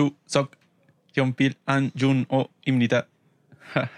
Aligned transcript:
Chu, 0.00 0.16
Sok, 0.24 0.56
Hyunpil, 1.14 1.58
An, 1.66 1.92
Jun, 1.94 2.26
O, 2.30 2.48
Imnita. 2.64 3.06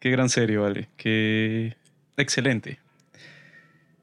Qué 0.00 0.10
gran 0.10 0.30
serie, 0.30 0.56
vale. 0.56 0.88
Qué 0.96 1.76
excelente. 2.16 2.78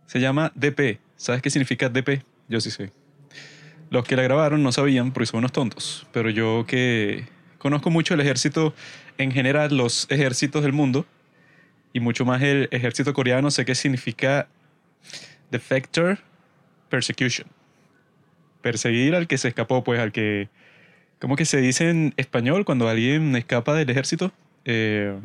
Se 0.06 0.20
llama 0.20 0.52
DP. 0.54 1.00
¿Sabes 1.16 1.42
qué 1.42 1.50
significa 1.50 1.90
DP? 1.90 2.24
Yo 2.48 2.62
sí 2.62 2.70
sé. 2.70 2.92
Los 3.90 4.06
que 4.06 4.16
la 4.16 4.22
grabaron 4.22 4.62
no 4.62 4.72
sabían 4.72 5.14
porque 5.14 5.26
son 5.26 5.40
unos 5.40 5.52
tontos. 5.52 6.06
Pero 6.12 6.30
yo 6.30 6.66
que 6.68 7.28
conozco 7.58 7.90
mucho 7.90 8.14
el 8.14 8.20
ejército, 8.20 8.76
en 9.18 9.32
general 9.32 9.76
los 9.76 10.06
ejércitos 10.12 10.62
del 10.62 10.74
mundo, 10.74 11.08
y 11.92 12.02
mucho 12.02 12.24
más 12.24 12.44
el 12.44 12.68
ejército 12.70 13.14
coreano, 13.14 13.50
sé 13.50 13.66
qué 13.66 13.74
significa 13.74 14.48
defector 15.50 16.20
persecution. 16.90 17.48
Perseguir 18.66 19.14
al 19.14 19.28
que 19.28 19.38
se 19.38 19.48
escapó, 19.48 19.84
pues 19.84 20.00
al 20.00 20.12
que... 20.12 20.50
¿Cómo 21.20 21.36
que 21.36 21.46
se 21.46 21.62
dice 21.62 21.88
en 21.88 22.16
español 22.18 22.66
cuando 22.66 22.90
alguien 22.90 23.36
escapa 23.36 23.76
del 23.76 23.88
ejército? 23.92 24.32
Eh, 24.66 25.16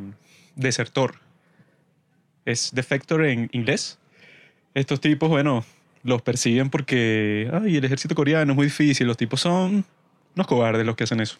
desertor. 0.57 1.15
Es 2.45 2.75
defector 2.75 3.25
en 3.25 3.49
inglés. 3.53 3.99
Estos 4.75 5.01
tipos, 5.01 5.31
bueno, 5.31 5.65
los 6.03 6.21
persiguen 6.21 6.69
porque, 6.69 7.51
ay, 7.51 7.79
el 7.79 7.85
ejército 7.87 8.15
coreano 8.15 8.53
es 8.53 8.57
muy 8.57 8.67
difícil. 8.67 9.07
Los 9.07 9.17
tipos 9.17 9.41
son 9.41 9.87
unos 10.35 10.47
cobardes 10.47 10.85
los 10.85 10.95
que 10.95 11.05
hacen 11.05 11.21
eso. 11.21 11.39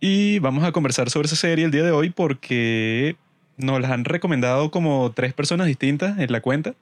Y 0.00 0.38
vamos 0.38 0.64
a 0.64 0.72
conversar 0.72 1.10
sobre 1.10 1.26
esa 1.26 1.36
serie 1.36 1.66
el 1.66 1.70
día 1.70 1.82
de 1.82 1.90
hoy 1.90 2.08
porque 2.08 3.16
nos 3.58 3.78
las 3.78 3.90
han 3.90 4.06
recomendado 4.06 4.70
como 4.70 5.12
tres 5.14 5.34
personas 5.34 5.66
distintas 5.66 6.18
en 6.18 6.32
la 6.32 6.40
cuenta, 6.40 6.74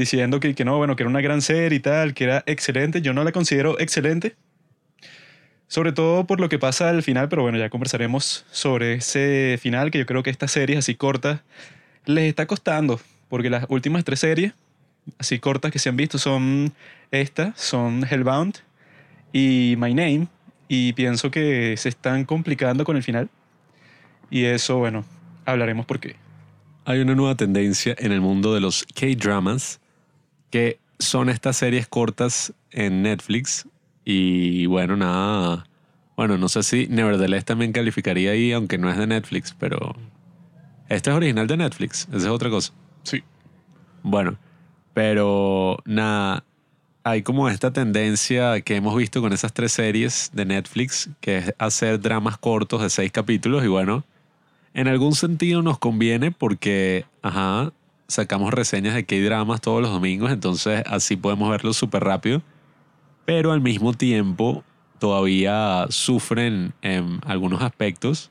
diciendo 0.00 0.40
que, 0.40 0.54
que 0.54 0.64
no, 0.64 0.76
bueno, 0.78 0.96
que 0.96 1.04
era 1.04 1.10
una 1.10 1.20
gran 1.20 1.42
serie 1.42 1.76
y 1.76 1.80
tal, 1.80 2.14
que 2.14 2.24
era 2.24 2.42
excelente. 2.46 3.02
Yo 3.02 3.12
no 3.12 3.22
la 3.22 3.32
considero 3.32 3.78
excelente, 3.78 4.34
sobre 5.68 5.92
todo 5.92 6.26
por 6.26 6.40
lo 6.40 6.48
que 6.48 6.58
pasa 6.58 6.88
al 6.88 7.02
final, 7.02 7.28
pero 7.28 7.42
bueno, 7.42 7.58
ya 7.58 7.70
conversaremos 7.70 8.44
sobre 8.50 8.94
ese 8.94 9.58
final, 9.60 9.90
que 9.90 9.98
yo 9.98 10.06
creo 10.06 10.22
que 10.22 10.30
estas 10.30 10.50
series 10.50 10.78
así 10.78 10.96
cortas 10.96 11.42
les 12.06 12.24
está 12.24 12.46
costando, 12.46 13.00
porque 13.28 13.50
las 13.50 13.66
últimas 13.68 14.02
tres 14.04 14.20
series 14.20 14.52
así 15.18 15.38
cortas 15.38 15.70
que 15.70 15.78
se 15.78 15.88
han 15.88 15.96
visto 15.96 16.18
son 16.18 16.72
esta, 17.10 17.52
son 17.56 18.04
Hellbound 18.08 18.58
y 19.32 19.74
My 19.78 19.94
Name, 19.94 20.28
y 20.68 20.92
pienso 20.92 21.30
que 21.30 21.76
se 21.76 21.88
están 21.88 22.24
complicando 22.24 22.84
con 22.84 22.96
el 22.96 23.02
final. 23.02 23.28
Y 24.30 24.44
eso, 24.44 24.78
bueno, 24.78 25.04
hablaremos 25.44 25.86
por 25.86 25.98
qué. 25.98 26.16
Hay 26.84 27.00
una 27.00 27.14
nueva 27.14 27.34
tendencia 27.34 27.94
en 27.98 28.12
el 28.12 28.20
mundo 28.20 28.54
de 28.54 28.60
los 28.60 28.84
K-dramas, 28.94 29.79
que 30.50 30.78
son 30.98 31.28
estas 31.28 31.56
series 31.56 31.88
cortas 31.88 32.52
en 32.70 33.02
Netflix. 33.02 33.66
Y 34.04 34.66
bueno, 34.66 34.96
nada. 34.96 35.66
Bueno, 36.16 36.36
no 36.36 36.48
sé 36.48 36.62
si 36.62 36.86
Nevertheless 36.88 37.44
también 37.44 37.72
calificaría 37.72 38.32
ahí, 38.32 38.52
aunque 38.52 38.78
no 38.78 38.90
es 38.90 38.96
de 38.96 39.06
Netflix, 39.06 39.54
pero. 39.58 39.96
Este 40.88 41.10
es 41.10 41.16
original 41.16 41.46
de 41.46 41.56
Netflix, 41.56 42.08
esa 42.08 42.16
es 42.16 42.26
otra 42.26 42.50
cosa. 42.50 42.72
Sí. 43.04 43.22
Bueno, 44.02 44.36
pero 44.92 45.78
nada, 45.84 46.44
hay 47.04 47.22
como 47.22 47.48
esta 47.48 47.72
tendencia 47.72 48.60
que 48.60 48.76
hemos 48.76 48.96
visto 48.96 49.20
con 49.20 49.32
esas 49.32 49.52
tres 49.52 49.72
series 49.72 50.30
de 50.34 50.44
Netflix, 50.44 51.08
que 51.20 51.38
es 51.38 51.54
hacer 51.58 52.00
dramas 52.00 52.38
cortos 52.38 52.82
de 52.82 52.90
seis 52.90 53.12
capítulos 53.12 53.64
y 53.64 53.68
bueno, 53.68 54.04
en 54.74 54.88
algún 54.88 55.14
sentido 55.14 55.62
nos 55.62 55.78
conviene 55.78 56.32
porque, 56.32 57.06
ajá, 57.22 57.72
sacamos 58.10 58.52
reseñas 58.52 58.94
de 58.94 59.06
K-dramas 59.06 59.60
todos 59.60 59.80
los 59.80 59.90
domingos, 59.90 60.30
entonces 60.32 60.82
así 60.86 61.16
podemos 61.16 61.50
verlos 61.50 61.76
súper 61.76 62.04
rápido, 62.04 62.42
pero 63.24 63.52
al 63.52 63.60
mismo 63.60 63.94
tiempo 63.94 64.64
todavía 64.98 65.86
sufren 65.88 66.74
en 66.82 67.20
algunos 67.24 67.62
aspectos 67.62 68.30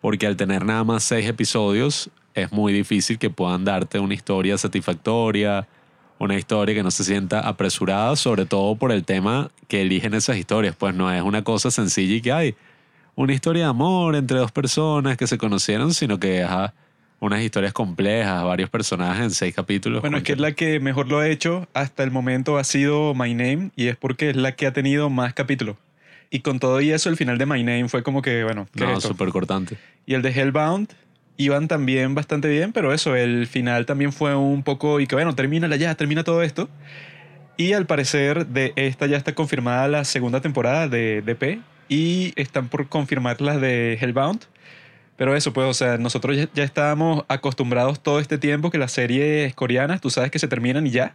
porque 0.00 0.26
al 0.26 0.36
tener 0.36 0.64
nada 0.64 0.84
más 0.84 1.04
seis 1.04 1.26
episodios 1.26 2.10
es 2.34 2.52
muy 2.52 2.72
difícil 2.72 3.18
que 3.18 3.30
puedan 3.30 3.64
darte 3.64 3.98
una 3.98 4.14
historia 4.14 4.58
satisfactoria, 4.58 5.66
una 6.18 6.36
historia 6.36 6.74
que 6.74 6.82
no 6.82 6.90
se 6.90 7.04
sienta 7.04 7.40
apresurada, 7.40 8.14
sobre 8.16 8.44
todo 8.44 8.76
por 8.76 8.92
el 8.92 9.04
tema 9.04 9.50
que 9.68 9.82
eligen 9.82 10.14
esas 10.14 10.36
historias. 10.36 10.76
Pues 10.76 10.94
no 10.94 11.10
es 11.10 11.22
una 11.22 11.44
cosa 11.44 11.70
sencilla 11.70 12.14
y 12.14 12.20
que 12.20 12.32
hay 12.32 12.54
una 13.14 13.32
historia 13.32 13.64
de 13.64 13.70
amor 13.70 14.14
entre 14.16 14.38
dos 14.38 14.52
personas 14.52 15.16
que 15.16 15.26
se 15.26 15.38
conocieron, 15.38 15.94
sino 15.94 16.20
que 16.20 16.44
unas 17.20 17.40
historias 17.42 17.72
complejas, 17.72 18.44
varios 18.44 18.70
personajes 18.70 19.22
en 19.24 19.30
seis 19.30 19.54
capítulos. 19.54 20.00
Bueno, 20.00 20.18
es 20.18 20.22
que 20.22 20.32
es 20.32 20.38
la 20.38 20.52
que 20.52 20.80
mejor 20.80 21.08
lo 21.08 21.18
ha 21.18 21.28
hecho 21.28 21.66
hasta 21.74 22.02
el 22.02 22.10
momento 22.10 22.58
ha 22.58 22.64
sido 22.64 23.14
My 23.14 23.34
Name 23.34 23.70
y 23.76 23.86
es 23.88 23.96
porque 23.96 24.30
es 24.30 24.36
la 24.36 24.52
que 24.52 24.66
ha 24.66 24.72
tenido 24.72 25.10
más 25.10 25.34
capítulos. 25.34 25.76
Y 26.30 26.40
con 26.40 26.58
todo 26.58 26.80
y 26.80 26.90
eso, 26.90 27.08
el 27.08 27.16
final 27.16 27.38
de 27.38 27.46
My 27.46 27.62
Name 27.62 27.88
fue 27.88 28.02
como 28.02 28.20
que, 28.20 28.44
bueno, 28.44 28.66
¿qué 28.74 28.84
no, 28.84 28.98
es 28.98 29.04
súper 29.04 29.28
cortante. 29.30 29.76
Y 30.06 30.14
el 30.14 30.22
de 30.22 30.30
Hellbound 30.30 30.92
iban 31.36 31.68
también 31.68 32.14
bastante 32.14 32.48
bien, 32.48 32.72
pero 32.72 32.92
eso, 32.92 33.14
el 33.14 33.46
final 33.46 33.86
también 33.86 34.12
fue 34.12 34.34
un 34.34 34.62
poco, 34.62 35.00
y 35.00 35.06
que 35.06 35.14
bueno, 35.14 35.34
termina 35.34 35.74
ya, 35.76 35.94
termina 35.94 36.24
todo 36.24 36.42
esto. 36.42 36.68
Y 37.56 37.72
al 37.72 37.86
parecer 37.86 38.46
de 38.46 38.72
esta 38.76 39.06
ya 39.06 39.16
está 39.16 39.34
confirmada 39.34 39.88
la 39.88 40.04
segunda 40.04 40.40
temporada 40.40 40.88
de 40.88 41.22
DP 41.22 41.60
y 41.88 42.32
están 42.36 42.68
por 42.68 42.88
confirmar 42.88 43.40
las 43.40 43.60
de 43.60 43.98
Hellbound. 44.00 44.42
Pero 45.16 45.34
eso, 45.34 45.52
pues, 45.52 45.66
o 45.66 45.74
sea, 45.74 45.98
nosotros 45.98 46.36
ya, 46.36 46.48
ya 46.54 46.64
estábamos 46.64 47.24
acostumbrados 47.28 48.00
todo 48.00 48.20
este 48.20 48.38
tiempo 48.38 48.70
que 48.70 48.78
las 48.78 48.92
series 48.92 49.54
coreanas, 49.54 50.00
tú 50.00 50.10
sabes 50.10 50.30
que 50.30 50.38
se 50.38 50.48
terminan 50.48 50.86
y 50.86 50.90
ya. 50.90 51.14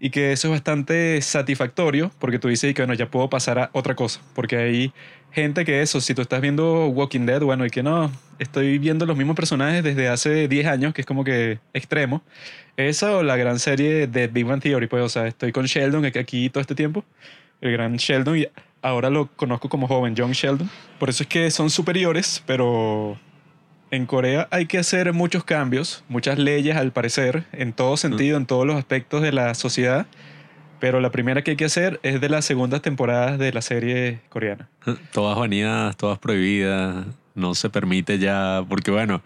Y 0.00 0.10
que 0.10 0.32
eso 0.32 0.48
es 0.48 0.52
bastante 0.52 1.22
satisfactorio 1.22 2.10
porque 2.18 2.40
tú 2.40 2.48
dices 2.48 2.74
que, 2.74 2.82
bueno, 2.82 2.94
ya 2.94 3.08
puedo 3.10 3.30
pasar 3.30 3.58
a 3.58 3.70
otra 3.72 3.94
cosa. 3.94 4.20
Porque 4.34 4.56
hay 4.56 4.92
gente 5.30 5.64
que 5.64 5.80
eso, 5.80 6.00
si 6.00 6.12
tú 6.12 6.22
estás 6.22 6.40
viendo 6.40 6.88
Walking 6.88 7.24
Dead, 7.24 7.40
bueno, 7.40 7.64
y 7.64 7.70
que 7.70 7.82
no, 7.82 8.10
estoy 8.38 8.78
viendo 8.78 9.06
los 9.06 9.16
mismos 9.16 9.36
personajes 9.36 9.82
desde 9.82 10.08
hace 10.08 10.48
10 10.48 10.66
años, 10.66 10.94
que 10.94 11.02
es 11.02 11.06
como 11.06 11.24
que 11.24 11.60
extremo. 11.72 12.22
Esa 12.76 13.16
o 13.16 13.22
la 13.22 13.36
gran 13.36 13.58
serie 13.58 14.06
de 14.06 14.26
Big 14.26 14.44
Bang 14.44 14.60
Theory, 14.60 14.88
pues, 14.88 15.04
o 15.04 15.08
sea, 15.08 15.26
estoy 15.26 15.52
con 15.52 15.66
Sheldon 15.66 16.04
aquí 16.06 16.50
todo 16.50 16.60
este 16.60 16.74
tiempo, 16.74 17.04
el 17.60 17.72
gran 17.72 17.96
Sheldon, 17.96 18.38
y 18.38 18.48
ahora 18.82 19.08
lo 19.08 19.28
conozco 19.28 19.68
como 19.68 19.88
joven, 19.88 20.14
John 20.16 20.32
Sheldon. 20.32 20.68
Por 20.98 21.08
eso 21.08 21.22
es 21.22 21.28
que 21.28 21.50
son 21.50 21.70
superiores, 21.70 22.42
pero 22.46 23.16
en 23.90 24.06
Corea 24.06 24.48
hay 24.50 24.66
que 24.66 24.78
hacer 24.78 25.12
muchos 25.12 25.44
cambios, 25.44 26.04
muchas 26.08 26.38
leyes 26.38 26.76
al 26.76 26.92
parecer, 26.92 27.44
en 27.52 27.72
todo 27.72 27.96
sentido, 27.96 28.36
en 28.36 28.46
todos 28.46 28.66
los 28.66 28.76
aspectos 28.76 29.22
de 29.22 29.32
la 29.32 29.54
sociedad. 29.54 30.06
Pero 30.80 31.00
la 31.00 31.10
primera 31.10 31.42
que 31.42 31.52
hay 31.52 31.56
que 31.56 31.66
hacer 31.66 32.00
es 32.02 32.20
de 32.20 32.28
las 32.28 32.44
segundas 32.44 32.82
temporadas 32.82 33.38
de 33.38 33.52
la 33.52 33.62
serie 33.62 34.20
coreana. 34.28 34.68
Todas 35.12 35.38
baneadas, 35.38 35.96
todas 35.96 36.18
prohibidas, 36.18 37.06
no 37.34 37.54
se 37.54 37.70
permite 37.70 38.18
ya, 38.18 38.64
porque 38.68 38.90
bueno, 38.90 39.22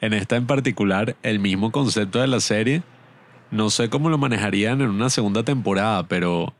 en 0.00 0.12
esta 0.12 0.36
en 0.36 0.46
particular, 0.46 1.16
el 1.22 1.40
mismo 1.40 1.72
concepto 1.72 2.20
de 2.20 2.28
la 2.28 2.38
serie, 2.38 2.82
no 3.50 3.70
sé 3.70 3.90
cómo 3.90 4.08
lo 4.08 4.18
manejarían 4.18 4.80
en 4.80 4.88
una 4.88 5.10
segunda 5.10 5.42
temporada, 5.42 6.06
pero 6.06 6.54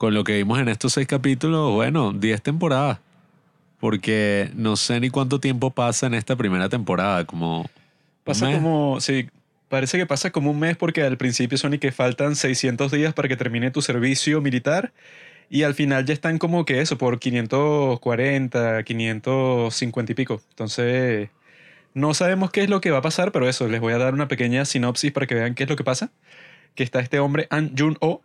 con 0.00 0.14
lo 0.14 0.24
que 0.24 0.34
vimos 0.34 0.58
en 0.58 0.68
estos 0.68 0.94
seis 0.94 1.06
capítulos, 1.06 1.74
bueno, 1.74 2.14
10 2.14 2.40
temporadas. 2.40 3.00
Porque 3.80 4.50
no 4.54 4.76
sé 4.76 4.98
ni 4.98 5.10
cuánto 5.10 5.40
tiempo 5.40 5.72
pasa 5.72 6.06
en 6.06 6.14
esta 6.14 6.36
primera 6.36 6.70
temporada, 6.70 7.26
como... 7.26 7.68
Pasa 8.24 8.46
mes. 8.46 8.56
como, 8.56 8.98
sí, 9.02 9.28
parece 9.68 9.98
que 9.98 10.06
pasa 10.06 10.30
como 10.30 10.52
un 10.52 10.58
mes 10.58 10.78
porque 10.78 11.02
al 11.02 11.18
principio 11.18 11.58
son 11.58 11.74
y 11.74 11.78
que 11.78 11.92
faltan 11.92 12.34
600 12.34 12.90
días 12.90 13.12
para 13.12 13.28
que 13.28 13.36
termine 13.36 13.70
tu 13.70 13.82
servicio 13.82 14.40
militar 14.40 14.90
y 15.50 15.64
al 15.64 15.74
final 15.74 16.06
ya 16.06 16.14
están 16.14 16.38
como 16.38 16.64
que 16.64 16.80
eso, 16.80 16.96
por 16.96 17.18
540, 17.18 18.82
550 18.82 20.12
y 20.12 20.14
pico. 20.14 20.40
Entonces, 20.48 21.28
no 21.92 22.14
sabemos 22.14 22.50
qué 22.50 22.62
es 22.62 22.70
lo 22.70 22.80
que 22.80 22.90
va 22.90 22.98
a 22.98 23.02
pasar, 23.02 23.32
pero 23.32 23.46
eso, 23.46 23.68
les 23.68 23.82
voy 23.82 23.92
a 23.92 23.98
dar 23.98 24.14
una 24.14 24.28
pequeña 24.28 24.64
sinopsis 24.64 25.12
para 25.12 25.26
que 25.26 25.34
vean 25.34 25.54
qué 25.54 25.64
es 25.64 25.68
lo 25.68 25.76
que 25.76 25.84
pasa. 25.84 26.10
Que 26.74 26.84
está 26.84 27.00
este 27.00 27.18
hombre, 27.18 27.48
An 27.50 27.74
Jun-oh, 27.76 28.22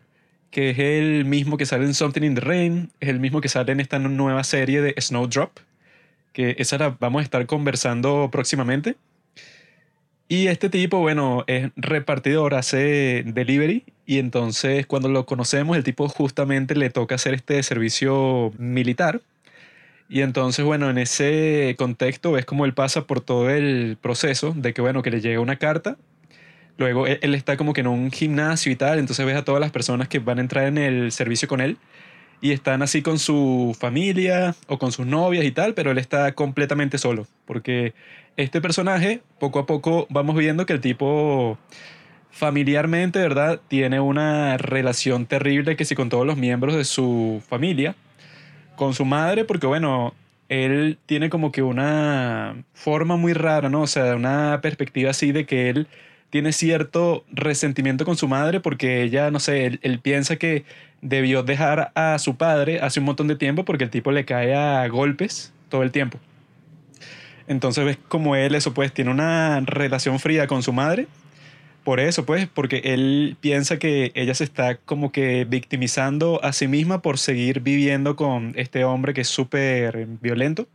que 0.51 0.69
es 0.69 0.79
el 0.79 1.25
mismo 1.25 1.57
que 1.57 1.65
sale 1.65 1.85
en 1.85 1.93
Something 1.93 2.23
in 2.23 2.35
the 2.35 2.41
Rain, 2.41 2.91
es 2.99 3.09
el 3.09 3.19
mismo 3.19 3.41
que 3.41 3.49
sale 3.49 3.71
en 3.71 3.79
esta 3.79 3.99
nueva 3.99 4.43
serie 4.43 4.81
de 4.81 4.95
Snowdrop, 4.99 5.51
que 6.33 6.55
esa 6.59 6.77
la 6.77 6.97
vamos 6.99 7.21
a 7.21 7.23
estar 7.23 7.45
conversando 7.45 8.29
próximamente. 8.31 8.95
Y 10.27 10.47
este 10.47 10.69
tipo, 10.69 10.99
bueno, 10.99 11.43
es 11.47 11.69
repartidor, 11.75 12.55
hace 12.55 13.23
delivery 13.27 13.83
y 14.07 14.17
entonces 14.17 14.87
cuando 14.87 15.07
lo 15.07 15.25
conocemos 15.25 15.77
el 15.77 15.83
tipo 15.83 16.07
justamente 16.09 16.75
le 16.75 16.89
toca 16.89 17.15
hacer 17.15 17.35
este 17.35 17.61
servicio 17.61 18.51
militar. 18.57 19.21
Y 20.07 20.21
entonces, 20.21 20.63
bueno, 20.63 20.89
en 20.89 20.97
ese 20.99 21.75
contexto 21.77 22.31
ves 22.31 22.45
como 22.45 22.65
él 22.65 22.73
pasa 22.73 23.05
por 23.05 23.21
todo 23.21 23.49
el 23.49 23.97
proceso 23.99 24.53
de 24.55 24.73
que, 24.73 24.81
bueno, 24.81 25.01
que 25.01 25.09
le 25.09 25.21
llega 25.21 25.39
una 25.39 25.57
carta. 25.57 25.97
Luego 26.77 27.07
él, 27.07 27.19
él 27.21 27.35
está 27.35 27.57
como 27.57 27.73
que 27.73 27.81
en 27.81 27.87
un 27.87 28.11
gimnasio 28.11 28.71
y 28.71 28.75
tal, 28.75 28.99
entonces 28.99 29.25
ves 29.25 29.37
a 29.37 29.45
todas 29.45 29.61
las 29.61 29.71
personas 29.71 30.07
que 30.07 30.19
van 30.19 30.39
a 30.39 30.41
entrar 30.41 30.65
en 30.65 30.77
el 30.77 31.11
servicio 31.11 31.47
con 31.47 31.61
él 31.61 31.77
y 32.41 32.51
están 32.51 32.81
así 32.81 33.01
con 33.01 33.19
su 33.19 33.75
familia 33.79 34.55
o 34.67 34.77
con 34.77 34.91
sus 34.91 35.05
novias 35.05 35.45
y 35.45 35.51
tal, 35.51 35.73
pero 35.73 35.91
él 35.91 35.97
está 35.97 36.33
completamente 36.33 36.97
solo, 36.97 37.27
porque 37.45 37.93
este 38.37 38.61
personaje, 38.61 39.21
poco 39.39 39.59
a 39.59 39.65
poco 39.65 40.07
vamos 40.09 40.35
viendo 40.35 40.65
que 40.65 40.73
el 40.73 40.81
tipo 40.81 41.57
familiarmente, 42.29 43.19
¿verdad? 43.19 43.61
Tiene 43.69 43.99
una 44.01 44.57
relación 44.57 45.25
terrible 45.25 45.77
que 45.77 45.85
si 45.85 45.95
con 45.95 46.09
todos 46.09 46.25
los 46.25 46.35
miembros 46.35 46.75
de 46.75 46.83
su 46.83 47.41
familia, 47.47 47.95
con 48.75 48.93
su 48.93 49.05
madre, 49.05 49.45
porque 49.45 49.67
bueno, 49.67 50.13
él 50.49 50.97
tiene 51.05 51.29
como 51.29 51.51
que 51.51 51.63
una 51.63 52.63
forma 52.73 53.15
muy 53.15 53.33
rara, 53.33 53.69
¿no? 53.69 53.83
O 53.83 53.87
sea, 53.87 54.15
una 54.15 54.59
perspectiva 54.61 55.11
así 55.11 55.31
de 55.31 55.45
que 55.45 55.69
él 55.69 55.87
tiene 56.29 56.51
cierto 56.51 57.23
resentimiento 57.31 58.05
con 58.05 58.17
su 58.17 58.27
madre 58.27 58.59
porque 58.59 59.03
ella, 59.03 59.31
no 59.31 59.39
sé, 59.39 59.79
él, 59.81 59.99
piensa 59.99 60.35
que 60.35 60.65
debió 61.01 61.43
dejar 61.43 61.91
a 61.95 62.17
su 62.19 62.35
padre 62.35 62.79
hace 62.81 62.99
un 62.99 63.05
montón 63.05 63.27
de 63.27 63.35
tiempo 63.35 63.65
porque 63.65 63.83
el 63.83 63.89
tipo 63.89 64.11
le 64.11 64.25
cae 64.25 64.55
a 64.55 64.87
golpes 64.87 65.53
todo 65.69 65.83
el 65.83 65.91
tiempo. 65.91 66.19
Entonces 67.47 67.85
ves 67.85 67.97
como 68.07 68.35
él, 68.35 68.55
eso 68.55 68.73
pues, 68.73 68.93
tiene 68.93 69.11
una 69.11 69.61
relación 69.61 70.19
fría 70.19 70.47
con 70.47 70.63
su 70.63 70.73
madre. 70.73 71.07
Por 71.83 71.99
eso, 71.99 72.25
pues, 72.25 72.47
porque 72.51 72.81
él 72.83 73.37
piensa 73.39 73.77
que 73.77 74.11
ella 74.15 74.33
se 74.33 74.43
está 74.43 74.77
como 74.77 75.11
que 75.11 75.45
victimizando 75.45 76.43
a 76.43 76.51
sí 76.51 76.67
misma 76.67 77.03
por 77.03 77.19
seguir 77.19 77.59
viviendo 77.59 78.15
con 78.15 78.53
este 78.55 78.83
hombre 78.83 79.13
que 79.13 79.21
es 79.21 79.27
súper 79.27 80.07
violento. 80.19 80.67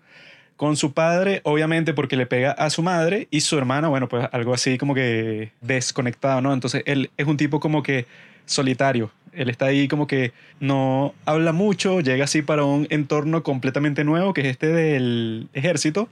Con 0.60 0.76
su 0.76 0.92
padre, 0.92 1.40
obviamente, 1.44 1.94
porque 1.94 2.16
le 2.16 2.26
pega 2.26 2.50
a 2.50 2.68
su 2.68 2.82
madre 2.82 3.28
y 3.30 3.40
su 3.40 3.56
hermana, 3.56 3.88
bueno, 3.88 4.10
pues 4.10 4.28
algo 4.30 4.52
así 4.52 4.76
como 4.76 4.94
que 4.94 5.52
desconectado, 5.62 6.42
¿no? 6.42 6.52
Entonces 6.52 6.82
él 6.84 7.10
es 7.16 7.26
un 7.26 7.38
tipo 7.38 7.60
como 7.60 7.82
que 7.82 8.04
solitario. 8.44 9.10
Él 9.32 9.48
está 9.48 9.64
ahí 9.64 9.88
como 9.88 10.06
que 10.06 10.34
no 10.60 11.14
habla 11.24 11.52
mucho, 11.52 12.00
llega 12.00 12.24
así 12.24 12.42
para 12.42 12.64
un 12.64 12.86
entorno 12.90 13.42
completamente 13.42 14.04
nuevo, 14.04 14.34
que 14.34 14.42
es 14.42 14.48
este 14.48 14.66
del 14.66 15.48
ejército 15.54 16.10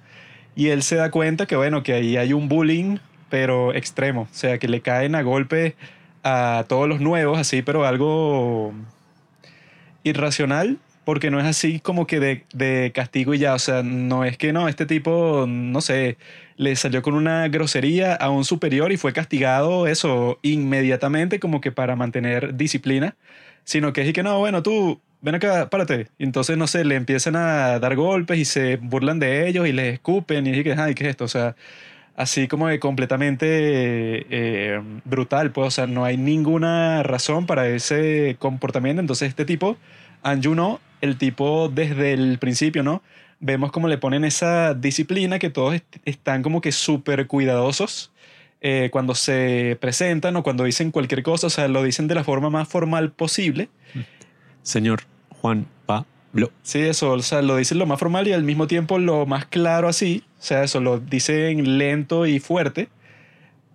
y 0.56 0.68
él 0.68 0.82
se 0.82 0.96
da 0.96 1.10
cuenta 1.10 1.44
que, 1.44 1.54
bueno, 1.54 1.82
que 1.82 1.92
ahí 1.92 2.16
hay 2.16 2.32
un 2.32 2.48
bullying, 2.48 2.96
pero 3.28 3.74
extremo. 3.74 4.22
O 4.22 4.34
sea, 4.34 4.56
que 4.56 4.66
le 4.66 4.80
caen 4.80 5.14
a 5.14 5.20
golpe 5.20 5.76
a 6.24 6.64
todos 6.68 6.88
los 6.88 7.02
nuevos, 7.02 7.38
así, 7.38 7.60
pero 7.60 7.84
algo 7.84 8.72
irracional, 10.04 10.78
porque 11.08 11.30
no 11.30 11.40
es 11.40 11.46
así 11.46 11.80
como 11.80 12.06
que 12.06 12.20
de, 12.20 12.44
de, 12.52 12.92
castigo 12.94 13.32
y 13.32 13.38
ya. 13.38 13.54
O 13.54 13.58
sea, 13.58 13.82
no 13.82 14.26
es 14.26 14.36
que 14.36 14.52
no, 14.52 14.68
este 14.68 14.84
tipo, 14.84 15.46
no 15.48 15.80
sé, 15.80 16.18
le 16.56 16.76
salió 16.76 17.00
con 17.00 17.14
una 17.14 17.48
grosería 17.48 18.12
a 18.14 18.28
un 18.28 18.44
superior 18.44 18.92
y 18.92 18.98
fue 18.98 19.14
castigado 19.14 19.86
eso 19.86 20.38
inmediatamente 20.42 21.40
como 21.40 21.62
que 21.62 21.72
para 21.72 21.96
mantener 21.96 22.58
disciplina, 22.58 23.16
sino 23.64 23.94
que 23.94 24.02
es 24.02 24.12
que 24.12 24.22
no, 24.22 24.38
bueno, 24.38 24.62
tú 24.62 25.00
ven 25.22 25.34
acá, 25.36 25.70
párate. 25.70 26.08
Y 26.18 26.24
entonces, 26.24 26.58
no 26.58 26.66
sé, 26.66 26.84
le 26.84 26.96
empiezan 26.96 27.36
a 27.36 27.78
dar 27.78 27.96
golpes 27.96 28.38
y 28.38 28.44
se 28.44 28.76
burlan 28.76 29.18
de 29.18 29.48
ellos 29.48 29.66
y 29.66 29.72
les 29.72 29.94
escupen 29.94 30.46
y 30.46 30.52
dicen, 30.52 30.78
ay, 30.78 30.94
¿qué 30.94 31.04
es 31.04 31.10
esto? 31.10 31.24
O 31.24 31.28
sea, 31.28 31.56
así 32.16 32.48
como 32.48 32.68
de 32.68 32.80
completamente 32.80 33.46
eh, 33.48 34.82
brutal, 35.06 35.52
pues, 35.52 35.68
o 35.68 35.70
sea, 35.70 35.86
no 35.86 36.04
hay 36.04 36.18
ninguna 36.18 37.02
razón 37.02 37.46
para 37.46 37.66
ese 37.66 38.36
comportamiento. 38.38 39.00
Entonces, 39.00 39.30
este 39.30 39.46
tipo, 39.46 39.78
Anju 40.22 40.54
no, 40.54 40.80
el 41.00 41.16
tipo 41.16 41.68
desde 41.68 42.12
el 42.12 42.38
principio, 42.38 42.82
¿no? 42.82 43.02
Vemos 43.40 43.70
como 43.70 43.88
le 43.88 43.98
ponen 43.98 44.24
esa 44.24 44.74
disciplina 44.74 45.38
que 45.38 45.50
todos 45.50 45.80
están 46.04 46.42
como 46.42 46.60
que 46.60 46.72
súper 46.72 47.26
cuidadosos. 47.26 48.12
Eh, 48.60 48.88
cuando 48.90 49.14
se 49.14 49.78
presentan 49.80 50.34
o 50.34 50.42
cuando 50.42 50.64
dicen 50.64 50.90
cualquier 50.90 51.22
cosa, 51.22 51.46
o 51.46 51.50
sea, 51.50 51.68
lo 51.68 51.84
dicen 51.84 52.08
de 52.08 52.16
la 52.16 52.24
forma 52.24 52.50
más 52.50 52.66
formal 52.66 53.12
posible. 53.12 53.68
Señor 54.62 55.02
Juan 55.40 55.66
Pablo. 55.86 56.50
Sí, 56.62 56.80
eso, 56.80 57.12
o 57.12 57.22
sea, 57.22 57.42
lo 57.42 57.56
dicen 57.56 57.78
lo 57.78 57.86
más 57.86 58.00
formal 58.00 58.26
y 58.26 58.32
al 58.32 58.42
mismo 58.42 58.66
tiempo 58.66 58.98
lo 58.98 59.26
más 59.26 59.46
claro 59.46 59.88
así, 59.88 60.24
o 60.40 60.42
sea, 60.42 60.64
eso 60.64 60.80
lo 60.80 60.98
dicen 60.98 61.78
lento 61.78 62.26
y 62.26 62.40
fuerte 62.40 62.88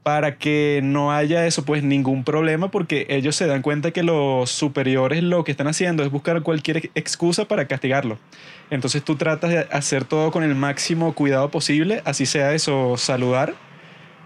para 0.04 0.38
que 0.38 0.82
no 0.84 1.14
haya 1.14 1.48
eso, 1.48 1.64
pues 1.64 1.82
ningún 1.82 2.26
problema, 2.26 2.70
porque 2.70 3.08
ellos 3.10 3.38
se 3.38 3.48
dan 3.48 3.62
cuenta 3.62 3.92
que 3.92 4.04
los 4.04 4.52
superiores 4.52 5.24
lo 5.24 5.46
que 5.46 5.52
están 5.52 5.68
haciendo 5.68 6.04
es 6.04 6.12
buscar 6.12 6.42
cualquier 6.44 6.92
excusa 6.94 7.46
para 7.46 7.68
castigarlo. 7.68 8.20
Entonces 8.70 9.04
tú 9.04 9.16
tratas 9.16 9.50
de 9.50 9.60
hacer 9.72 10.04
todo 10.04 10.32
con 10.32 10.44
el 10.44 10.56
máximo 10.56 11.14
cuidado 11.14 11.50
posible, 11.50 12.02
así 12.04 12.26
sea 12.26 12.54
eso, 12.54 12.98
saludar, 12.98 13.56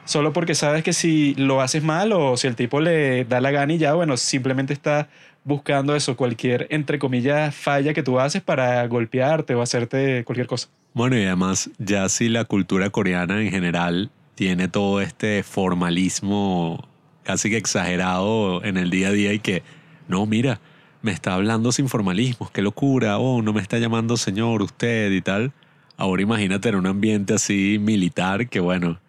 solo 0.06 0.33
porque 0.33 0.56
sabes 0.56 0.83
que 0.83 0.94
si 0.94 1.35
lo 1.35 1.62
haces 1.62 1.83
mal 1.83 2.12
o 2.12 2.38
si 2.38 2.47
el 2.47 2.56
tipo 2.56 2.81
le 2.81 3.25
da 3.25 3.39
la 3.39 3.51
gana 3.51 3.73
y 3.73 3.77
ya, 3.77 3.94
bueno, 3.94 4.18
simplemente 4.18 4.73
está 4.73 5.09
buscando 5.44 5.95
eso, 5.95 6.18
cualquier, 6.18 6.68
entre 6.71 6.97
comillas, 6.97 7.56
falla 7.56 7.94
que 7.94 8.03
tú 8.03 8.19
haces 8.19 8.41
para 8.41 8.85
golpearte 8.88 9.53
o 9.53 9.62
hacerte 9.62 10.23
cualquier 10.25 10.47
cosa. 10.47 10.69
Bueno, 10.94 11.15
y 11.18 11.25
además, 11.25 11.69
ya 11.77 12.09
si 12.09 12.27
la 12.27 12.45
cultura 12.45 12.89
coreana 12.89 13.39
en 13.41 13.51
general 13.51 14.09
tiene 14.37 14.67
todo 14.67 15.01
este 15.01 15.41
formalismo 15.41 16.87
casi 17.23 17.49
que 17.49 17.57
exagerado 17.57 18.63
en 18.63 18.77
el 18.77 18.91
día 18.91 19.07
a 19.07 19.11
día 19.11 19.33
y 19.33 19.39
que, 19.39 19.63
no, 20.07 20.27
mira, 20.27 20.61
me 21.01 21.11
está 21.11 21.33
hablando 21.33 21.71
sin 21.71 21.89
formalismos, 21.89 22.51
qué 22.51 22.61
locura, 22.61 23.17
oh, 23.17 23.41
no 23.41 23.51
me 23.51 23.61
está 23.61 23.79
llamando 23.79 24.15
señor, 24.15 24.61
usted 24.61 25.11
y 25.11 25.21
tal. 25.21 25.53
Ahora 25.97 26.21
imagínate 26.21 26.69
en 26.69 26.75
un 26.75 26.85
ambiente 26.85 27.33
así 27.33 27.79
militar 27.81 28.47
que, 28.47 28.59
bueno, 28.59 28.99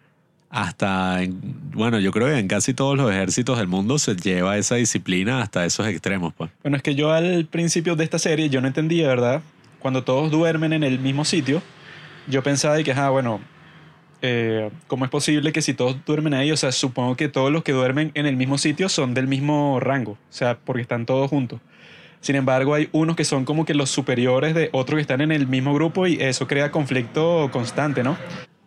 hasta, 0.49 1.19
bueno, 1.73 1.99
yo 1.99 2.11
creo 2.11 2.25
que 2.25 2.39
en 2.39 2.47
casi 2.47 2.73
todos 2.73 2.97
los 2.97 3.11
ejércitos 3.11 3.59
del 3.59 3.67
mundo 3.67 3.99
se 3.99 4.15
lleva 4.15 4.57
esa 4.57 4.75
disciplina 4.75 5.43
hasta 5.43 5.63
esos 5.63 5.85
extremos. 5.85 6.33
Pues. 6.33 6.49
Bueno, 6.63 6.75
es 6.75 6.81
que 6.81 6.95
yo 6.95 7.11
al 7.11 7.45
principio 7.45 7.95
de 7.95 8.03
esta 8.03 8.17
serie 8.17 8.49
yo 8.49 8.61
no 8.61 8.67
entendía, 8.67 9.07
¿verdad? 9.07 9.43
Cuando 9.77 10.03
todos 10.03 10.31
duermen 10.31 10.73
en 10.73 10.83
el 10.83 10.97
mismo 10.97 11.23
sitio, 11.23 11.61
yo 12.27 12.41
pensaba 12.41 12.73
de 12.73 12.83
que, 12.83 12.93
ah, 12.93 13.11
bueno, 13.11 13.39
eh, 14.21 14.69
¿cómo 14.87 15.05
es 15.05 15.11
posible 15.11 15.51
que 15.51 15.61
si 15.61 15.73
todos 15.73 15.97
duermen 16.05 16.33
ahí, 16.33 16.51
o 16.51 16.57
sea, 16.57 16.71
supongo 16.71 17.15
que 17.15 17.29
todos 17.29 17.51
los 17.51 17.63
que 17.63 17.71
duermen 17.71 18.11
en 18.13 18.25
el 18.25 18.35
mismo 18.35 18.57
sitio 18.57 18.89
son 18.89 19.13
del 19.13 19.27
mismo 19.27 19.79
rango, 19.79 20.11
o 20.11 20.17
sea, 20.29 20.57
porque 20.57 20.81
están 20.81 21.05
todos 21.05 21.29
juntos. 21.29 21.61
Sin 22.21 22.35
embargo, 22.35 22.73
hay 22.73 22.89
unos 22.91 23.15
que 23.15 23.23
son 23.23 23.45
como 23.45 23.65
que 23.65 23.73
los 23.73 23.89
superiores 23.89 24.53
de 24.53 24.69
otros 24.73 24.97
que 24.97 25.01
están 25.01 25.21
en 25.21 25.31
el 25.31 25.47
mismo 25.47 25.73
grupo 25.73 26.05
y 26.05 26.15
eso 26.21 26.47
crea 26.47 26.69
conflicto 26.71 27.49
constante, 27.51 28.03
¿no? 28.03 28.17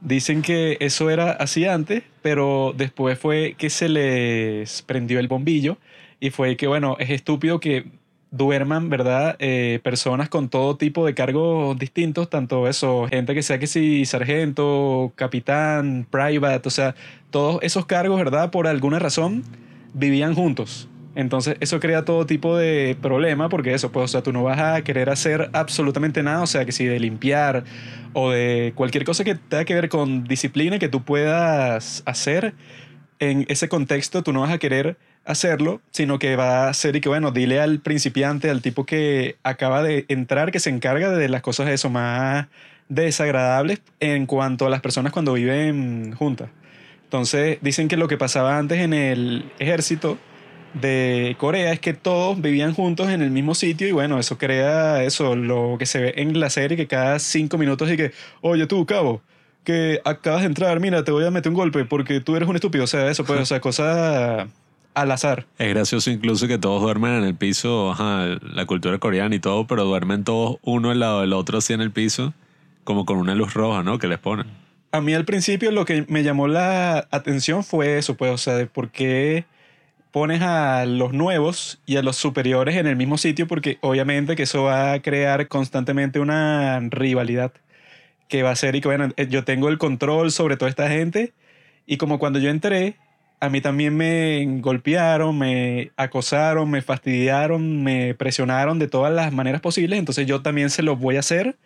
Dicen 0.00 0.42
que 0.42 0.78
eso 0.80 1.10
era 1.10 1.32
así 1.32 1.66
antes, 1.66 2.02
pero 2.22 2.74
después 2.76 3.18
fue 3.18 3.54
que 3.58 3.68
se 3.70 3.88
les 3.88 4.82
prendió 4.82 5.20
el 5.20 5.28
bombillo 5.28 5.76
y 6.18 6.30
fue 6.30 6.56
que, 6.56 6.66
bueno, 6.66 6.96
es 6.98 7.10
estúpido 7.10 7.60
que 7.60 7.84
duerman, 8.32 8.88
¿verdad? 8.88 9.36
Eh, 9.38 9.78
personas 9.84 10.28
con 10.28 10.48
todo 10.48 10.76
tipo 10.76 11.06
de 11.06 11.14
cargos 11.14 11.78
distintos, 11.78 12.28
tanto 12.30 12.66
eso, 12.66 13.06
gente 13.08 13.34
que 13.34 13.42
sea 13.42 13.58
que 13.58 13.66
si 13.66 14.04
sargento, 14.06 15.12
capitán, 15.14 16.06
private, 16.10 16.66
o 16.66 16.70
sea, 16.70 16.94
todos 17.30 17.62
esos 17.62 17.86
cargos, 17.86 18.18
¿verdad? 18.18 18.50
Por 18.50 18.66
alguna 18.66 18.98
razón 18.98 19.44
vivían 19.92 20.34
juntos. 20.34 20.88
Entonces 21.14 21.56
eso 21.60 21.78
crea 21.78 22.06
todo 22.06 22.24
tipo 22.24 22.56
de 22.56 22.96
problema 23.02 23.50
porque 23.50 23.74
eso, 23.74 23.92
pues, 23.92 24.04
o 24.04 24.08
sea, 24.08 24.22
tú 24.22 24.32
no 24.32 24.42
vas 24.42 24.58
a 24.58 24.82
querer 24.82 25.10
hacer 25.10 25.50
absolutamente 25.52 26.22
nada, 26.22 26.40
o 26.42 26.46
sea, 26.46 26.64
que 26.64 26.72
si 26.72 26.86
de 26.86 26.98
limpiar 26.98 27.64
o 28.14 28.30
de 28.30 28.72
cualquier 28.74 29.04
cosa 29.04 29.24
que 29.24 29.34
tenga 29.34 29.66
que 29.66 29.74
ver 29.74 29.90
con 29.90 30.24
disciplina 30.24 30.78
que 30.78 30.88
tú 30.88 31.02
puedas 31.02 32.02
hacer 32.06 32.54
en 33.18 33.44
ese 33.48 33.68
contexto, 33.68 34.22
tú 34.22 34.32
no 34.32 34.40
vas 34.40 34.52
a 34.52 34.58
querer 34.58 34.96
hacerlo, 35.24 35.80
sino 35.90 36.18
que 36.18 36.36
va 36.36 36.68
a 36.68 36.74
ser 36.74 36.96
y 36.96 37.00
que, 37.00 37.08
bueno, 37.08 37.30
dile 37.30 37.60
al 37.60 37.80
principiante, 37.80 38.50
al 38.50 38.62
tipo 38.62 38.84
que 38.84 39.36
acaba 39.42 39.82
de 39.82 40.04
entrar, 40.08 40.50
que 40.50 40.60
se 40.60 40.70
encarga 40.70 41.10
de 41.10 41.28
las 41.28 41.42
cosas 41.42 41.68
eso 41.68 41.90
más 41.90 42.46
desagradables 42.88 43.80
en 44.00 44.26
cuanto 44.26 44.66
a 44.66 44.70
las 44.70 44.80
personas 44.80 45.12
cuando 45.12 45.34
viven 45.34 46.12
juntas. 46.14 46.50
Entonces, 47.04 47.58
dicen 47.60 47.88
que 47.88 47.96
lo 47.96 48.08
que 48.08 48.18
pasaba 48.18 48.58
antes 48.58 48.80
en 48.80 48.94
el 48.94 49.50
ejército 49.58 50.18
de 50.74 51.36
Corea 51.38 51.72
es 51.72 51.80
que 51.80 51.92
todos 51.92 52.40
vivían 52.40 52.72
juntos 52.72 53.10
en 53.10 53.20
el 53.20 53.30
mismo 53.30 53.54
sitio 53.54 53.86
y 53.86 53.92
bueno, 53.92 54.18
eso 54.18 54.38
crea 54.38 55.04
eso, 55.04 55.36
lo 55.36 55.76
que 55.78 55.86
se 55.86 56.00
ve 56.00 56.14
en 56.16 56.40
la 56.40 56.50
serie, 56.50 56.76
que 56.76 56.86
cada 56.86 57.18
cinco 57.18 57.58
minutos 57.58 57.90
y 57.90 57.96
que, 57.96 58.12
oye 58.40 58.66
tú, 58.66 58.84
cabo, 58.86 59.22
que 59.64 60.00
acabas 60.04 60.40
de 60.40 60.46
entrar, 60.46 60.80
mira, 60.80 61.04
te 61.04 61.12
voy 61.12 61.24
a 61.26 61.30
meter 61.30 61.50
un 61.50 61.56
golpe 61.56 61.84
porque 61.84 62.20
tú 62.20 62.36
eres 62.36 62.48
un 62.48 62.56
estúpido, 62.56 62.84
o 62.84 62.86
sea, 62.86 63.10
eso 63.10 63.24
pues, 63.24 63.40
o 63.40 63.46
sea, 63.46 63.60
cosa 63.60 64.48
al 64.94 65.10
azar. 65.10 65.46
Es 65.58 65.68
gracioso 65.68 66.10
incluso 66.10 66.48
que 66.48 66.58
todos 66.58 66.82
duermen 66.82 67.12
en 67.12 67.24
el 67.24 67.34
piso, 67.34 67.92
ajá, 67.92 68.38
la 68.42 68.66
cultura 68.66 68.98
coreana 68.98 69.34
y 69.34 69.40
todo, 69.40 69.66
pero 69.66 69.84
duermen 69.84 70.24
todos 70.24 70.56
uno 70.62 70.90
al 70.90 71.00
lado 71.00 71.20
del 71.20 71.32
otro 71.32 71.58
así 71.58 71.72
en 71.72 71.80
el 71.80 71.90
piso, 71.90 72.34
como 72.84 73.04
con 73.04 73.18
una 73.18 73.34
luz 73.34 73.54
roja, 73.54 73.82
¿no? 73.82 73.98
Que 73.98 74.08
les 74.08 74.18
ponen. 74.18 74.46
A 74.92 75.00
mí 75.00 75.14
al 75.14 75.24
principio 75.24 75.70
lo 75.70 75.84
que 75.84 76.04
me 76.08 76.22
llamó 76.22 76.48
la 76.48 77.08
atención 77.10 77.64
fue 77.64 77.98
eso, 77.98 78.16
pues, 78.16 78.32
o 78.32 78.38
sea, 78.38 78.54
de 78.54 78.66
por 78.66 78.90
qué 78.90 79.46
pones 80.12 80.42
a 80.42 80.84
los 80.84 81.12
nuevos 81.14 81.80
y 81.86 81.96
a 81.96 82.02
los 82.02 82.16
superiores 82.16 82.76
en 82.76 82.86
el 82.86 82.96
mismo 82.96 83.16
sitio 83.16 83.48
porque 83.48 83.78
obviamente 83.80 84.36
que 84.36 84.42
eso 84.42 84.64
va 84.64 84.92
a 84.92 85.00
crear 85.00 85.48
constantemente 85.48 86.20
una 86.20 86.78
rivalidad 86.90 87.52
que 88.28 88.42
va 88.42 88.50
a 88.50 88.56
ser 88.56 88.76
y 88.76 88.82
que 88.82 88.88
bueno, 88.88 89.08
eh, 89.16 89.26
yo 89.28 89.44
tengo 89.44 89.70
el 89.70 89.78
control 89.78 90.30
sobre 90.30 90.58
toda 90.58 90.68
esta 90.68 90.88
gente 90.88 91.32
y 91.86 91.96
como 91.96 92.18
cuando 92.18 92.38
yo 92.38 92.50
entré, 92.50 92.96
a 93.42 93.48
mí 93.48 93.60
también 93.60 93.96
me 93.96 94.46
golpearon, 94.60 95.36
me 95.36 95.90
acosaron, 95.96 96.70
me 96.70 96.80
fastidiaron, 96.80 97.82
me 97.82 98.14
presionaron 98.14 98.78
de 98.78 98.86
todas 98.86 99.12
las 99.12 99.32
maneras 99.32 99.60
posibles, 99.60 99.98
entonces 99.98 100.28
yo 100.28 100.42
también 100.42 100.70
se 100.70 100.84
los 100.84 100.96
voy 100.96 101.16
a 101.16 101.20
hacer 101.20 101.56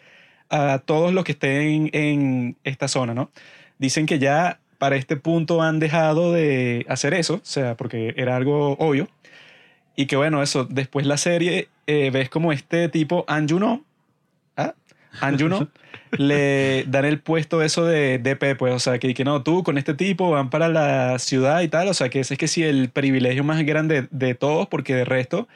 a 0.49 0.81
todos 0.83 1.13
los 1.13 1.25
que 1.25 1.33
estén 1.33 1.91
en 1.93 2.57
esta 2.65 2.89
zona, 2.89 3.13
¿no? 3.13 3.31
Dicen 3.79 4.07
que 4.07 4.19
ya 4.19 4.59
para 4.79 4.97
este 4.97 5.17
punto 5.17 5.61
han 5.61 5.79
dejado 5.79 6.33
de 6.33 6.87
hacer 6.89 7.13
eso, 7.13 7.35
o 7.35 7.41
sea, 7.43 7.75
porque 7.75 8.15
era 8.17 8.37
algo 8.37 8.73
obvio. 8.79 9.09
Y 9.97 10.07
que 10.07 10.17
bueno, 10.17 10.43
eso, 10.43 10.65
después 10.65 11.05
la 11.05 11.19
serie, 11.19 11.69
eh, 11.87 12.09
ves 12.11 12.31
como 12.31 12.53
este 12.53 12.89
tipo, 12.89 13.27
Anju 13.29 13.59
no, 13.59 13.85
¿ah? 14.57 14.73
Han 15.21 15.39
Juno, 15.39 15.69
le 16.19 16.85
dan 16.85 17.05
el 17.05 17.21
puesto 17.21 17.63
eso 17.63 17.85
de 17.85 18.19
DP, 18.19 18.57
pues, 18.59 18.75
o 18.75 18.79
sea, 18.79 18.99
que, 18.99 19.15
que 19.15 19.25
no, 19.25 19.43
tú 19.43 19.63
con 19.63 19.79
este 19.79 19.95
tipo 19.95 20.31
van 20.31 20.51
para 20.51 20.69
la 20.69 21.19
ciudad 21.19 21.61
y 21.63 21.69
tal, 21.69 21.89
o 21.89 21.95
sea, 21.95 22.09
que 22.09 22.21
ese 22.21 22.35
es 22.35 22.39
que 22.39 22.49
sí 22.49 22.63
el 22.63 22.89
privilegio 22.89 23.45
más 23.45 23.65
grande 23.65 24.09
de 24.11 24.35
todos, 24.35 24.67
porque 24.69 24.95
de 24.95 25.05
resto 25.05 25.49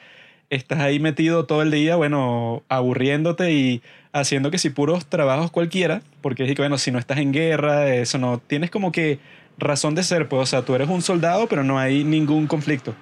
estás 0.49 0.79
ahí 0.79 0.99
metido 0.99 1.45
todo 1.45 1.61
el 1.61 1.71
día, 1.71 1.95
bueno, 1.95 2.63
aburriéndote 2.69 3.51
y 3.51 3.81
haciendo 4.11 4.51
que 4.51 4.57
si 4.57 4.69
puros 4.69 5.05
trabajos 5.05 5.49
cualquiera, 5.49 6.01
porque 6.21 6.43
es 6.43 6.53
que, 6.53 6.61
bueno, 6.61 6.77
si 6.77 6.91
no 6.91 6.99
estás 6.99 7.19
en 7.19 7.31
guerra, 7.31 7.93
eso 7.95 8.17
no, 8.17 8.39
tienes 8.39 8.69
como 8.69 8.91
que 8.91 9.19
razón 9.57 9.95
de 9.95 10.03
ser, 10.03 10.27
pues, 10.27 10.43
o 10.43 10.45
sea, 10.45 10.63
tú 10.63 10.75
eres 10.75 10.89
un 10.89 11.01
soldado, 11.01 11.47
pero 11.47 11.63
no 11.63 11.79
hay 11.79 12.03
ningún 12.03 12.47
conflicto. 12.47 12.93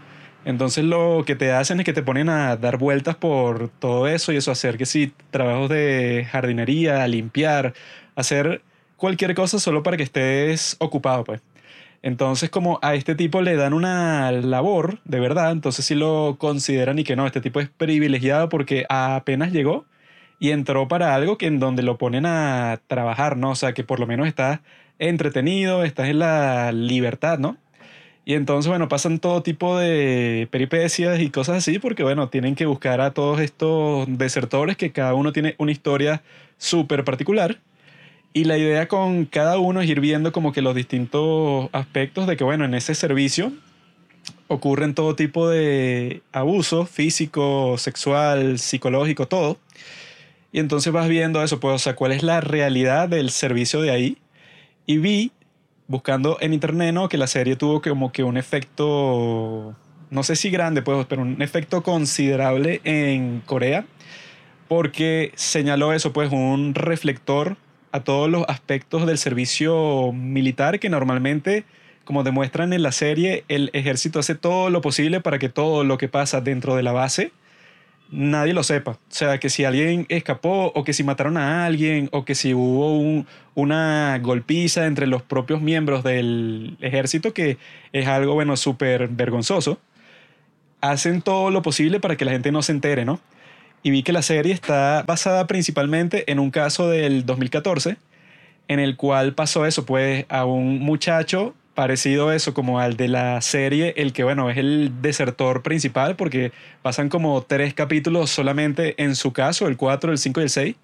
Entonces 0.46 0.84
lo 0.86 1.24
que 1.26 1.36
te 1.36 1.52
hacen 1.52 1.80
es 1.80 1.86
que 1.86 1.94
te 1.94 2.04
ponen 2.04 2.30
a 2.30 2.56
dar 2.58 2.78
vueltas 2.78 3.16
por 3.16 3.70
todo 3.70 4.08
eso 4.08 4.32
y 4.32 4.38
eso, 4.38 4.52
hacer 4.52 4.78
que 4.78 4.86
si 4.86 5.14
trabajos 5.32 5.70
de 5.70 6.28
jardinería, 6.32 7.08
limpiar, 7.08 7.74
hacer 8.16 8.62
cualquier 8.98 9.36
cosa 9.36 9.60
solo 9.60 9.84
para 9.84 9.98
que 9.98 10.04
estés 10.04 10.76
ocupado, 10.80 11.24
pues. 11.24 11.42
Entonces, 12.02 12.50
como 12.50 12.80
a 12.82 12.96
este 12.96 13.16
tipo 13.16 13.42
le 13.42 13.56
dan 13.56 13.74
una 13.74 14.32
labor, 14.32 15.00
de 15.06 15.20
verdad, 15.20 15.52
entonces 15.52 15.86
sí 15.86 15.96
lo 15.96 16.38
consideran 16.40 16.98
y 17.00 17.04
que 17.04 17.16
no, 17.16 17.26
este 17.26 17.42
tipo 17.42 17.60
es 17.60 17.70
privilegiado 17.70 18.50
porque 18.50 18.86
apenas 18.90 19.52
llegó 19.52 19.86
y 20.40 20.52
entró 20.52 20.88
para 20.88 21.16
algo 21.16 21.38
que 21.38 21.48
en 21.48 21.60
donde 21.60 21.84
lo 21.84 21.98
ponen 21.98 22.26
a 22.26 22.82
trabajar, 22.88 23.38
¿no? 23.38 23.52
O 23.52 23.56
sea, 23.56 23.74
que 23.74 23.84
por 23.84 24.00
lo 24.00 24.08
menos 24.08 24.28
estás 24.28 24.62
entretenido, 25.00 25.84
estás 25.84 26.10
en 26.10 26.20
la 26.20 26.72
libertad, 26.72 27.40
¿no? 27.40 27.58
Y 28.26 28.36
entonces, 28.36 28.70
bueno, 28.70 28.88
pasan 28.88 29.20
todo 29.20 29.42
tipo 29.42 29.78
de 29.78 30.48
peripecias 30.52 31.20
y 31.20 31.30
cosas 31.30 31.58
así 31.58 31.80
porque, 31.80 32.04
bueno, 32.04 32.30
tienen 32.30 32.56
que 32.56 32.66
buscar 32.66 33.02
a 33.02 33.12
todos 33.12 33.40
estos 33.40 34.06
desertores 34.08 34.78
que 34.78 34.92
cada 34.92 35.14
uno 35.16 35.32
tiene 35.34 35.56
una 35.58 35.72
historia 35.72 36.22
súper 36.58 37.04
particular. 37.04 37.60
Y 38.32 38.44
la 38.44 38.58
idea 38.58 38.88
con 38.88 39.26
cada 39.26 39.58
uno 39.58 39.82
es 39.82 39.90
ir 39.90 40.00
viendo 40.00 40.32
como 40.32 40.52
que 40.54 40.62
los 40.62 40.76
distintos 40.76 41.70
aspectos 41.72 42.28
de 42.28 42.38
que, 42.38 42.44
bueno, 42.44 42.66
en 42.66 42.76
ese 42.76 42.94
servicio 42.94 43.52
ocurren 44.48 44.94
todo 44.94 45.16
tipo 45.16 45.50
de 45.50 46.22
abuso 46.32 46.86
físico, 46.86 47.78
sexual, 47.78 48.60
psicológico, 48.60 49.28
todo. 49.28 49.58
Y 50.52 50.60
entonces 50.60 50.92
vas 50.92 51.08
viendo 51.08 51.42
eso, 51.44 51.60
pues, 51.60 51.76
o 51.76 51.80
sea, 51.80 51.96
cuál 51.96 52.12
es 52.12 52.24
la 52.24 52.42
realidad 52.42 53.10
del 53.10 53.30
servicio 53.30 53.82
de 53.82 53.92
ahí. 53.92 54.18
Y 54.86 54.98
vi, 54.98 55.32
buscando 55.90 56.38
en 56.40 56.54
internet, 56.54 56.94
¿no? 56.94 57.10
que 57.10 57.18
la 57.18 57.28
serie 57.28 57.58
tuvo 57.58 57.82
como 57.82 58.14
que 58.14 58.24
un 58.24 58.38
efecto, 58.38 59.76
no 60.12 60.24
sé 60.24 60.36
si 60.38 60.50
grande, 60.52 60.82
pues, 60.82 61.06
pero 61.10 61.24
un 61.24 61.42
efecto 61.42 61.84
considerable 61.84 62.80
en 62.84 63.42
Corea, 63.46 63.86
porque 64.70 65.32
señaló 65.36 65.92
eso, 65.92 66.14
pues, 66.14 66.32
un 66.32 66.76
reflector 66.76 67.58
a 67.92 68.02
todos 68.02 68.30
los 68.30 68.46
aspectos 68.48 69.08
del 69.08 69.18
servicio 69.18 70.14
militar 70.14 70.80
que 70.80 70.90
normalmente, 70.90 71.66
como 72.06 72.24
demuestran 72.24 72.72
en 72.72 72.84
la 72.84 72.92
serie, 72.92 73.44
el 73.48 73.72
ejército 73.74 74.20
hace 74.20 74.36
todo 74.36 74.70
lo 74.70 74.82
posible 74.82 75.22
para 75.22 75.40
que 75.40 75.50
todo 75.50 75.84
lo 75.84 75.98
que 75.98 76.08
pasa 76.08 76.40
dentro 76.40 76.76
de 76.76 76.84
la 76.84 76.92
base 76.92 77.32
nadie 78.12 78.54
lo 78.54 78.64
sepa. 78.64 78.92
O 78.92 78.98
sea, 79.10 79.40
que 79.40 79.50
si 79.50 79.66
alguien 79.66 80.06
escapó 80.10 80.72
o 80.76 80.84
que 80.84 80.94
si 80.94 81.04
mataron 81.04 81.38
a 81.38 81.66
alguien 81.66 82.10
o 82.12 82.26
que 82.26 82.36
si 82.36 82.54
hubo 82.54 83.26
una 83.56 84.20
golpiza 84.22 84.86
entre 84.86 85.08
los 85.08 85.22
propios 85.22 85.62
miembros 85.62 86.04
del 86.04 86.78
ejército, 86.82 87.34
que 87.34 87.58
es 87.94 88.08
algo, 88.08 88.34
bueno, 88.34 88.58
súper 88.58 89.08
vergonzoso, 89.10 89.80
hacen 90.82 91.22
todo 91.22 91.52
lo 91.52 91.62
posible 91.62 92.00
para 92.00 92.16
que 92.16 92.26
la 92.26 92.32
gente 92.32 92.52
no 92.52 92.62
se 92.62 92.72
entere, 92.72 93.06
¿no? 93.06 93.20
Y 93.84 93.92
vi 93.92 94.04
que 94.04 94.12
la 94.12 94.22
serie 94.22 94.54
está 94.54 95.04
basada 95.08 95.48
principalmente 95.48 96.32
en 96.32 96.40
un 96.40 96.52
caso 96.52 96.90
del 96.90 97.26
2014, 97.26 97.98
en 98.68 98.80
el 98.80 98.98
cual 98.98 99.34
pasó 99.34 99.66
eso, 99.66 99.86
pues 99.86 100.26
a 100.30 100.46
un 100.46 100.80
muchacho 100.80 101.54
parecido 101.80 102.34
eso 102.34 102.54
como 102.54 102.82
al 102.82 102.98
de 102.98 103.08
la 103.08 103.40
serie, 103.40 103.94
el 103.96 104.12
que 104.12 104.26
bueno, 104.26 104.50
es 104.50 104.58
el 104.58 105.02
desertor 105.02 105.64
principal 105.64 106.18
porque 106.18 106.52
pasan 106.82 107.08
como 107.08 107.42
tres 107.44 107.74
capítulos 107.74 108.30
solamente 108.32 109.02
en 109.02 109.16
su 109.16 109.32
caso, 109.32 109.66
el 109.66 109.78
4, 109.78 110.12
el 110.12 110.18
5 110.18 110.42
y 110.42 110.44
el 110.44 110.50
6. 110.50 110.76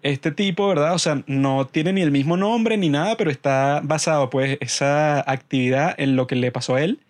Este 0.00 0.30
tipo, 0.30 0.66
¿verdad? 0.66 0.94
O 0.94 0.98
sea, 0.98 1.22
no 1.26 1.66
tiene 1.66 1.92
ni 1.92 2.00
el 2.00 2.10
mismo 2.10 2.38
nombre 2.38 2.78
ni 2.78 2.88
nada, 2.88 3.18
pero 3.18 3.30
está 3.30 3.82
basado 3.84 4.30
pues 4.30 4.56
esa 4.62 5.30
actividad 5.30 5.94
en 5.98 6.16
lo 6.16 6.26
que 6.26 6.36
le 6.36 6.50
pasó 6.52 6.76
a 6.76 6.82
él. 6.82 7.00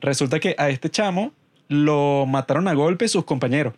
Resulta 0.00 0.38
que 0.38 0.54
a 0.56 0.68
este 0.68 0.88
chamo 0.88 1.32
lo 1.66 2.26
mataron 2.26 2.68
a 2.68 2.74
golpe 2.74 3.08
sus 3.08 3.24
compañeros. 3.24 3.74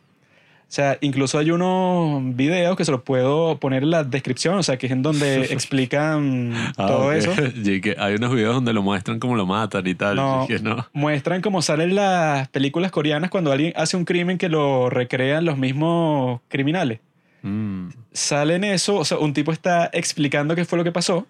O 0.68 0.70
sea, 0.70 0.98
incluso 1.00 1.38
hay 1.38 1.50
unos 1.50 2.36
videos 2.36 2.76
que 2.76 2.84
se 2.84 2.90
los 2.92 3.00
puedo 3.00 3.56
poner 3.58 3.84
en 3.84 3.90
la 3.90 4.04
descripción, 4.04 4.56
o 4.56 4.62
sea, 4.62 4.76
que 4.76 4.84
es 4.84 4.92
en 4.92 5.00
donde 5.02 5.44
explican 5.50 6.52
Ah, 6.76 6.86
todo 6.86 7.12
eso. 7.12 7.32
Y 7.64 7.80
que 7.80 7.96
hay 7.98 8.16
unos 8.16 8.34
videos 8.34 8.54
donde 8.54 8.74
lo 8.74 8.82
muestran 8.82 9.18
cómo 9.18 9.34
lo 9.34 9.46
matan 9.46 9.86
y 9.86 9.94
tal. 9.94 10.16
No, 10.16 10.44
Y 10.44 10.46
que 10.48 10.58
no. 10.58 10.86
muestran 10.92 11.40
cómo 11.40 11.62
salen 11.62 11.94
las 11.94 12.48
películas 12.48 12.90
coreanas 12.90 13.30
cuando 13.30 13.50
alguien 13.50 13.72
hace 13.76 13.96
un 13.96 14.04
crimen 14.04 14.36
que 14.36 14.50
lo 14.50 14.90
recrean 14.90 15.46
los 15.46 15.56
mismos 15.56 16.42
criminales. 16.48 17.00
Mm. 17.40 17.88
Salen 18.12 18.62
eso, 18.64 18.96
o 18.96 19.04
sea, 19.06 19.16
un 19.18 19.32
tipo 19.32 19.52
está 19.52 19.88
explicando 19.94 20.54
qué 20.54 20.66
fue 20.66 20.76
lo 20.76 20.84
que 20.84 20.92
pasó 20.92 21.26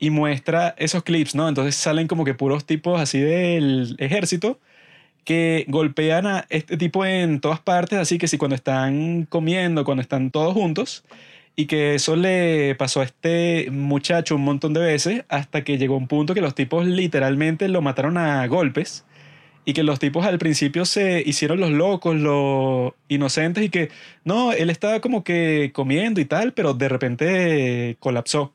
y 0.00 0.10
muestra 0.10 0.74
esos 0.78 1.04
clips, 1.04 1.36
¿no? 1.36 1.48
Entonces 1.48 1.76
salen 1.76 2.08
como 2.08 2.24
que 2.24 2.34
puros 2.34 2.64
tipos 2.64 3.00
así 3.00 3.20
del 3.20 3.94
ejército 3.98 4.58
que 5.28 5.66
golpean 5.68 6.26
a 6.26 6.46
este 6.48 6.78
tipo 6.78 7.04
en 7.04 7.40
todas 7.40 7.60
partes, 7.60 7.98
así 7.98 8.16
que 8.16 8.26
si 8.28 8.38
cuando 8.38 8.54
están 8.54 9.26
comiendo, 9.26 9.84
cuando 9.84 10.00
están 10.00 10.30
todos 10.30 10.54
juntos, 10.54 11.04
y 11.54 11.66
que 11.66 11.94
eso 11.94 12.16
le 12.16 12.74
pasó 12.76 13.02
a 13.02 13.04
este 13.04 13.68
muchacho 13.70 14.36
un 14.36 14.44
montón 14.44 14.72
de 14.72 14.80
veces 14.80 15.26
hasta 15.28 15.64
que 15.64 15.76
llegó 15.76 15.98
un 15.98 16.08
punto 16.08 16.32
que 16.32 16.40
los 16.40 16.54
tipos 16.54 16.86
literalmente 16.86 17.68
lo 17.68 17.82
mataron 17.82 18.16
a 18.16 18.46
golpes 18.46 19.04
y 19.66 19.74
que 19.74 19.82
los 19.82 19.98
tipos 19.98 20.24
al 20.24 20.38
principio 20.38 20.86
se 20.86 21.22
hicieron 21.26 21.60
los 21.60 21.72
locos, 21.72 22.16
los 22.16 22.94
inocentes 23.08 23.62
y 23.64 23.68
que 23.68 23.90
no, 24.24 24.52
él 24.52 24.70
estaba 24.70 25.00
como 25.00 25.24
que 25.24 25.72
comiendo 25.74 26.22
y 26.22 26.24
tal, 26.24 26.54
pero 26.54 26.72
de 26.72 26.88
repente 26.88 27.96
colapsó. 28.00 28.54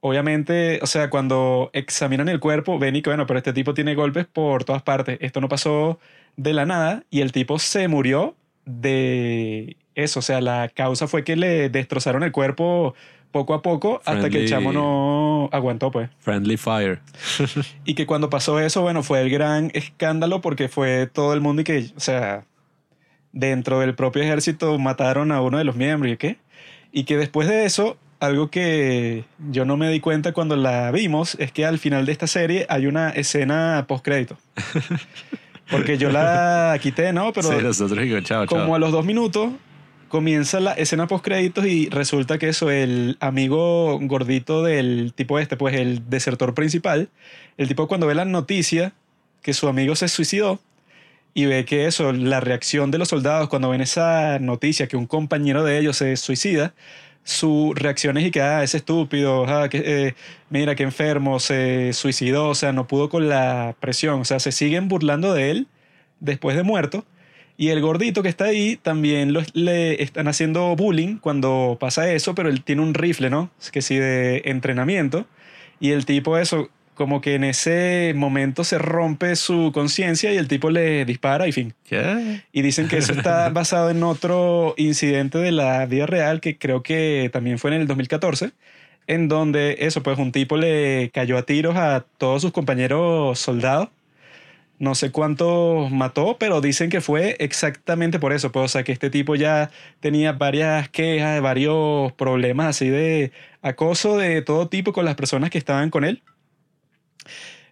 Obviamente, 0.00 0.78
o 0.82 0.86
sea, 0.86 1.10
cuando 1.10 1.70
examinan 1.72 2.28
el 2.28 2.38
cuerpo, 2.38 2.78
ven 2.78 2.96
y 2.96 3.02
que, 3.02 3.10
bueno, 3.10 3.26
pero 3.26 3.38
este 3.38 3.52
tipo 3.52 3.74
tiene 3.74 3.94
golpes 3.94 4.26
por 4.26 4.64
todas 4.64 4.82
partes. 4.82 5.18
Esto 5.20 5.40
no 5.40 5.48
pasó 5.48 5.98
de 6.36 6.52
la 6.52 6.66
nada 6.66 7.04
y 7.10 7.20
el 7.20 7.32
tipo 7.32 7.58
se 7.58 7.88
murió 7.88 8.36
de 8.64 9.76
eso. 9.94 10.20
O 10.20 10.22
sea, 10.22 10.40
la 10.40 10.68
causa 10.68 11.08
fue 11.08 11.24
que 11.24 11.34
le 11.34 11.68
destrozaron 11.68 12.22
el 12.22 12.30
cuerpo 12.30 12.94
poco 13.32 13.54
a 13.54 13.62
poco 13.62 14.00
hasta 14.04 14.30
que 14.30 14.42
el 14.42 14.48
chamo 14.48 14.72
no 14.72 15.48
aguantó, 15.52 15.90
pues. 15.90 16.10
Friendly 16.20 16.56
Fire. 16.56 17.00
Y 17.84 17.94
que 17.94 18.06
cuando 18.06 18.30
pasó 18.30 18.60
eso, 18.60 18.82
bueno, 18.82 19.02
fue 19.02 19.20
el 19.20 19.30
gran 19.30 19.70
escándalo 19.74 20.40
porque 20.40 20.68
fue 20.68 21.06
todo 21.06 21.34
el 21.34 21.40
mundo 21.40 21.62
y 21.62 21.64
que, 21.64 21.90
o 21.96 22.00
sea, 22.00 22.44
dentro 23.32 23.80
del 23.80 23.94
propio 23.94 24.22
ejército 24.22 24.78
mataron 24.78 25.32
a 25.32 25.42
uno 25.42 25.58
de 25.58 25.64
los 25.64 25.76
miembros 25.76 26.12
y 26.12 26.16
qué. 26.16 26.38
Y 26.92 27.04
que 27.04 27.16
después 27.16 27.48
de 27.48 27.64
eso, 27.64 27.98
algo 28.20 28.50
que 28.50 29.24
yo 29.50 29.64
no 29.64 29.76
me 29.76 29.90
di 29.90 30.00
cuenta 30.00 30.32
cuando 30.32 30.56
la 30.56 30.90
vimos 30.90 31.36
es 31.38 31.52
que 31.52 31.64
al 31.64 31.78
final 31.78 32.06
de 32.06 32.12
esta 32.12 32.26
serie 32.26 32.66
hay 32.68 32.86
una 32.86 33.10
escena 33.10 33.84
post-crédito. 33.88 34.36
Porque 35.70 35.98
yo 35.98 36.10
la 36.10 36.78
quité, 36.80 37.12
¿no? 37.12 37.32
Pero 37.32 37.50
sí, 37.50 37.62
nosotros 37.62 38.02
digo, 38.02 38.20
chao, 38.20 38.46
chao. 38.46 38.58
como 38.58 38.74
a 38.74 38.78
los 38.78 38.90
dos 38.90 39.04
minutos 39.04 39.52
comienza 40.08 40.60
la 40.60 40.72
escena 40.72 41.06
post 41.06 41.24
créditos 41.24 41.66
y 41.66 41.88
resulta 41.90 42.38
que 42.38 42.48
eso, 42.48 42.70
el 42.70 43.18
amigo 43.20 43.98
gordito 44.00 44.62
del 44.62 45.12
tipo 45.14 45.38
este, 45.38 45.56
pues 45.56 45.76
el 45.76 46.08
desertor 46.08 46.54
principal, 46.54 47.10
el 47.58 47.68
tipo 47.68 47.86
cuando 47.86 48.06
ve 48.06 48.14
la 48.14 48.24
noticia 48.24 48.92
que 49.42 49.52
su 49.52 49.68
amigo 49.68 49.94
se 49.94 50.08
suicidó 50.08 50.60
y 51.34 51.46
ve 51.46 51.64
que 51.64 51.86
eso, 51.86 52.12
la 52.12 52.40
reacción 52.40 52.90
de 52.90 52.98
los 52.98 53.08
soldados 53.08 53.48
cuando 53.48 53.68
ven 53.68 53.80
esa 53.80 54.38
noticia 54.38 54.88
que 54.88 54.96
un 54.96 55.06
compañero 55.06 55.62
de 55.62 55.78
ellos 55.78 55.98
se 55.98 56.16
suicida, 56.16 56.74
su 57.28 57.74
reacción 57.74 58.16
es 58.16 58.26
y 58.26 58.30
que, 58.30 58.40
ah, 58.40 58.62
ese 58.62 58.78
estúpido, 58.78 59.44
ah, 59.46 59.68
que, 59.68 59.82
eh, 59.84 60.14
mira 60.50 60.74
qué 60.74 60.82
enfermo, 60.82 61.40
se 61.40 61.92
suicidó, 61.92 62.48
o 62.48 62.54
sea, 62.54 62.72
no 62.72 62.86
pudo 62.86 63.08
con 63.10 63.28
la 63.28 63.76
presión, 63.80 64.20
o 64.20 64.24
sea, 64.24 64.40
se 64.40 64.50
siguen 64.52 64.88
burlando 64.88 65.34
de 65.34 65.50
él 65.50 65.66
después 66.20 66.56
de 66.56 66.62
muerto. 66.62 67.04
Y 67.58 67.68
el 67.70 67.80
gordito 67.82 68.22
que 68.22 68.28
está 68.30 68.44
ahí 68.46 68.76
también 68.76 69.32
lo- 69.32 69.42
le 69.52 70.02
están 70.02 70.28
haciendo 70.28 70.74
bullying 70.76 71.16
cuando 71.18 71.76
pasa 71.80 72.10
eso, 72.12 72.34
pero 72.34 72.48
él 72.48 72.62
tiene 72.62 72.82
un 72.82 72.94
rifle, 72.94 73.30
¿no? 73.30 73.50
Es 73.60 73.70
que 73.70 73.82
sí, 73.82 73.96
de 73.96 74.42
entrenamiento. 74.46 75.26
Y 75.80 75.90
el 75.90 76.06
tipo, 76.06 76.38
eso, 76.38 76.70
como 76.98 77.22
que 77.22 77.36
en 77.36 77.44
ese 77.44 78.12
momento 78.14 78.64
se 78.64 78.76
rompe 78.76 79.36
su 79.36 79.70
conciencia 79.72 80.32
y 80.34 80.36
el 80.36 80.48
tipo 80.48 80.68
le 80.68 81.04
dispara 81.04 81.48
y 81.48 81.52
fin. 81.52 81.72
¿Qué? 81.84 82.42
Y 82.52 82.62
dicen 82.62 82.88
que 82.88 82.98
eso 82.98 83.12
está 83.12 83.48
basado 83.50 83.88
en 83.88 84.02
otro 84.02 84.74
incidente 84.76 85.38
de 85.38 85.52
la 85.52 85.86
vida 85.86 86.06
real 86.06 86.40
que 86.40 86.58
creo 86.58 86.82
que 86.82 87.30
también 87.32 87.58
fue 87.58 87.74
en 87.74 87.82
el 87.82 87.86
2014, 87.86 88.50
en 89.06 89.28
donde 89.28 89.76
eso, 89.78 90.02
pues 90.02 90.18
un 90.18 90.32
tipo 90.32 90.56
le 90.56 91.10
cayó 91.14 91.38
a 91.38 91.42
tiros 91.44 91.76
a 91.76 92.04
todos 92.18 92.42
sus 92.42 92.52
compañeros 92.52 93.38
soldados 93.38 93.88
no 94.78 94.94
sé 94.94 95.10
cuántos 95.10 95.90
mató, 95.90 96.36
pero 96.38 96.60
dicen 96.60 96.88
que 96.88 97.00
fue 97.00 97.36
exactamente 97.40 98.18
por 98.20 98.32
eso. 98.32 98.52
Pues, 98.52 98.64
o 98.64 98.68
sea, 98.68 98.84
que 98.84 98.92
este 98.92 99.10
tipo 99.10 99.34
ya 99.34 99.70
tenía 100.00 100.32
varias 100.32 100.88
quejas, 100.88 101.40
varios 101.40 102.12
problemas 102.12 102.68
así 102.68 102.88
de 102.88 103.32
acoso 103.60 104.16
de 104.16 104.40
todo 104.42 104.68
tipo 104.68 104.92
con 104.92 105.04
las 105.04 105.16
personas 105.16 105.50
que 105.50 105.58
estaban 105.58 105.90
con 105.90 106.04
él. 106.04 106.22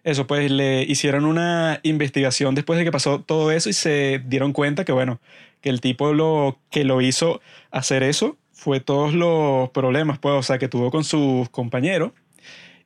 Eso, 0.03 0.25
pues 0.25 0.49
le 0.49 0.83
hicieron 0.83 1.25
una 1.25 1.79
investigación 1.83 2.55
después 2.55 2.79
de 2.79 2.85
que 2.85 2.91
pasó 2.91 3.19
todo 3.19 3.51
eso 3.51 3.69
y 3.69 3.73
se 3.73 4.21
dieron 4.25 4.53
cuenta 4.53 4.85
que, 4.85 4.93
bueno, 4.93 5.19
que 5.61 5.69
el 5.69 5.81
tipo 5.81 6.13
lo 6.13 6.59
que 6.71 6.85
lo 6.85 7.01
hizo 7.01 7.41
hacer 7.71 8.03
eso 8.03 8.37
fue 8.53 8.79
todos 8.79 9.13
los 9.13 9.69
problemas, 9.71 10.17
pues, 10.17 10.35
o 10.35 10.43
sea, 10.43 10.57
que 10.59 10.67
tuvo 10.67 10.91
con 10.91 11.03
sus 11.03 11.49
compañeros 11.49 12.11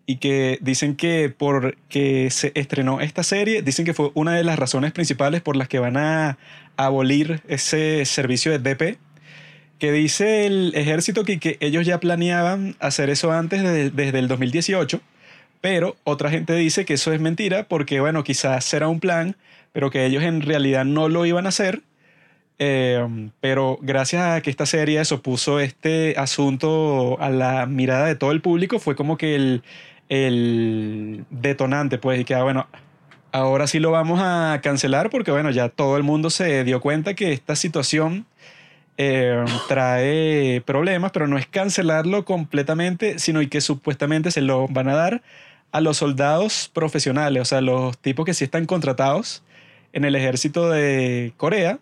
y 0.05 0.17
que 0.17 0.57
dicen 0.61 0.95
que 0.95 1.33
porque 1.35 2.29
se 2.31 2.51
estrenó 2.55 3.01
esta 3.01 3.23
serie, 3.23 3.61
dicen 3.61 3.85
que 3.85 3.93
fue 3.93 4.11
una 4.13 4.33
de 4.33 4.43
las 4.43 4.57
razones 4.59 4.91
principales 4.91 5.41
por 5.41 5.55
las 5.55 5.67
que 5.67 5.79
van 5.79 5.97
a 5.97 6.37
abolir 6.75 7.41
ese 7.47 8.03
servicio 8.05 8.51
de 8.51 8.59
DP, 8.59 8.97
que 9.79 9.91
dice 9.91 10.45
el 10.45 10.73
ejército 10.75 11.23
que, 11.23 11.39
que 11.39 11.57
ellos 11.59 11.85
ya 11.85 11.99
planeaban 11.99 12.75
hacer 12.79 13.09
eso 13.09 13.31
antes 13.31 13.63
desde 13.63 14.19
el 14.19 14.27
2018, 14.27 15.01
pero 15.61 15.95
otra 16.03 16.31
gente 16.31 16.55
dice 16.55 16.85
que 16.85 16.95
eso 16.95 17.13
es 17.13 17.21
mentira 17.21 17.63
porque, 17.63 17.99
bueno, 17.99 18.23
quizás 18.23 18.65
será 18.65 18.87
un 18.87 18.99
plan, 18.99 19.37
pero 19.71 19.91
que 19.91 20.05
ellos 20.05 20.23
en 20.23 20.41
realidad 20.41 20.85
no 20.85 21.07
lo 21.07 21.25
iban 21.25 21.45
a 21.45 21.49
hacer. 21.49 21.83
Em, 22.63 23.31
pero 23.39 23.79
gracias 23.81 24.23
a 24.23 24.41
que 24.41 24.51
esta 24.51 24.67
serie 24.67 25.01
eso 25.01 25.23
puso 25.23 25.59
este 25.59 26.15
asunto 26.17 27.19
a 27.19 27.29
la 27.31 27.65
mirada 27.65 28.05
de 28.05 28.15
todo 28.15 28.31
el 28.31 28.41
público, 28.41 28.77
fue 28.79 28.95
como 28.95 29.17
que 29.17 29.61
el, 30.09 31.25
detonante, 31.29 31.97
pues, 31.97 32.19
y 32.19 32.25
que, 32.25 32.35
ah, 32.35 32.43
bueno, 32.43 32.67
ahora 33.31 33.65
sí 33.67 33.79
lo 33.79 33.91
vamos 33.91 34.19
a 34.21 34.59
cancelar 34.61 35.09
porque, 35.09 35.31
bueno, 35.31 35.49
ya 35.51 35.69
todo 35.69 35.97
el 35.97 36.03
mundo 36.03 36.29
se 36.29 36.63
dio 36.63 36.81
cuenta 36.81 37.15
que 37.15 37.33
esta 37.33 37.55
situación 37.55 38.25
em, 38.97 39.45
trae 39.67 40.61
problemas, 40.65 41.11
pero 41.11 41.27
no 41.27 41.37
es 41.37 41.47
cancelarlo 41.47 42.25
completamente, 42.25 43.19
sino 43.19 43.41
que 43.49 43.61
supuestamente 43.61 44.31
se 44.31 44.41
lo 44.41 44.67
van 44.67 44.89
a 44.89 44.95
dar 44.95 45.23
a 45.71 45.81
los 45.81 45.97
soldados 45.97 46.69
profesionales, 46.73 47.41
o 47.41 47.45
sea, 47.45 47.61
los 47.61 47.97
tipos 47.97 48.25
que 48.25 48.33
sí 48.33 48.43
están 48.43 48.65
contratados 48.65 49.43
en 49.93 50.05
el 50.05 50.15
ejército 50.15 50.69
de 50.69 51.33
Corea 51.37 51.79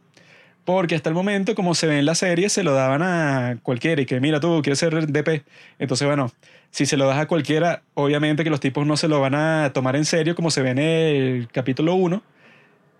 porque 0.69 0.93
hasta 0.93 1.09
el 1.09 1.15
momento, 1.15 1.55
como 1.55 1.73
se 1.73 1.87
ve 1.87 1.97
en 1.97 2.05
la 2.05 2.13
serie, 2.13 2.47
se 2.47 2.61
lo 2.61 2.75
daban 2.75 3.01
a 3.01 3.57
cualquiera 3.63 4.03
y 4.03 4.05
que 4.05 4.19
mira 4.19 4.39
tú, 4.39 4.61
quieres 4.61 4.77
ser 4.77 5.07
DP. 5.07 5.43
Entonces, 5.79 6.05
bueno, 6.05 6.31
si 6.69 6.85
se 6.85 6.95
lo 6.95 7.07
das 7.07 7.17
a 7.17 7.27
cualquiera, 7.27 7.81
obviamente 7.95 8.43
que 8.43 8.51
los 8.51 8.59
tipos 8.59 8.85
no 8.85 8.95
se 8.95 9.07
lo 9.07 9.19
van 9.19 9.33
a 9.33 9.71
tomar 9.73 9.95
en 9.95 10.05
serio 10.05 10.35
como 10.35 10.51
se 10.51 10.61
ve 10.61 10.69
en 10.69 10.77
el 10.77 11.47
capítulo 11.51 11.95
1. 11.95 12.21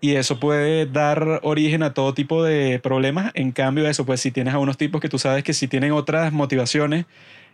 Y 0.02 0.16
eso 0.16 0.40
puede 0.40 0.88
dar 0.88 1.42
origen 1.44 1.84
a 1.84 1.94
todo 1.94 2.16
tipo 2.16 2.44
de 2.44 2.80
problemas. 2.80 3.32
En 3.36 3.52
cambio, 3.52 3.88
eso, 3.88 4.04
pues 4.04 4.20
si 4.20 4.32
tienes 4.32 4.56
a 4.56 4.58
unos 4.58 4.76
tipos 4.78 5.00
que 5.00 5.08
tú 5.08 5.20
sabes 5.20 5.44
que 5.44 5.54
si 5.54 5.68
tienen 5.68 5.92
otras 5.92 6.34
motivaciones 6.34 7.06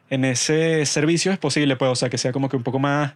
en 0.09 0.25
ese 0.25 0.85
servicio 0.85 1.31
es 1.31 1.38
posible, 1.38 1.75
pues, 1.75 1.91
o 1.91 1.95
sea, 1.95 2.09
que 2.09 2.17
sea 2.17 2.31
como 2.31 2.50
que 2.50 2.57
un 2.57 2.63
poco 2.63 2.79
más 2.79 3.13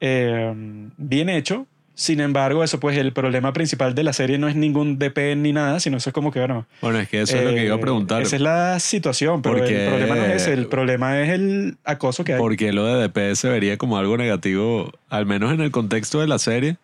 eh, 0.00 0.52
bien 0.96 1.28
hecho 1.28 1.66
sin 1.96 2.20
embargo, 2.20 2.62
eso 2.62 2.78
pues 2.78 2.98
el 2.98 3.14
problema 3.14 3.54
principal 3.54 3.94
de 3.94 4.02
la 4.02 4.12
serie 4.12 4.36
no 4.36 4.48
es 4.48 4.54
ningún 4.54 4.98
DP 4.98 5.34
ni 5.34 5.54
nada, 5.54 5.80
sino 5.80 5.96
eso 5.96 6.10
es 6.10 6.14
como 6.14 6.30
que, 6.30 6.40
bueno... 6.40 6.66
Bueno, 6.82 6.98
es 6.98 7.08
que 7.08 7.22
eso 7.22 7.38
es 7.38 7.44
lo 7.44 7.54
que 7.54 7.64
iba 7.64 7.74
a 7.74 7.78
eh, 7.78 7.80
preguntar. 7.80 8.20
Esa 8.20 8.36
es 8.36 8.42
la 8.42 8.78
situación, 8.80 9.40
pero 9.40 9.64
el 9.64 9.88
problema 9.88 10.14
no 10.14 10.24
es 10.26 10.42
ese, 10.42 10.52
el 10.52 10.66
problema 10.66 11.22
es 11.22 11.30
el 11.30 11.78
acoso 11.84 12.22
que 12.22 12.34
hay. 12.34 12.38
Porque 12.38 12.74
lo 12.74 12.84
de 12.84 13.08
DP 13.08 13.34
se 13.34 13.48
vería 13.48 13.78
como 13.78 13.96
algo 13.96 14.18
negativo, 14.18 14.92
al 15.08 15.24
menos 15.24 15.54
en 15.54 15.62
el 15.62 15.70
contexto 15.70 16.20
de 16.20 16.26
la 16.26 16.38
serie. 16.38 16.76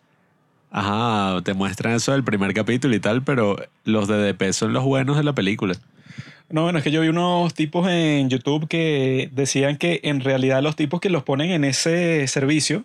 Ajá, 0.71 1.43
te 1.43 1.53
muestran 1.53 1.93
eso 1.93 2.13
del 2.13 2.23
primer 2.23 2.51
capítulo 2.55 2.95
y 2.95 2.99
tal, 2.99 3.21
pero 3.21 3.57
los 3.85 4.07
de 4.07 4.17
DP 4.17 4.51
son 4.51 4.73
los 4.73 4.83
buenos 4.83 5.15
de 5.15 5.23
la 5.23 5.33
película. 5.33 5.75
No, 6.49 6.63
bueno, 6.63 6.77
es 6.77 6.83
que 6.83 6.91
yo 6.91 7.01
vi 7.01 7.07
unos 7.07 7.53
tipos 7.53 7.87
en 7.89 8.29
YouTube 8.29 8.67
que 8.67 9.29
decían 9.31 9.77
que 9.77 10.01
en 10.03 10.21
realidad 10.21 10.61
los 10.61 10.75
tipos 10.75 10.99
que 10.99 11.09
los 11.09 11.23
ponen 11.23 11.51
en 11.51 11.63
ese 11.63 12.27
servicio 12.27 12.83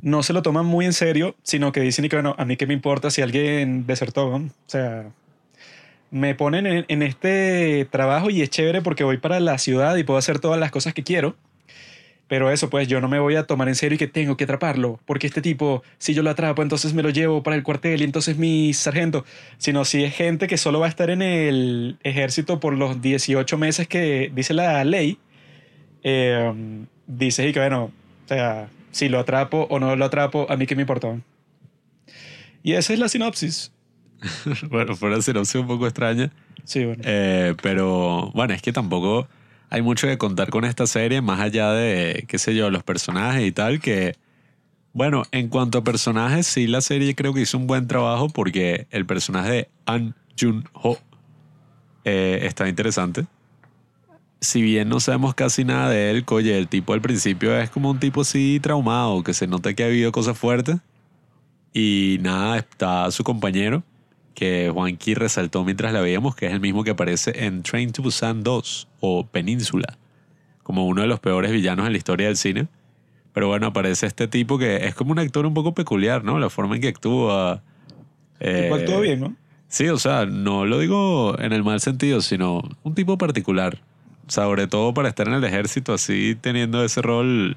no 0.00 0.22
se 0.22 0.32
lo 0.32 0.42
toman 0.42 0.66
muy 0.66 0.84
en 0.84 0.92
serio, 0.92 1.36
sino 1.42 1.72
que 1.72 1.80
dicen 1.80 2.08
que, 2.08 2.16
bueno, 2.16 2.34
a 2.36 2.44
mí 2.44 2.56
qué 2.56 2.66
me 2.66 2.74
importa 2.74 3.10
si 3.10 3.22
alguien 3.22 3.86
desertó, 3.86 4.26
O 4.28 4.50
sea, 4.66 5.12
me 6.10 6.34
ponen 6.34 6.84
en, 6.88 7.02
este 7.02 7.86
trabajo 7.90 8.28
y 8.28 8.42
es 8.42 8.50
chévere 8.50 8.82
porque 8.82 9.04
voy 9.04 9.16
para 9.16 9.40
la 9.40 9.58
ciudad 9.58 9.96
y 9.96 10.04
puedo 10.04 10.18
hacer 10.18 10.40
todas 10.40 10.60
las 10.60 10.70
cosas 10.70 10.92
que 10.92 11.04
quiero. 11.04 11.36
Pero 12.28 12.50
eso, 12.50 12.70
pues 12.70 12.88
yo 12.88 13.00
no 13.00 13.08
me 13.08 13.18
voy 13.18 13.36
a 13.36 13.46
tomar 13.46 13.68
en 13.68 13.74
serio 13.74 13.96
y 13.96 13.98
que 13.98 14.06
tengo 14.06 14.36
que 14.36 14.44
atraparlo, 14.44 14.98
porque 15.04 15.26
este 15.26 15.42
tipo, 15.42 15.82
si 15.98 16.14
yo 16.14 16.22
lo 16.22 16.30
atrapo, 16.30 16.62
entonces 16.62 16.94
me 16.94 17.02
lo 17.02 17.10
llevo 17.10 17.42
para 17.42 17.56
el 17.56 17.62
cuartel 17.62 18.00
y 18.00 18.04
entonces 18.04 18.38
mi 18.38 18.72
sargento. 18.72 19.24
Sino 19.58 19.84
si 19.84 20.04
es 20.04 20.14
gente 20.14 20.46
que 20.46 20.56
solo 20.56 20.80
va 20.80 20.86
a 20.86 20.88
estar 20.88 21.10
en 21.10 21.20
el 21.20 21.98
ejército 22.02 22.58
por 22.58 22.74
los 22.74 23.02
18 23.02 23.58
meses 23.58 23.86
que 23.86 24.30
dice 24.34 24.54
la 24.54 24.82
ley, 24.84 25.18
eh, 26.02 26.52
dice 27.06 27.48
y 27.48 27.52
que 27.52 27.60
bueno, 27.60 27.92
o 28.24 28.28
sea, 28.28 28.68
si 28.92 29.08
lo 29.08 29.18
atrapo 29.18 29.66
o 29.70 29.78
no 29.78 29.94
lo 29.96 30.04
atrapo, 30.04 30.46
a 30.48 30.56
mí 30.56 30.66
qué 30.66 30.76
me 30.76 30.82
importa. 30.82 31.18
Y 32.62 32.74
esa 32.74 32.92
es 32.92 32.98
la 32.98 33.08
sinopsis. 33.08 33.72
bueno, 34.70 34.94
fue 34.94 35.08
una 35.08 35.20
sinopsis 35.20 35.56
un 35.56 35.66
poco 35.66 35.86
extraña. 35.86 36.30
Sí, 36.64 36.84
bueno. 36.84 37.02
Eh, 37.04 37.54
pero 37.62 38.30
bueno, 38.34 38.54
es 38.54 38.62
que 38.62 38.72
tampoco 38.72 39.26
hay 39.72 39.80
mucho 39.80 40.06
que 40.06 40.18
contar 40.18 40.50
con 40.50 40.66
esta 40.66 40.86
serie, 40.86 41.22
más 41.22 41.40
allá 41.40 41.72
de, 41.72 42.26
qué 42.28 42.38
sé 42.38 42.54
yo, 42.54 42.70
los 42.70 42.82
personajes 42.82 43.42
y 43.42 43.52
tal, 43.52 43.80
que, 43.80 44.16
bueno, 44.92 45.22
en 45.32 45.48
cuanto 45.48 45.78
a 45.78 45.82
personajes, 45.82 46.46
sí, 46.46 46.66
la 46.66 46.82
serie 46.82 47.14
creo 47.14 47.32
que 47.32 47.40
hizo 47.40 47.56
un 47.56 47.66
buen 47.66 47.86
trabajo 47.86 48.28
porque 48.28 48.86
el 48.90 49.06
personaje 49.06 49.50
de 49.50 49.68
An 49.86 50.14
Jun-ho 50.38 50.98
eh, 52.04 52.40
está 52.42 52.68
interesante 52.68 53.24
si 54.42 54.60
bien 54.60 54.88
no 54.88 55.00
sabemos 55.00 55.34
casi 55.34 55.64
nada 55.64 55.88
de 55.88 56.10
él, 56.10 56.24
oye, 56.28 56.58
el 56.58 56.68
tipo 56.68 56.92
al 56.92 57.00
principio 57.00 57.56
es 57.56 57.70
como 57.70 57.90
un 57.90 58.00
tipo 58.00 58.22
así 58.22 58.58
traumado, 58.60 59.22
que 59.22 59.32
se 59.34 59.46
nota 59.46 59.72
que 59.72 59.84
ha 59.84 59.86
habido 59.86 60.10
cosas 60.10 60.36
fuertes. 60.36 60.78
Y 61.72 62.18
nada, 62.20 62.58
está 62.58 63.10
su 63.12 63.22
compañero, 63.22 63.84
que 64.34 64.70
Juanqui 64.72 65.14
resaltó 65.14 65.64
mientras 65.64 65.92
la 65.92 66.00
veíamos, 66.00 66.34
que 66.34 66.46
es 66.46 66.52
el 66.52 66.60
mismo 66.60 66.84
que 66.84 66.90
aparece 66.90 67.44
en 67.46 67.62
Train 67.62 67.92
to 67.92 68.02
Busan 68.02 68.42
2 68.42 68.88
o 69.00 69.26
Península, 69.26 69.98
como 70.62 70.86
uno 70.86 71.02
de 71.02 71.08
los 71.08 71.20
peores 71.20 71.52
villanos 71.52 71.86
en 71.86 71.92
la 71.92 71.98
historia 71.98 72.26
del 72.26 72.36
cine. 72.36 72.68
Pero 73.32 73.48
bueno, 73.48 73.68
aparece 73.68 74.06
este 74.06 74.28
tipo 74.28 74.58
que 74.58 74.86
es 74.86 74.94
como 74.94 75.12
un 75.12 75.18
actor 75.18 75.46
un 75.46 75.54
poco 75.54 75.74
peculiar, 75.74 76.22
¿no? 76.24 76.38
La 76.38 76.50
forma 76.50 76.74
en 76.74 76.82
que 76.82 76.88
actúa. 76.88 77.62
Eh, 78.40 78.70
actuó 78.72 79.00
bien, 79.00 79.20
¿no? 79.20 79.36
Sí, 79.68 79.88
o 79.88 79.98
sea, 79.98 80.26
no 80.26 80.66
lo 80.66 80.78
digo 80.78 81.38
en 81.38 81.52
el 81.52 81.64
mal 81.64 81.80
sentido, 81.80 82.20
sino 82.20 82.62
un 82.82 82.94
tipo 82.94 83.16
particular 83.16 83.80
sobre 84.32 84.66
todo 84.66 84.94
para 84.94 85.08
estar 85.08 85.28
en 85.28 85.34
el 85.34 85.44
ejército 85.44 85.92
así, 85.92 86.36
teniendo 86.40 86.84
ese 86.84 87.02
rol, 87.02 87.56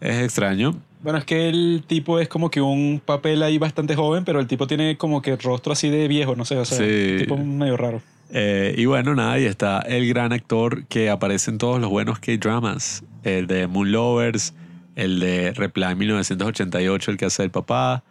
es 0.00 0.22
extraño. 0.22 0.74
Bueno, 1.02 1.18
es 1.18 1.24
que 1.24 1.48
el 1.48 1.82
tipo 1.86 2.20
es 2.20 2.28
como 2.28 2.50
que 2.50 2.60
un 2.60 3.02
papel 3.04 3.42
ahí 3.42 3.58
bastante 3.58 3.96
joven, 3.96 4.24
pero 4.24 4.38
el 4.38 4.46
tipo 4.46 4.68
tiene 4.68 4.96
como 4.96 5.20
que 5.20 5.36
rostro 5.36 5.72
así 5.72 5.90
de 5.90 6.06
viejo, 6.06 6.36
no 6.36 6.44
sé, 6.44 6.56
o 6.56 6.64
sea, 6.64 6.78
sí. 6.78 7.16
tipo 7.18 7.36
medio 7.36 7.76
raro. 7.76 8.00
Eh, 8.30 8.74
y 8.78 8.86
bueno, 8.86 9.14
nada, 9.14 9.38
y 9.38 9.44
está 9.44 9.80
el 9.80 10.08
gran 10.08 10.32
actor 10.32 10.86
que 10.86 11.10
aparece 11.10 11.50
en 11.50 11.58
todos 11.58 11.80
los 11.80 11.90
buenos 11.90 12.20
K-dramas, 12.20 13.02
el 13.24 13.46
de 13.48 13.66
Moon 13.66 13.90
Lovers, 13.90 14.54
el 14.94 15.18
de 15.18 15.52
Reply 15.52 15.96
1988, 15.96 17.10
el 17.10 17.16
que 17.16 17.24
hace 17.24 17.42
el 17.42 17.50
papá, 17.50 18.04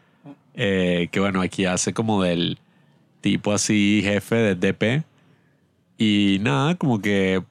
eh, 0.53 1.07
que 1.11 1.19
bueno, 1.21 1.41
aquí 1.41 1.65
hace 1.65 1.93
como 1.93 2.21
del 2.21 2.59
tipo 3.21 3.53
así 3.53 4.01
jefe 4.03 4.35
de 4.35 4.55
DP. 4.55 5.05
Y 5.97 6.39
nada, 6.41 6.75
como 6.75 7.01
que 7.01 7.41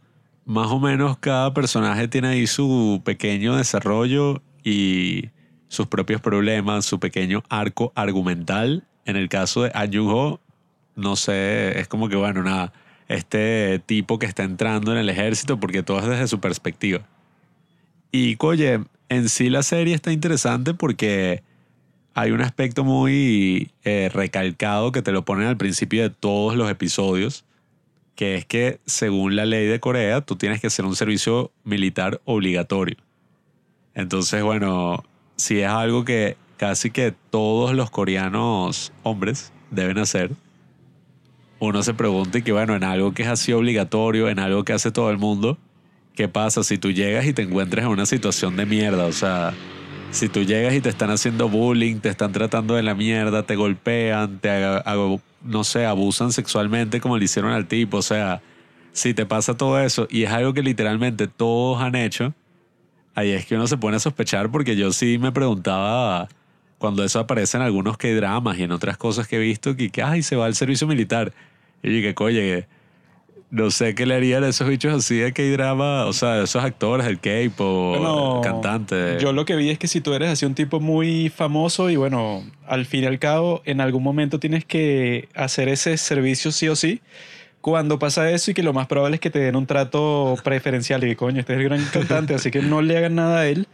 más 0.44 0.68
o 0.68 0.78
menos 0.78 1.16
cada 1.18 1.54
personaje 1.54 2.08
tiene 2.08 2.28
ahí 2.28 2.46
su 2.46 3.00
pequeño 3.04 3.56
desarrollo 3.56 4.42
y 4.64 5.30
sus 5.68 5.86
propios 5.86 6.20
problemas, 6.20 6.84
su 6.84 6.98
pequeño 6.98 7.42
arco 7.48 7.92
argumental. 7.94 8.84
En 9.04 9.16
el 9.16 9.28
caso 9.28 9.62
de 9.62 9.72
Ayuho, 9.74 10.40
no 10.96 11.16
sé, 11.16 11.78
es 11.78 11.88
como 11.88 12.08
que, 12.08 12.16
bueno, 12.16 12.42
nada, 12.42 12.72
este 13.08 13.80
tipo 13.86 14.18
que 14.18 14.26
está 14.26 14.42
entrando 14.42 14.92
en 14.92 14.98
el 14.98 15.08
ejército 15.08 15.58
porque 15.58 15.82
todo 15.82 16.00
es 16.00 16.06
desde 16.06 16.28
su 16.28 16.40
perspectiva. 16.40 17.06
Y, 18.12 18.36
oye, 18.40 18.80
en 19.08 19.28
sí 19.28 19.50
la 19.50 19.62
serie 19.62 19.94
está 19.94 20.12
interesante 20.12 20.74
porque 20.74 21.42
hay 22.14 22.32
un 22.32 22.40
aspecto 22.40 22.84
muy 22.84 23.70
eh, 23.84 24.10
recalcado 24.12 24.92
que 24.92 25.02
te 25.02 25.12
lo 25.12 25.24
ponen 25.24 25.46
al 25.46 25.56
principio 25.56 26.02
de 26.02 26.10
todos 26.10 26.56
los 26.56 26.70
episodios 26.70 27.44
que 28.20 28.34
es 28.34 28.44
que 28.44 28.80
según 28.84 29.34
la 29.34 29.46
ley 29.46 29.66
de 29.66 29.80
Corea, 29.80 30.20
tú 30.20 30.36
tienes 30.36 30.60
que 30.60 30.66
hacer 30.66 30.84
un 30.84 30.94
servicio 30.94 31.52
militar 31.64 32.20
obligatorio. 32.26 32.98
Entonces, 33.94 34.42
bueno, 34.42 35.04
si 35.36 35.60
es 35.60 35.68
algo 35.68 36.04
que 36.04 36.36
casi 36.56 36.90
que 36.90 37.14
todos 37.30 37.74
los 37.74 37.90
coreanos 37.90 38.92
hombres 39.02 39.52
deben 39.70 39.98
hacer, 39.98 40.30
uno 41.58 41.82
se 41.82 41.94
pregunta 41.94 42.38
y 42.38 42.42
que, 42.42 42.52
bueno, 42.52 42.74
en 42.74 42.84
algo 42.84 43.12
que 43.12 43.22
es 43.22 43.28
así 43.28 43.52
obligatorio, 43.52 44.28
en 44.28 44.38
algo 44.38 44.64
que 44.64 44.72
hace 44.72 44.90
todo 44.90 45.10
el 45.10 45.18
mundo, 45.18 45.58
¿qué 46.14 46.28
pasa 46.28 46.62
si 46.64 46.78
tú 46.78 46.90
llegas 46.90 47.26
y 47.26 47.32
te 47.32 47.42
encuentras 47.42 47.84
en 47.84 47.90
una 47.90 48.06
situación 48.06 48.56
de 48.56 48.66
mierda? 48.66 49.06
O 49.06 49.12
sea, 49.12 49.54
si 50.10 50.28
tú 50.28 50.42
llegas 50.42 50.74
y 50.74 50.80
te 50.80 50.88
están 50.88 51.10
haciendo 51.10 51.48
bullying, 51.48 51.96
te 52.00 52.08
están 52.08 52.32
tratando 52.32 52.74
de 52.74 52.82
la 52.82 52.94
mierda, 52.94 53.42
te 53.44 53.56
golpean, 53.56 54.38
te 54.38 54.50
no 55.42 55.64
sé, 55.64 55.86
abusan 55.86 56.32
sexualmente 56.32 57.00
como 57.00 57.16
le 57.16 57.24
hicieron 57.24 57.52
al 57.52 57.66
tipo, 57.66 57.98
o 57.98 58.02
sea, 58.02 58.42
si 58.92 59.14
te 59.14 59.24
pasa 59.24 59.56
todo 59.56 59.80
eso 59.80 60.06
y 60.10 60.24
es 60.24 60.30
algo 60.30 60.52
que 60.52 60.62
literalmente 60.62 61.28
todos 61.28 61.80
han 61.80 61.94
hecho, 61.94 62.34
ahí 63.14 63.30
es 63.30 63.46
que 63.46 63.54
uno 63.54 63.66
se 63.66 63.76
pone 63.76 63.96
a 63.96 64.00
sospechar 64.00 64.50
porque 64.50 64.76
yo 64.76 64.92
sí 64.92 65.18
me 65.18 65.32
preguntaba 65.32 66.28
cuando 66.78 67.04
eso 67.04 67.18
aparece 67.18 67.56
en 67.56 67.62
algunos 67.62 67.98
que 67.98 68.14
dramas 68.14 68.58
y 68.58 68.62
en 68.62 68.72
otras 68.72 68.96
cosas 68.96 69.28
que 69.28 69.36
he 69.36 69.38
visto 69.38 69.76
que, 69.76 69.90
que 69.90 70.02
ay, 70.02 70.22
se 70.22 70.36
va 70.36 70.46
al 70.46 70.54
servicio 70.54 70.86
militar. 70.86 71.32
Y 71.82 71.96
yo 71.96 72.02
que, 72.02 72.14
coye, 72.14 72.66
no 73.50 73.70
sé 73.70 73.94
qué 73.94 74.06
le 74.06 74.14
harían 74.14 74.44
a 74.44 74.48
esos 74.48 74.68
bichos 74.68 74.94
así 74.94 75.16
de 75.16 75.32
K-drama, 75.32 76.06
o 76.06 76.12
sea, 76.12 76.42
esos 76.42 76.62
actores, 76.62 77.06
el 77.06 77.18
K-pop, 77.18 77.98
Bueno, 77.98 78.40
cantante. 78.42 79.18
Yo 79.20 79.32
lo 79.32 79.44
que 79.44 79.56
vi 79.56 79.70
es 79.70 79.78
que 79.78 79.88
si 79.88 80.00
tú 80.00 80.14
eres 80.14 80.30
así 80.30 80.46
un 80.46 80.54
tipo 80.54 80.80
muy 80.80 81.30
famoso 81.30 81.90
y 81.90 81.96
bueno, 81.96 82.44
al 82.66 82.86
fin 82.86 83.04
y 83.04 83.06
al 83.06 83.18
cabo, 83.18 83.60
en 83.64 83.80
algún 83.80 84.02
momento 84.02 84.38
tienes 84.38 84.64
que 84.64 85.28
hacer 85.34 85.68
ese 85.68 85.96
servicio 85.96 86.52
sí 86.52 86.68
o 86.68 86.76
sí. 86.76 87.00
Cuando 87.60 87.98
pasa 87.98 88.30
eso 88.30 88.50
y 88.50 88.54
que 88.54 88.62
lo 88.62 88.72
más 88.72 88.86
probable 88.86 89.16
es 89.16 89.20
que 89.20 89.30
te 89.30 89.38
den 89.38 89.56
un 89.56 89.66
trato 89.66 90.36
preferencial 90.42 91.04
y 91.04 91.08
que 91.08 91.16
coño, 91.16 91.40
este 91.40 91.52
es 91.52 91.58
el 91.58 91.64
gran 91.64 91.84
cantante, 91.92 92.34
así 92.34 92.50
que 92.50 92.62
no 92.62 92.80
le 92.80 92.96
hagan 92.96 93.14
nada 93.14 93.40
a 93.40 93.46
él, 93.46 93.66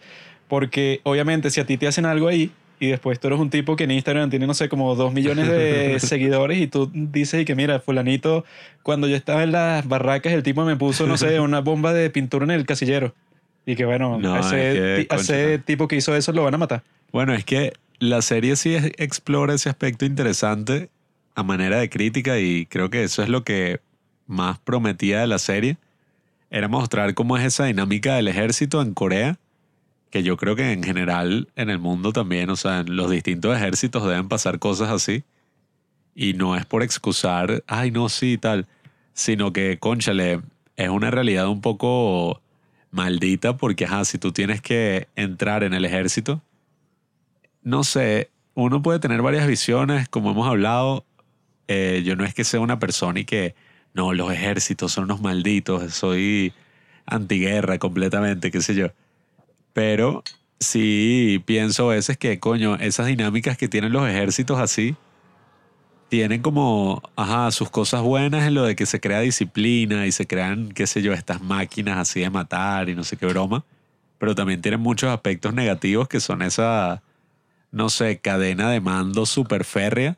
porque 0.49 1.01
obviamente 1.05 1.51
si 1.51 1.61
a 1.61 1.67
ti 1.67 1.77
te 1.77 1.87
hacen 1.87 2.05
algo 2.05 2.27
ahí 2.29 2.51
y 2.79 2.89
después 2.89 3.19
tú 3.21 3.29
eres 3.29 3.39
un 3.39 3.49
tipo 3.49 3.77
que 3.77 3.85
en 3.85 3.93
Instagram 3.93 4.29
tiene, 4.29 4.47
no 4.47 4.55
sé, 4.55 4.69
como 4.69 4.95
dos 4.95 5.13
millones 5.13 5.49
de 5.49 5.99
seguidores 6.01 6.59
y 6.59 6.67
tú 6.67 6.91
dices 6.93 7.43
y 7.43 7.45
que 7.45 7.55
mira, 7.55 7.81
fulanito, 7.81 8.45
cuando 8.83 9.07
yo 9.07 9.17
estaba 9.17 9.45
en 9.45 9.53
las 9.53 9.87
barracas 9.87 10.33
el 10.33 10.43
tipo 10.43 10.65
me 10.65 10.77
puso, 10.77 11.07
no 11.07 11.17
sé, 11.17 11.41
una 11.41 11.61
bomba 11.61 11.93
de 11.93 12.11
pintura 12.11 12.45
en 12.45 12.51
el 12.51 12.67
casillero. 12.67 13.15
Y 13.65 13.75
que 13.75 13.85
bueno, 13.85 14.19
No, 14.19 14.35
a 14.35 14.41
ese, 14.41 15.01
es 15.01 15.07
que, 15.07 15.15
a 15.15 15.17
ese 15.19 15.59
tipo 15.59 15.89
que 15.89 15.97
hizo 15.97 16.15
eso 16.15 16.33
lo 16.33 16.45
van 16.45 16.55
a 16.55 16.59
matar. 16.59 16.83
Bueno, 17.13 17.35
es 17.35 17.45
que 17.45 17.73
la 17.99 18.23
serie 18.23 18.57
sí 18.57 18.77
explora 18.97 19.55
ese 19.55 19.69
aspecto 19.69 20.05
interesante 20.05 20.89
a 21.37 21.43
manera 21.43 21.79
de 21.79 21.91
crítica 21.91 22.39
y 22.41 22.67
creo 22.67 22.91
que 22.91 23.05
eso 23.05 23.23
es 23.23 23.29
lo 23.29 23.45
que 23.45 23.81
más 24.27 24.59
prometía 24.59 25.21
de 25.21 25.27
la 25.27 25.39
serie. 25.39 25.77
Era 26.51 26.67
mostrar 26.67 27.15
cómo 27.15 27.37
es 27.37 27.45
esa 27.45 27.67
dinámica 27.67 28.17
del 28.17 28.29
ejército 28.29 28.81
en 28.81 28.95
Corea, 28.95 29.39
que 30.11 30.23
yo 30.23 30.39
creo 30.39 30.57
que 30.57 30.73
en 30.73 30.83
general 30.83 31.49
en 31.55 31.69
el 31.69 31.79
mundo 31.79 32.13
también, 32.13 32.49
o 32.49 32.57
sea, 32.57 32.81
en 32.81 32.97
los 32.97 33.11
distintos 33.11 33.55
ejércitos 33.55 34.03
deben 34.05 34.29
pasar 34.29 34.59
cosas 34.59 34.91
así. 34.91 35.25
Y 36.15 36.33
no 36.33 36.57
es 36.57 36.65
por 36.65 36.83
excusar, 36.83 37.63
ay, 37.67 37.91
no, 37.91 38.09
sí, 38.09 38.39
tal, 38.39 38.67
sino 39.13 39.53
que, 39.53 39.79
conchale, 39.79 40.41
es 40.77 40.89
una 40.89 41.11
realidad 41.11 41.49
un 41.49 41.61
poco 41.61 42.41
maldita 42.91 43.59
porque, 43.59 43.85
ajá, 43.85 44.07
si 44.07 44.17
tú 44.17 44.33
tienes 44.33 44.63
que 44.63 45.09
entrar 45.17 45.65
en 45.65 45.75
el 45.75 45.85
ejército, 45.85 46.41
no 47.63 47.85
sé, 47.85 48.31
uno 48.55 48.81
puede 48.81 49.01
tener 49.01 49.21
varias 49.21 49.47
visiones, 49.47 50.09
como 50.09 50.31
hemos 50.31 50.49
hablado. 50.49 51.05
Eh, 51.69 52.03
yo 52.05 52.17
no 52.17 52.25
es 52.25 52.35
que 52.35 52.45
sea 52.45 52.61
una 52.61 52.79
persona 52.79 53.21
y 53.21 53.25
que, 53.25 53.55
no, 53.95 54.13
los 54.13 54.33
ejércitos 54.33 54.93
son 54.93 55.05
unos 55.05 55.21
malditos, 55.21 55.95
soy 55.95 56.53
antiguerra 57.07 57.79
completamente, 57.79 58.51
qué 58.51 58.61
sé 58.61 58.75
yo. 58.75 58.89
Pero 59.73 60.23
sí 60.61 61.43
pienso 61.47 61.91
a 61.91 61.95
veces 61.95 62.19
que, 62.19 62.39
coño, 62.39 62.77
esas 62.77 63.07
dinámicas 63.07 63.57
que 63.57 63.69
tienen 63.69 63.93
los 63.93 64.09
ejércitos 64.09 64.59
así, 64.59 64.97
tienen 66.09 66.41
como, 66.43 67.03
ajá, 67.17 67.51
sus 67.51 67.71
cosas 67.71 68.03
buenas 68.03 68.47
en 68.47 68.55
lo 68.55 68.65
de 68.65 68.77
que 68.77 68.87
se 68.87 69.01
crea 69.01 69.21
disciplina 69.21 70.07
y 70.07 70.13
se 70.13 70.27
crean, 70.27 70.71
qué 70.71 70.87
sé 70.87 71.03
yo, 71.03 71.13
estas 71.13 71.43
máquinas 71.43 71.99
así 71.99 72.21
de 72.21 72.31
matar 72.31 72.89
y 72.89 72.95
no 72.95 73.03
sé 73.05 73.17
qué 73.17 73.27
broma. 73.27 73.65
Pero 74.19 74.35
también 74.35 74.61
tienen 74.63 74.81
muchos 74.81 75.11
aspectos 75.11 75.53
negativos 75.53 76.09
que 76.09 76.21
son 76.21 76.43
esa, 76.43 77.03
no 77.71 77.89
sé, 77.89 78.19
cadena 78.19 78.71
de 78.71 78.81
mando 78.81 79.27
súper 79.27 79.65
férrea. 79.65 80.17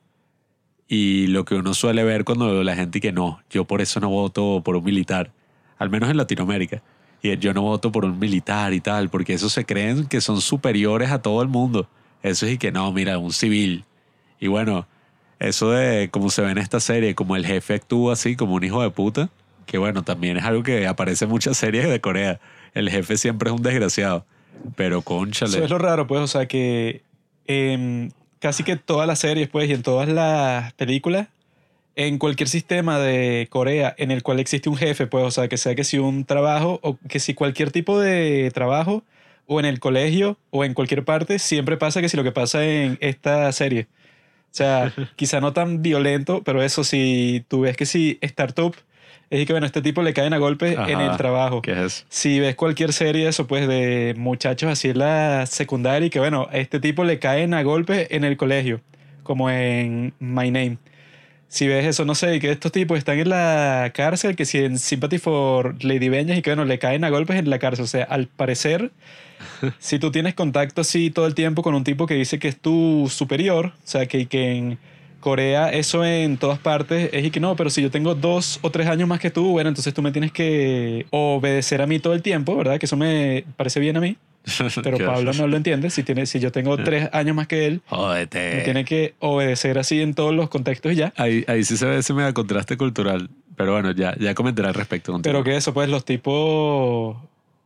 Y 0.89 1.27
lo 1.27 1.45
que 1.45 1.55
uno 1.55 1.75
suele 1.75 2.03
ver 2.03 2.25
cuando 2.25 2.63
la 2.65 2.75
gente 2.75 3.01
que 3.01 3.13
no, 3.13 3.41
yo 3.51 3.67
por 3.67 3.83
eso 3.83 4.01
no 4.01 4.09
voto 4.09 4.63
por 4.65 4.75
un 4.75 4.85
militar, 4.85 5.31
al 5.79 5.91
menos 5.91 6.09
en 6.09 6.17
Latinoamérica. 6.17 6.83
Y 7.23 7.37
yo 7.39 7.53
no 7.53 7.63
voto 7.63 7.93
por 7.93 8.05
un 8.05 8.19
militar 8.19 8.73
y 8.73 8.81
tal, 8.81 9.11
porque 9.11 9.35
esos 9.35 9.53
se 9.53 9.67
creen 9.67 10.07
que 10.07 10.21
son 10.21 10.41
superiores 10.41 11.11
a 11.11 11.21
todo 11.21 11.43
el 11.43 11.49
mundo. 11.49 11.89
Eso 12.23 12.47
es 12.47 12.53
y 12.53 12.59
que 12.59 12.73
no, 12.73 12.91
mira, 12.93 13.19
un 13.19 13.33
civil. 13.33 13.85
Y 14.41 14.47
bueno, 14.47 14.87
eso 15.39 15.71
de 15.71 16.09
como 16.11 16.31
se 16.31 16.43
ve 16.43 16.51
en 16.53 16.59
esta 16.59 16.81
serie, 16.81 17.15
como 17.15 17.37
el 17.37 17.45
jefe 17.45 17.75
actúa 17.75 18.15
así, 18.15 18.35
como 18.35 18.55
un 18.55 18.65
hijo 18.65 18.83
de 18.83 18.91
puta, 18.91 19.31
que 19.67 19.79
bueno, 19.79 20.05
también 20.05 20.39
es 20.39 20.45
algo 20.45 20.63
que 20.63 20.87
aparece 20.87 21.27
en 21.27 21.31
muchas 21.31 21.57
series 21.59 21.89
de 21.89 22.01
Corea. 22.01 22.41
El 22.73 22.89
jefe 22.89 23.17
siempre 23.19 23.51
es 23.51 23.57
un 23.57 23.63
desgraciado. 23.63 24.25
Pero 24.75 25.03
conchale. 25.03 25.53
Eso 25.53 25.65
es 25.65 25.71
lo 25.71 25.79
raro, 25.79 26.07
pues, 26.07 26.21
o 26.21 26.27
sea 26.27 26.47
que 26.47 27.03
en 27.47 28.13
casi 28.41 28.65
que 28.65 28.77
todas 28.77 29.07
las 29.07 29.21
series, 29.21 29.49
pues, 29.49 29.69
y 29.69 29.73
en 29.73 29.83
todas 29.83 30.09
las 30.09 30.73
películas, 30.75 31.29
en 31.97 32.19
cualquier 32.19 32.49
sistema 32.49 32.99
de 32.99 33.49
Corea 33.51 33.95
en 33.99 34.11
el 34.13 34.23
cual 34.23 34.39
existe 34.39 34.69
un 34.69 34.77
jefe, 34.77 35.07
pues, 35.07 35.25
o 35.25 35.31
sea, 35.31 35.49
que 35.49 35.57
sea 35.57 35.75
que 35.75 35.85
si 35.85 35.99
un 35.99 36.25
trabajo 36.25 36.79
o 36.83 36.97
que 37.09 37.19
si 37.21 37.35
cualquier 37.35 37.73
tipo 37.73 37.99
de 38.01 38.51
trabajo 38.55 39.03
o 39.47 39.59
en 39.59 39.67
el 39.67 39.81
colegio 39.81 40.39
o 40.51 40.65
en 40.65 40.75
cualquier 40.75 41.05
parte, 41.05 41.39
siempre 41.41 41.77
pasa 41.77 42.01
que 42.01 42.09
si 42.09 42.17
lo 42.17 42.23
que 42.23 42.33
pasa 42.33 42.65
en 42.65 42.99
esta 43.01 43.51
serie. 43.53 43.89
O 44.45 44.55
sea, 44.55 44.93
quizá 45.17 45.41
no 45.41 45.53
tan 45.53 45.83
violento, 45.83 46.43
pero 46.45 46.63
eso 46.63 46.85
si 46.85 47.45
tú 47.49 47.63
ves 47.63 47.77
que 47.77 47.87
si 47.87 48.19
Startup 48.21 48.75
es 49.31 49.47
que, 49.47 49.53
bueno, 49.53 49.67
este 49.67 49.83
tipo 49.83 50.03
le 50.03 50.15
caen 50.15 50.33
a 50.33 50.39
golpes 50.39 50.77
en 50.87 51.01
el 51.01 51.17
trabajo. 51.17 51.61
¿Qué 51.61 51.85
es? 51.85 52.07
Si 52.09 52.41
ves 52.41 52.55
cualquier 52.55 52.93
serie, 52.93 53.29
eso 53.29 53.47
pues 53.47 53.69
de 53.69 54.15
muchachos 54.17 54.71
así 54.71 54.89
en 54.89 54.99
la 54.99 55.45
secundaria 55.47 56.07
y 56.07 56.11
que 56.11 56.19
bueno, 56.19 56.49
a 56.51 56.57
este 56.57 56.81
tipo 56.81 57.05
le 57.05 57.19
caen 57.19 57.53
a 57.53 57.63
golpes 57.63 58.09
en 58.11 58.25
el 58.25 58.37
colegio, 58.39 58.81
como 59.23 59.51
en 59.51 60.15
My 60.19 60.51
Name. 60.51 60.79
Si 61.49 61.67
ves 61.67 61.87
eso, 61.87 62.05
no 62.05 62.15
sé, 62.15 62.37
y 62.37 62.41
que 62.41 62.51
estos 62.51 62.73
tipos 62.73 62.99
están 62.99 63.19
en 63.19 63.31
la 63.31 63.91
cárcel, 63.95 64.37
que 64.37 64.45
si 64.45 64.59
en 64.59 64.79
Sympathy 64.79 65.19
for 65.19 65.83
Lady 65.83 66.09
Vengeance 66.09 66.39
y 66.41 66.43
que 66.43 66.51
bueno, 66.51 66.65
le 66.65 66.79
caen 66.79 67.05
a 67.05 67.11
golpes 67.11 67.39
en 67.39 67.51
la 67.51 67.59
cárcel. 67.59 67.85
O 67.85 67.89
sea, 67.89 68.05
al 68.05 68.29
parecer, 68.29 68.93
si 69.79 69.99
tú 69.99 70.11
tienes 70.11 70.35
contacto 70.35 70.81
así 70.83 71.11
todo 71.11 71.27
el 71.27 71.35
tiempo 71.35 71.63
con 71.63 71.75
un 71.75 71.85
tipo 71.85 72.07
que 72.07 72.15
dice 72.15 72.39
que 72.39 72.49
es 72.49 72.59
tu 72.59 73.11
superior, 73.11 73.67
o 73.67 73.87
sea, 73.87 74.07
que, 74.07 74.27
que 74.27 74.53
en 74.57 74.79
Corea 75.21 75.71
eso 75.71 76.05
en 76.05 76.37
todas 76.37 76.59
partes 76.59 77.11
es 77.13 77.25
y 77.25 77.31
que 77.31 77.41
no, 77.41 77.57
pero 77.57 77.71
si 77.71 77.83
yo 77.83 77.91
tengo 77.91 78.15
dos 78.15 78.59
o 78.63 78.71
tres 78.71 78.87
años 78.87 79.09
más 79.09 79.21
que 79.21 79.31
tú, 79.31 79.51
bueno, 79.51 79.69
entonces 79.69 79.93
tú 79.93 80.03
me 80.03 80.13
tienes 80.13 80.33
que 80.33 81.07
obedecer 81.11 81.83
a 81.83 81.87
mí 81.87 81.99
todo 81.99 82.15
el 82.15 82.23
tiempo, 82.23 82.57
¿verdad? 82.57 82.79
Que 82.79 82.87
eso 82.87 82.97
me 82.97 83.45
parece 83.57 83.81
bien 83.81 83.97
a 83.97 84.01
mí, 84.01 84.17
pero 84.83 84.99
¿Qué 84.99 85.05
Pablo 85.05 85.33
no 85.33 85.47
lo 85.47 85.57
entiende. 85.57 85.91
Si, 85.91 86.03
tiene, 86.03 86.27
si 86.27 86.39
yo 86.41 86.53
tengo 86.53 86.77
tres 86.77 87.09
años 87.13 87.37
más 87.37 87.47
que 87.47 87.67
él, 87.67 87.83
me 87.91 87.97
Jódete. 87.97 88.63
tiene 88.65 88.85
que 88.85 89.15
obedecer 89.19 89.79
así 89.79 90.01
en 90.01 90.15
todos 90.15 90.35
los 90.35 90.49
contextos 90.49 90.93
y 90.93 90.97
ya. 90.97 91.13
Ahí, 91.17 91.45
ahí 91.49 91.65
sí 91.65 91.77
se 91.77 91.87
ve 91.87 91.99
ese 91.99 92.15
mega 92.15 92.33
contraste 92.33 92.77
cultural. 92.77 93.29
Pero 93.57 93.73
bueno, 93.73 93.91
ya, 93.91 94.17
ya 94.19 94.35
comentaré 94.35 94.69
al 94.69 94.75
respecto. 94.75 95.13
Pero 95.13 95.39
continúa. 95.39 95.45
que 95.45 95.57
eso, 95.57 95.75
pues 95.75 95.89
los 95.89 96.05
tipos, 96.05 97.17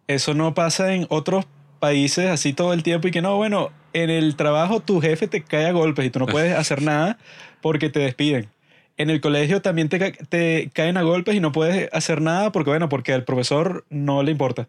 eso 0.08 0.34
no 0.34 0.54
pasa 0.54 0.94
en 0.94 1.06
otros 1.10 1.44
países 1.82 2.28
así 2.30 2.52
todo 2.52 2.72
el 2.72 2.84
tiempo 2.84 3.08
y 3.08 3.10
que 3.10 3.22
no, 3.22 3.36
bueno, 3.36 3.70
en 3.92 4.08
el 4.08 4.36
trabajo 4.36 4.78
tu 4.78 5.00
jefe 5.00 5.26
te 5.26 5.42
cae 5.42 5.66
a 5.66 5.72
golpes 5.72 6.06
y 6.06 6.10
tú 6.10 6.20
no 6.20 6.26
puedes 6.26 6.54
hacer 6.56 6.80
nada 6.80 7.18
porque 7.60 7.90
te 7.90 7.98
despiden. 7.98 8.48
En 8.96 9.10
el 9.10 9.20
colegio 9.20 9.60
también 9.62 9.88
te, 9.88 9.98
ca- 9.98 10.12
te 10.28 10.70
caen 10.72 10.96
a 10.96 11.02
golpes 11.02 11.34
y 11.34 11.40
no 11.40 11.50
puedes 11.50 11.88
hacer 11.92 12.20
nada 12.20 12.52
porque, 12.52 12.70
bueno, 12.70 12.88
porque 12.88 13.12
al 13.12 13.24
profesor 13.24 13.84
no 13.90 14.22
le 14.22 14.30
importa. 14.30 14.68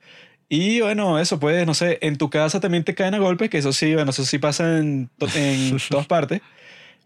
Y 0.50 0.82
bueno, 0.82 1.20
eso 1.20 1.40
pues, 1.40 1.68
no 1.68 1.76
sé, 1.76 2.00
en 2.02 2.18
tu 2.18 2.32
casa 2.32 2.60
también 2.60 2.84
te 2.84 2.96
caen 2.96 3.14
a 3.14 3.20
golpes, 3.20 3.52
que 3.52 3.60
eso 3.60 3.74
sí, 3.74 3.94
bueno, 3.94 4.10
eso 4.10 4.26
sí 4.26 4.40
pasa 4.40 4.80
en, 4.80 5.08
to- 5.20 5.28
en 5.36 5.78
todas 5.90 6.08
partes. 6.08 6.42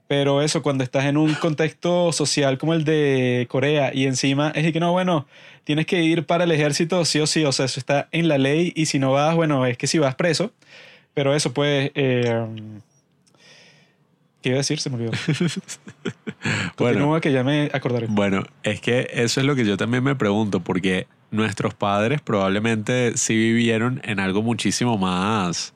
Pero 0.07 0.41
eso, 0.41 0.61
cuando 0.61 0.85
estás 0.85 1.03
en 1.05 1.17
un 1.17 1.33
contexto 1.33 2.13
social 2.13 2.57
como 2.57 2.73
el 2.73 2.85
de 2.85 3.45
Corea 3.49 3.91
y 3.93 4.05
encima 4.05 4.53
es 4.55 4.71
que 4.71 4.79
no, 4.79 4.93
bueno, 4.93 5.27
tienes 5.67 5.85
que 5.85 6.01
ir 6.01 6.25
para 6.25 6.45
el 6.45 6.51
ejército 6.53 7.03
sí 7.03 7.19
o 7.19 7.27
sí, 7.27 7.43
o 7.43 7.51
sea, 7.51 7.65
eso 7.65 7.77
está 7.77 8.07
en 8.13 8.29
la 8.29 8.37
ley 8.37 8.71
y 8.73 8.85
si 8.85 8.99
no 8.99 9.11
vas, 9.11 9.35
bueno, 9.35 9.65
es 9.65 9.77
que 9.77 9.85
si 9.85 9.99
vas 9.99 10.15
preso. 10.15 10.53
Pero 11.13 11.35
eso 11.35 11.53
pues... 11.53 11.91
Eh, 11.93 12.79
¿Qué 14.41 14.49
iba 14.49 14.55
a 14.55 14.59
decir? 14.59 14.79
Se 14.79 14.89
me 14.89 14.95
olvidó. 14.95 15.11
Bueno. 16.77 17.19
Que 17.19 17.33
ya 17.33 17.43
me 17.43 17.69
acordaré. 17.73 18.07
Bueno, 18.09 18.45
es 18.63 18.79
que 18.79 19.09
eso 19.11 19.41
es 19.41 19.45
lo 19.45 19.55
que 19.57 19.65
yo 19.65 19.75
también 19.75 20.05
me 20.05 20.15
pregunto, 20.15 20.61
porque 20.61 21.07
nuestros 21.31 21.73
padres 21.73 22.21
probablemente 22.21 23.17
sí 23.17 23.35
vivieron 23.35 23.99
en 24.05 24.21
algo 24.21 24.41
muchísimo 24.41 24.97
más 24.97 25.73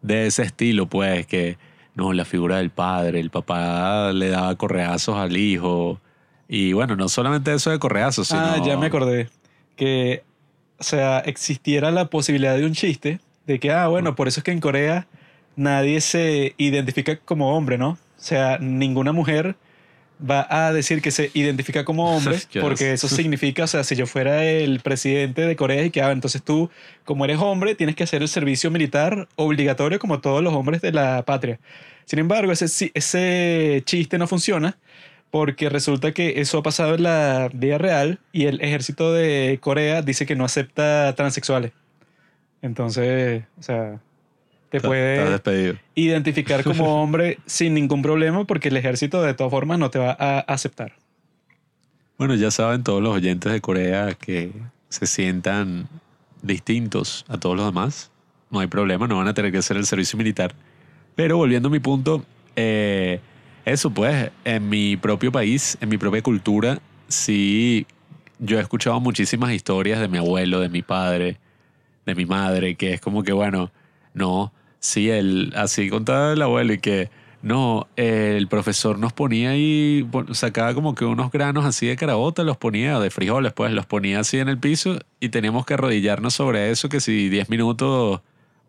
de 0.00 0.28
ese 0.28 0.44
estilo, 0.44 0.86
pues, 0.86 1.26
que 1.26 1.58
no, 1.94 2.14
la 2.14 2.24
figura 2.24 2.56
del 2.58 2.70
padre, 2.70 3.20
el 3.20 3.28
papá 3.28 4.10
le 4.14 4.30
daba 4.30 4.56
correazos 4.56 5.16
al 5.18 5.36
hijo. 5.36 6.00
Y 6.54 6.74
bueno, 6.74 6.96
no 6.96 7.08
solamente 7.08 7.54
eso 7.54 7.70
de 7.70 7.78
correazos, 7.78 8.28
sino... 8.28 8.42
Ah, 8.42 8.62
ya 8.62 8.76
me 8.76 8.84
acordé. 8.84 9.30
Que, 9.74 10.22
o 10.76 10.82
sea, 10.82 11.20
existiera 11.20 11.90
la 11.90 12.10
posibilidad 12.10 12.54
de 12.54 12.66
un 12.66 12.74
chiste 12.74 13.20
de 13.46 13.58
que, 13.58 13.70
ah, 13.70 13.88
bueno, 13.88 14.14
por 14.14 14.28
eso 14.28 14.40
es 14.40 14.44
que 14.44 14.50
en 14.50 14.60
Corea 14.60 15.06
nadie 15.56 16.02
se 16.02 16.54
identifica 16.58 17.16
como 17.16 17.56
hombre, 17.56 17.78
¿no? 17.78 17.92
O 17.92 17.98
sea, 18.18 18.58
ninguna 18.58 19.12
mujer 19.12 19.56
va 20.20 20.46
a 20.50 20.74
decir 20.74 21.00
que 21.00 21.10
se 21.10 21.30
identifica 21.32 21.86
como 21.86 22.14
hombre, 22.14 22.38
porque 22.60 22.92
eso 22.92 23.08
significa, 23.08 23.64
o 23.64 23.66
sea, 23.66 23.82
si 23.82 23.96
yo 23.96 24.06
fuera 24.06 24.44
el 24.44 24.80
presidente 24.80 25.46
de 25.46 25.56
Corea 25.56 25.86
y 25.86 25.90
que, 25.90 26.02
ah, 26.02 26.12
entonces 26.12 26.42
tú, 26.42 26.68
como 27.06 27.24
eres 27.24 27.38
hombre, 27.38 27.74
tienes 27.76 27.96
que 27.96 28.04
hacer 28.04 28.20
el 28.20 28.28
servicio 28.28 28.70
militar 28.70 29.26
obligatorio 29.36 29.98
como 29.98 30.20
todos 30.20 30.42
los 30.42 30.52
hombres 30.52 30.82
de 30.82 30.92
la 30.92 31.22
patria. 31.22 31.58
Sin 32.04 32.18
embargo, 32.18 32.52
ese 32.52 33.82
chiste 33.86 34.18
no 34.18 34.26
funciona 34.26 34.76
porque 35.32 35.70
resulta 35.70 36.12
que 36.12 36.42
eso 36.42 36.58
ha 36.58 36.62
pasado 36.62 36.94
en 36.94 37.04
la 37.04 37.48
vida 37.54 37.78
real 37.78 38.20
y 38.32 38.44
el 38.44 38.60
ejército 38.60 39.14
de 39.14 39.58
Corea 39.62 40.02
dice 40.02 40.26
que 40.26 40.36
no 40.36 40.44
acepta 40.44 41.14
transexuales. 41.16 41.72
Entonces, 42.60 43.42
o 43.58 43.62
sea, 43.62 43.98
te 44.68 44.78
puede 44.78 45.40
identificar 45.94 46.62
como 46.62 47.02
hombre 47.02 47.38
sin 47.46 47.72
ningún 47.72 48.02
problema 48.02 48.44
porque 48.44 48.68
el 48.68 48.76
ejército 48.76 49.22
de 49.22 49.32
todas 49.32 49.50
formas 49.50 49.78
no 49.78 49.90
te 49.90 49.98
va 49.98 50.14
a 50.20 50.40
aceptar. 50.40 50.92
Bueno, 52.18 52.34
ya 52.34 52.50
saben 52.50 52.84
todos 52.84 53.02
los 53.02 53.16
oyentes 53.16 53.50
de 53.50 53.62
Corea 53.62 54.12
que 54.12 54.52
se 54.90 55.06
sientan 55.06 55.88
distintos 56.42 57.24
a 57.28 57.38
todos 57.38 57.56
los 57.56 57.64
demás. 57.64 58.10
No 58.50 58.60
hay 58.60 58.66
problema, 58.66 59.08
no 59.08 59.16
van 59.16 59.28
a 59.28 59.34
tener 59.34 59.50
que 59.50 59.58
hacer 59.58 59.78
el 59.78 59.86
servicio 59.86 60.18
militar. 60.18 60.54
Pero 61.14 61.38
volviendo 61.38 61.68
a 61.68 61.72
mi 61.72 61.80
punto, 61.80 62.22
eh, 62.54 63.20
eso 63.64 63.90
pues, 63.90 64.30
en 64.44 64.68
mi 64.68 64.96
propio 64.96 65.30
país, 65.32 65.78
en 65.80 65.88
mi 65.88 65.98
propia 65.98 66.22
cultura, 66.22 66.78
sí, 67.08 67.86
yo 68.38 68.58
he 68.58 68.60
escuchado 68.62 68.98
muchísimas 69.00 69.52
historias 69.52 70.00
de 70.00 70.08
mi 70.08 70.18
abuelo, 70.18 70.60
de 70.60 70.68
mi 70.68 70.82
padre, 70.82 71.36
de 72.06 72.14
mi 72.14 72.26
madre, 72.26 72.74
que 72.74 72.94
es 72.94 73.00
como 73.00 73.22
que, 73.22 73.32
bueno, 73.32 73.70
no, 74.14 74.52
sí, 74.80 75.10
el, 75.10 75.52
así 75.56 75.88
contaba 75.90 76.32
el 76.32 76.42
abuelo 76.42 76.72
y 76.72 76.78
que, 76.78 77.10
no, 77.42 77.88
el 77.96 78.46
profesor 78.46 78.98
nos 79.00 79.12
ponía 79.12 79.52
pon- 80.10 80.32
sacaba 80.34 80.74
como 80.74 80.94
que 80.94 81.04
unos 81.04 81.32
granos 81.32 81.64
así 81.64 81.86
de 81.86 81.96
carabota, 81.96 82.44
los 82.44 82.56
ponía, 82.56 83.00
de 83.00 83.10
frijoles, 83.10 83.52
pues, 83.52 83.72
los 83.72 83.84
ponía 83.86 84.20
así 84.20 84.38
en 84.38 84.48
el 84.48 84.58
piso 84.58 84.98
y 85.20 85.28
teníamos 85.30 85.66
que 85.66 85.74
arrodillarnos 85.74 86.34
sobre 86.34 86.70
eso, 86.70 86.88
que 86.88 87.00
si 87.00 87.28
10 87.28 87.48
minutos 87.50 88.20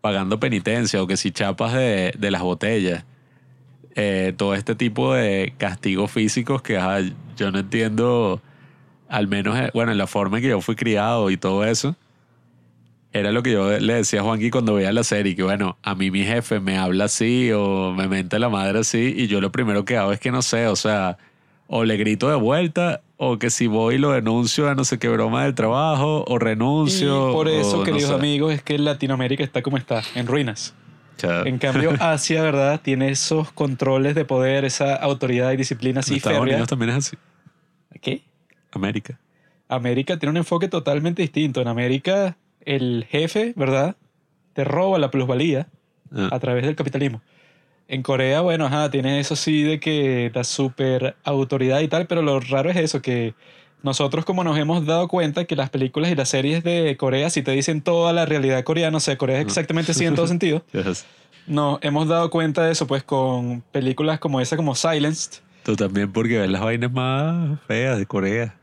pagando 0.02 0.40
penitencia 0.40 1.02
o 1.02 1.08
que 1.08 1.18
si 1.18 1.32
chapas 1.32 1.74
de, 1.74 2.14
de 2.18 2.32
las 2.32 2.42
botellas. 2.42 3.06
Eh, 3.96 4.34
todo 4.36 4.56
este 4.56 4.74
tipo 4.76 5.14
de 5.14 5.54
castigos 5.58 6.10
físicos 6.12 6.62
que 6.64 6.78
ajá, 6.78 7.00
yo 7.38 7.52
no 7.52 7.60
entiendo, 7.60 8.42
al 9.08 9.28
menos, 9.28 9.58
eh, 9.60 9.70
bueno, 9.74 9.92
en 9.92 9.98
la 10.00 10.08
forma 10.08 10.38
en 10.38 10.44
que 10.44 10.50
yo 10.50 10.62
fui 10.62 10.76
criado 10.76 11.30
y 11.30 11.38
todo 11.38 11.64
eso. 11.66 11.96
Era 13.12 13.32
lo 13.32 13.44
que 13.44 13.52
yo 13.52 13.70
le 13.80 13.94
decía 13.94 14.22
a 14.22 14.24
Juanqui 14.24 14.50
cuando 14.50 14.74
veía 14.74 14.92
la 14.92 15.04
serie, 15.04 15.36
que 15.36 15.44
bueno, 15.44 15.78
a 15.84 15.94
mí 15.94 16.10
mi 16.10 16.24
jefe 16.24 16.60
me 16.60 16.80
habla 16.80 17.06
así 17.06 17.52
o 17.52 17.94
me 17.96 18.08
menta 18.08 18.40
la 18.40 18.50
madre 18.50 18.80
así 18.80 19.14
y 19.16 19.28
yo 19.28 19.40
lo 19.40 19.52
primero 19.52 19.86
que 19.86 19.98
hago 19.98 20.12
es 20.12 20.20
que 20.20 20.32
no 20.32 20.42
sé, 20.42 20.66
o 20.68 20.76
sea, 20.76 21.20
o 21.68 21.84
le 21.86 21.96
grito 21.98 22.28
de 22.30 22.36
vuelta 22.36 23.02
o 23.18 23.38
que 23.38 23.52
si 23.52 23.68
voy 23.68 23.96
y 23.96 23.98
lo 24.00 24.12
denuncio 24.12 24.68
a 24.68 24.74
no 24.74 24.84
sé 24.84 24.98
qué 24.98 25.10
broma 25.10 25.44
del 25.44 25.54
trabajo 25.54 26.26
o 26.28 26.36
Y 26.36 26.40
renuncio. 26.40 27.32
por 27.34 27.48
eso, 27.48 27.76
o 27.76 27.78
no 27.82 27.84
queridos 27.84 28.10
sé. 28.10 28.16
amigos, 28.16 28.52
es 28.52 28.64
que 28.64 28.80
Latinoamérica 28.80 29.44
está 29.44 29.62
como 29.62 29.78
está, 29.78 30.02
en 30.16 30.26
ruinas. 30.26 30.74
En 31.22 31.58
cambio, 31.58 31.92
Asia, 32.00 32.42
¿verdad? 32.42 32.82
Tiene 32.82 33.10
esos 33.10 33.52
controles 33.52 34.16
de 34.16 34.26
poder, 34.26 34.66
esa 34.66 34.96
autoridad 34.96 35.52
y 35.52 35.58
disciplina 35.58 36.02
así 36.02 36.16
Estados 36.16 36.40
férrea. 36.40 36.56
Unidos 36.56 36.70
también 36.70 36.90
es 36.92 36.96
así. 36.98 37.18
¿Qué? 38.02 38.24
América. 38.72 39.20
América 39.70 40.18
tiene 40.18 40.32
un 40.32 40.38
enfoque 40.38 40.68
totalmente 40.68 41.22
distinto. 41.22 41.62
En 41.62 41.68
América, 41.68 42.38
el 42.66 43.06
jefe, 43.10 43.54
¿verdad? 43.56 43.96
Te 44.54 44.64
roba 44.64 45.00
la 45.00 45.10
plusvalía 45.12 45.68
Ah, 46.16 46.30
a 46.32 46.40
través 46.40 46.64
del 46.64 46.76
capitalismo. 46.76 47.22
En 47.88 48.04
Corea, 48.04 48.42
bueno, 48.42 48.66
ajá, 48.68 48.90
tiene 48.90 49.20
eso 49.20 49.36
sí 49.36 49.64
de 49.64 49.80
que 49.80 50.32
da 50.34 50.44
súper 50.44 51.16
autoridad 51.24 51.82
y 51.82 51.88
tal, 51.88 52.08
pero 52.08 52.22
lo 52.22 52.40
raro 52.40 52.70
es 52.70 52.78
eso, 52.78 53.02
que 53.02 53.34
nosotros 53.84 54.26
como 54.26 54.44
nos 54.44 54.58
hemos 54.58 54.86
dado 54.86 55.08
cuenta 55.08 55.46
que 55.46 55.56
las 55.56 55.70
películas 55.70 56.12
y 56.12 56.16
las 56.16 56.30
series 56.30 56.64
de 56.64 56.98
Corea, 56.98 57.30
si 57.30 57.44
te 57.44 57.52
dicen 57.52 57.82
toda 57.82 58.12
la 58.14 58.26
realidad 58.26 58.64
coreana, 58.64 58.98
o 58.98 59.00
sea, 59.00 59.18
Corea 59.18 59.40
es 59.40 59.46
exactamente 59.46 59.92
así 59.92 60.06
en 60.06 60.16
todo 60.16 60.26
sentido, 60.28 60.64
yes. 60.72 61.06
no, 61.46 61.78
hemos 61.82 62.08
dado 62.08 62.30
cuenta 62.32 62.64
de 62.66 62.72
eso 62.72 62.88
pues 62.88 63.04
con 63.04 63.62
películas 63.72 64.20
como 64.20 64.42
esa, 64.42 64.56
como 64.58 64.74
Silenced, 64.76 65.42
Tú 65.64 65.78
también 65.78 66.12
porque 66.12 66.40
ves 66.40 66.50
las 66.50 66.62
vainas 66.62 66.92
más 66.92 67.58
feas 67.68 67.98
de 67.98 68.06
Corea. 68.06 68.54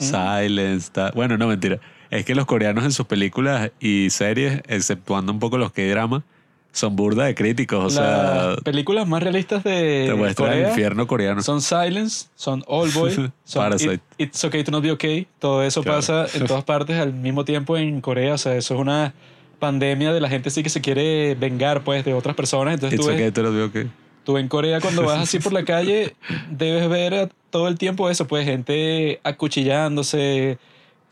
Mm. 0.00 0.02
Silence, 0.04 0.90
ta- 0.90 1.12
bueno, 1.14 1.38
no 1.38 1.46
mentira. 1.46 1.78
Es 2.10 2.24
que 2.24 2.34
los 2.34 2.46
coreanos 2.46 2.82
en 2.84 2.90
sus 2.90 3.06
películas 3.06 3.70
y 3.78 4.10
series, 4.10 4.60
exceptuando 4.66 5.30
un 5.32 5.38
poco 5.38 5.56
los 5.56 5.70
que 5.70 5.88
drama, 5.88 6.24
son 6.72 6.96
burda 6.96 7.24
de 7.24 7.34
críticos. 7.34 7.84
O 7.84 7.90
sea, 7.90 8.46
las 8.52 8.60
películas 8.62 9.06
más 9.06 9.22
realistas 9.22 9.62
de 9.62 10.06
te 10.08 10.14
muestran 10.14 10.52
el 10.54 10.68
infierno 10.68 11.06
coreano. 11.06 11.42
son 11.42 11.60
Silence, 11.60 12.26
son 12.34 12.64
All 12.66 12.90
Boy, 12.90 13.12
son 13.44 13.62
Parasite. 13.62 13.94
It- 13.94 14.00
It's 14.28 14.44
Okay 14.44 14.64
to 14.64 14.70
Not 14.70 14.82
Be 14.82 14.90
Okay. 14.92 15.26
Todo 15.38 15.62
eso 15.62 15.82
Claro. 15.82 15.98
pasa 15.98 16.26
en 16.34 16.46
todas 16.46 16.64
partes 16.64 16.98
al 16.98 17.12
mismo 17.12 17.44
tiempo 17.44 17.76
en 17.76 18.00
Corea. 18.00 18.34
O 18.34 18.38
sea, 18.38 18.56
eso 18.56 18.74
es 18.74 18.80
una 18.80 19.12
pandemia 19.58 20.12
de 20.12 20.20
la 20.20 20.28
gente 20.28 20.50
sí 20.50 20.62
que 20.62 20.70
se 20.70 20.80
quiere 20.80 21.34
vengar 21.36 21.84
pues 21.84 22.04
de 22.04 22.14
otras 22.14 22.34
personas. 22.34 22.74
Entonces 22.74 22.98
It's 22.98 23.06
tú, 23.06 23.12
ves- 23.12 23.20
okay, 23.20 23.30
te 23.30 23.42
lo 23.42 23.52
digo 23.52 23.70
que. 23.70 23.86
tú 24.24 24.38
en 24.38 24.48
Corea 24.48 24.80
cuando 24.80 25.02
vas 25.04 25.18
así 25.20 25.38
por 25.38 25.52
la 25.52 25.64
calle 25.66 26.16
debes 26.50 26.88
ver 26.88 27.28
todo 27.50 27.68
el 27.68 27.76
tiempo 27.78 28.08
eso, 28.08 28.26
pues 28.26 28.44
gente 28.46 29.20
acuchillándose, 29.24 30.58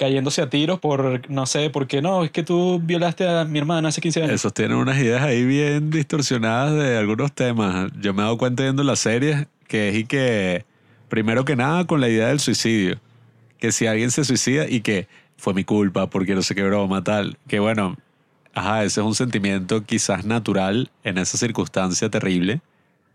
cayéndose 0.01 0.41
a 0.41 0.49
tiros 0.49 0.81
por, 0.81 1.29
no 1.31 1.45
sé, 1.45 1.69
por 1.69 1.87
qué 1.87 2.01
no, 2.01 2.25
es 2.25 2.31
que 2.31 2.43
tú 2.43 2.81
violaste 2.83 3.29
a 3.29 3.45
mi 3.45 3.59
hermana 3.59 3.91
hace 3.91 4.01
15 4.01 4.23
años. 4.23 4.33
Esos 4.33 4.55
tienen 4.55 4.79
unas 4.79 4.97
ideas 4.97 5.23
ahí 5.23 5.45
bien 5.45 5.91
distorsionadas 5.91 6.73
de 6.73 6.97
algunos 6.97 7.35
temas. 7.35 7.93
Yo 8.01 8.15
me 8.15 8.23
he 8.23 8.25
dado 8.25 8.39
cuenta 8.39 8.63
viendo 8.63 8.83
las 8.83 9.01
series 9.01 9.47
que 9.69 9.91
es 9.91 9.97
y 9.97 10.05
que, 10.05 10.65
primero 11.11 11.45
que 11.45 11.55
nada, 11.55 11.87
con 11.87 12.01
la 12.01 12.09
idea 12.09 12.29
del 12.29 12.41
suicidio. 12.41 12.99
Que 13.59 13.73
si 13.73 13.87
alguien 13.87 14.11
se 14.11 14.25
suicida 14.25 14.67
y 14.67 14.81
que 14.81 15.07
fue 15.37 15.53
mi 15.53 15.65
culpa 15.65 16.09
porque 16.09 16.35
no 16.35 16.41
sé 16.41 16.55
qué 16.55 16.63
broma, 16.63 17.05
tal. 17.05 17.37
Que 17.47 17.61
bueno, 17.61 17.99
ajá, 18.55 18.85
ese 18.85 19.03
es 19.03 19.07
un 19.07 19.15
sentimiento 19.15 19.85
quizás 19.85 20.25
natural 20.25 20.91
en 21.05 21.19
esa 21.19 21.37
circunstancia 21.37 22.09
terrible. 22.09 22.63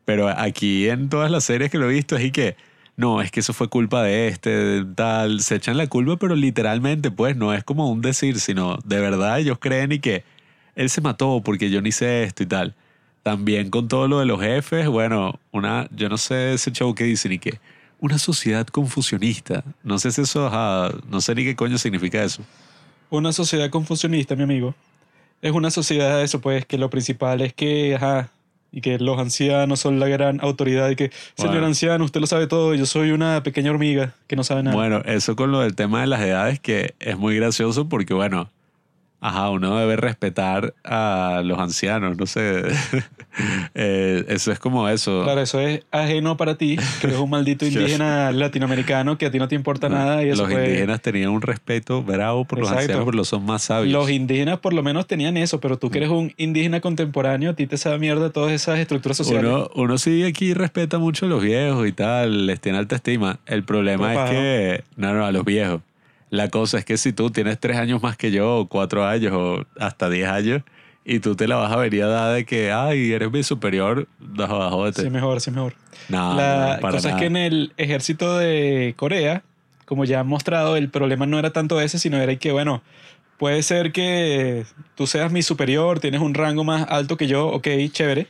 Pero 0.06 0.30
aquí 0.30 0.88
en 0.88 1.10
todas 1.10 1.32
las 1.32 1.46
series 1.46 1.72
que 1.72 1.80
lo 1.80 1.90
he 1.90 1.94
visto 1.94 2.16
es 2.16 2.26
y 2.26 2.32
que, 2.32 2.56
no, 2.98 3.22
es 3.22 3.30
que 3.30 3.42
eso 3.42 3.54
fue 3.54 3.68
culpa 3.68 4.04
de 4.04 4.28
este, 4.30 4.50
de 4.50 4.86
tal. 4.96 5.42
Se 5.42 5.56
echan 5.56 5.78
la 5.78 5.88
culpa, 5.88 6.16
pero 6.18 6.36
literalmente, 6.36 7.12
pues, 7.12 7.36
no 7.36 7.54
es 7.54 7.64
como 7.64 7.90
un 7.92 8.02
decir, 8.02 8.40
sino 8.40 8.78
de 8.86 9.02
verdad 9.02 9.40
ellos 9.40 9.58
creen 9.60 9.92
y 9.92 10.00
que 10.00 10.24
él 10.76 10.90
se 10.90 11.02
mató 11.02 11.42
porque 11.44 11.70
yo 11.70 11.82
ni 11.82 11.92
sé 11.92 12.24
esto 12.24 12.44
y 12.44 12.46
tal. 12.46 12.74
También 13.24 13.70
con 13.70 13.88
todo 13.88 14.08
lo 14.08 14.20
de 14.20 14.26
los 14.26 14.40
jefes, 14.40 14.88
bueno, 14.88 15.40
una, 15.52 15.88
yo 15.92 16.10
no 16.10 16.18
sé 16.18 16.54
ese 16.54 16.72
show 16.72 16.94
que 16.96 17.04
dicen 17.06 17.34
y 17.34 17.40
que 17.40 17.60
una 18.00 18.18
sociedad 18.18 18.68
confusionista. 18.68 19.64
No 19.84 20.00
sé 20.00 20.12
si 20.12 20.22
eso, 20.22 20.48
ajá, 20.48 20.96
no 21.10 21.22
sé 21.22 21.36
ni 21.36 21.44
qué 21.44 21.56
coño 21.56 21.78
significa 21.78 22.24
eso. 22.24 22.44
Una 23.10 23.34
sociedad 23.34 23.70
confusionista, 23.70 24.36
mi 24.36 24.44
amigo. 24.44 24.76
Es 25.42 25.52
una 25.52 25.70
sociedad, 25.70 26.24
eso 26.24 26.40
pues, 26.40 26.66
que 26.66 26.78
lo 26.78 26.90
principal 26.90 27.42
es 27.42 27.54
que, 27.54 27.96
ajá, 27.96 28.30
y 28.76 28.82
que 28.82 29.00
los 29.00 29.18
ancianos 29.18 29.80
son 29.80 30.02
la 30.02 30.10
gran 30.10 30.42
autoridad 30.42 30.90
y 30.90 30.98
que, 30.98 31.10
señor 31.36 31.54
Bueno. 31.54 31.68
anciano, 31.68 32.04
usted 32.04 32.20
lo 32.20 32.28
sabe 32.28 32.46
todo, 32.46 32.76
y 32.76 32.78
yo 32.78 32.86
soy 32.86 33.12
una 33.12 33.42
pequeña 33.42 33.72
hormiga 33.72 34.14
que 34.28 34.36
no 34.36 34.44
sabe 34.44 34.64
nada. 34.64 34.76
Bueno, 34.76 35.02
eso 35.06 35.38
con 35.38 35.54
lo 35.54 35.62
del 35.62 35.76
tema 35.76 36.02
de 36.02 36.08
las 36.08 36.20
edades 36.22 36.60
que 36.60 36.94
es 37.00 37.18
muy 37.18 37.38
gracioso 37.38 37.88
porque, 37.88 38.14
bueno, 38.14 38.50
ajá, 39.26 39.50
uno 39.50 39.76
debe 39.80 39.96
respetar 39.96 40.76
a 40.84 41.42
los 41.44 41.58
ancianos, 41.58 42.18
no 42.18 42.26
sé. 42.26 42.64
Eh, 43.78 44.24
eso 44.30 44.54
es 44.54 44.60
como 44.60 44.88
eso. 44.88 45.24
Claro, 45.26 45.42
eso 45.42 45.60
es 45.60 45.82
ajeno 45.92 46.38
para 46.38 46.56
ti, 46.56 46.78
que 47.02 47.08
eres 47.08 47.20
un 47.20 47.30
maldito 47.30 47.66
indígena 47.68 48.32
latinoamericano 48.32 49.18
que 49.18 49.26
a 49.26 49.32
ti 49.32 49.40
no 49.40 49.50
te 49.50 49.56
importa 49.56 49.90
nada 49.90 50.24
y 50.24 50.30
eso 50.30 50.44
los 50.44 50.54
pues, 50.54 50.66
indígenas 50.66 51.02
tenían 51.02 51.32
un 51.32 51.42
respeto 51.42 52.02
bravo 52.02 52.46
por 52.46 52.60
los 52.60 52.72
ancianos, 52.72 53.04
pero 53.04 53.18
los 53.18 53.28
son 53.28 53.46
más 53.46 53.64
sabios. 53.64 53.92
Los 53.92 54.10
indígenas 54.10 54.60
por 54.60 54.72
lo 54.72 54.84
menos 54.84 55.06
tenían 55.06 55.36
eso, 55.36 55.60
pero 55.60 55.78
tú 55.78 55.90
que 55.90 55.98
eres 55.98 56.12
un 56.12 56.32
indígena 56.38 56.80
contemporáneo, 56.80 57.52
a 57.52 57.54
ti 57.56 57.68
te 57.68 57.76
sabe 57.76 58.00
mierda 58.00 58.30
todas 58.30 58.54
esas 58.54 58.80
estructuras 58.80 59.18
sociales. 59.18 59.52
Uno, 59.52 59.70
uno 59.76 59.98
sí 59.98 60.24
aquí 60.24 60.54
respeta 60.54 60.98
mucho 60.98 61.26
a 61.26 61.28
los 61.28 61.44
viejos 61.44 61.86
y 61.90 61.92
tal, 61.92 62.46
les 62.48 62.62
tiene 62.62 62.78
alta 62.78 62.96
estima. 62.96 63.40
El 63.48 63.66
problema 63.66 64.14
es 64.14 64.32
que, 64.32 64.84
no, 64.96 65.14
no, 65.14 65.26
a 65.26 65.34
los 65.34 65.44
viejos. 65.44 65.82
La 66.36 66.50
cosa 66.50 66.78
es 66.78 66.86
que 66.86 66.98
si 66.98 67.14
tú 67.14 67.30
tienes 67.30 67.60
tres 67.60 67.78
años 67.78 68.04
más 68.04 68.18
que 68.18 68.32
yo, 68.32 68.58
o 68.58 68.68
cuatro 68.68 69.06
años, 69.06 69.34
o 69.34 69.66
hasta 69.80 70.10
diez 70.10 70.28
años, 70.28 70.64
y 71.04 71.20
tú 71.20 71.36
te 71.36 71.48
la 71.48 71.56
vas 71.56 71.72
a 71.72 71.78
ver 71.78 72.02
a 72.02 72.08
dar 72.08 72.36
de 72.36 72.46
que, 72.46 72.72
ay, 72.72 73.12
eres 73.14 73.32
mi 73.32 73.44
superior, 73.44 74.08
no, 74.20 74.48
jódete. 74.48 75.04
Sí, 75.04 75.10
mejor, 75.10 75.40
sí, 75.40 75.52
mejor. 75.52 75.76
No, 76.10 76.36
la 76.36 76.76
no, 76.76 76.82
para 76.82 76.98
cosa 76.98 77.12
es 77.12 77.16
que 77.18 77.26
en 77.26 77.38
el 77.38 77.74
ejército 77.78 78.38
de 78.38 78.96
Corea, 78.98 79.44
como 79.86 80.04
ya 80.06 80.22
han 80.22 80.28
mostrado, 80.28 80.76
el 80.78 80.90
problema 80.90 81.26
no 81.28 81.38
era 81.38 81.52
tanto 81.52 81.80
ese, 81.80 82.00
sino 82.00 82.18
era 82.18 82.36
que, 82.36 82.52
bueno, 82.52 82.82
puede 83.38 83.62
ser 83.62 83.92
que 83.92 84.66
tú 84.96 85.06
seas 85.06 85.32
mi 85.32 85.44
superior, 85.44 86.00
tienes 86.00 86.22
un 86.22 86.34
rango 86.34 86.64
más 86.64 86.88
alto 86.90 87.18
que 87.18 87.28
yo, 87.28 87.48
ok, 87.48 87.68
chévere. 87.92 88.28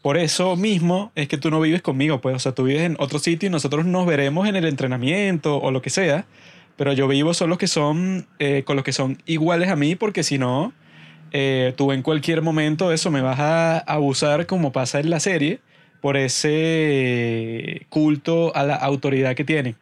Por 0.00 0.16
eso 0.16 0.56
mismo 0.56 1.12
es 1.14 1.28
que 1.28 1.38
tú 1.38 1.50
no 1.50 1.60
vives 1.60 1.82
conmigo, 1.82 2.20
pues, 2.20 2.36
o 2.36 2.38
sea, 2.38 2.52
tú 2.52 2.64
vives 2.64 2.82
en 2.82 2.96
otro 2.98 3.18
sitio 3.18 3.48
y 3.48 3.50
nosotros 3.50 3.84
nos 3.84 4.06
veremos 4.06 4.48
en 4.48 4.56
el 4.56 4.64
entrenamiento 4.64 5.58
o 5.58 5.70
lo 5.70 5.82
que 5.82 5.90
sea, 5.90 6.26
pero 6.76 6.92
yo 6.92 7.08
vivo 7.08 7.34
son 7.34 7.50
los 7.50 7.58
que 7.58 7.66
son, 7.66 8.26
eh, 8.38 8.62
con 8.64 8.76
los 8.76 8.84
que 8.84 8.92
son 8.92 9.18
iguales 9.26 9.68
a 9.68 9.76
mí, 9.76 9.94
porque 9.94 10.22
si 10.22 10.38
no, 10.38 10.72
eh, 11.32 11.72
tú 11.76 11.92
en 11.92 12.02
cualquier 12.02 12.42
momento 12.42 12.92
eso 12.92 13.10
me 13.10 13.20
vas 13.20 13.40
a 13.40 13.78
abusar 13.78 14.46
como 14.46 14.72
pasa 14.72 15.00
en 15.00 15.10
la 15.10 15.20
serie, 15.20 15.60
por 16.00 16.16
ese 16.16 17.86
culto 17.88 18.54
a 18.54 18.62
la 18.64 18.74
autoridad 18.74 19.34
que 19.34 19.44
tienen. 19.44 19.76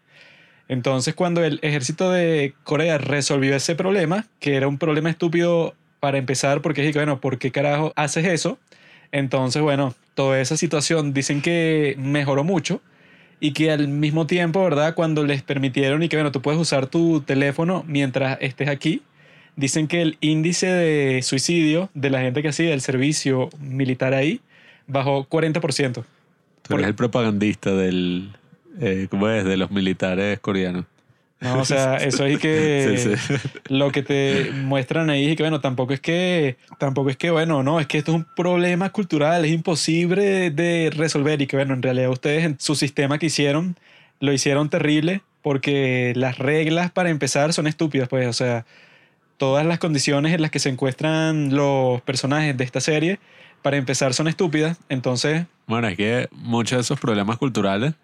Entonces, 0.69 1.15
cuando 1.15 1.45
el 1.45 1.59
ejército 1.63 2.11
de 2.11 2.55
Corea 2.65 2.97
resolvió 2.97 3.57
ese 3.57 3.75
problema, 3.75 4.27
que 4.39 4.55
era 4.55 4.69
un 4.69 4.79
problema 4.79 5.11
estúpido 5.11 5.75
para 6.01 6.19
empezar, 6.19 6.63
porque 6.63 6.83
dije, 6.83 6.99
bueno, 6.99 7.21
¿por 7.21 7.39
qué 7.39 7.51
carajo 7.51 7.93
haces 7.97 8.25
eso? 8.27 8.59
Entonces, 9.11 9.61
bueno, 9.63 9.95
toda 10.15 10.41
esa 10.41 10.57
situación 10.57 11.13
dicen 11.13 11.43
que 11.43 11.97
mejoró 11.99 12.45
mucho 12.45 12.81
y 13.43 13.55
que 13.55 13.73
al 13.73 13.89
mismo 13.89 14.29
tiempo, 14.29 14.63
¿verdad? 14.63 14.95
Cuando 14.95 15.25
les 15.25 15.43
permitieron 15.43 16.01
y 16.05 16.09
que, 16.09 16.15
bueno, 16.15 16.31
tú 16.31 16.41
puedes 16.41 16.61
usar 16.61 16.87
tu 16.87 17.23
teléfono 17.23 17.85
mientras 17.89 18.39
estés 18.41 18.69
aquí, 18.69 19.03
dicen 19.57 19.89
que 19.89 20.01
el 20.01 20.17
índice 20.21 20.69
de 20.69 21.21
suicidio 21.23 21.91
de 21.93 22.11
la 22.11 22.21
gente 22.21 22.41
que 22.41 22.51
hacía 22.51 22.73
el 22.73 22.81
servicio 22.81 23.51
militar 23.59 24.15
ahí 24.15 24.41
bajó 24.87 25.27
40%. 25.29 26.05
Tú 26.63 26.75
eres 26.75 26.87
el 26.87 26.95
propagandista 26.95 27.75
del, 27.75 28.31
eh, 28.81 29.09
¿cómo 29.11 29.29
es? 29.29 29.45
De 29.45 29.57
los 29.57 29.73
militares 29.73 30.39
coreanos. 30.39 30.85
No, 31.43 31.59
o 31.59 31.65
sea, 31.65 31.97
eso 31.97 32.25
es 32.25 32.39
que 32.39 32.97
Sí, 33.19 33.39
sí. 33.39 33.49
lo 33.69 33.91
que 33.91 34.03
te 34.03 34.53
muestran 34.53 35.11
ahí 35.11 35.31
es 35.31 35.37
que 35.37 35.43
bueno, 35.43 35.61
tampoco 35.61 35.93
es 35.93 36.01
que 36.01 36.57
tampoco 36.79 37.11
es 37.11 37.17
que 37.17 37.31
bueno, 37.31 37.63
no, 37.63 37.81
es 37.81 37.87
que 37.87 37.99
esto 37.99 38.13
es 38.13 38.17
un 38.17 38.27
problema 38.37 38.91
cultural, 38.91 39.45
es 39.45 39.53
imposible 39.53 40.51
de 40.51 40.91
resolver 40.95 41.43
y 41.43 41.47
que 41.47 41.57
bueno, 41.57 41.75
en 41.75 41.83
realidad 41.83 42.11
ustedes 42.11 42.45
en 42.45 42.59
su 42.61 42.75
sistema 42.77 43.19
que 43.19 43.27
hicieron 43.27 43.77
lo 44.21 44.33
hicieron 44.33 44.71
terrible 44.71 45.23
porque 45.43 46.13
las 46.15 46.39
reglas 46.39 46.93
para 46.93 47.11
empezar 47.11 47.53
son 47.53 47.67
estúpidas, 47.67 48.09
pues, 48.09 48.29
o 48.29 48.33
sea, 48.33 48.65
todas 49.37 49.67
las 49.67 49.81
condiciones 49.81 50.33
en 50.33 50.41
las 50.43 50.53
que 50.53 50.61
se 50.61 50.69
encuentran 50.69 51.55
los 51.55 52.01
personajes 52.03 52.57
de 52.57 52.63
esta 52.63 52.81
serie 52.81 53.19
para 53.63 53.77
empezar 53.77 54.15
son 54.15 54.29
estúpidas, 54.29 54.79
entonces 54.89 55.47
Bueno, 55.67 55.89
es 55.89 55.97
que 55.97 56.29
muchos 56.33 56.77
de 56.79 56.83
esos 56.83 57.01
problemas 57.01 57.39
culturales, 57.39 57.95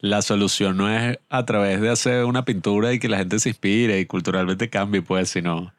la 0.00 0.22
solución 0.22 0.76
no 0.76 0.88
es 0.88 1.18
a 1.28 1.44
través 1.46 1.80
de 1.80 1.90
hacer 1.90 2.24
una 2.24 2.44
pintura 2.44 2.92
y 2.92 2.98
que 2.98 3.08
la 3.08 3.18
gente 3.18 3.38
se 3.38 3.50
inspire 3.50 3.98
y 4.00 4.06
culturalmente 4.06 4.68
cambie, 4.68 5.02
pues, 5.02 5.30
sino 5.30 5.72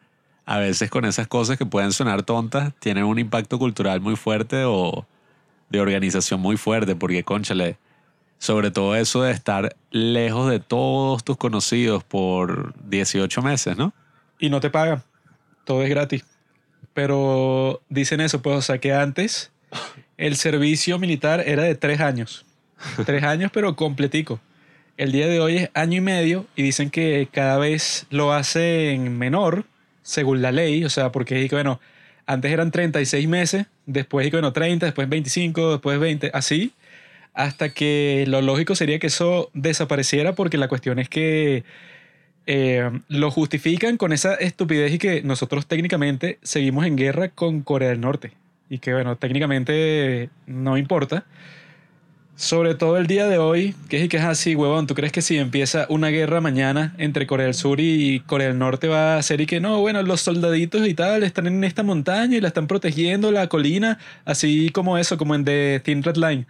a 0.46 0.60
veces 0.60 0.90
con 0.90 1.06
esas 1.06 1.28
cosas 1.28 1.58
que 1.58 1.66
pueden 1.66 1.92
sonar 1.92 2.24
tontas, 2.24 2.74
tienen 2.80 3.04
un 3.04 3.20
impacto 3.20 3.60
cultural 3.60 4.02
muy 4.02 4.16
fuerte 4.16 4.64
o 4.66 5.06
de 5.70 5.82
organización 5.82 6.40
muy 6.40 6.58
fuerte, 6.58 6.96
porque, 6.96 7.24
conchale, 7.24 7.78
sobre 8.40 8.72
todo 8.72 8.96
eso 8.96 9.24
de 9.24 9.32
estar 9.32 9.76
lejos 9.92 10.50
de 10.50 10.60
todos 10.60 11.24
tus 11.24 11.38
conocidos 11.38 12.04
por 12.04 12.74
18 12.90 13.42
meses, 13.42 13.78
¿no? 13.78 13.94
y 14.40 14.50
no 14.50 14.60
te 14.60 14.70
pagan. 14.70 15.04
Todo 15.64 15.84
es 15.84 15.90
gratis. 15.90 16.24
Pero 16.94 17.82
dicen 17.90 18.22
eso, 18.22 18.42
pues, 18.42 18.58
o 18.58 18.62
sea, 18.62 18.80
que 18.80 18.94
antes 18.94 19.52
el 20.18 20.36
servicio 20.36 20.98
militar 21.00 21.44
era 21.46 21.64
de 21.64 21.76
tres 21.76 22.00
años. 22.00 22.46
Tres 23.06 23.24
años, 23.24 23.52
pero 23.54 23.76
completico. 23.76 24.40
El 24.98 25.12
día 25.12 25.28
de 25.28 25.40
hoy 25.40 25.58
es 25.58 25.70
año 25.74 25.98
y 25.98 26.02
medio 26.02 26.46
y 26.56 26.64
dicen 26.64 26.90
que 26.90 27.28
cada 27.32 27.58
vez 27.58 28.08
lo 28.10 28.34
hacen 28.34 29.18
menor, 29.18 29.66
según 30.02 30.42
la 30.42 30.52
ley. 30.52 30.84
O 30.86 30.90
sea, 30.90 31.12
porque 31.12 31.44
es 31.44 31.50
que, 31.50 31.56
bueno, 31.56 31.80
antes 32.26 32.52
eran 32.52 32.72
36 32.72 33.28
meses, 33.28 33.68
después, 33.86 34.30
bueno, 34.32 34.54
30, 34.54 34.88
después 34.88 35.08
25, 35.08 35.74
después 35.74 36.00
20, 36.00 36.32
así. 36.34 36.74
Hasta 37.34 37.70
que 37.70 38.26
lo 38.28 38.42
lógico 38.42 38.74
sería 38.76 38.98
que 38.98 39.08
eso 39.08 39.52
desapareciera 39.54 40.34
porque 40.34 40.58
la 40.58 40.68
cuestión 40.68 40.98
es 40.98 41.08
que 41.08 41.64
eh, 42.48 42.90
lo 43.10 43.30
justifican 43.30 43.98
con 43.98 44.14
esa 44.14 44.34
estupidez 44.36 44.94
y 44.94 44.98
que 44.98 45.22
nosotros 45.22 45.68
técnicamente 45.68 46.40
seguimos 46.42 46.86
en 46.86 46.96
guerra 46.96 47.30
con 47.30 47.62
Corea 47.62 47.90
del 47.90 48.02
Norte. 48.02 48.32
Y 48.70 48.80
que 48.80 48.94
bueno, 48.94 49.16
técnicamente 49.18 50.30
no 50.48 50.78
importa. 50.78 51.26
Sobre 52.38 52.76
todo 52.76 52.98
el 52.98 53.08
día 53.08 53.26
de 53.26 53.40
hoy, 53.40 53.74
que 53.90 54.04
es 54.04 54.10
que 54.10 54.18
es 54.18 54.24
así, 54.24 54.54
huevón, 54.54 54.86
¿tú 54.86 54.94
crees 54.94 55.12
que 55.12 55.24
si 55.24 55.38
empieza 55.40 55.88
una 55.90 56.10
guerra 56.10 56.40
mañana 56.40 56.94
entre 57.00 57.26
Corea 57.26 57.48
del 57.48 57.56
Sur 57.56 57.80
y 57.80 58.20
Corea 58.28 58.50
del 58.50 58.60
Norte 58.60 58.88
va 58.88 59.18
a 59.18 59.24
ser 59.24 59.42
y 59.42 59.48
que 59.48 59.60
no, 59.60 59.80
bueno, 59.80 60.04
los 60.04 60.22
soldaditos 60.22 60.88
y 60.88 60.94
tal 60.94 61.24
están 61.24 61.48
en 61.48 61.64
esta 61.64 61.82
montaña 61.82 62.38
y 62.38 62.40
la 62.40 62.50
están 62.50 62.68
protegiendo 62.68 63.32
la 63.32 63.48
colina, 63.48 63.98
así 64.24 64.70
como 64.70 65.00
eso, 65.00 65.18
como 65.18 65.34
en 65.34 65.46
The 65.46 65.82
Thin 65.84 66.04
Red 66.04 66.18
Line? 66.18 66.46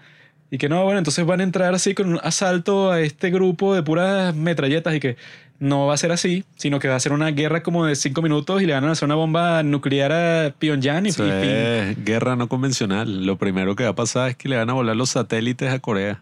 Y 0.52 0.58
que 0.58 0.67
no, 0.67 0.84
bueno, 0.84 0.97
entonces 0.97 1.26
van 1.26 1.39
a 1.39 1.43
entrar 1.43 1.73
así 1.73 1.93
con 1.93 2.10
un 2.10 2.19
asalto 2.21 2.91
a 2.91 3.00
este 3.00 3.30
grupo 3.32 3.73
de 3.73 3.82
puras 3.82 4.36
metralletas 4.36 4.93
y 4.93 5.00
que 5.00 5.15
no 5.60 5.88
va 5.88 5.93
a 5.96 5.98
ser 5.98 6.12
así, 6.12 6.43
sino 6.56 6.80
que 6.80 6.88
va 6.88 6.96
a 6.96 7.00
ser 7.00 7.13
una 7.13 7.32
guerra 7.32 7.63
como 7.63 7.86
de 7.86 7.96
cinco 7.96 8.22
minutos 8.22 8.62
y 8.62 8.65
le 8.65 8.74
van 8.74 8.86
a 8.86 8.91
hacer 8.91 9.06
una 9.08 9.15
bomba 9.15 9.63
nuclear 9.63 10.12
a 10.12 10.54
Pyongyang 10.58 11.06
y, 11.06 11.10
y 11.10 11.12
Eso 11.12 11.24
fin. 11.24 11.34
es 11.34 12.06
guerra 12.06 12.36
no 12.36 12.48
convencional. 12.48 13.26
Lo 13.26 13.38
primero 13.38 13.76
que 13.76 13.84
va 13.84 13.89
a 13.89 13.96
pasar 13.96 14.30
es 14.30 14.36
que 14.36 14.50
le 14.50 14.58
van 14.58 14.70
a 14.70 14.74
volar 14.74 14.96
los 14.96 15.10
satélites 15.12 15.72
a 15.72 15.80
Corea. 15.80 16.22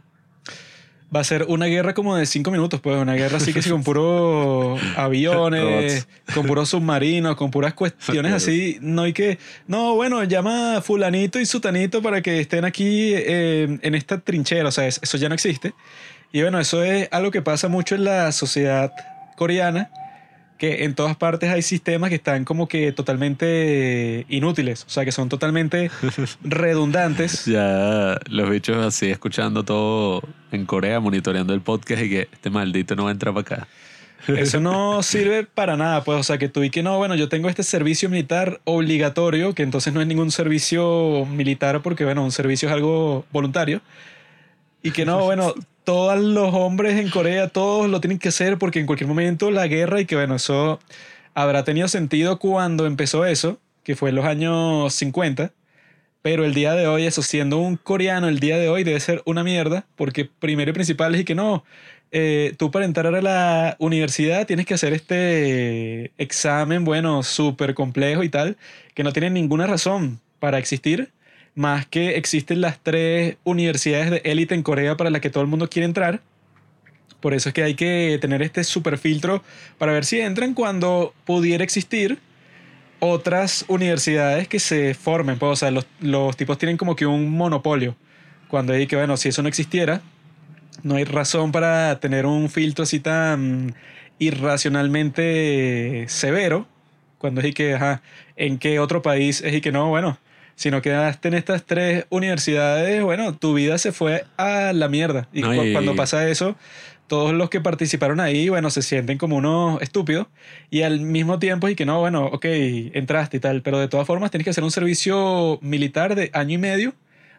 Va 1.16 1.20
a 1.20 1.24
ser 1.24 1.46
una 1.48 1.68
guerra 1.68 1.94
como 1.94 2.16
de 2.16 2.26
cinco 2.26 2.50
minutos, 2.52 2.82
pues 2.82 2.98
una 2.98 3.14
guerra 3.14 3.38
así 3.38 3.54
que 3.54 3.62
sí, 3.62 3.70
con 3.70 3.84
puros 3.84 4.82
aviones, 4.98 6.08
con 6.34 6.46
puros 6.46 6.70
submarinos, 6.70 7.36
con 7.36 7.52
puras 7.52 7.74
cuestiones 7.74 8.34
así. 8.34 8.78
No 8.82 9.04
hay 9.04 9.14
que, 9.14 9.38
no, 9.68 9.96
bueno, 9.96 10.24
llama 10.24 10.78
a 10.78 10.82
fulanito 10.82 11.40
y 11.40 11.46
sutanito 11.46 12.02
para 12.02 12.22
que 12.22 12.40
estén 12.40 12.66
aquí 12.66 13.12
eh, 13.14 13.80
en 13.82 13.96
esta 13.96 14.20
trinchera, 14.20 14.68
o 14.70 14.72
sea, 14.72 14.88
es- 14.88 15.00
eso 15.04 15.18
ya 15.18 15.30
no 15.30 15.36
existe. 15.36 15.74
Y 16.34 16.42
bueno, 16.42 16.60
eso 16.60 16.84
es 16.84 17.08
algo 17.12 17.32
que 17.32 17.42
pasa 17.42 17.68
mucho 17.70 17.96
en 17.96 18.04
la 18.04 18.32
sociedad 18.32 18.92
coreana, 19.36 19.90
que 20.58 20.86
en 20.86 20.96
todas 20.96 21.16
partes 21.18 21.50
hay 21.50 21.62
sistemas 21.62 22.10
que 22.10 22.16
están 22.16 22.46
como 22.46 22.68
que 22.68 22.92
totalmente 22.92 24.26
inútiles, 24.30 24.86
o 24.86 24.90
sea, 24.90 25.04
que 25.04 25.12
son 25.12 25.30
totalmente 25.30 25.92
redundantes. 26.44 27.46
Ya 27.46 28.18
los 28.30 28.50
bichos 28.50 28.78
así 28.78 29.10
escuchando 29.10 29.64
todo 29.64 30.24
en 30.52 30.66
Corea, 30.66 31.00
monitoreando 31.00 31.54
el 31.54 31.62
podcast 31.62 32.04
y 32.04 32.10
que 32.10 32.30
este 32.32 32.50
maldito 32.50 32.96
no 32.96 33.04
va 33.04 33.10
a 33.10 33.14
entrar 33.14 33.34
para 33.34 33.42
acá. 33.42 33.68
Eso 34.28 34.60
no 34.60 35.04
sirve 35.04 35.44
para 35.44 35.78
nada, 35.78 36.04
pues, 36.04 36.20
o 36.20 36.24
sea, 36.24 36.38
que 36.38 36.50
tú 36.50 36.64
y 36.64 36.70
que 36.70 36.84
no, 36.84 36.98
bueno, 36.98 37.16
yo 37.16 37.30
tengo 37.30 37.50
este 37.50 37.64
servicio 37.64 38.10
militar 38.10 38.62
obligatorio, 38.64 39.54
que 39.54 39.64
entonces 39.64 39.94
no 39.94 40.02
es 40.02 40.08
ningún 40.08 40.32
servicio 40.32 41.26
militar 41.30 41.82
porque, 41.82 42.06
bueno, 42.06 42.24
un 42.24 42.32
servicio 42.32 42.70
es 42.70 42.74
algo 42.74 43.26
voluntario. 43.32 43.82
Y 44.82 44.92
que 44.92 45.06
no, 45.06 45.24
bueno, 45.24 45.54
todos 45.86 46.20
los 46.20 46.54
hombres 46.54 47.00
en 47.00 47.10
Corea, 47.10 47.48
todos 47.48 47.90
lo 47.90 48.02
tienen 48.02 48.20
que 48.20 48.30
hacer 48.30 48.58
porque 48.58 48.80
en 48.80 48.86
cualquier 48.86 49.08
momento 49.08 49.52
la 49.52 49.68
guerra 49.68 50.02
y 50.02 50.06
que, 50.06 50.16
bueno, 50.16 50.36
eso 50.36 50.80
habrá 51.34 51.64
tenido 51.64 51.88
sentido 51.88 52.40
cuando 52.40 52.86
empezó 52.86 53.26
eso, 53.26 53.60
que 53.84 53.96
fue 53.96 54.10
en 54.10 54.16
los 54.16 54.26
años 54.26 54.94
50. 54.94 55.54
Pero 56.22 56.44
el 56.44 56.56
día 56.56 56.74
de 56.74 56.88
hoy, 56.88 57.06
eso 57.06 57.22
siendo 57.22 57.60
un 57.60 57.78
coreano, 57.78 58.28
el 58.28 58.40
día 58.40 58.58
de 58.58 58.68
hoy 58.68 58.84
debe 58.84 59.00
ser 59.00 59.22
una 59.26 59.44
mierda, 59.44 59.86
porque 59.96 60.26
primero 60.26 60.72
y 60.72 60.74
principal 60.74 61.14
es 61.14 61.24
que 61.24 61.36
no, 61.36 61.64
eh, 62.12 62.56
tú 62.58 62.72
para 62.72 62.86
entrar 62.86 63.14
a 63.14 63.22
la 63.22 63.76
universidad 63.80 64.48
tienes 64.48 64.66
que 64.66 64.74
hacer 64.74 64.94
este 64.94 66.12
examen, 66.18 66.86
bueno, 66.86 67.24
súper 67.24 67.76
complejo 67.76 68.24
y 68.24 68.30
tal, 68.30 68.58
que 68.94 69.04
no 69.04 69.14
tiene 69.14 69.30
ninguna 69.30 69.68
razón 69.68 70.20
para 70.40 70.58
existir, 70.58 71.12
más 71.56 71.86
que 71.88 72.18
existen 72.18 72.62
las 72.62 72.80
tres 72.80 73.38
universidades 73.44 74.12
de 74.12 74.22
élite 74.26 74.54
en 74.54 74.64
Corea 74.64 74.98
para 74.98 75.10
las 75.10 75.22
que 75.22 75.30
todo 75.30 75.42
el 75.42 75.50
mundo 75.50 75.70
quiere 75.70 75.86
entrar. 75.86 76.22
Por 77.22 77.34
eso 77.34 77.50
es 77.50 77.54
que 77.54 77.64
hay 77.64 77.74
que 77.76 78.20
tener 78.22 78.42
este 78.42 78.64
super 78.64 78.98
filtro 78.98 79.42
para 79.78 79.94
ver 79.94 80.06
si 80.06 80.20
entran 80.20 80.54
cuando 80.54 81.14
pudiera 81.26 81.64
existir 81.64 82.20
otras 83.00 83.66
universidades 83.68 84.48
que 84.48 84.60
se 84.60 84.94
formen. 84.94 85.40
Pues, 85.40 85.52
o 85.54 85.56
sea, 85.56 85.72
los, 85.72 85.88
los 86.02 86.38
tipos 86.38 86.58
tienen 86.58 86.78
como 86.78 86.96
que 86.96 87.06
un 87.06 87.32
monopolio. 87.32 87.96
Cuando 88.48 88.74
hay 88.74 88.86
que, 88.86 88.96
bueno, 88.96 89.18
si 89.18 89.30
eso 89.30 89.42
no 89.42 89.48
existiera, 89.48 90.02
no 90.84 90.96
hay 90.96 91.04
razón 91.04 91.52
para 91.52 92.00
tener 92.00 92.26
un 92.26 92.50
filtro 92.50 92.84
así 92.84 93.00
tan 93.00 93.76
irracionalmente 94.20 96.06
severo. 96.10 96.68
Cuando 97.18 97.42
es 97.42 97.56
que, 97.56 97.74
ajá, 97.74 98.02
¿en 98.36 98.60
qué 98.60 98.80
otro 98.80 99.02
país 99.02 99.42
es 99.42 99.54
y 99.54 99.62
que 99.62 99.72
no? 99.72 99.90
Bueno, 99.90 100.20
si 100.56 100.72
no 100.72 100.82
quedaste 100.82 101.28
en 101.28 101.34
estas 101.34 101.64
tres 101.66 102.06
universidades, 102.10 103.04
bueno, 103.04 103.36
tu 103.36 103.54
vida 103.54 103.78
se 103.78 103.92
fue 103.92 104.26
a 104.38 104.72
la 104.74 104.88
mierda. 104.90 105.28
Y, 105.34 105.42
No, 105.42 105.54
cu- 105.54 105.64
y- 105.64 105.74
cuando 105.74 105.96
pasa 105.96 106.30
eso, 106.30 106.56
todos 107.08 107.34
los 107.34 107.50
que 107.50 107.62
participaron 107.62 108.20
ahí, 108.20 108.50
bueno, 108.50 108.70
se 108.70 108.82
sienten 108.82 109.18
como 109.18 109.36
unos 109.36 109.82
estúpidos. 109.82 110.28
Y 110.72 110.82
al 110.82 111.02
mismo 111.02 111.38
tiempo, 111.40 111.70
y 111.70 111.76
que 111.76 111.86
no, 111.86 112.00
bueno, 112.00 112.26
ok, 112.26 112.46
entraste 112.46 113.38
y 113.38 113.40
tal, 113.40 113.62
pero 113.62 113.80
de 113.80 113.88
todas 113.88 114.08
formas 114.08 114.32
tienes 114.32 114.44
que 114.46 114.50
hacer 114.52 114.64
un 114.64 114.72
servicio 114.72 115.60
militar 115.62 116.16
de 116.16 116.30
año 116.34 116.54
y 116.56 116.58
medio. 116.58 116.94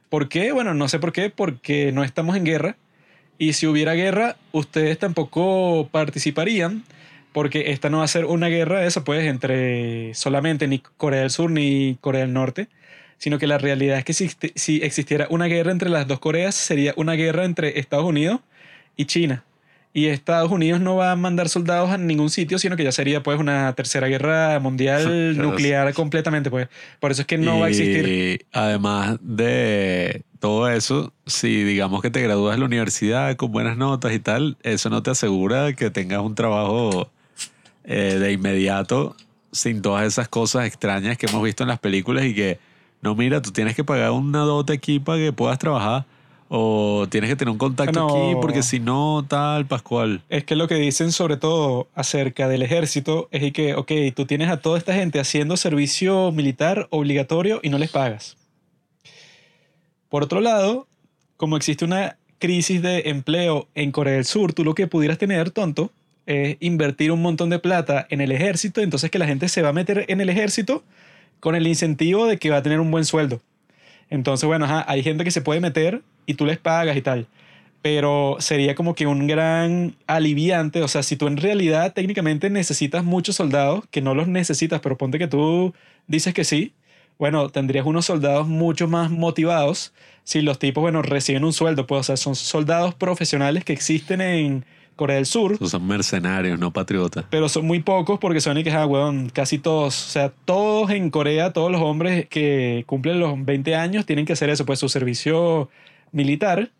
¿Por 0.08 0.28
qué? 0.28 0.52
Bueno, 0.52 0.72
no 0.74 0.88
sé 0.88 0.98
por 1.00 1.12
qué, 1.12 1.30
porque 1.30 1.90
no 1.92 2.04
estamos 2.04 2.36
en 2.36 2.44
guerra. 2.44 2.76
Y 3.38 3.54
si 3.54 3.66
hubiera 3.66 3.94
guerra, 3.94 4.36
ustedes 4.52 4.98
tampoco 4.98 5.88
participarían, 5.90 6.84
porque 7.32 7.70
esta 7.72 7.90
no 7.90 7.98
va 7.98 8.04
a 8.04 8.08
ser 8.08 8.24
una 8.24 8.48
guerra, 8.48 8.86
eso 8.86 9.04
pues, 9.04 9.26
entre 9.26 10.14
solamente 10.14 10.68
ni 10.68 10.78
Corea 10.78 11.20
del 11.20 11.30
Sur 11.30 11.50
ni 11.50 11.98
Corea 12.00 12.22
del 12.22 12.32
Norte, 12.32 12.68
sino 13.18 13.38
que 13.38 13.46
la 13.46 13.58
realidad 13.58 13.98
es 13.98 14.04
que 14.04 14.12
si, 14.12 14.30
si 14.54 14.82
existiera 14.82 15.26
una 15.30 15.46
guerra 15.46 15.72
entre 15.72 15.88
las 15.88 16.06
dos 16.06 16.18
Coreas, 16.18 16.54
sería 16.54 16.92
una 16.96 17.14
guerra 17.14 17.44
entre 17.44 17.78
Estados 17.78 18.04
Unidos 18.04 18.40
y 18.96 19.06
China. 19.06 19.44
y 19.92 20.08
Estados 20.08 20.50
Unidos 20.50 20.80
no 20.80 20.96
va 20.96 21.12
a 21.12 21.16
mandar 21.16 21.48
soldados 21.48 21.90
a 21.90 21.96
ningún 21.96 22.28
sitio, 22.28 22.58
sino 22.58 22.76
que 22.76 22.84
ya 22.84 22.92
sería 22.92 23.22
pues 23.22 23.38
una 23.40 23.72
tercera 23.74 24.08
guerra 24.08 24.60
mundial 24.60 25.36
nuclear 25.38 25.94
completamente, 25.94 26.50
pues. 26.50 26.68
Por 27.00 27.12
eso 27.12 27.22
es 27.22 27.26
que 27.26 27.38
no 27.38 27.60
va 27.60 27.66
a 27.66 27.68
existir. 27.70 28.06
Y 28.06 28.46
además 28.52 29.16
de 29.22 30.22
todo 30.38 30.68
eso, 30.68 31.14
si 31.24 31.64
digamos 31.64 32.02
que 32.02 32.10
te 32.10 32.20
gradúas 32.20 32.56
de 32.56 32.58
la 32.58 32.66
universidad 32.66 33.34
con 33.36 33.52
buenas 33.52 33.78
notas 33.78 34.12
y 34.12 34.18
tal, 34.18 34.58
eso 34.62 34.90
no 34.90 35.02
te 35.02 35.10
asegura 35.10 35.72
que 35.72 35.90
tengas 35.90 36.20
un 36.20 36.34
trabajo 36.34 37.10
eh, 37.84 38.18
de 38.20 38.32
inmediato 38.32 39.16
sin 39.50 39.80
todas 39.80 40.06
esas 40.06 40.28
cosas 40.28 40.66
extrañas 40.66 41.16
que 41.16 41.26
hemos 41.26 41.42
visto 41.42 41.62
en 41.62 41.68
las 41.68 41.78
películas 41.78 42.26
y 42.26 42.34
que, 42.34 42.58
no, 43.06 43.14
mira, 43.14 43.40
tú 43.40 43.52
tienes 43.52 43.76
que 43.76 43.84
pagar 43.84 44.10
una 44.10 44.40
dote 44.40 44.72
aquí 44.72 44.98
para 44.98 45.18
que 45.18 45.32
puedas 45.32 45.60
trabajar 45.60 46.04
o 46.48 47.06
tienes 47.08 47.30
que 47.30 47.36
tener 47.36 47.52
un 47.52 47.58
contacto 47.58 48.00
No. 48.00 48.08
aquí 48.08 48.34
porque 48.40 48.64
si 48.64 48.80
no, 48.80 49.24
tal, 49.28 49.64
Pascual. 49.64 50.22
Es 50.28 50.42
que 50.42 50.56
lo 50.56 50.66
que 50.66 50.74
dicen 50.74 51.12
sobre 51.12 51.36
todo 51.36 51.86
acerca 51.94 52.48
del 52.48 52.62
ejército 52.62 53.28
es 53.30 53.52
que, 53.52 53.76
ok, 53.76 53.92
tú 54.12 54.26
tienes 54.26 54.48
a 54.50 54.56
toda 54.56 54.76
esta 54.76 54.92
gente 54.92 55.20
haciendo 55.20 55.56
servicio 55.56 56.32
militar 56.32 56.88
obligatorio 56.90 57.60
y 57.62 57.68
no 57.68 57.78
les 57.78 57.90
pagas. 57.90 58.36
Por 60.08 60.24
otro 60.24 60.40
lado, 60.40 60.88
como 61.36 61.56
existe 61.56 61.84
una 61.84 62.16
crisis 62.40 62.82
de 62.82 63.02
empleo 63.06 63.68
en 63.76 63.92
Corea 63.92 64.14
del 64.14 64.24
Sur, 64.24 64.52
tú 64.52 64.64
lo 64.64 64.74
que 64.74 64.88
pudieras 64.88 65.18
tener, 65.18 65.52
tonto, 65.52 65.92
es 66.26 66.56
invertir 66.58 67.12
un 67.12 67.22
montón 67.22 67.50
de 67.50 67.60
plata 67.60 68.04
en 68.10 68.20
el 68.20 68.32
ejército, 68.32 68.80
entonces 68.80 69.12
que 69.12 69.20
la 69.20 69.26
gente 69.26 69.48
se 69.48 69.62
va 69.62 69.68
a 69.68 69.72
meter 69.72 70.06
en 70.08 70.20
el 70.20 70.28
ejército 70.28 70.82
con 71.40 71.54
el 71.54 71.66
incentivo 71.66 72.26
de 72.26 72.38
que 72.38 72.50
va 72.50 72.58
a 72.58 72.62
tener 72.62 72.80
un 72.80 72.90
buen 72.90 73.04
sueldo. 73.04 73.40
Entonces, 74.10 74.46
bueno, 74.46 74.66
hay 74.86 75.02
gente 75.02 75.24
que 75.24 75.30
se 75.30 75.40
puede 75.40 75.60
meter 75.60 76.02
y 76.26 76.34
tú 76.34 76.46
les 76.46 76.58
pagas 76.58 76.96
y 76.96 77.02
tal. 77.02 77.26
Pero 77.82 78.36
sería 78.40 78.74
como 78.74 78.94
que 78.94 79.06
un 79.06 79.26
gran 79.26 79.96
aliviante. 80.06 80.82
O 80.82 80.88
sea, 80.88 81.02
si 81.02 81.16
tú 81.16 81.26
en 81.26 81.36
realidad 81.36 81.92
técnicamente 81.92 82.50
necesitas 82.50 83.04
muchos 83.04 83.36
soldados, 83.36 83.84
que 83.90 84.02
no 84.02 84.14
los 84.14 84.28
necesitas, 84.28 84.80
pero 84.80 84.96
ponte 84.96 85.18
que 85.18 85.28
tú 85.28 85.74
dices 86.06 86.34
que 86.34 86.44
sí, 86.44 86.74
bueno, 87.18 87.48
tendrías 87.48 87.86
unos 87.86 88.06
soldados 88.06 88.46
mucho 88.46 88.88
más 88.88 89.10
motivados 89.10 89.92
si 90.24 90.42
los 90.42 90.58
tipos, 90.58 90.82
bueno, 90.82 91.02
reciben 91.02 91.44
un 91.44 91.52
sueldo. 91.52 91.86
Pues, 91.86 92.00
o 92.00 92.02
sea, 92.02 92.16
son 92.16 92.34
soldados 92.34 92.94
profesionales 92.94 93.64
que 93.64 93.72
existen 93.72 94.20
en 94.20 94.64
Corea 94.96 95.16
del 95.16 95.26
Sur, 95.26 95.58
son 95.68 95.86
mercenarios, 95.86 96.58
no 96.58 96.72
patriotas. 96.72 97.24
pero 97.30 97.48
son 97.48 97.66
muy 97.66 97.80
pocos 97.80 98.18
porque 98.18 98.40
son 98.40 98.58
y 98.58 98.64
que, 98.64 98.70
ah, 98.70 98.86
weón, 98.86 99.28
casi 99.30 99.58
todos, 99.58 100.06
o 100.06 100.10
sea, 100.10 100.32
todos 100.44 100.90
en 100.90 101.10
Corea, 101.10 101.52
todos 101.52 101.70
los 101.70 101.82
hombres 101.82 102.26
que 102.28 102.84
cumplen 102.86 103.20
los 103.20 103.44
20 103.44 103.76
años 103.76 104.06
tienen 104.06 104.24
que 104.24 104.32
hacer 104.32 104.48
eso, 104.50 104.64
pues 104.64 104.78
su 104.78 104.88
servicio 104.88 105.68
militar. 106.12 106.70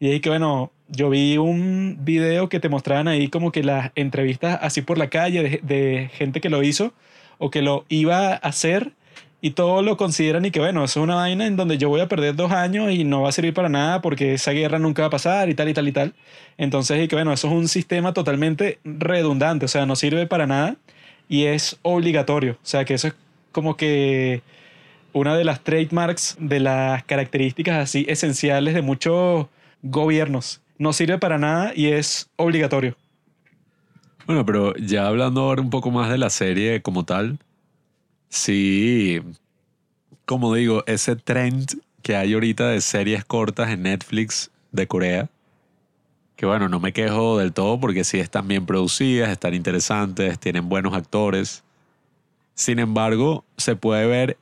Y 0.00 0.08
ahí 0.08 0.20
que, 0.20 0.30
bueno, 0.30 0.72
yo 0.88 1.10
vi 1.10 1.38
un 1.38 1.98
video 2.00 2.48
que 2.48 2.58
te 2.58 2.68
mostraban 2.68 3.06
ahí 3.06 3.28
como 3.28 3.52
que 3.52 3.62
las 3.62 3.92
entrevistas 3.94 4.58
así 4.62 4.82
por 4.82 4.98
la 4.98 5.08
calle 5.08 5.42
de, 5.42 5.60
de 5.62 6.10
gente 6.12 6.40
que 6.40 6.50
lo 6.50 6.62
hizo 6.62 6.92
o 7.38 7.50
que 7.50 7.62
lo 7.62 7.84
iba 7.88 8.32
a 8.32 8.34
hacer 8.34 8.92
y 9.40 9.52
todos 9.52 9.84
lo 9.84 9.96
consideran 9.96 10.44
y 10.44 10.50
que, 10.50 10.60
bueno, 10.60 10.84
eso 10.84 11.00
es 11.00 11.04
una 11.04 11.14
vaina 11.14 11.46
en 11.46 11.56
donde 11.56 11.78
yo 11.78 11.88
voy 11.88 12.00
a 12.00 12.08
perder 12.08 12.36
dos 12.36 12.52
años 12.52 12.92
y 12.92 13.04
no 13.04 13.22
va 13.22 13.30
a 13.30 13.32
servir 13.32 13.54
para 13.54 13.68
nada 13.68 14.02
porque 14.02 14.34
esa 14.34 14.52
guerra 14.52 14.78
nunca 14.78 15.02
va 15.02 15.08
a 15.08 15.10
pasar 15.10 15.48
y 15.48 15.54
tal 15.54 15.68
y 15.68 15.74
tal 15.74 15.88
y 15.88 15.92
tal. 15.92 16.14
Entonces, 16.58 17.02
y 17.02 17.08
que, 17.08 17.16
bueno, 17.16 17.32
eso 17.32 17.48
es 17.48 17.54
un 17.54 17.68
sistema 17.68 18.12
totalmente 18.12 18.78
redundante, 18.84 19.64
o 19.64 19.68
sea, 19.68 19.86
no 19.86 19.96
sirve 19.96 20.26
para 20.26 20.46
nada 20.46 20.76
y 21.28 21.44
es 21.44 21.78
obligatorio. 21.82 22.52
O 22.54 22.66
sea, 22.66 22.84
que 22.84 22.94
eso 22.94 23.08
es 23.08 23.14
como 23.52 23.76
que 23.76 24.42
una 25.12 25.36
de 25.36 25.44
las 25.44 25.60
trademarks, 25.60 26.36
de 26.38 26.60
las 26.60 27.02
características 27.04 27.78
así 27.78 28.04
esenciales 28.08 28.74
de 28.74 28.82
muchos 28.82 29.46
gobiernos. 29.82 30.60
No 30.78 30.92
sirve 30.92 31.18
para 31.18 31.38
nada 31.38 31.72
y 31.74 31.86
es 31.86 32.28
obligatorio. 32.36 32.96
Bueno, 34.26 34.44
pero 34.44 34.74
ya 34.76 35.06
hablando 35.06 35.42
ahora 35.42 35.62
un 35.62 35.70
poco 35.70 35.90
más 35.90 36.10
de 36.10 36.18
la 36.18 36.30
serie 36.30 36.82
como 36.82 37.04
tal, 37.04 37.38
sí, 38.30 39.20
como 40.24 40.54
digo, 40.54 40.82
ese 40.86 41.16
trend 41.16 41.82
que 42.02 42.16
hay 42.16 42.32
ahorita 42.32 42.68
de 42.68 42.80
series 42.80 43.24
cortas 43.24 43.68
en 43.70 43.82
Netflix 43.82 44.50
de 44.72 44.86
Corea, 44.86 45.28
que 46.36 46.46
bueno, 46.46 46.70
no 46.70 46.80
me 46.80 46.94
quejo 46.94 47.36
del 47.36 47.52
todo 47.52 47.78
porque 47.78 48.04
sí 48.04 48.18
están 48.18 48.48
bien 48.48 48.64
producidas, 48.64 49.28
están 49.28 49.52
interesantes, 49.52 50.38
tienen 50.38 50.70
buenos 50.70 50.94
actores. 50.94 51.62
Sin 52.54 52.78
embargo, 52.78 53.44
se 53.58 53.76
puede 53.76 54.06
ver 54.06 54.38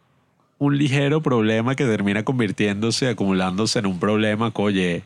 un 0.59 0.79
ligero 0.79 1.23
problema 1.23 1.75
que 1.75 1.85
termina 1.85 2.25
convirtiéndose, 2.25 3.09
acumulándose 3.09 3.81
en 3.81 3.87
un 3.87 3.99
problema, 3.99 4.53
oye, 4.55 5.03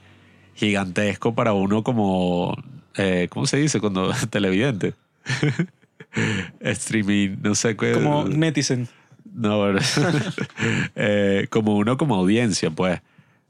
gigantesco 0.55 1.35
para 1.35 1.53
uno 1.53 1.83
como, 1.83 2.57
eh, 2.97 3.29
¿cómo 3.31 3.47
se 3.47 3.57
dice? 3.59 3.81
Cuando 3.81 4.13
televidente. 4.31 4.95
Streaming, 6.61 7.37
no 7.43 7.55
sé 7.55 7.77
qué. 7.77 7.93
Como 7.93 8.25
netizen. 8.25 8.89
No, 9.33 9.65
eh, 10.95 11.47
como 11.51 11.77
uno 11.77 11.97
como 11.97 12.17
audiencia, 12.17 12.71
pues 12.71 13.01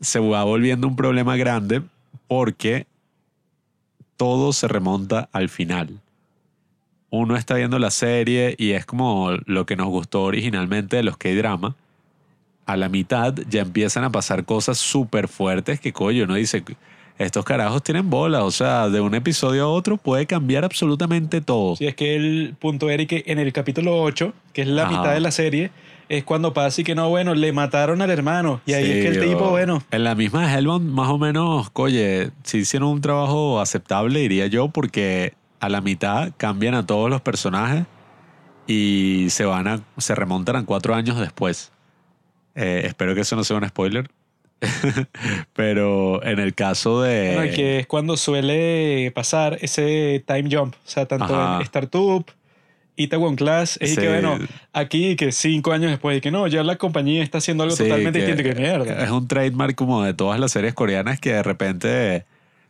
se 0.00 0.20
va 0.20 0.44
volviendo 0.44 0.86
un 0.86 0.96
problema 0.96 1.36
grande 1.36 1.82
porque 2.28 2.86
todo 4.16 4.52
se 4.52 4.68
remonta 4.68 5.28
al 5.32 5.48
final. 5.48 6.00
Uno 7.10 7.36
está 7.36 7.54
viendo 7.54 7.78
la 7.78 7.90
serie 7.90 8.54
y 8.58 8.72
es 8.72 8.86
como 8.86 9.32
lo 9.44 9.66
que 9.66 9.76
nos 9.76 9.88
gustó 9.88 10.22
originalmente 10.22 10.96
de 10.96 11.02
los 11.02 11.16
K-drama. 11.16 11.74
A 12.64 12.76
la 12.76 12.88
mitad 12.88 13.34
ya 13.50 13.62
empiezan 13.62 14.04
a 14.04 14.12
pasar 14.12 14.44
cosas 14.44 14.78
súper 14.78 15.28
fuertes 15.28 15.80
que 15.80 15.92
coño, 15.92 16.24
uno 16.24 16.34
dice, 16.36 16.62
estos 17.24 17.44
carajos 17.44 17.82
tienen 17.82 18.08
bola, 18.10 18.44
o 18.44 18.50
sea, 18.50 18.88
de 18.88 19.00
un 19.00 19.14
episodio 19.14 19.64
a 19.64 19.68
otro 19.68 19.96
puede 19.96 20.26
cambiar 20.26 20.64
absolutamente 20.64 21.40
todo. 21.40 21.76
Sí, 21.76 21.86
es 21.86 21.94
que 21.94 22.16
el 22.16 22.54
punto 22.58 22.86
que 22.88 23.22
en 23.26 23.38
el 23.38 23.52
capítulo 23.52 24.00
8, 24.02 24.32
que 24.52 24.62
es 24.62 24.68
la 24.68 24.82
Ajá. 24.84 24.90
mitad 24.98 25.14
de 25.14 25.20
la 25.20 25.30
serie, 25.30 25.70
es 26.08 26.24
cuando 26.24 26.52
pasa 26.52 26.80
y 26.80 26.84
que 26.84 26.94
no, 26.94 27.08
bueno, 27.08 27.34
le 27.34 27.52
mataron 27.52 28.02
al 28.02 28.10
hermano. 28.10 28.60
Y 28.66 28.74
ahí 28.74 28.84
Sí, 28.84 28.90
es 28.92 29.02
que 29.02 29.08
el 29.08 29.20
tipo, 29.28 29.44
o- 29.46 29.50
bueno, 29.50 29.82
En 29.90 30.04
la 30.04 30.14
misma 30.14 30.52
Hellbound, 30.52 30.90
más 30.90 31.08
o 31.08 31.16
menos, 31.18 31.70
oye, 31.74 32.30
si 32.42 32.58
hicieron 32.58 32.88
un 32.90 33.00
trabajo 33.00 33.60
aceptable, 33.60 34.20
diría 34.20 34.46
yo, 34.48 34.68
porque 34.68 35.34
a 35.60 35.68
la 35.68 35.80
mitad 35.80 36.32
cambian 36.36 36.74
a 36.74 36.84
todos 36.86 37.08
los 37.08 37.20
personajes 37.22 37.84
y 38.66 39.26
se 39.30 39.44
van 39.44 39.68
a, 39.68 39.80
se 39.98 40.14
remontan 40.14 40.56
a 40.56 40.64
cuatro 40.64 40.94
años 40.94 41.18
después. 41.18 41.72
Eh, 42.54 42.82
espero 42.84 43.14
que 43.14 43.22
eso 43.22 43.34
no 43.36 43.44
sea 43.44 43.56
un 43.56 43.66
spoiler. 43.68 44.10
Pero 45.54 46.22
en 46.24 46.38
el 46.38 46.54
caso 46.54 47.02
de. 47.02 47.34
bueno, 47.34 47.54
que 47.54 47.80
es 47.80 47.86
cuando 47.86 48.16
suele 48.16 49.10
pasar 49.14 49.58
ese 49.60 50.24
time 50.26 50.48
jump. 50.50 50.74
O 50.74 50.88
sea, 50.88 51.06
tanto 51.06 51.34
Ajá. 51.34 51.56
en 51.56 51.62
Startup, 51.62 52.24
Itaewon 52.96 53.36
Class, 53.36 53.78
es 53.80 53.92
y 53.92 53.96
que 53.96 54.02
Sí. 54.02 54.06
bueno, 54.08 54.38
aquí 54.72 55.16
que 55.16 55.32
cinco 55.32 55.72
años 55.72 55.90
después, 55.90 56.18
y 56.18 56.20
que 56.20 56.30
no, 56.30 56.46
ya 56.46 56.62
la 56.62 56.76
compañía 56.76 57.22
está 57.22 57.38
haciendo 57.38 57.64
algo 57.64 57.76
Sí, 57.76 57.84
totalmente 57.84 58.20
que 58.20 58.26
distinto. 58.26 58.54
Que 58.54 58.60
mierda. 58.60 59.04
Es 59.04 59.10
un 59.10 59.26
trademark 59.28 59.74
como 59.74 60.02
de 60.02 60.14
todas 60.14 60.38
las 60.38 60.52
series 60.52 60.74
coreanas 60.74 61.18
que 61.20 61.32
de 61.32 61.42
repente 61.42 62.24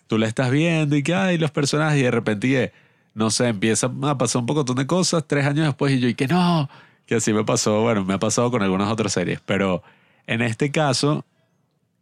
tú 0.06 0.18
la 0.18 0.26
estás 0.26 0.50
viendo 0.50 0.96
y 0.96 1.02
que 1.02 1.14
hay 1.14 1.38
los 1.38 1.50
personajes 1.50 1.98
y 1.98 2.02
de 2.02 2.10
repente 2.10 2.48
que, 2.48 2.72
no 3.14 3.30
sé, 3.30 3.48
empieza 3.48 3.90
a 4.02 4.18
pasar 4.18 4.40
un 4.40 4.46
poco 4.46 4.64
de 4.64 4.86
cosas 4.86 5.24
tres 5.26 5.46
años 5.46 5.66
después 5.66 5.92
y 5.92 6.00
yo 6.00 6.08
y 6.08 6.14
que 6.14 6.28
no, 6.28 6.68
que 7.06 7.16
así 7.16 7.32
me 7.32 7.44
pasó, 7.44 7.82
bueno, 7.82 8.04
me 8.04 8.14
ha 8.14 8.18
pasado 8.18 8.50
con 8.50 8.62
algunas 8.62 8.90
otras 8.90 9.12
series, 9.12 9.40
pero 9.44 9.82
en 10.26 10.40
este 10.42 10.70
caso 10.70 11.24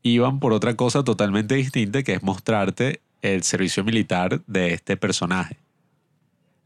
iban 0.03 0.41
por 0.41 0.53
otra 0.53 0.77
cosa 0.77 1.05
totalmente 1.05 1.55
distinta 1.55 2.03
que 2.03 2.15
es 2.15 2.23
mostrarte 2.23 3.01
el 3.23 3.43
servicio 3.43 3.85
militar 3.85 4.41
de 4.47 4.73
este 4.75 4.97
personaje. 4.97 5.57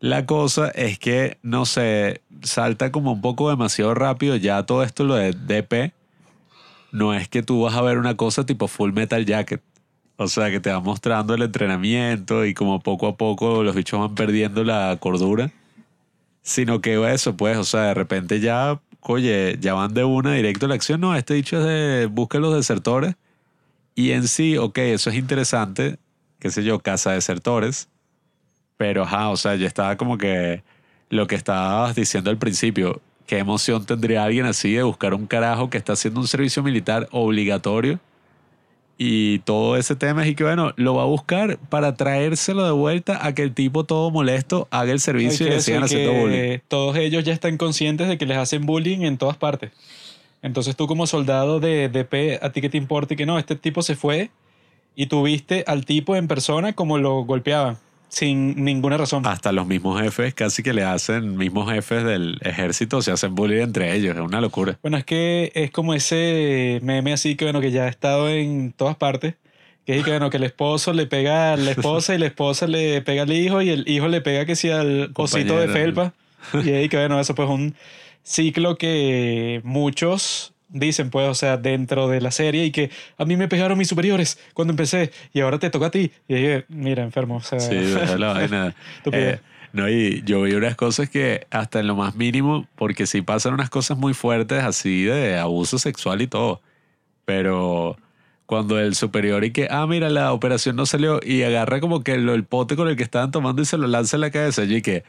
La 0.01 0.26
cosa 0.26 0.68
es 0.68 0.99
que, 0.99 1.39
no 1.43 1.64
sé, 1.64 2.20
salta 2.43 2.93
como 2.93 3.12
un 3.12 3.20
poco 3.20 3.49
demasiado 3.49 3.95
rápido 3.95 4.37
ya 4.37 4.64
todo 4.64 4.82
esto 4.82 5.05
lo 5.05 5.14
de 5.14 5.32
DP. 5.32 5.95
No 6.93 7.14
es 7.14 7.28
que 7.28 7.43
tú 7.43 7.62
vas 7.62 7.74
a 7.74 7.82
ver 7.82 7.99
una 7.99 8.16
cosa 8.16 8.45
tipo 8.45 8.68
Full 8.68 8.93
Metal 8.93 9.24
Jacket. 9.24 9.62
O 10.16 10.28
sea, 10.28 10.51
que 10.51 10.61
te 10.61 10.70
va 10.70 10.80
mostrando 10.80 11.35
el 11.35 11.43
entrenamiento 11.43 12.45
y 12.45 12.55
como 12.55 12.80
poco 12.80 13.09
a 13.09 13.16
poco 13.16 13.64
los 13.64 13.74
bichos 13.74 13.99
van 13.99 14.14
perdiendo 14.14 14.62
la 14.62 14.97
cordura. 15.01 15.51
Sino 16.43 16.80
que 16.80 17.03
eso, 17.12 17.37
pues, 17.37 17.57
o 17.57 17.64
sea, 17.64 17.85
de 17.85 17.95
repente 17.95 18.39
ya, 18.41 18.80
oye, 19.01 19.57
ya 19.61 19.74
van 19.74 19.95
de 19.95 20.05
una 20.05 20.35
directo 20.35 20.66
a 20.66 20.68
la 20.68 20.74
acción. 20.74 21.01
No, 21.01 21.16
este 21.16 21.35
dicho 21.35 21.59
es 21.59 21.64
de 21.64 22.07
busca 22.07 22.39
los 22.39 22.55
desertores. 22.55 23.16
Y 23.95 24.11
en 24.12 24.26
sí, 24.28 24.57
ok, 24.57 24.78
eso 24.78 25.11
es 25.11 25.16
interesante, 25.16 25.99
qué 26.38 26.51
sé 26.51 26.64
yo, 26.64 26.80
casa 26.80 27.12
desertores. 27.12 27.88
Pero, 28.76 29.05
ajá, 29.05 29.30
o 29.30 29.36
sea, 29.36 29.55
yo 29.55 29.66
estaba 29.66 29.97
como 29.97 30.18
que 30.18 30.62
lo 31.11 31.26
que 31.26 31.36
estabas 31.36 31.95
diciendo 31.95 32.30
al 32.30 32.38
principio, 32.38 33.01
qué 33.26 33.38
emoción 33.38 33.86
tendría 33.86 34.24
alguien 34.24 34.47
así 34.47 34.72
de 34.72 34.82
buscar 34.82 35.14
un 35.14 35.26
carajo 35.26 35.70
que 35.70 35.78
está 35.78 35.92
haciendo 35.92 36.20
un 36.20 36.28
servicio 36.28 36.62
militar 36.62 37.09
obligatorio 37.12 38.01
y 38.97 39.40
todo 39.40 39.76
ese 39.76 39.97
tema 39.97 40.22
es 40.22 40.28
y 40.28 40.34
que 40.34 40.45
bueno, 40.45 40.72
lo 40.76 40.95
va 40.95 41.03
a 41.03 41.07
buscar 41.07 41.59
para 41.68 41.97
traérselo 41.97 42.64
de 42.64 42.70
vuelta 42.70 43.26
a 43.26 43.34
que 43.34 43.42
el 43.42 43.53
tipo 43.53 43.84
todo 43.84 44.11
molesto 44.11 44.68
haga 44.70 44.92
el 44.92 45.01
servicio 45.01 45.47
y 45.47 45.51
le 45.51 45.61
sigan 45.61 45.82
haciendo 45.82 46.12
bullying. 46.12 46.59
Todos 46.68 46.97
ellos 46.97 47.24
ya 47.24 47.32
están 47.32 47.57
conscientes 47.57 48.09
de 48.09 48.18
que 48.18 48.26
les 48.26 48.38
hacen 48.38 48.66
bullying 48.66 49.01
en 49.01 49.18
todas 49.18 49.36
partes. 49.36 49.72
Entonces 50.45 50.76
tú 50.76 50.86
como 50.86 51.07
soldado 51.07 51.59
de 51.59 51.88
DP, 51.88 52.38
a 52.45 52.53
ti 52.53 52.61
que 52.61 52.68
te 52.68 52.76
importa 52.76 53.14
y 53.14 53.16
que 53.16 53.24
no, 53.24 53.38
este 53.38 53.57
tipo 53.57 53.80
se 53.80 53.97
fue 53.97 54.30
y 54.95 55.07
tú 55.07 55.22
viste 55.22 55.64
al 55.66 55.86
tipo 55.86 56.16
en 56.16 56.28
persona 56.28 56.74
como 56.74 56.99
lo 56.99 57.24
golpeaban. 57.24 57.78
Sin 58.11 58.62
ninguna 58.62 58.99
razón. 58.99 59.26
Hasta 59.26 59.53
los 59.53 59.66
mismos 59.66 60.01
jefes 60.01 60.34
casi 60.34 60.62
que 60.62 60.74
le 60.74 60.84
hacen, 60.84 61.38
mismos 61.38 61.72
jefes 61.72 62.05
del 62.05 62.38
ejército 62.42 63.01
se 63.01 63.11
hacen 63.11 63.34
bullying 63.34 63.62
entre 63.62 63.97
ellos, 63.97 64.14
es 64.14 64.20
una 64.20 64.42
locura. 64.42 64.78
Bueno, 64.82 64.99
es 64.99 65.05
que 65.05 65.51
es 65.55 65.70
como 65.70 65.95
ese 65.95 66.78
meme 66.82 67.14
así 67.14 67.36
que 67.36 67.47
bueno, 67.47 67.62
que 67.62 67.70
ya 67.70 67.84
ha 67.84 67.88
estado 67.88 68.28
en 68.28 68.72
todas 68.72 68.97
partes. 68.97 69.36
Que 69.86 69.97
es 69.97 70.05
que 70.05 70.11
bueno, 70.11 70.28
que 70.28 70.36
el 70.36 70.45
esposo 70.45 70.92
le 70.92 71.07
pega 71.07 71.55
a 71.55 71.57
la 71.57 71.70
esposa 71.70 72.14
y 72.14 72.18
la 72.18 72.26
esposa 72.26 72.66
le 72.66 73.01
pega 73.01 73.22
al 73.22 73.32
hijo 73.32 73.62
y 73.62 73.70
el 73.70 73.88
hijo 73.88 74.09
le 74.09 74.20
pega 74.20 74.45
que 74.45 74.57
sí 74.57 74.68
al 74.68 75.11
osito 75.14 75.59
de 75.59 75.68
felpa. 75.68 76.12
Y 76.62 76.70
ahí 76.70 76.90
que 76.90 76.99
bueno, 76.99 77.18
eso 77.18 77.34
pues 77.34 77.49
es 77.49 77.55
un 77.55 77.74
ciclo 78.25 78.77
que 78.77 79.61
muchos 79.62 80.53
dicen 80.68 81.11
pues, 81.11 81.29
o 81.29 81.35
sea, 81.35 81.57
dentro 81.57 82.09
de 82.09 82.20
la 82.20 82.33
serie 82.33 82.64
y 82.64 82.72
que 82.72 82.91
a 83.16 83.25
mí 83.25 83.37
me 83.37 83.47
pegaron 83.47 83.79
mis 83.79 83.87
superiores 83.87 84.41
cuando 84.55 84.72
empecé 84.72 85.12
y 85.33 85.39
ahora 85.41 85.59
te 85.61 85.70
toca 85.70 85.87
a 85.87 85.91
ti. 85.93 86.11
Y 86.27 86.35
dije, 86.35 86.64
mira, 86.68 87.05
enfermo, 87.05 87.37
o 87.37 87.41
sea, 87.43 87.61
Sí, 87.61 87.77
la 88.18 88.33
vaina. 88.33 88.75
Eh, 89.12 89.39
no, 89.72 89.89
y 89.89 90.22
yo 90.25 90.43
vi 90.43 90.55
unas 90.55 90.75
cosas 90.75 91.09
que 91.11 91.47
hasta 91.51 91.79
en 91.81 91.87
lo 91.87 91.95
más 91.95 92.16
mínimo, 92.16 92.66
porque 92.75 93.07
sí 93.07 93.22
pasan 93.22 93.55
unas 93.55 93.70
cosas 93.70 93.97
muy 93.99 94.14
fuertes 94.14 94.64
así 94.64 95.05
de 95.05 95.39
abuso 95.39 95.79
sexual 95.79 96.22
y 96.22 96.27
todo. 96.27 96.61
Pero 97.25 97.97
cuando 98.47 98.79
el 98.79 98.95
superior 98.95 99.45
y 99.45 99.51
que, 99.53 99.68
ah, 99.70 99.87
mira, 99.87 100.11
la 100.11 100.33
operación 100.33 100.77
no 100.77 100.87
salió 100.87 101.20
y 101.25 101.43
agarra 101.43 101.81
como 101.81 102.03
que 102.05 102.18
lo- 102.18 102.35
el 102.35 102.45
pote 102.45 102.77
con 102.77 102.89
el 102.89 102.97
que 102.97 103.03
estaban 103.03 103.31
tomando 103.31 103.62
y 103.62 103.64
se 103.64 103.79
lo 103.79 103.87
lanza 103.87 104.16
en 104.16 104.20
la 104.22 104.31
cabeza. 104.31 104.64
Y 104.64 104.83
que, 104.83 105.05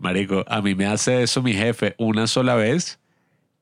marico, 0.00 0.44
a 0.48 0.60
mí 0.62 0.74
me 0.74 0.86
hace 0.86 1.22
eso 1.22 1.42
mi 1.42 1.52
jefe 1.52 1.94
una 1.98 2.26
sola 2.26 2.54
vez 2.56 2.98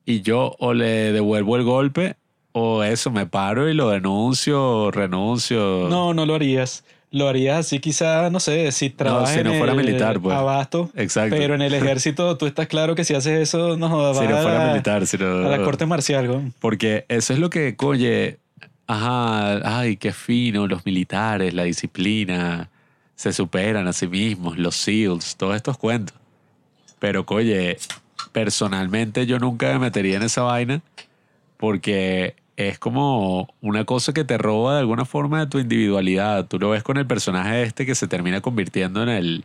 y 0.05 0.21
yo 0.21 0.55
o 0.59 0.73
le 0.73 1.11
devuelvo 1.11 1.55
el 1.57 1.63
golpe 1.63 2.15
o 2.51 2.83
eso, 2.83 3.11
me 3.11 3.27
paro 3.27 3.69
y 3.69 3.75
lo 3.75 3.89
denuncio, 3.89 4.59
o 4.61 4.91
renuncio. 4.91 5.87
no, 5.89 6.13
no 6.15 6.25
lo 6.25 6.33
harías. 6.35 6.83
Lo 7.11 7.27
harías 7.27 7.57
así 7.59 7.79
quizá, 7.79 8.29
no 8.29 8.39
sé, 8.39 8.71
si 8.71 8.91
trabajas 8.91 9.33
si 9.33 9.43
no 9.43 9.51
en 9.51 9.57
fuera 9.57 9.73
el 9.73 9.79
militar, 9.79 10.19
pues. 10.19 10.35
abasto. 10.35 10.91
Exacto. 10.95 11.35
Pero 11.35 11.55
en 11.55 11.61
el 11.63 11.73
ejército 11.73 12.37
tú 12.37 12.45
estás 12.45 12.67
claro 12.67 12.93
que 12.93 13.03
si 13.03 13.15
haces 13.15 13.39
eso, 13.39 13.77
no 13.77 13.89
jodas, 13.89 14.17
si 14.19 14.27
no 14.27 14.37
fuera 14.37 14.65
a, 14.65 14.71
militar, 14.71 15.07
si 15.07 15.17
no- 15.17 15.25
a 15.47 15.49
la 15.49 15.63
corte 15.63 15.87
marcial. 15.87 16.53
Porque 16.59 17.05
eso 17.07 17.33
es 17.33 17.39
lo 17.39 17.49
que, 17.49 17.75
oye, 17.79 18.37
ajá, 18.85 19.79
ay, 19.79 19.97
qué 19.97 20.11
fino, 20.11 20.67
los 20.67 20.85
militares, 20.85 21.53
la 21.55 21.63
disciplina, 21.63 22.69
se 23.15 23.33
superan 23.33 23.87
a 23.87 23.93
sí 23.93 24.07
mismos, 24.07 24.59
los 24.59 24.75
SEALs, 24.75 25.35
todos 25.35 25.55
estos 25.55 25.77
cuentos. 25.79 26.15
Pero, 26.99 27.25
oye, 27.27 27.77
personalmente 28.31 29.25
yo 29.25 29.39
nunca 29.39 29.67
me 29.73 29.79
metería 29.79 30.17
en 30.17 30.23
esa 30.23 30.43
vaina 30.43 30.81
porque 31.57 32.35
es 32.55 32.77
como 32.77 33.53
una 33.61 33.85
cosa 33.85 34.13
que 34.13 34.25
te 34.25 34.37
roba 34.37 34.73
de 34.73 34.79
alguna 34.81 35.05
forma 35.05 35.39
de 35.39 35.47
tu 35.47 35.59
individualidad. 35.59 36.45
Tú 36.47 36.59
lo 36.59 36.69
ves 36.69 36.83
con 36.83 36.97
el 36.97 37.07
personaje 37.07 37.63
este 37.63 37.85
que 37.85 37.95
se 37.95 38.07
termina 38.07 38.41
convirtiendo 38.41 39.01
en 39.03 39.09
el... 39.09 39.43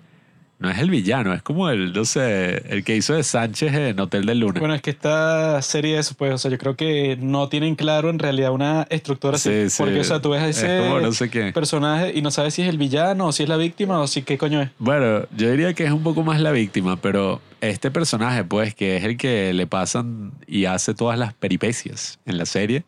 No 0.59 0.71
es 0.71 0.79
el 0.79 0.89
villano, 0.89 1.35
es 1.35 1.43
como 1.43 1.69
el, 1.69 1.93
no 1.93 2.05
sé, 2.05 2.63
el 2.73 2.85
que 2.85 2.97
hizo 2.97 3.15
de 3.15 3.23
Sánchez 3.23 3.75
en 3.75 4.01
Hotel 4.01 4.25
del 4.25 4.39
Luna. 4.39 4.61
Bueno, 4.61 4.75
es 4.75 4.83
que 4.83 4.91
esta 4.91 5.61
serie, 5.63 5.99
eso, 5.99 6.15
pues, 6.15 6.33
o 6.33 6.39
sea, 6.39 6.51
yo 6.51 6.59
creo 6.59 6.77
que 6.77 7.19
no 7.21 7.49
tienen 7.49 7.75
claro 7.75 8.09
en 8.09 8.19
realidad 8.19 8.53
una 8.53 8.87
estructura 8.89 9.37
así. 9.37 9.51
Sí, 9.51 9.71
sí. 9.71 9.83
Porque, 9.83 10.01
o 10.01 10.05
sea, 10.05 10.21
tú 10.21 10.31
ves 10.31 10.43
a 10.43 10.49
Es 10.49 10.59
ese 10.59 10.79
como 10.79 11.01
no 11.01 11.13
sé 11.13 11.53
personaje 11.53 12.13
y 12.15 12.23
no 12.23 12.31
sabes 12.31 12.55
si 12.55 12.63
es 12.63 12.69
el 12.69 12.79
villano 12.79 13.27
o 13.27 13.33
si 13.33 13.43
es 13.43 13.49
la 13.49 13.57
víctima 13.57 14.01
o 14.01 14.07
si 14.07 14.23
qué 14.23 14.39
coño 14.39 14.63
es. 14.63 14.71
Bueno, 14.79 15.27
yo 15.37 15.51
diría 15.51 15.75
que 15.75 15.85
es 15.85 15.91
un 15.91 16.03
poco 16.03 16.23
más 16.23 16.41
la 16.41 16.53
víctima, 16.53 16.97
pero 16.97 17.41
este 17.61 17.91
personaje, 17.91 18.45
pues, 18.45 18.75
que 18.75 18.97
es 18.97 19.05
el 19.05 19.17
que 19.17 19.53
le 19.53 19.67
pasan 19.67 20.33
y 20.47 20.67
hace 20.67 20.95
todas 20.95 21.19
las 21.19 21.35
peripecias 21.35 22.19
en 22.27 22.39
la 22.39 22.47
serie, 22.47 22.85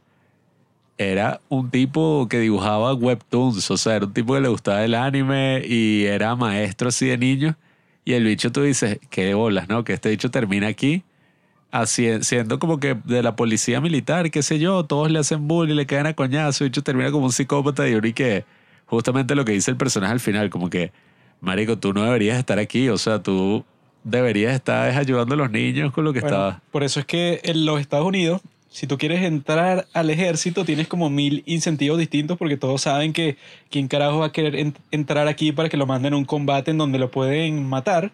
era 0.99 1.41
un 1.49 1.71
tipo 1.71 2.27
que 2.29 2.41
dibujaba 2.41 2.95
webtoons, 2.95 3.71
o 3.71 3.77
sea, 3.77 3.97
era 3.97 4.07
un 4.07 4.15
tipo 4.15 4.35
que 4.35 4.41
le 4.41 4.49
gustaba 4.49 4.85
el 4.85 4.95
anime 4.95 5.63
y 5.67 6.05
era 6.05 6.35
maestro 6.37 6.89
así 6.89 7.07
de 7.07 7.19
niño. 7.19 7.57
Y 8.05 8.13
el 8.15 8.25
bicho 8.25 8.53
tú 8.53 8.63
dices, 8.63 8.99
qué 9.11 9.35
bolas, 9.35 9.69
¿no? 9.69 9.85
Que 9.85 9.93
este 9.93 10.11
bicho 10.11 10.31
termina 10.31 10.69
aquí 10.69 11.03
así, 11.71 12.09
siendo 12.23 12.59
como 12.59 12.79
que 12.81 12.95
de 12.95 13.23
la 13.23 13.37
policía 13.37 13.81
militar, 13.81 14.31
qué 14.31 14.43
sé 14.43 14.59
yo, 14.59 14.85
todos 14.85 15.11
le 15.11 15.19
hacen 15.19 15.47
bullying, 15.49 15.75
le 15.75 15.87
caen 15.87 16.07
a 16.07 16.15
coñazo, 16.15 16.65
el 16.65 16.71
bicho 16.71 16.83
termina 16.83 17.11
como 17.11 17.27
un 17.27 17.33
psicópata 17.33 17.89
y 17.89 17.95
ahora 17.95 18.09
y 18.09 18.13
que 18.13 18.45
justamente 18.87 19.35
lo 19.35 19.45
que 19.45 19.53
dice 19.53 19.71
el 19.71 19.77
personaje 19.77 20.13
al 20.13 20.21
final, 20.21 20.51
como 20.51 20.71
que, 20.71 20.93
marico, 21.41 21.79
tú 21.79 21.93
no 21.93 22.05
deberías 22.05 22.39
estar 22.39 22.59
aquí, 22.59 22.89
o 22.89 22.99
sea, 22.99 23.23
tú 23.23 23.65
deberías 24.05 24.55
estar 24.55 24.89
es 24.89 24.97
ayudando 24.97 25.35
a 25.35 25.39
los 25.39 25.51
niños 25.51 25.93
con 25.93 26.05
lo 26.05 26.13
que 26.13 26.21
Bueno, 26.21 26.37
estaba. 26.37 26.63
por 26.71 26.85
eso 26.85 27.01
es 27.01 27.07
que 27.07 27.41
en 27.43 27.67
los 27.67 27.81
Estados 27.81 28.07
Unidos, 28.07 28.41
si 28.71 28.87
tú 28.87 28.99
quieres 28.99 29.23
entrar 29.23 29.87
al 29.93 30.11
ejército, 30.11 30.65
tienes 30.65 30.89
como 30.89 31.09
mil 31.11 31.43
incentivos 31.47 31.99
distintos 31.99 32.37
porque 32.39 32.57
todos 32.57 32.83
saben 32.83 33.13
que 33.13 33.37
quién 33.71 33.89
carajo 33.89 34.19
va 34.21 34.27
a 34.27 34.33
querer 34.33 34.57
en- 34.57 34.75
entrar 34.91 35.29
aquí 35.29 35.53
para 35.53 35.69
que 35.69 35.77
lo 35.77 35.87
manden 35.87 36.13
a 36.15 36.17
un 36.17 36.25
combate 36.25 36.71
en 36.73 36.79
donde 36.79 36.99
lo 36.99 37.11
pueden 37.11 37.65
matar. 37.67 38.13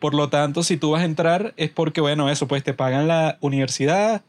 Por 0.00 0.14
lo 0.14 0.28
tanto, 0.28 0.62
si 0.62 0.76
tú 0.76 0.90
vas 0.90 1.02
a 1.02 1.04
entrar 1.06 1.54
es 1.56 1.70
porque, 1.70 2.00
bueno, 2.00 2.28
eso, 2.30 2.48
pues 2.48 2.64
te 2.64 2.74
pagan 2.74 3.08
la 3.08 3.38
universidad, 3.40 4.22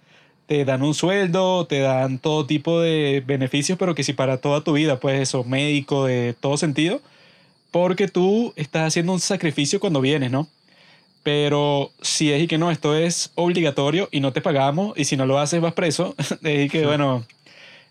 te 0.47 0.65
dan 0.65 0.83
un 0.83 0.93
sueldo, 0.93 1.65
te 1.67 1.79
dan 1.79 2.19
todo 2.19 2.45
tipo 2.45 2.79
de 2.81 3.23
beneficios, 3.25 3.77
pero 3.79 3.95
que 3.95 4.03
si 4.03 4.13
para 4.13 4.37
toda 4.37 4.63
tu 4.63 4.73
vida, 4.73 4.99
pues 4.99 5.19
eso, 5.21 5.43
médico, 5.43 6.05
de 6.05 6.35
todo 6.39 6.57
sentido, 6.57 7.01
porque 7.71 8.07
tú 8.07 8.53
estás 8.55 8.87
haciendo 8.87 9.13
un 9.13 9.19
sacrificio 9.19 9.79
cuando 9.79 10.01
vienes, 10.01 10.31
¿no? 10.31 10.47
Pero 11.23 11.91
si 12.01 12.31
es 12.33 12.43
y 12.43 12.47
que 12.47 12.57
no, 12.57 12.69
esto 12.69 12.95
es 12.95 13.31
obligatorio 13.35 14.09
y 14.11 14.19
no 14.19 14.33
te 14.33 14.41
pagamos 14.41 14.93
y 14.97 15.05
si 15.05 15.15
no 15.15 15.25
lo 15.25 15.39
haces 15.39 15.61
vas 15.61 15.73
preso, 15.73 16.15
es 16.43 16.65
y 16.65 16.69
que 16.69 16.85
bueno, 16.85 17.25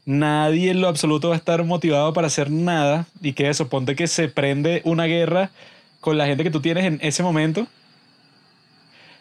nadie 0.04 0.70
en 0.70 0.80
lo 0.80 0.88
absoluto 0.88 1.28
va 1.28 1.34
a 1.34 1.38
estar 1.38 1.64
motivado 1.64 2.12
para 2.12 2.26
hacer 2.26 2.50
nada. 2.50 3.06
Y 3.22 3.32
que 3.32 3.48
eso, 3.48 3.68
ponte 3.68 3.96
que 3.96 4.06
se 4.06 4.28
prende 4.28 4.82
una 4.84 5.06
guerra 5.06 5.50
con 6.00 6.18
la 6.18 6.26
gente 6.26 6.44
que 6.44 6.50
tú 6.50 6.60
tienes 6.60 6.84
en 6.84 6.98
ese 7.02 7.22
momento. 7.22 7.66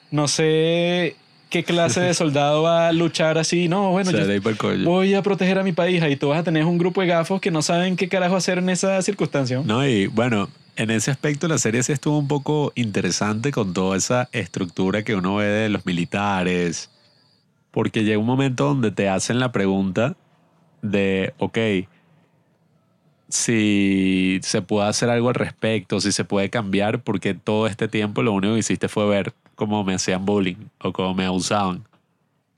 No 0.10 0.28
sé 0.28 1.16
qué 1.50 1.64
clase 1.64 2.02
de 2.02 2.14
soldado 2.16 2.64
va 2.64 2.90
a 2.90 2.92
luchar 2.92 3.38
así, 3.38 3.68
no, 3.68 3.92
bueno, 3.92 4.12
yo 4.12 4.26
voy 4.84 5.14
a 5.14 5.22
proteger 5.22 5.58
a 5.60 5.64
mi 5.64 5.72
país. 5.72 6.04
Y 6.10 6.16
tú 6.18 6.30
vas 6.30 6.40
a 6.40 6.44
tener 6.44 6.66
un 6.66 6.78
grupo 6.78 7.00
de 7.00 7.08
gafos 7.08 7.40
que 7.40 7.52
no 7.52 7.62
saben 7.62 7.96
qué 7.96 8.10
carajo 8.10 8.36
hacer 8.36 8.58
en 8.58 8.70
esa 8.70 9.02
circunstancia. 9.02 9.62
No, 9.64 9.88
y 9.88 10.08
bueno, 10.08 10.50
en 10.76 10.92
ese 10.92 11.12
aspecto 11.12 11.48
la 11.48 11.58
serie 11.58 11.84
sí 11.84 11.92
estuvo 11.92 12.18
un 12.18 12.28
poco 12.28 12.72
interesante 12.76 13.52
con 13.52 13.74
toda 13.74 13.98
esa 13.98 14.30
estructura 14.32 15.04
que 15.04 15.16
uno 15.16 15.36
ve 15.36 15.46
de 15.46 15.70
los 15.70 15.86
militares, 15.86 16.90
porque 17.72 18.04
llega 18.04 18.20
un 18.20 18.26
momento 18.26 18.66
donde 18.66 18.92
te 18.92 19.10
hacen 19.10 19.40
la 19.40 19.52
pregunta 19.52 20.16
de, 20.82 21.34
ok, 21.38 21.58
si 23.30 24.40
se 24.44 24.62
puede 24.62 24.90
hacer 24.90 25.10
algo 25.10 25.30
al 25.30 25.36
respecto, 25.36 26.02
si 26.02 26.12
se 26.12 26.26
puede 26.26 26.50
cambiar, 26.50 27.02
porque 27.02 27.34
todo 27.34 27.68
este 27.68 27.88
tiempo 27.88 28.24
lo 28.24 28.34
único 28.34 28.54
que 28.54 28.60
hiciste 28.60 28.90
fue 28.90 29.08
ver 29.08 29.34
cómo 29.56 29.84
me 29.84 29.94
hacían 29.94 30.26
bullying 30.26 30.68
o 30.80 30.92
cómo 30.92 31.14
me 31.14 31.26
abusaban. 31.26 31.84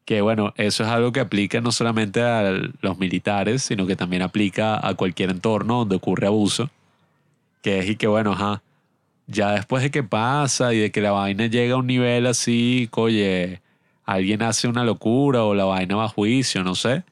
Que 0.06 0.22
bueno, 0.22 0.54
eso 0.58 0.84
es 0.84 0.90
algo 0.90 1.12
que 1.12 1.20
aplica 1.20 1.62
no 1.62 1.72
solamente 1.72 2.22
a 2.22 2.52
los 2.82 2.98
militares, 2.98 3.64
sino 3.64 3.86
que 3.86 3.96
también 3.96 4.22
aplica 4.22 4.86
a 4.86 4.96
cualquier 4.96 5.30
entorno 5.32 5.80
donde 5.80 5.96
ocurre 5.96 6.28
abuso. 6.28 6.70
Que 7.64 7.80
es 7.80 7.90
y 7.90 7.96
que 7.96 8.06
bueno, 8.08 8.34
ajá, 8.34 8.62
ya 9.28 9.54
después 9.54 9.82
de 9.84 9.90
que 9.90 10.04
pasa 10.04 10.74
y 10.74 10.80
de 10.80 10.92
que 10.92 11.02
la 11.02 11.12
vaina 11.12 11.48
llega 11.48 11.76
a 11.76 11.78
un 11.78 11.88
nivel 11.88 12.28
así, 12.28 12.90
oye, 12.92 13.62
alguien 14.06 14.44
hace 14.44 14.68
una 14.68 14.84
locura 14.84 15.44
o 15.44 15.56
la 15.56 15.66
vaina 15.66 15.96
va 15.96 16.06
a 16.06 16.10
juicio, 16.10 16.64
no 16.64 16.76
sé. 16.76 17.04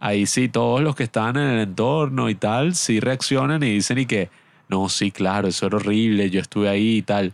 Ahí 0.00 0.26
sí, 0.26 0.48
todos 0.48 0.82
los 0.82 0.94
que 0.94 1.04
están 1.04 1.36
en 1.36 1.48
el 1.48 1.60
entorno 1.60 2.28
y 2.28 2.34
tal, 2.34 2.74
sí 2.74 3.00
reaccionan 3.00 3.62
y 3.62 3.70
dicen 3.70 3.98
y 3.98 4.06
que, 4.06 4.30
no, 4.68 4.88
sí, 4.88 5.10
claro, 5.10 5.48
eso 5.48 5.66
era 5.66 5.76
horrible, 5.76 6.30
yo 6.30 6.40
estuve 6.40 6.68
ahí 6.68 6.98
y 6.98 7.02
tal. 7.02 7.32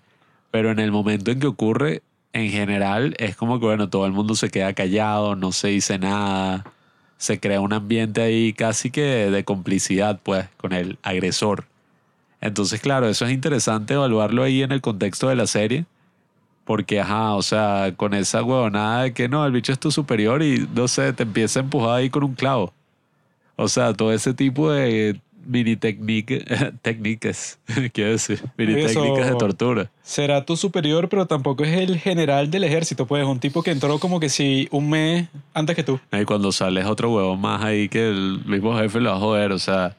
Pero 0.52 0.70
en 0.70 0.78
el 0.78 0.92
momento 0.92 1.30
en 1.32 1.40
que 1.40 1.48
ocurre, 1.48 2.02
en 2.32 2.50
general, 2.50 3.14
es 3.18 3.36
como 3.36 3.58
que, 3.58 3.66
bueno, 3.66 3.88
todo 3.90 4.06
el 4.06 4.12
mundo 4.12 4.34
se 4.36 4.50
queda 4.50 4.72
callado, 4.74 5.34
no 5.36 5.52
se 5.52 5.68
dice 5.68 5.98
nada, 5.98 6.64
se 7.18 7.40
crea 7.40 7.60
un 7.60 7.72
ambiente 7.72 8.22
ahí 8.22 8.52
casi 8.52 8.90
que 8.90 9.30
de 9.30 9.44
complicidad, 9.44 10.20
pues, 10.22 10.48
con 10.56 10.72
el 10.72 10.98
agresor. 11.02 11.66
Entonces, 12.40 12.80
claro, 12.80 13.08
eso 13.08 13.26
es 13.26 13.32
interesante 13.32 13.94
evaluarlo 13.94 14.42
ahí 14.42 14.62
en 14.62 14.72
el 14.72 14.80
contexto 14.80 15.28
de 15.28 15.36
la 15.36 15.46
serie. 15.46 15.84
Porque, 16.64 17.00
ajá, 17.00 17.34
o 17.34 17.42
sea, 17.42 17.92
con 17.96 18.14
esa 18.14 18.42
huevonada 18.44 19.02
de 19.04 19.12
que 19.12 19.28
no, 19.28 19.44
el 19.44 19.52
bicho 19.52 19.72
es 19.72 19.78
tu 19.80 19.90
superior 19.90 20.42
y 20.42 20.68
no 20.74 20.86
sé, 20.88 21.12
te 21.12 21.24
empieza 21.24 21.58
a 21.60 21.62
empujar 21.64 21.96
ahí 21.98 22.10
con 22.10 22.22
un 22.22 22.34
clavo. 22.34 22.72
O 23.56 23.66
sea, 23.68 23.92
todo 23.92 24.12
ese 24.12 24.34
tipo 24.34 24.70
de 24.70 25.20
mini 25.44 25.74
technique- 25.76 26.44
técnicas, 26.82 27.58
quiero 27.92 28.10
decir, 28.12 28.40
mini 28.56 28.74
Eso- 28.80 29.00
técnicas 29.02 29.30
de 29.30 29.36
tortura. 29.36 29.90
Será 30.02 30.44
tu 30.44 30.56
superior, 30.56 31.08
pero 31.08 31.26
tampoco 31.26 31.64
es 31.64 31.76
el 31.76 31.98
general 31.98 32.50
del 32.50 32.62
ejército, 32.64 33.04
pues 33.06 33.24
un 33.26 33.40
tipo 33.40 33.62
que 33.62 33.70
entró 33.72 33.98
como 33.98 34.20
que 34.20 34.28
si 34.28 34.68
un 34.70 34.90
mes 34.90 35.28
antes 35.54 35.74
que 35.74 35.82
tú. 35.82 35.98
Y 36.12 36.24
cuando 36.24 36.52
sales 36.52 36.84
otro 36.86 37.10
huevón 37.10 37.40
más 37.40 37.64
ahí 37.64 37.88
que 37.88 38.10
el 38.10 38.42
mismo 38.46 38.78
jefe 38.78 39.00
lo 39.00 39.10
va 39.10 39.16
a 39.16 39.20
joder, 39.20 39.52
o 39.52 39.58
sea, 39.58 39.96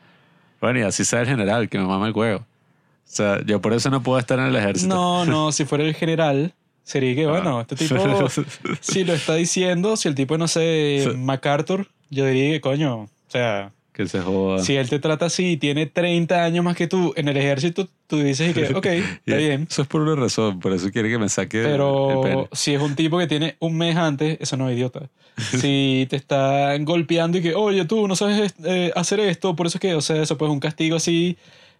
bueno, 0.62 0.80
y 0.80 0.84
así 0.84 1.04
sea 1.04 1.22
el 1.22 1.28
general, 1.28 1.68
que 1.70 1.78
me 1.78 1.86
mama 1.86 2.08
el 2.08 2.14
huevo. 2.14 2.40
O 2.40 3.14
sea, 3.14 3.42
yo 3.46 3.60
por 3.60 3.74
eso 3.74 3.90
no 3.90 4.02
puedo 4.02 4.20
estar 4.20 4.40
en 4.40 4.46
el 4.46 4.56
ejército. 4.56 4.94
No, 4.94 5.26
no, 5.26 5.52
si 5.52 5.66
fuera 5.66 5.84
el 5.84 5.94
general, 5.94 6.54
sería 6.84 7.14
que, 7.16 7.26
bueno, 7.28 7.60
Ah. 7.60 7.62
este 7.70 7.76
tipo, 7.76 7.96
si 8.80 9.04
lo 9.04 9.14
está 9.14 9.36
diciendo, 9.36 9.98
si 9.98 10.08
el 10.08 10.16
tipo, 10.16 10.38
no 10.38 10.48
sé, 10.48 11.14
MacArthur, 11.18 11.88
yo 12.10 12.26
diría 12.26 12.52
que, 12.52 12.62
coño, 12.62 13.02
o 13.02 13.10
sea, 13.28 13.72
Que 13.94 14.08
se 14.08 14.22
joda. 14.22 14.64
Si 14.64 14.76
él 14.76 14.90
te 14.90 15.00
trata 15.00 15.26
así 15.26 15.52
y 15.52 15.58
tiene 15.58 15.86
30 15.86 16.44
años 16.44 16.64
más 16.64 16.78
que 16.78 16.88
tú 16.88 17.14
en 17.18 17.28
el 17.28 17.36
ejército, 17.36 17.90
tú 18.08 18.20
dices 18.20 18.54
que, 18.54 18.74
ok, 18.74 18.86
está 19.26 19.36
bien. 19.36 19.68
Eso 19.70 19.82
es 19.82 19.88
por 19.88 20.02
una 20.02 20.16
razón, 20.16 20.60
por 20.60 20.72
eso 20.74 20.90
quiere 20.92 21.10
que 21.10 21.18
me 21.18 21.28
saque 21.28 21.60
el 21.60 21.68
Pero 21.68 22.22
pelo. 22.24 22.50
si 22.54 22.74
es 22.74 22.82
un 22.82 22.96
tipo 22.96 23.18
que 23.18 23.28
tiene 23.28 23.58
un 23.60 23.78
mes 23.78 23.98
antes, 23.98 24.38
eso 24.40 24.56
no 24.58 24.70
es 24.70 24.76
idiota. 24.78 25.10
Si 25.60 26.08
te 26.10 26.18
están 26.18 26.86
golpeando 26.86 27.38
y 27.38 27.42
que, 27.42 27.56
oye, 27.56 27.86
tú 27.86 28.08
no 28.08 28.16
sabes 28.16 28.54
eh, 28.64 28.92
hacer 28.96 29.20
esto, 29.22 29.56
por 29.56 29.68
eso 29.68 29.78
es 29.78 29.82
que, 29.82 29.96
o 29.96 30.02
sea, 30.02 30.22
eso 30.22 30.38
pues 30.38 30.52
un 30.52 30.60
castigo 30.60 30.96
así 30.98 31.38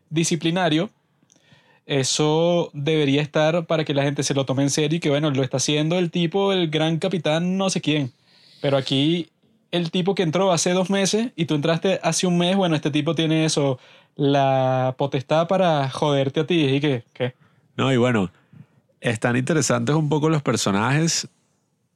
disciplinario, 0.10 0.90
eso 1.86 2.72
debería 2.74 3.22
estar 3.22 3.66
para 3.66 3.84
que 3.84 3.94
la 3.94 4.04
gente 4.04 4.24
se 4.24 4.34
lo 4.34 4.46
tome 4.46 4.64
en 4.64 4.70
serio 4.70 4.98
y 4.98 5.00
que, 5.00 5.10
bueno, 5.10 5.32
lo 5.32 5.44
está 5.44 5.58
haciendo 5.58 5.98
el 5.98 6.12
tipo, 6.12 6.54
el 6.54 6.70
gran 6.70 6.98
capitán, 7.00 7.58
no 7.58 7.70
sé 7.70 7.82
quién. 7.82 8.12
Pero 8.62 8.78
aquí, 8.78 9.30
el 9.72 9.92
tipo 9.92 10.16
que 10.16 10.24
entró 10.24 10.52
hace 10.52 10.72
dos 10.72 10.90
meses 10.90 11.32
y 11.36 11.46
tú 11.46 11.56
entraste 11.56 12.00
hace 12.04 12.28
un 12.28 12.38
mes, 12.38 12.56
bueno, 12.56 12.76
este 12.76 12.92
tipo 12.92 13.16
tiene 13.16 13.46
eso, 13.46 13.80
la 14.16 14.96
potestad 14.98 15.48
para 15.48 15.90
joderte 15.90 16.42
a 16.42 16.48
ti. 16.48 16.66
Y 16.66 16.80
que, 16.80 17.04
¿qué? 17.14 17.34
No, 17.78 17.92
y 17.92 17.98
bueno, 17.98 18.30
están 19.00 19.38
interesantes 19.38 19.96
un 19.96 20.10
poco 20.10 20.30
los 20.30 20.42
personajes. 20.42 21.28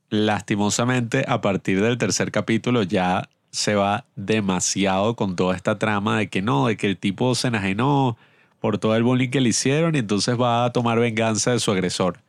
Lastimosamente, 0.09 1.25
a 1.27 1.41
partir 1.41 1.81
del 1.81 1.97
tercer 1.97 2.31
capítulo 2.31 2.83
ya 2.83 3.29
se 3.51 3.75
va 3.75 4.05
demasiado 4.15 5.15
con 5.15 5.35
toda 5.35 5.55
esta 5.55 5.77
trama 5.77 6.17
de 6.17 6.27
que 6.29 6.41
no, 6.41 6.67
de 6.67 6.77
que 6.77 6.87
el 6.87 6.97
tipo 6.97 7.35
se 7.35 7.47
enajenó 7.47 8.17
por 8.59 8.77
todo 8.77 8.95
el 8.95 9.03
bullying 9.03 9.29
que 9.29 9.41
le 9.41 9.49
hicieron 9.49 9.95
y 9.95 9.99
entonces 9.99 10.39
va 10.39 10.65
a 10.65 10.73
tomar 10.73 10.99
venganza 10.99 11.51
de 11.51 11.59
su 11.59 11.71
agresor. 11.71 12.19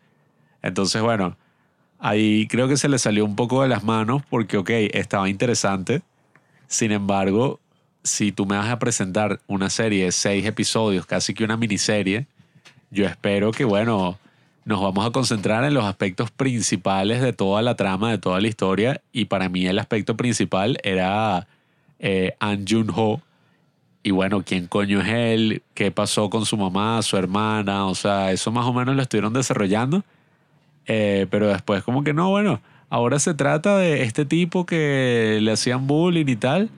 Entonces, 0.63 1.03
bueno, 1.03 1.37
ahí 2.07 2.47
creo 2.47 2.69
que 2.69 2.77
se 2.77 2.89
le 2.89 2.99
salió 2.99 3.25
un 3.25 3.35
poco 3.35 3.63
de 3.63 3.69
las 3.69 3.83
manos 3.83 4.23
porque, 4.31 4.57
ok, 4.57 4.71
estaba 4.93 5.29
interesante. 5.29 6.03
Sin 6.69 6.93
embargo, 6.93 7.59
si 8.05 8.31
tú 8.31 8.47
me 8.47 8.57
vas 8.57 8.71
a 8.71 8.79
presentar 8.79 9.41
una 9.49 9.71
serie 9.71 10.05
de 10.05 10.13
seis 10.13 10.47
episodios, 10.47 11.05
casi 11.05 11.35
que 11.35 11.43
una 11.43 11.57
miniserie, 11.57 12.27
yo 12.91 13.07
espero 13.07 13.51
que, 13.51 13.65
bueno, 13.65 14.19
nos 14.65 14.81
vamos 14.81 15.05
a 15.05 15.11
concentrar 15.11 15.65
en 15.65 15.75
los 15.75 15.85
aspectos 15.85 16.31
principales 16.31 17.21
de 17.23 17.33
toda 17.33 17.61
la 17.61 17.75
trama, 17.75 18.13
de 18.13 18.19
toda 18.19 18.41
la 18.41 18.47
historia. 18.47 19.01
Y 19.13 19.25
para 19.25 19.49
mí 19.49 19.67
el 19.67 19.79
aspecto 19.81 20.17
principal 20.17 20.79
era 20.85 21.49
eh, 21.99 22.37
An 22.39 22.67
Jun-ho. 22.69 23.21
Y 24.05 24.13
bueno, 24.13 24.45
¿quién 24.45 24.69
coño 24.69 25.01
es 25.01 25.09
él? 25.09 25.63
¿Qué 25.75 25.91
pasó 25.91 26.31
con 26.31 26.47
su 26.47 26.57
mamá, 26.57 27.03
su 27.03 27.17
hermana? 27.17 27.87
O 27.87 27.97
sea, 27.97 28.31
eso 28.31 28.53
más 28.53 28.65
o 28.65 28.73
menos 28.73 28.95
lo 28.95 29.03
estuvieron 29.03 29.33
desarrollando. 29.33 30.05
Eh, 30.87 31.27
pero 31.31 31.49
después 31.49 31.83
como 31.83 32.05
que 32.05 32.13
no, 32.13 32.31
bueno, 32.31 32.61
ahora 32.89 33.19
se 33.19 33.35
trata 33.35 33.79
de 33.79 34.03
este 34.03 34.25
tipo 34.25 34.67
que 34.67 35.39
le 35.43 35.53
hacían 35.53 35.87
bullying 35.87 36.27
y 36.29 36.37
tal. 36.37 36.71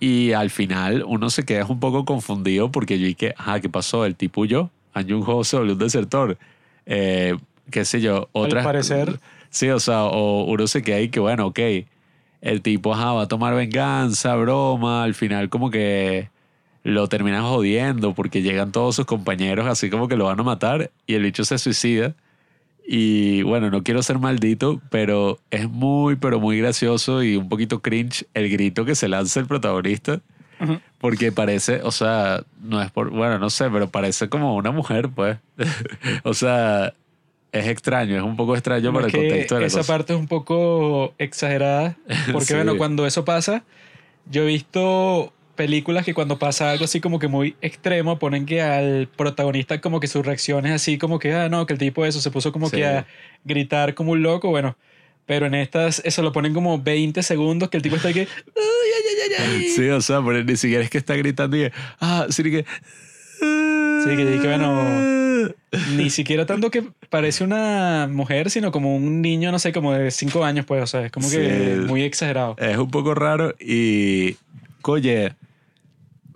Y 0.00 0.32
al 0.32 0.50
final 0.50 1.04
uno 1.06 1.28
se 1.28 1.44
queda 1.44 1.66
un 1.66 1.80
poco 1.80 2.04
confundido 2.04 2.70
porque 2.70 2.98
yo 2.98 3.06
dije, 3.06 3.34
ajá, 3.36 3.60
¿qué 3.60 3.68
pasó? 3.68 4.04
El 4.04 4.14
tipo 4.14 4.42
huyó. 4.42 4.70
An 4.94 5.08
Jun-ho 5.08 5.44
se 5.44 5.56
volvió 5.56 5.72
un 5.72 5.78
desertor. 5.78 6.38
Eh, 6.86 7.36
qué 7.70 7.84
sé 7.84 8.00
yo, 8.00 8.28
otras... 8.32 8.64
parecer. 8.64 9.18
Sí, 9.50 9.68
o 9.70 9.80
sea, 9.80 10.04
o 10.04 10.44
uno 10.44 10.66
se 10.66 10.82
queda 10.82 10.96
ahí 10.96 11.08
que, 11.08 11.20
bueno, 11.20 11.46
ok, 11.46 11.58
el 12.40 12.62
tipo 12.62 12.94
ajá, 12.94 13.12
va 13.12 13.22
a 13.22 13.28
tomar 13.28 13.54
venganza, 13.54 14.34
broma, 14.36 15.04
al 15.04 15.14
final 15.14 15.48
como 15.48 15.70
que 15.70 16.30
lo 16.84 17.08
terminan 17.08 17.42
jodiendo 17.42 18.14
porque 18.14 18.42
llegan 18.42 18.72
todos 18.72 18.96
sus 18.96 19.04
compañeros 19.04 19.66
así 19.66 19.90
como 19.90 20.08
que 20.08 20.16
lo 20.16 20.24
van 20.26 20.40
a 20.40 20.42
matar 20.42 20.90
y 21.06 21.14
el 21.14 21.22
bicho 21.22 21.44
se 21.44 21.58
suicida. 21.58 22.14
Y 22.90 23.42
bueno, 23.42 23.70
no 23.70 23.82
quiero 23.82 24.02
ser 24.02 24.18
maldito, 24.18 24.80
pero 24.88 25.38
es 25.50 25.68
muy, 25.68 26.16
pero 26.16 26.40
muy 26.40 26.56
gracioso 26.58 27.22
y 27.22 27.36
un 27.36 27.50
poquito 27.50 27.82
cringe 27.82 28.24
el 28.32 28.48
grito 28.48 28.86
que 28.86 28.94
se 28.94 29.08
lanza 29.08 29.40
el 29.40 29.46
protagonista. 29.46 30.20
Porque 30.98 31.30
parece, 31.30 31.82
o 31.82 31.92
sea, 31.92 32.42
no 32.62 32.80
es 32.82 32.90
por, 32.90 33.10
bueno, 33.10 33.38
no 33.38 33.50
sé, 33.50 33.68
pero 33.70 33.90
parece 33.90 34.30
como 34.30 34.56
una 34.56 34.70
mujer, 34.70 35.10
pues. 35.10 35.36
o 36.24 36.32
sea, 36.32 36.94
es 37.52 37.66
extraño, 37.68 38.16
es 38.16 38.22
un 38.22 38.36
poco 38.36 38.54
extraño 38.54 38.90
para 38.92 39.06
el 39.06 39.12
contexto 39.12 39.54
de 39.56 39.60
la 39.60 39.66
esa 39.66 39.80
cosa. 39.80 39.92
parte 39.92 40.14
es 40.14 40.18
un 40.18 40.26
poco 40.26 41.12
exagerada. 41.18 41.94
Porque, 42.32 42.46
Sí. 42.46 42.54
bueno, 42.54 42.78
cuando 42.78 43.06
eso 43.06 43.22
pasa, 43.24 43.64
yo 44.30 44.44
he 44.44 44.46
visto 44.46 45.34
películas 45.58 46.06
que 46.06 46.14
cuando 46.14 46.38
pasa 46.38 46.70
algo 46.70 46.84
así 46.86 47.00
como 47.00 47.18
que 47.18 47.28
muy 47.28 47.54
extremo, 47.60 48.18
ponen 48.18 48.46
que 48.46 48.62
al 48.62 49.08
protagonista 49.14 49.78
como 49.82 50.00
que 50.00 50.06
su 50.06 50.22
reacción 50.22 50.64
es 50.64 50.72
así 50.72 50.96
como 50.96 51.18
que, 51.18 51.34
ah, 51.34 51.48
no, 51.50 51.66
que 51.66 51.74
el 51.74 51.78
tipo 51.78 52.06
eso 52.06 52.20
se 52.22 52.30
puso 52.30 52.52
como 52.52 52.70
Sí. 52.70 52.76
que 52.76 52.86
a 52.86 53.06
gritar 53.44 53.92
como 53.94 54.12
un 54.12 54.22
loco, 54.22 54.48
bueno. 54.48 54.76
Pero 55.26 55.44
en 55.44 55.54
estas, 55.54 56.00
eso 56.06 56.22
lo 56.22 56.32
ponen 56.32 56.54
como 56.54 56.78
20 56.80 57.22
segundos 57.22 57.68
que 57.68 57.76
el 57.76 57.82
tipo 57.82 57.96
está 57.96 58.12
que. 58.14 58.26
Sí, 59.76 59.88
o 59.90 60.00
sea, 60.00 60.22
pero 60.24 60.42
ni 60.42 60.56
siquiera 60.56 60.82
es 60.82 60.88
que 60.90 60.98
está 60.98 61.14
gritando 61.14 61.56
y 61.56 61.60
que, 61.64 61.72
ah, 62.00 62.26
sí, 62.30 62.42
que... 62.44 62.64
Sí, 63.40 64.16
que 64.16 64.24
dije, 64.24 64.46
bueno, 64.46 65.52
Ni 65.96 66.08
siquiera 66.10 66.46
tanto 66.46 66.70
que 66.70 66.82
parece 67.10 67.44
una 67.44 68.08
mujer, 68.10 68.48
sino 68.50 68.72
como 68.72 68.96
un 68.96 69.20
niño, 69.20 69.52
no 69.52 69.58
sé, 69.58 69.72
como 69.72 69.92
de 69.92 70.10
5 70.10 70.44
años, 70.44 70.64
pues, 70.66 70.82
o 70.82 70.86
sea, 70.86 71.04
es 71.06 71.12
como 71.12 71.28
que 71.30 71.74
Sí. 71.76 71.86
muy 71.86 72.02
exagerado. 72.02 72.56
Es 72.58 72.76
un 72.78 72.90
poco 72.90 73.14
raro 73.14 73.54
y, 73.60 74.36
oye, 74.82 75.34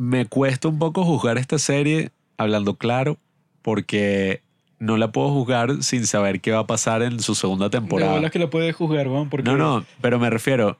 me 0.02 0.26
cuesta 0.26 0.66
un 0.66 0.80
poco 0.80 1.04
juzgar 1.04 1.38
esta 1.38 1.60
serie, 1.60 2.10
hablando 2.36 2.74
claro, 2.74 3.18
porque 3.62 4.40
no 4.80 4.96
la 4.96 5.12
puedo 5.12 5.28
juzgar 5.30 5.80
sin 5.84 6.08
saber 6.08 6.40
qué 6.40 6.50
va 6.50 6.58
a 6.58 6.66
pasar 6.66 7.02
en 7.02 7.20
su 7.20 7.36
segunda 7.36 7.70
temporada. 7.70 8.10
bolas 8.14 8.32
que 8.32 8.40
lo 8.40 8.50
puedes 8.50 8.74
juzgar, 8.74 9.06
weón, 9.06 9.28
porque 9.28 9.48
No, 9.48 9.56
no, 9.56 9.84
pero 10.00 10.18
me 10.18 10.28
refiero, 10.28 10.76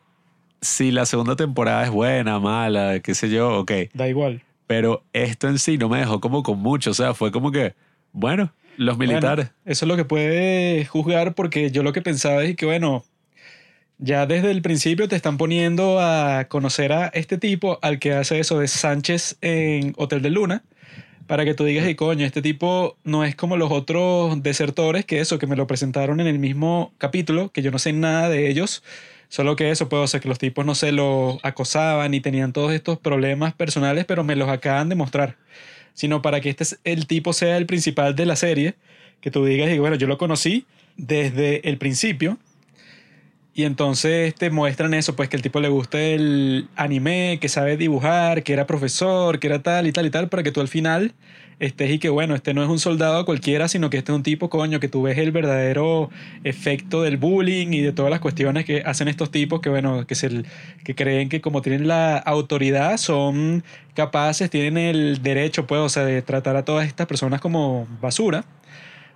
si 0.60 0.90
la 0.90 1.06
segunda 1.06 1.36
temporada 1.36 1.84
es 1.84 1.90
buena, 1.90 2.40
mala, 2.40 2.98
qué 2.98 3.14
sé 3.14 3.30
yo, 3.30 3.60
ok, 3.60 3.70
da 3.94 4.08
igual. 4.08 4.42
pero 4.66 5.04
esto 5.12 5.46
en 5.46 5.60
sí 5.60 5.78
no 5.78 5.88
me 5.88 6.00
dejó 6.00 6.20
como 6.20 6.42
con 6.42 6.58
mucho, 6.58 6.90
o 6.90 6.94
sea, 6.94 7.14
fue 7.14 7.30
como 7.30 7.52
que, 7.52 7.76
bueno, 8.12 8.52
los 8.76 8.98
militares. 8.98 9.50
Bueno, 9.50 9.62
eso 9.66 9.84
es 9.84 9.88
lo 9.88 9.94
que 9.94 10.04
puedes 10.04 10.88
juzgar 10.88 11.36
porque 11.36 11.70
yo 11.70 11.84
lo 11.84 11.92
que 11.92 12.02
pensaba 12.02 12.42
es 12.42 12.56
que, 12.56 12.66
bueno, 12.66 13.04
ya 14.03 14.26
desde 14.26 14.50
el 14.50 14.62
principio 14.62 15.07
te 15.07 15.14
están 15.14 15.38
poniendo 15.38 16.00
a 16.00 16.46
conocer 16.48 16.92
a 16.92 17.07
este 17.09 17.38
tipo, 17.38 17.78
al 17.82 18.00
que 18.00 18.12
hace 18.12 18.40
eso 18.40 18.59
de 18.59 18.66
Sánchez 18.66 19.36
en 19.40 19.94
Hotel 19.96 20.22
de 20.22 20.30
Luna, 20.30 20.64
para 21.28 21.44
que 21.44 21.55
tú 21.55 21.64
digas, 21.64 21.88
y 21.88 21.94
coño, 21.94 22.26
este 22.26 22.42
tipo 22.42 22.96
no 23.05 23.24
es 23.24 23.36
como 23.36 23.57
los 23.57 23.70
otros 23.70 24.42
desertores, 24.42 25.05
que 25.07 25.20
eso, 25.20 25.38
que 25.38 25.46
me 25.46 25.55
lo 25.55 25.68
presentaron 25.68 26.18
en 26.20 26.26
el 26.26 26.40
mismo 26.40 26.92
capítulo, 26.98 27.50
que 27.50 27.62
yo 27.62 27.70
no 27.70 27.78
sé 27.78 27.92
nada 27.92 28.28
de 28.28 28.50
ellos, 28.50 28.82
solo 29.28 29.55
que 29.55 29.70
eso, 29.70 29.88
pues, 29.88 30.03
o 30.03 30.07
sea, 30.09 30.18
que 30.20 30.28
los 30.28 30.38
tipos 30.38 30.66
no 30.66 30.74
se 30.74 30.90
los 30.90 31.38
acosaban 31.44 32.12
y 32.12 32.20
tenían 32.20 32.53
todos 32.53 32.72
estos 32.72 32.98
problemas 32.98 33.55
personales, 33.55 34.05
pero 34.05 34.24
me 34.24 34.34
los 34.34 34.48
acaban 34.48 34.88
de 34.88 34.96
mostrar 34.96 35.36
sino 35.94 36.22
para 36.22 36.40
que 36.40 36.48
este 36.48 36.64
es- 36.64 36.78
el 36.84 37.07
tipo 37.07 37.34
sea 37.34 37.59
el 37.59 37.66
principal 37.66 38.16
de 38.16 38.24
la 38.24 38.34
serie, 38.34 38.74
que 39.20 39.30
tú 39.30 39.44
digas, 39.44 39.70
y 39.70 39.78
bueno, 39.78 39.94
yo 39.96 40.07
lo 40.07 40.16
conocí 40.18 40.64
desde 40.96 41.68
el 41.68 41.76
principio, 41.78 42.38
y 43.55 43.64
entonces 43.64 44.34
te 44.34 44.50
muestran 44.50 44.94
eso, 44.94 45.14
pues 45.14 45.28
que 45.28 45.36
el 45.36 45.42
tipo 45.42 45.61
le 45.61 45.68
gusta 45.68 46.00
el 46.00 46.68
anime, 46.74 47.38
que 47.40 47.48
sabe 47.48 47.76
dibujar, 47.76 48.42
que 48.42 48.55
era 48.55 48.66
profesor, 48.66 49.38
que 49.38 49.46
era 49.48 49.62
tal 49.62 49.86
y 49.86 49.92
tal 49.92 50.07
y 50.07 50.11
tal, 50.11 50.28
para 50.28 50.42
que 50.42 50.53
tú 50.53 50.61
al 50.61 50.68
final 50.68 51.12
estés 51.59 51.90
y 51.90 51.98
que 51.98 52.09
bueno, 52.09 52.34
este 52.34 52.55
no 52.55 52.62
es 52.62 52.68
un 52.68 52.78
soldado 52.78 53.24
cualquiera, 53.26 53.68
sino 53.68 53.90
que 53.90 53.98
este 53.98 54.11
es 54.11 54.16
un 54.16 54.22
tipo, 54.22 54.48
coño, 54.48 54.80
que 54.80 54.88
tú 54.88 55.03
ves 55.03 55.18
el 55.18 55.32
verdadero 55.32 56.11
efecto 56.44 57.03
del 57.03 57.18
bullying 57.18 57.68
y 57.72 57.82
de 57.82 57.92
todas 57.92 58.11
las 58.11 58.20
cuestiones 58.20 58.64
que 58.64 58.82
hacen 58.86 59.09
estos 59.09 59.30
tipos 59.30 59.61
que 59.61 59.68
bueno, 59.68 60.07
que, 60.07 60.14
se, 60.14 60.44
que 60.82 60.94
creen 60.94 61.28
que 61.28 61.40
como 61.42 61.61
tienen 61.62 61.86
la 61.86 62.16
autoridad 62.16 62.96
son 62.96 63.62
capaces, 63.94 64.48
tienen 64.48 64.78
el 64.78 65.22
derecho, 65.22 65.66
pues, 65.66 65.80
o 65.80 65.88
sea, 65.90 66.05
de 66.05 66.22
tratar 66.22 66.57
a 66.57 66.64
todas 66.64 66.86
estas 66.86 67.07
personas 67.07 67.40
como 67.40 67.86
basura. 68.00 68.44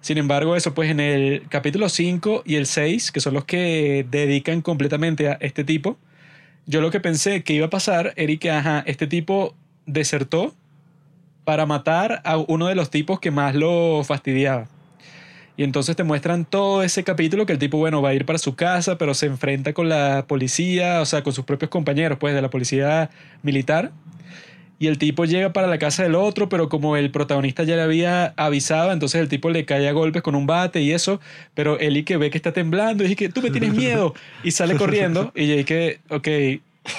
Sin 0.06 0.18
embargo, 0.18 0.54
eso 0.54 0.72
pues 0.72 0.88
en 0.88 1.00
el 1.00 1.42
capítulo 1.48 1.88
5 1.88 2.44
y 2.46 2.54
el 2.54 2.66
6, 2.66 3.10
que 3.10 3.18
son 3.18 3.34
los 3.34 3.44
que 3.44 4.06
dedican 4.08 4.62
completamente 4.62 5.28
a 5.28 5.32
este 5.40 5.64
tipo, 5.64 5.98
yo 6.64 6.80
lo 6.80 6.92
que 6.92 7.00
pensé 7.00 7.42
que 7.42 7.54
iba 7.54 7.66
a 7.66 7.70
pasar 7.70 8.12
era 8.14 8.36
que, 8.36 8.48
ajá, 8.52 8.84
este 8.86 9.08
tipo 9.08 9.56
desertó 9.84 10.54
para 11.42 11.66
matar 11.66 12.22
a 12.24 12.36
uno 12.36 12.68
de 12.68 12.76
los 12.76 12.88
tipos 12.88 13.18
que 13.18 13.32
más 13.32 13.56
lo 13.56 14.04
fastidiaba. 14.04 14.68
Y 15.56 15.64
entonces 15.64 15.96
te 15.96 16.04
muestran 16.04 16.44
todo 16.44 16.84
ese 16.84 17.02
capítulo 17.02 17.44
que 17.44 17.54
el 17.54 17.58
tipo, 17.58 17.76
bueno, 17.76 18.00
va 18.00 18.10
a 18.10 18.14
ir 18.14 18.26
para 18.26 18.38
su 18.38 18.54
casa, 18.54 18.98
pero 18.98 19.12
se 19.12 19.26
enfrenta 19.26 19.72
con 19.72 19.88
la 19.88 20.26
policía, 20.28 21.00
o 21.00 21.04
sea, 21.04 21.24
con 21.24 21.32
sus 21.32 21.44
propios 21.44 21.68
compañeros, 21.68 22.16
pues, 22.20 22.32
de 22.32 22.42
la 22.42 22.50
policía 22.50 23.10
militar. 23.42 23.90
Y 24.78 24.88
el 24.88 24.98
tipo 24.98 25.24
llega 25.24 25.52
para 25.52 25.66
la 25.68 25.78
casa 25.78 26.02
del 26.02 26.14
otro, 26.14 26.48
pero 26.48 26.68
como 26.68 26.96
el 26.96 27.10
protagonista 27.10 27.64
ya 27.64 27.76
le 27.76 27.82
había 27.82 28.34
avisado, 28.36 28.92
entonces 28.92 29.20
el 29.20 29.28
tipo 29.28 29.48
le 29.48 29.64
cae 29.64 29.88
a 29.88 29.92
golpes 29.92 30.22
con 30.22 30.34
un 30.34 30.46
bate 30.46 30.82
y 30.82 30.92
eso, 30.92 31.18
pero 31.54 31.78
Eli 31.78 32.02
que 32.02 32.18
ve 32.18 32.30
que 32.30 32.36
está 32.36 32.52
temblando 32.52 33.02
y 33.02 33.08
dice 33.08 33.16
que 33.16 33.28
tú 33.30 33.40
me 33.40 33.50
tienes 33.50 33.72
miedo 33.72 34.14
y 34.42 34.50
sale 34.50 34.76
corriendo 34.76 35.32
y 35.34 35.46
yo 35.46 35.64
que, 35.64 36.00
ok, 36.10 36.28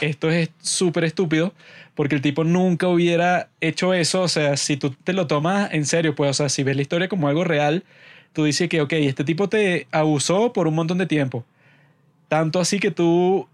esto 0.01 0.31
es 0.31 0.49
súper 0.59 1.03
estúpido 1.03 1.53
porque 1.97 2.15
el 2.15 2.21
tipo 2.21 2.43
nunca 2.43 2.87
hubiera 2.87 3.49
hecho 3.59 3.93
eso, 3.93 4.21
o 4.21 4.27
sea, 4.27 4.55
si 4.55 4.77
tú 4.77 4.91
te 5.03 5.13
lo 5.13 5.25
tomas 5.25 5.73
en 5.73 5.85
serio, 5.85 6.13
pues, 6.13 6.29
o 6.29 6.33
sea, 6.33 6.49
si 6.49 6.61
ves 6.61 6.75
la 6.75 6.83
historia 6.83 7.09
como 7.09 7.27
algo 7.27 7.43
real, 7.43 7.83
tú 8.33 8.43
dices 8.43 8.69
que, 8.69 8.81
ok, 8.81 8.93
este 8.93 9.23
tipo 9.23 9.49
te 9.49 9.87
abusó 9.91 10.53
por 10.53 10.67
un 10.67 10.75
montón 10.75 10.99
de 10.99 11.07
tiempo. 11.07 11.43
Tanto 12.27 12.59
así 12.59 12.79
que 12.79 12.91
tú 12.91 13.47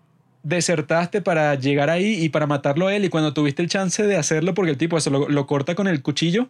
desertaste 0.43 1.21
para 1.21 1.55
llegar 1.55 1.89
ahí 1.89 2.23
y 2.23 2.29
para 2.29 2.47
matarlo 2.47 2.87
a 2.87 2.95
él 2.95 3.05
y 3.05 3.09
cuando 3.09 3.33
tuviste 3.33 3.61
el 3.61 3.69
chance 3.69 4.03
de 4.03 4.17
hacerlo 4.17 4.53
porque 4.53 4.71
el 4.71 4.77
tipo 4.77 4.97
eso 4.97 5.09
lo, 5.09 5.47
corta 5.47 5.73
con 5.75 5.87
el 5.87 6.01
cuchillo, 6.01 6.49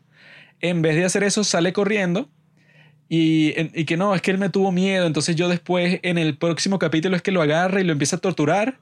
en 0.59 0.81
vez 0.81 0.95
de 0.95 1.05
hacer 1.05 1.23
eso 1.23 1.43
sale 1.43 1.73
corriendo 1.73 2.27
y, 3.07 3.53
y, 3.79 3.85
que 3.85 3.95
no, 3.95 4.15
es 4.15 4.21
que 4.21 4.31
él 4.31 4.39
me 4.39 4.49
tuvo 4.49 4.71
miedo, 4.71 5.05
entonces 5.05 5.35
yo 5.35 5.47
después 5.47 5.99
en 6.03 6.17
el 6.17 6.37
próximo 6.37 6.79
capítulo 6.79 7.15
es 7.15 7.21
que 7.21 7.31
lo 7.31 7.41
agarra 7.41 7.79
y 7.79 7.83
lo 7.83 7.91
empieza 7.91 8.15
a 8.15 8.19
torturar. 8.19 8.79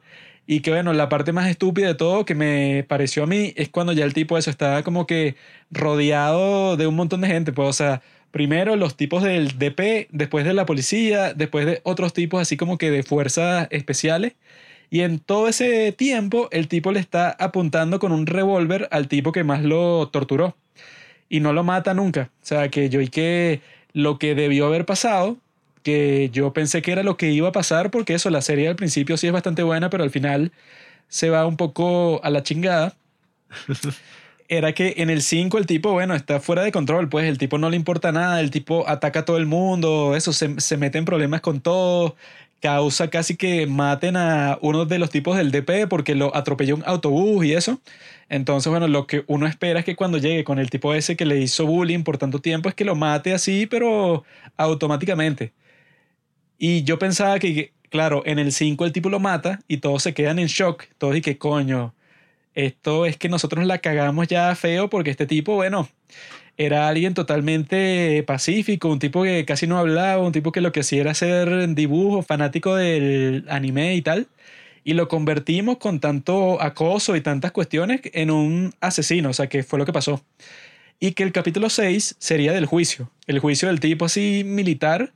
Y 0.47 0.61
que 0.61 0.71
bueno, 0.71 0.91
la 0.93 1.07
parte 1.07 1.33
más 1.33 1.49
estúpida 1.49 1.87
de 1.87 1.95
todo 1.95 2.25
que 2.25 2.33
me 2.35 2.83
pareció 2.87 3.23
a 3.23 3.27
mí 3.27 3.53
es 3.55 3.69
cuando 3.69 3.93
ya 3.93 4.05
el 4.05 4.13
tipo 4.13 4.37
eso 4.37 4.49
estaba 4.49 4.83
como 4.83 5.05
que 5.05 5.35
rodeado 5.69 6.77
de 6.77 6.87
un 6.87 6.95
montón 6.95 7.21
de 7.21 7.27
gente, 7.27 7.53
pues 7.53 7.69
o 7.69 7.73
sea, 7.73 8.01
primero 8.31 8.75
los 8.75 8.97
tipos 8.97 9.23
del 9.23 9.59
DP, 9.59 10.07
después 10.11 10.45
de 10.45 10.53
la 10.53 10.65
policía, 10.65 11.33
después 11.33 11.65
de 11.65 11.81
otros 11.83 12.13
tipos 12.13 12.41
así 12.41 12.57
como 12.57 12.77
que 12.77 12.89
de 12.89 13.03
fuerzas 13.03 13.67
especiales. 13.71 14.33
Y 14.91 15.01
en 15.01 15.19
todo 15.19 15.47
ese 15.47 15.93
tiempo 15.93 16.49
el 16.51 16.67
tipo 16.67 16.91
le 16.91 16.99
está 16.99 17.31
apuntando 17.31 17.97
con 17.97 18.11
un 18.11 18.27
revólver 18.27 18.89
al 18.91 19.07
tipo 19.07 19.31
que 19.31 19.45
más 19.45 19.63
lo 19.63 20.09
torturó. 20.09 20.55
Y 21.29 21.39
no 21.39 21.53
lo 21.53 21.63
mata 21.63 21.93
nunca. 21.93 22.29
O 22.43 22.45
sea, 22.45 22.69
que 22.69 22.89
yo 22.89 22.99
y 22.99 23.07
que 23.07 23.61
lo 23.93 24.19
que 24.19 24.35
debió 24.35 24.65
haber 24.67 24.85
pasado, 24.85 25.37
que 25.81 26.29
yo 26.33 26.51
pensé 26.53 26.81
que 26.81 26.91
era 26.91 27.03
lo 27.03 27.15
que 27.17 27.31
iba 27.31 27.47
a 27.47 27.51
pasar, 27.53 27.89
porque 27.89 28.15
eso, 28.15 28.29
la 28.29 28.41
serie 28.41 28.67
al 28.67 28.75
principio 28.75 29.15
sí 29.15 29.27
es 29.27 29.33
bastante 29.33 29.63
buena, 29.63 29.89
pero 29.89 30.03
al 30.03 30.11
final 30.11 30.51
se 31.07 31.29
va 31.29 31.47
un 31.47 31.55
poco 31.55 32.21
a 32.23 32.29
la 32.29 32.43
chingada. 32.43 32.93
era 34.49 34.73
que 34.73 34.95
en 34.97 35.09
el 35.09 35.21
5 35.21 35.57
el 35.57 35.65
tipo, 35.65 35.93
bueno, 35.93 36.13
está 36.15 36.41
fuera 36.41 36.63
de 36.63 36.73
control, 36.73 37.07
pues 37.07 37.25
el 37.25 37.37
tipo 37.37 37.57
no 37.57 37.69
le 37.69 37.77
importa 37.77 38.11
nada, 38.11 38.41
el 38.41 38.51
tipo 38.51 38.87
ataca 38.89 39.21
a 39.21 39.25
todo 39.25 39.37
el 39.37 39.45
mundo, 39.45 40.15
eso, 40.17 40.33
se, 40.33 40.59
se 40.59 40.75
mete 40.75 40.97
en 40.97 41.05
problemas 41.05 41.39
con 41.39 41.61
todo, 41.61 42.17
causa 42.61 43.09
casi 43.09 43.35
que 43.35 43.67
maten 43.67 44.15
a 44.15 44.57
uno 44.61 44.85
de 44.85 44.99
los 44.99 45.09
tipos 45.09 45.35
del 45.37 45.51
DP 45.51 45.87
porque 45.89 46.15
lo 46.15 46.35
atropelló 46.35 46.75
un 46.75 46.83
autobús 46.85 47.45
y 47.45 47.53
eso. 47.53 47.81
Entonces, 48.29 48.69
bueno, 48.69 48.87
lo 48.87 49.07
que 49.07 49.25
uno 49.27 49.47
espera 49.47 49.79
es 49.79 49.85
que 49.85 49.95
cuando 49.95 50.17
llegue 50.17 50.43
con 50.43 50.59
el 50.59 50.69
tipo 50.69 50.93
ese 50.93 51.17
que 51.17 51.25
le 51.25 51.39
hizo 51.39 51.65
bullying 51.65 52.03
por 52.03 52.17
tanto 52.17 52.39
tiempo 52.39 52.69
es 52.69 52.75
que 52.75 52.85
lo 52.85 52.95
mate 52.95 53.33
así, 53.33 53.65
pero 53.65 54.23
automáticamente. 54.57 55.53
Y 56.57 56.83
yo 56.83 56.99
pensaba 56.99 57.39
que, 57.39 57.73
claro, 57.89 58.23
en 58.25 58.39
el 58.39 58.51
5 58.51 58.85
el 58.85 58.93
tipo 58.93 59.09
lo 59.09 59.19
mata 59.19 59.59
y 59.67 59.77
todos 59.77 60.03
se 60.03 60.13
quedan 60.13 60.39
en 60.39 60.47
shock, 60.47 60.85
todos 60.97 61.15
y 61.17 61.21
que 61.21 61.37
coño, 61.37 61.95
esto 62.53 63.05
es 63.05 63.17
que 63.17 63.29
nosotros 63.29 63.65
la 63.65 63.79
cagamos 63.79 64.27
ya 64.27 64.53
feo 64.55 64.89
porque 64.89 65.09
este 65.09 65.25
tipo, 65.25 65.55
bueno, 65.55 65.89
era 66.57 66.87
alguien 66.87 67.13
totalmente 67.13 68.23
pacífico, 68.23 68.89
un 68.89 68.99
tipo 68.99 69.23
que 69.23 69.45
casi 69.45 69.67
no 69.67 69.77
hablaba, 69.77 70.21
un 70.21 70.31
tipo 70.31 70.51
que 70.51 70.61
lo 70.61 70.71
que 70.71 70.81
hacía 70.81 71.01
era 71.01 71.11
hacer 71.11 71.73
dibujo, 71.75 72.21
fanático 72.23 72.75
del 72.75 73.45
anime 73.49 73.95
y 73.95 74.01
tal. 74.01 74.27
Y 74.83 74.93
lo 74.93 75.07
convertimos 75.07 75.77
con 75.77 75.99
tanto 75.99 76.61
acoso 76.61 77.15
y 77.15 77.21
tantas 77.21 77.51
cuestiones 77.51 78.01
en 78.13 78.31
un 78.31 78.73
asesino, 78.81 79.29
o 79.29 79.33
sea, 79.33 79.47
que 79.47 79.63
fue 79.63 79.79
lo 79.79 79.85
que 79.85 79.93
pasó. 79.93 80.23
Y 80.99 81.13
que 81.13 81.23
el 81.23 81.31
capítulo 81.31 81.69
6 81.69 82.15
sería 82.19 82.53
del 82.53 82.65
juicio, 82.65 83.09
el 83.27 83.39
juicio 83.39 83.67
del 83.67 83.79
tipo 83.79 84.05
así 84.05 84.43
militar, 84.45 85.13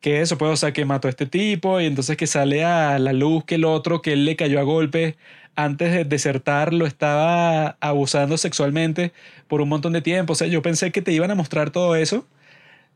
que 0.00 0.20
eso, 0.20 0.36
pues, 0.36 0.50
o 0.52 0.56
sea, 0.56 0.72
que 0.72 0.84
mató 0.84 1.08
a 1.08 1.10
este 1.10 1.26
tipo 1.26 1.80
y 1.80 1.86
entonces 1.86 2.16
que 2.16 2.26
sale 2.26 2.64
a 2.64 2.98
la 2.98 3.12
luz 3.12 3.44
que 3.44 3.54
el 3.54 3.64
otro, 3.64 4.02
que 4.02 4.14
él 4.14 4.24
le 4.24 4.36
cayó 4.36 4.60
a 4.60 4.62
golpe 4.64 5.16
antes 5.56 5.92
de 5.92 6.04
desertar 6.04 6.72
lo 6.72 6.86
estaba 6.86 7.76
abusando 7.80 8.38
sexualmente 8.38 9.12
por 9.48 9.60
un 9.60 9.68
montón 9.68 9.92
de 9.92 10.02
tiempo. 10.02 10.32
O 10.32 10.36
sea, 10.36 10.46
yo 10.48 10.62
pensé 10.62 10.92
que 10.92 11.02
te 11.02 11.12
iban 11.12 11.30
a 11.30 11.34
mostrar 11.34 11.70
todo 11.70 11.96
eso 11.96 12.26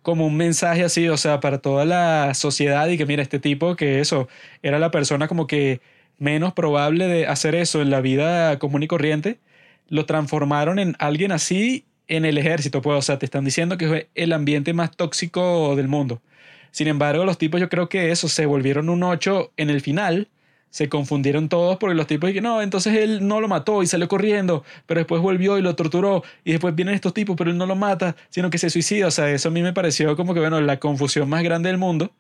como 0.02 0.26
un 0.26 0.36
mensaje 0.36 0.84
así, 0.84 1.08
o 1.08 1.16
sea, 1.16 1.40
para 1.40 1.58
toda 1.58 1.84
la 1.84 2.32
sociedad 2.34 2.88
y 2.88 2.96
que 2.96 3.06
mira, 3.06 3.22
este 3.22 3.40
tipo 3.40 3.74
que 3.74 4.00
eso 4.00 4.28
era 4.62 4.78
la 4.78 4.92
persona 4.92 5.26
como 5.26 5.48
que 5.48 5.80
menos 6.18 6.52
probable 6.54 7.08
de 7.08 7.26
hacer 7.26 7.56
eso 7.56 7.82
en 7.82 7.90
la 7.90 8.00
vida 8.00 8.58
común 8.60 8.84
y 8.84 8.86
corriente, 8.86 9.40
lo 9.88 10.06
transformaron 10.06 10.78
en 10.78 10.94
alguien 11.00 11.32
así 11.32 11.86
en 12.08 12.24
el 12.24 12.38
ejército, 12.38 12.82
pues, 12.82 12.98
o 12.98 13.02
sea, 13.02 13.18
te 13.18 13.26
están 13.26 13.44
diciendo 13.44 13.76
que 13.78 13.96
es 13.96 14.06
el 14.14 14.32
ambiente 14.32 14.72
más 14.74 14.96
tóxico 14.96 15.74
del 15.76 15.88
mundo. 15.88 16.22
Sin 16.70 16.88
embargo, 16.88 17.24
los 17.24 17.38
tipos 17.38 17.60
yo 17.60 17.68
creo 17.68 17.88
que 17.88 18.10
eso 18.12 18.28
se 18.28 18.46
volvieron 18.46 18.88
un 18.90 19.02
8 19.02 19.52
en 19.56 19.70
el 19.70 19.80
final 19.80 20.28
se 20.70 20.88
confundieron 20.88 21.48
todos 21.48 21.78
porque 21.78 21.94
los 21.94 22.06
tipos 22.06 22.28
dijeron, 22.28 22.52
no, 22.52 22.62
entonces 22.62 22.94
él 22.94 23.26
no 23.26 23.40
lo 23.40 23.48
mató 23.48 23.82
y 23.82 23.86
salió 23.86 24.08
corriendo, 24.08 24.64
pero 24.86 25.00
después 25.00 25.22
volvió 25.22 25.58
y 25.58 25.62
lo 25.62 25.74
torturó 25.74 26.22
y 26.44 26.52
después 26.52 26.74
vienen 26.74 26.94
estos 26.94 27.14
tipos, 27.14 27.36
pero 27.36 27.50
él 27.50 27.58
no 27.58 27.66
lo 27.66 27.76
mata, 27.76 28.16
sino 28.28 28.50
que 28.50 28.58
se 28.58 28.68
suicida. 28.70 29.06
O 29.06 29.10
sea, 29.10 29.30
eso 29.30 29.48
a 29.48 29.52
mí 29.52 29.62
me 29.62 29.72
pareció 29.72 30.16
como 30.16 30.34
que, 30.34 30.40
bueno, 30.40 30.60
la 30.60 30.78
confusión 30.78 31.28
más 31.28 31.42
grande 31.42 31.68
del 31.68 31.78
mundo 31.78 32.12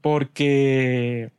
porque 0.00 1.30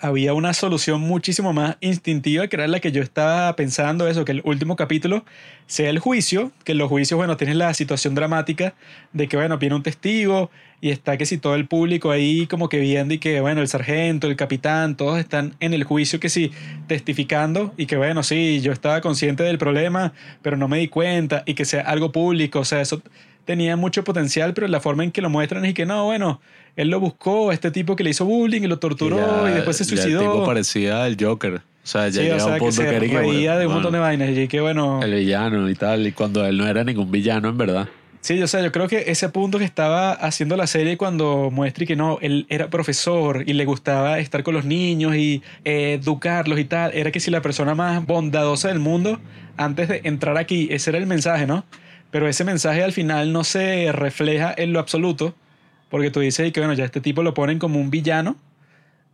había 0.00 0.32
una 0.32 0.54
solución 0.54 1.00
muchísimo 1.02 1.52
más 1.52 1.76
instintiva 1.80 2.48
que 2.48 2.56
era 2.56 2.66
la 2.66 2.80
que 2.80 2.90
yo 2.90 3.02
estaba 3.02 3.54
pensando 3.54 4.08
eso, 4.08 4.24
que 4.24 4.32
el 4.32 4.42
último 4.44 4.74
capítulo 4.74 5.24
sea 5.66 5.90
el 5.90 5.98
juicio, 5.98 6.52
que 6.64 6.74
los 6.74 6.88
juicios, 6.88 7.18
bueno, 7.18 7.36
tienes 7.36 7.56
la 7.56 7.74
situación 7.74 8.14
dramática 8.14 8.74
de 9.12 9.28
que, 9.28 9.36
bueno, 9.36 9.58
viene 9.58 9.76
un 9.76 9.82
testigo 9.82 10.50
y 10.80 10.90
está 10.90 11.16
que 11.16 11.26
si 11.26 11.36
todo 11.38 11.54
el 11.54 11.66
público 11.66 12.10
ahí 12.10 12.46
como 12.46 12.68
que 12.68 12.78
viendo 12.78 13.12
y 13.12 13.18
que, 13.18 13.40
bueno, 13.40 13.60
el 13.60 13.68
sargento, 13.68 14.26
el 14.26 14.36
capitán, 14.36 14.96
todos 14.96 15.18
están 15.18 15.54
en 15.60 15.74
el 15.74 15.84
juicio 15.84 16.20
que 16.20 16.28
sí, 16.28 16.52
testificando 16.86 17.74
y 17.76 17.86
que, 17.86 17.96
bueno, 17.96 18.22
sí, 18.22 18.60
yo 18.62 18.72
estaba 18.72 19.00
consciente 19.00 19.42
del 19.42 19.58
problema, 19.58 20.12
pero 20.42 20.56
no 20.56 20.68
me 20.68 20.78
di 20.78 20.88
cuenta 20.88 21.42
y 21.44 21.54
que 21.54 21.64
sea 21.64 21.82
algo 21.82 22.12
público, 22.12 22.60
o 22.60 22.64
sea, 22.64 22.80
eso 22.80 23.02
tenía 23.44 23.76
mucho 23.76 24.04
potencial, 24.04 24.54
pero 24.54 24.68
la 24.68 24.80
forma 24.80 25.04
en 25.04 25.12
que 25.12 25.20
lo 25.20 25.28
muestran 25.28 25.64
es 25.64 25.74
que 25.74 25.84
no, 25.84 26.06
bueno, 26.06 26.40
él 26.76 26.88
lo 26.88 26.98
buscó, 26.98 27.52
este 27.52 27.70
tipo 27.70 27.94
que 27.94 28.04
le 28.04 28.10
hizo 28.10 28.24
bullying 28.24 28.62
y 28.62 28.66
lo 28.66 28.78
torturó 28.78 29.48
y, 29.48 29.52
después 29.52 29.76
se 29.76 29.84
suicidó. 29.84 30.20
El 30.20 30.26
tipo 30.30 30.46
parecía 30.46 31.06
el 31.06 31.16
Joker. 31.20 31.60
O 31.82 31.86
sea, 31.86 32.08
ya 32.08 32.38
sí, 32.38 32.46
un 32.46 32.58
punto 32.58 32.82
que, 32.82 33.00
reía 33.00 33.56
de 33.56 33.66
un 33.66 33.72
montón 33.72 33.92
de 33.92 33.98
vainas 33.98 34.30
y 34.30 34.48
que 34.48 34.60
bueno... 34.60 35.02
El 35.02 35.14
villano 35.14 35.68
y 35.68 35.74
tal, 35.74 36.06
y 36.06 36.12
cuando 36.12 36.44
él 36.46 36.56
no 36.58 36.66
era 36.66 36.84
ningún 36.84 37.10
villano 37.10 37.48
en 37.48 37.58
verdad. 37.58 37.88
Sí, 38.22 38.40
o 38.42 38.46
sea, 38.46 38.60
yo 38.62 38.70
creo 38.70 38.86
que 38.86 39.04
ese 39.10 39.30
punto 39.30 39.58
que 39.58 39.64
estaba 39.64 40.12
haciendo 40.12 40.54
la 40.56 40.66
serie 40.66 40.98
cuando 40.98 41.50
muestre 41.50 41.86
que 41.86 41.96
no, 41.96 42.18
él 42.20 42.44
era 42.50 42.68
profesor 42.68 43.44
y 43.46 43.54
le 43.54 43.64
gustaba 43.64 44.18
estar 44.18 44.42
con 44.42 44.52
los 44.52 44.66
niños 44.66 45.16
y 45.16 45.42
eh, 45.64 45.94
educarlos 45.94 46.58
y 46.58 46.64
tal, 46.66 46.92
era 46.92 47.10
que 47.10 47.18
si 47.20 47.30
la 47.30 47.40
persona 47.40 47.74
más 47.74 48.04
bondadosa 48.04 48.68
del 48.68 48.78
mundo, 48.78 49.18
antes 49.56 49.88
de 49.88 50.02
entrar 50.04 50.36
aquí, 50.36 50.68
ese 50.70 50.90
era 50.90 50.98
el 50.98 51.06
mensaje, 51.06 51.46
¿no? 51.46 51.64
Pero 52.10 52.28
ese 52.28 52.44
mensaje 52.44 52.82
al 52.84 52.92
final 52.92 53.32
no 53.32 53.42
se 53.42 53.90
refleja 53.90 54.52
en 54.54 54.74
lo 54.74 54.80
absoluto, 54.80 55.34
porque 55.88 56.10
tú 56.10 56.20
dices 56.20 56.52
que, 56.52 56.60
bueno, 56.60 56.74
ya 56.74 56.84
este 56.84 57.00
tipo 57.00 57.22
lo 57.22 57.32
ponen 57.32 57.58
como 57.58 57.80
un 57.80 57.90
villano, 57.90 58.36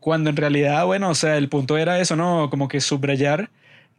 cuando 0.01 0.31
en 0.31 0.37
realidad, 0.37 0.85
bueno, 0.85 1.11
o 1.11 1.15
sea, 1.15 1.37
el 1.37 1.49
punto 1.49 1.79
era 1.79 2.01
eso, 2.01 2.17
¿no? 2.17 2.51
Como 2.51 2.67
que 2.69 2.81
subrayar 2.81 3.51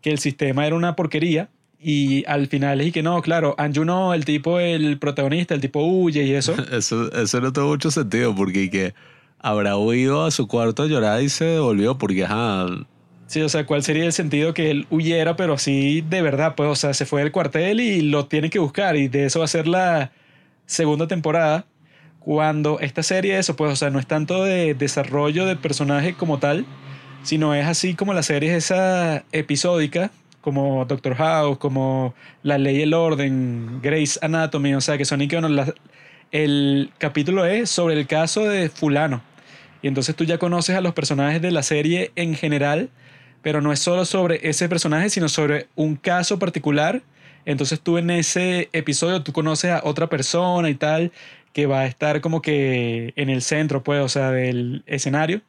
que 0.01 0.11
el 0.11 0.19
sistema 0.19 0.67
era 0.67 0.75
una 0.75 0.95
porquería 0.95 1.49
y 1.79 2.25
al 2.25 2.47
final 2.47 2.81
es 2.81 2.91
que 2.91 3.03
no, 3.03 3.21
claro, 3.21 3.55
Anju 3.57 3.85
no, 3.85 4.13
el 4.13 4.25
tipo, 4.25 4.59
el 4.59 4.97
protagonista, 4.97 5.53
el 5.53 5.61
tipo 5.61 5.81
huye 5.83 6.23
y 6.23 6.33
eso. 6.33 6.55
eso, 6.71 7.11
eso 7.11 7.41
no 7.41 7.53
tuvo 7.53 7.67
mucho 7.67 7.91
sentido 7.91 8.35
porque 8.35 8.69
que 8.69 8.93
habrá 9.39 9.77
huido 9.77 10.25
a 10.25 10.31
su 10.31 10.47
cuarto 10.47 10.83
a 10.83 10.87
llorar 10.87 11.21
y 11.21 11.29
se 11.29 11.45
devolvió 11.45 11.97
porque, 11.97 12.25
ajá, 12.25 12.65
Sí, 13.27 13.41
o 13.41 13.49
sea, 13.49 13.65
¿cuál 13.65 13.83
sería 13.83 14.05
el 14.05 14.13
sentido 14.13 14.53
que 14.53 14.71
él 14.71 14.87
huyera, 14.89 15.35
pero 15.35 15.53
así 15.53 16.01
de 16.01 16.21
verdad? 16.21 16.55
Pues, 16.55 16.69
o 16.69 16.75
sea, 16.75 16.93
se 16.93 17.05
fue 17.05 17.21
del 17.21 17.33
cuartel 17.33 17.81
y 17.81 18.01
lo 18.01 18.25
tiene 18.27 18.49
que 18.49 18.57
buscar 18.57 18.95
y 18.95 19.09
de 19.09 19.25
eso 19.25 19.39
va 19.39 19.45
a 19.45 19.49
ser 19.49 19.67
la 19.67 20.11
segunda 20.65 21.07
temporada. 21.07 21.65
Cuando 22.19 22.79
esta 22.79 23.03
serie, 23.03 23.37
eso, 23.37 23.57
pues, 23.57 23.73
o 23.73 23.75
sea, 23.75 23.89
no 23.89 23.99
es 23.99 24.07
tanto 24.07 24.45
de 24.45 24.75
desarrollo 24.75 25.45
de 25.45 25.57
personaje 25.57 26.13
como 26.13 26.39
tal, 26.39 26.65
sino 27.23 27.53
es 27.53 27.65
así 27.67 27.95
como 27.95 28.13
la 28.13 28.23
serie 28.23 28.55
es 28.55 28.65
esa 28.65 29.25
episódica, 29.33 30.11
como 30.47 30.85
Doctor 30.85 31.15
House, 31.15 31.57
como 31.57 32.13
La 32.41 32.57
Ley 32.57 32.77
y 32.77 32.81
el 32.83 32.93
Orden, 32.93 33.81
Grey's 33.81 34.17
Anatomy, 34.21 34.75
o 34.75 34.79
sea, 34.81 34.97
que 34.97 35.03
son 35.03 35.21
y 35.21 35.27
bueno, 35.27 35.49
el 36.31 36.89
capítulo 36.97 37.45
es 37.45 37.69
sobre 37.69 37.95
el 37.95 38.07
caso 38.07 38.45
de 38.45 38.69
fulano. 38.69 39.21
Y 39.81 39.89
entonces 39.89 40.15
tú 40.15 40.23
ya 40.23 40.37
conoces 40.37 40.77
a 40.77 40.81
los 40.81 40.93
personajes 40.93 41.41
de 41.41 41.51
la 41.51 41.63
serie 41.63 42.11
en 42.15 42.33
general 42.33 42.89
pero 43.41 43.61
no 43.61 43.71
es 43.71 43.79
solo 43.79 44.05
sobre 44.05 44.47
ese 44.49 44.67
personaje, 44.67 45.09
sino 45.09 45.29
sobre 45.29 45.67
un 45.75 45.95
caso 45.95 46.39
particular. 46.39 47.01
Entonces 47.45 47.79
tú 47.79 47.97
en 47.97 48.09
ese 48.09 48.69
episodio 48.73 49.23
tú 49.23 49.31
conoces 49.31 49.71
a 49.71 49.81
otra 49.83 50.07
persona 50.07 50.69
y 50.69 50.75
tal 50.75 51.11
que 51.53 51.65
va 51.65 51.81
a 51.81 51.85
estar 51.85 52.21
como 52.21 52.41
que 52.41 53.13
en 53.15 53.29
el 53.29 53.41
centro, 53.41 53.83
pues, 53.83 54.01
o 54.01 54.09
sea, 54.09 54.31
del 54.31 54.83
escenario. 54.85 55.41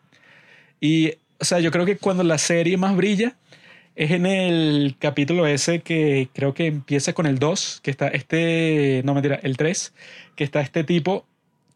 Y, 0.80 1.14
o 1.40 1.44
sea, 1.44 1.61
yo 1.61 1.70
creo 1.70 1.84
que 1.86 1.96
cuando 1.96 2.22
la 2.22 2.38
serie 2.38 2.76
más 2.76 2.96
brilla 2.96 3.36
es 3.99 4.12
en 4.12 4.26
el 4.26 4.96
capítulo 4.99 5.46
ese 5.46 5.80
que 5.80 6.28
creo 6.32 6.55
que 6.55 6.66
empieza 6.66 7.12
con 7.12 7.26
el 7.26 7.38
2, 7.38 7.80
que 7.82 7.90
está 7.90 8.09
este, 8.09 9.03
no 9.05 9.12
mentira, 9.12 9.40
el 9.42 9.57
3, 9.57 9.92
que 10.36 10.44
está 10.44 10.61
este 10.61 10.84
tipo 10.84 11.26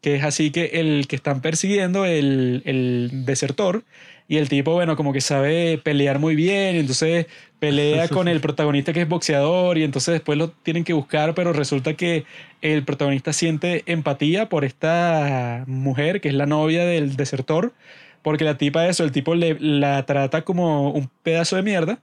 que 0.01 0.15
es 0.15 0.23
así 0.25 0.51
que 0.51 0.65
el 0.73 1.07
que 1.07 1.15
están 1.15 1.39
persiguiendo, 1.41 2.05
el, 2.05 2.61
el 2.65 3.23
desertor, 3.25 3.85
y 4.27 4.37
el 4.37 4.49
tipo, 4.49 4.73
bueno, 4.73 4.95
como 4.97 5.13
que 5.13 5.21
sabe 5.21 5.77
pelear 5.77 6.19
muy 6.19 6.35
bien, 6.35 6.75
y 6.75 6.79
entonces 6.79 7.27
pelea 7.59 8.07
con 8.09 8.27
el 8.27 8.41
protagonista 8.41 8.91
que 8.91 9.01
es 9.01 9.07
boxeador 9.07 9.77
y 9.77 9.83
entonces 9.83 10.13
después 10.13 10.37
lo 10.37 10.49
tienen 10.49 10.83
que 10.83 10.93
buscar, 10.93 11.33
pero 11.35 11.53
resulta 11.53 11.93
que 11.93 12.25
el 12.61 12.83
protagonista 12.83 13.31
siente 13.31 13.83
empatía 13.85 14.49
por 14.49 14.65
esta 14.65 15.63
mujer 15.67 16.19
que 16.19 16.29
es 16.29 16.35
la 16.35 16.45
novia 16.45 16.85
del 16.85 17.15
desertor, 17.15 17.73
porque 18.21 18.43
la 18.43 18.57
tipa 18.57 18.87
eso, 18.87 19.03
el 19.03 19.11
tipo 19.11 19.35
le, 19.35 19.57
la 19.59 20.05
trata 20.05 20.43
como 20.43 20.91
un 20.91 21.09
pedazo 21.23 21.55
de 21.55 21.63
mierda. 21.63 21.99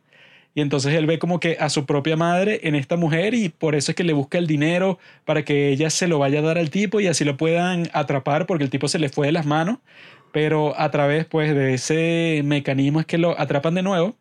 Y 0.55 0.61
entonces 0.63 0.95
él 0.95 1.07
ve 1.07 1.19
como 1.19 1.39
que 1.41 1.57
a 1.61 1.69
su 1.69 1.87
propia 1.87 2.17
madre 2.17 2.61
en 2.65 2.75
esta 2.75 2.97
mujer 2.97 3.35
y 3.35 3.51
por 3.51 3.75
eso 3.75 3.93
es 3.93 3.97
que 3.97 4.05
le 4.05 4.13
busca 4.13 4.39
el 4.39 4.47
dinero 4.47 4.99
para 5.25 5.45
que 5.45 5.69
ella 5.71 5.91
se 5.91 6.09
lo 6.09 6.19
vaya 6.19 6.41
a 6.41 6.43
dar 6.43 6.59
al 6.59 6.71
tipo 6.71 7.01
y 7.01 7.07
así 7.07 7.25
lo 7.25 7.37
puedan 7.37 7.89
atrapar 7.93 8.47
porque 8.47 8.65
el 8.65 8.71
tipo 8.71 8.89
se 8.89 8.99
le 8.99 9.09
fue 9.09 9.29
de 9.29 9.33
las 9.33 9.47
manos. 9.47 9.79
Pero 10.33 10.79
a 10.79 10.91
través 10.91 11.25
pues 11.27 11.55
de 11.55 11.75
ese 11.75 12.43
mecanismo 12.45 13.01
es 13.01 13.07
que 13.07 13.19
lo 13.19 13.39
atrapan 13.41 13.75
de 13.75 13.83
nuevo. 13.83 14.17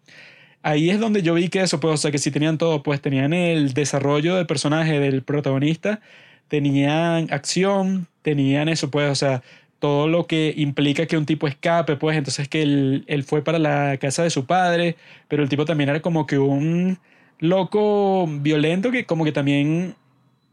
Ahí 0.62 0.90
es 0.90 1.00
donde 1.00 1.22
yo 1.22 1.34
vi 1.36 1.50
que 1.50 1.62
eso, 1.62 1.80
pues, 1.80 1.94
o 1.94 1.98
sea, 1.98 2.12
que 2.12 2.18
si 2.18 2.32
tenían 2.32 2.58
todo, 2.58 2.84
pues 2.84 3.02
tenían 3.02 3.34
el 3.34 3.74
desarrollo 3.74 4.36
del 4.36 4.46
personaje 4.46 5.00
del 5.00 5.24
protagonista, 5.24 6.02
tenían 6.50 7.32
acción, 7.32 8.08
tenían 8.24 8.68
eso, 8.68 8.92
pues, 8.92 9.10
o 9.10 9.16
sea, 9.16 9.42
todo 9.80 10.08
lo 10.08 10.28
que 10.28 10.54
implica 10.58 11.06
que 11.06 11.18
un 11.18 11.26
tipo 11.26 11.48
escape, 11.48 11.96
pues 11.96 12.18
entonces 12.18 12.48
que 12.48 12.62
él, 12.62 13.04
él, 13.08 13.24
fue 13.24 13.44
para 13.44 13.60
la 13.60 13.98
casa 13.98 14.24
de 14.24 14.30
su 14.30 14.46
padre, 14.46 14.96
pero 15.28 15.42
el 15.44 15.50
tipo 15.50 15.66
también 15.66 15.90
era 15.90 16.02
como 16.02 16.28
que 16.28 16.38
un 16.38 17.00
loco 17.40 18.28
violento 18.28 18.92
que 18.92 19.06
como 19.06 19.24
que 19.24 19.32
también 19.32 19.96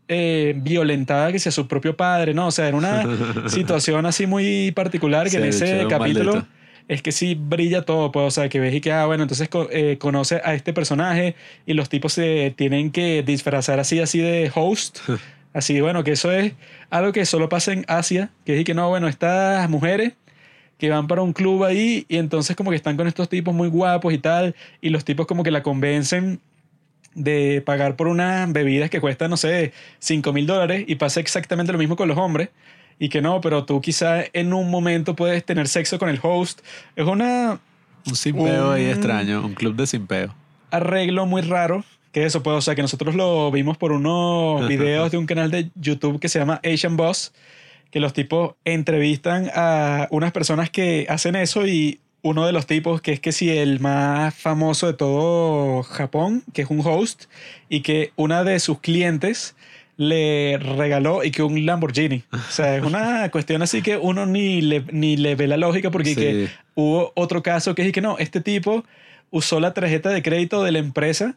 eh, 0.08 0.54
violentaba 0.56 1.32
que 1.32 1.38
sea 1.40 1.50
su 1.50 1.66
propio 1.66 1.96
padre, 1.96 2.32
¿no? 2.32 2.46
O 2.46 2.50
sea, 2.52 2.68
era 2.68 2.76
una 2.76 3.04
situación 3.48 4.06
así 4.06 4.26
muy 4.26 4.70
particular 4.70 5.28
que 5.28 5.38
en 5.38 5.44
ese 5.46 5.86
capítulo 5.88 6.46
es 6.88 7.02
que 7.02 7.10
sí 7.10 7.34
brilla 7.34 7.82
todo, 7.82 8.12
pues, 8.12 8.26
o 8.26 8.30
sea, 8.30 8.48
que 8.48 8.60
ves 8.60 8.72
y 8.74 8.80
que, 8.80 8.92
ah, 8.92 9.06
bueno, 9.06 9.24
entonces 9.24 9.48
eh, 9.70 9.96
conoce 9.98 10.40
a 10.44 10.54
este 10.54 10.72
personaje 10.72 11.34
y 11.66 11.74
los 11.74 11.88
tipos 11.88 12.12
se 12.12 12.54
tienen 12.56 12.92
que 12.92 13.24
disfrazar 13.24 13.80
así, 13.80 13.98
así 13.98 14.20
de 14.20 14.50
host. 14.54 14.98
Así, 15.56 15.80
bueno, 15.80 16.04
que 16.04 16.12
eso 16.12 16.30
es 16.30 16.52
algo 16.90 17.12
que 17.12 17.24
solo 17.24 17.48
pasa 17.48 17.72
en 17.72 17.86
Asia, 17.88 18.28
que 18.44 18.58
es 18.58 18.64
que 18.66 18.74
no, 18.74 18.90
bueno, 18.90 19.08
estas 19.08 19.70
mujeres 19.70 20.12
que 20.76 20.90
van 20.90 21.06
para 21.06 21.22
un 21.22 21.32
club 21.32 21.64
ahí 21.64 22.04
y 22.10 22.18
entonces 22.18 22.54
como 22.56 22.68
que 22.68 22.76
están 22.76 22.98
con 22.98 23.06
estos 23.06 23.30
tipos 23.30 23.54
muy 23.54 23.68
guapos 23.68 24.12
y 24.12 24.18
tal, 24.18 24.54
y 24.82 24.90
los 24.90 25.06
tipos 25.06 25.26
como 25.26 25.42
que 25.42 25.50
la 25.50 25.62
convencen 25.62 26.40
de 27.14 27.62
pagar 27.64 27.96
por 27.96 28.06
unas 28.08 28.52
bebidas 28.52 28.90
que 28.90 29.00
cuestan, 29.00 29.30
no 29.30 29.38
sé, 29.38 29.72
5 30.00 30.30
mil 30.34 30.46
dólares 30.46 30.84
y 30.86 30.96
pasa 30.96 31.20
exactamente 31.20 31.72
lo 31.72 31.78
mismo 31.78 31.96
con 31.96 32.08
los 32.08 32.18
hombres 32.18 32.50
y 32.98 33.08
que 33.08 33.22
no, 33.22 33.40
pero 33.40 33.64
tú 33.64 33.80
quizá 33.80 34.24
en 34.34 34.52
un 34.52 34.70
momento 34.70 35.16
puedes 35.16 35.42
tener 35.42 35.68
sexo 35.68 35.98
con 35.98 36.10
el 36.10 36.20
host. 36.22 36.60
Es 36.96 37.06
una... 37.06 37.60
Un 38.06 38.14
simpeo 38.14 38.72
ahí 38.72 38.84
extraño, 38.90 39.42
un 39.42 39.54
club 39.54 39.74
de 39.74 39.86
simpeo. 39.86 40.34
Arreglo 40.70 41.24
muy 41.24 41.40
raro 41.40 41.82
que 42.16 42.24
eso, 42.24 42.42
pues, 42.42 42.56
o 42.56 42.60
sea, 42.62 42.74
que 42.74 42.80
nosotros 42.80 43.14
lo 43.14 43.50
vimos 43.50 43.76
por 43.76 43.92
unos 43.92 44.66
videos 44.66 45.10
de 45.10 45.18
un 45.18 45.26
canal 45.26 45.50
de 45.50 45.68
YouTube 45.74 46.18
que 46.18 46.30
se 46.30 46.38
llama 46.38 46.62
Asian 46.64 46.96
Boss, 46.96 47.34
que 47.90 48.00
los 48.00 48.14
tipos 48.14 48.54
entrevistan 48.64 49.50
a 49.54 50.08
unas 50.10 50.32
personas 50.32 50.70
que 50.70 51.04
hacen 51.10 51.36
eso 51.36 51.66
y 51.66 52.00
uno 52.22 52.46
de 52.46 52.52
los 52.52 52.64
tipos 52.64 53.02
que 53.02 53.12
es 53.12 53.20
que 53.20 53.32
si 53.32 53.50
el 53.50 53.80
más 53.80 54.34
famoso 54.34 54.86
de 54.86 54.94
todo 54.94 55.82
Japón, 55.82 56.42
que 56.54 56.62
es 56.62 56.70
un 56.70 56.80
host, 56.82 57.24
y 57.68 57.82
que 57.82 58.12
una 58.16 58.44
de 58.44 58.60
sus 58.60 58.80
clientes 58.80 59.54
le 59.98 60.56
regaló 60.56 61.22
y 61.22 61.30
que 61.30 61.42
un 61.42 61.66
Lamborghini. 61.66 62.24
O 62.32 62.50
sea, 62.50 62.78
es 62.78 62.82
una 62.82 63.28
cuestión 63.30 63.60
así 63.60 63.82
que 63.82 63.98
uno 63.98 64.24
ni 64.24 64.62
le, 64.62 64.82
ni 64.90 65.18
le 65.18 65.34
ve 65.34 65.48
la 65.48 65.58
lógica 65.58 65.90
porque 65.90 66.14
que 66.14 66.48
hubo 66.76 67.12
otro 67.14 67.42
caso 67.42 67.74
que 67.74 67.86
es 67.86 67.92
que 67.92 68.00
no, 68.00 68.16
este 68.16 68.40
tipo 68.40 68.86
usó 69.30 69.60
la 69.60 69.74
tarjeta 69.74 70.08
de 70.08 70.22
crédito 70.22 70.64
de 70.64 70.72
la 70.72 70.78
empresa 70.78 71.36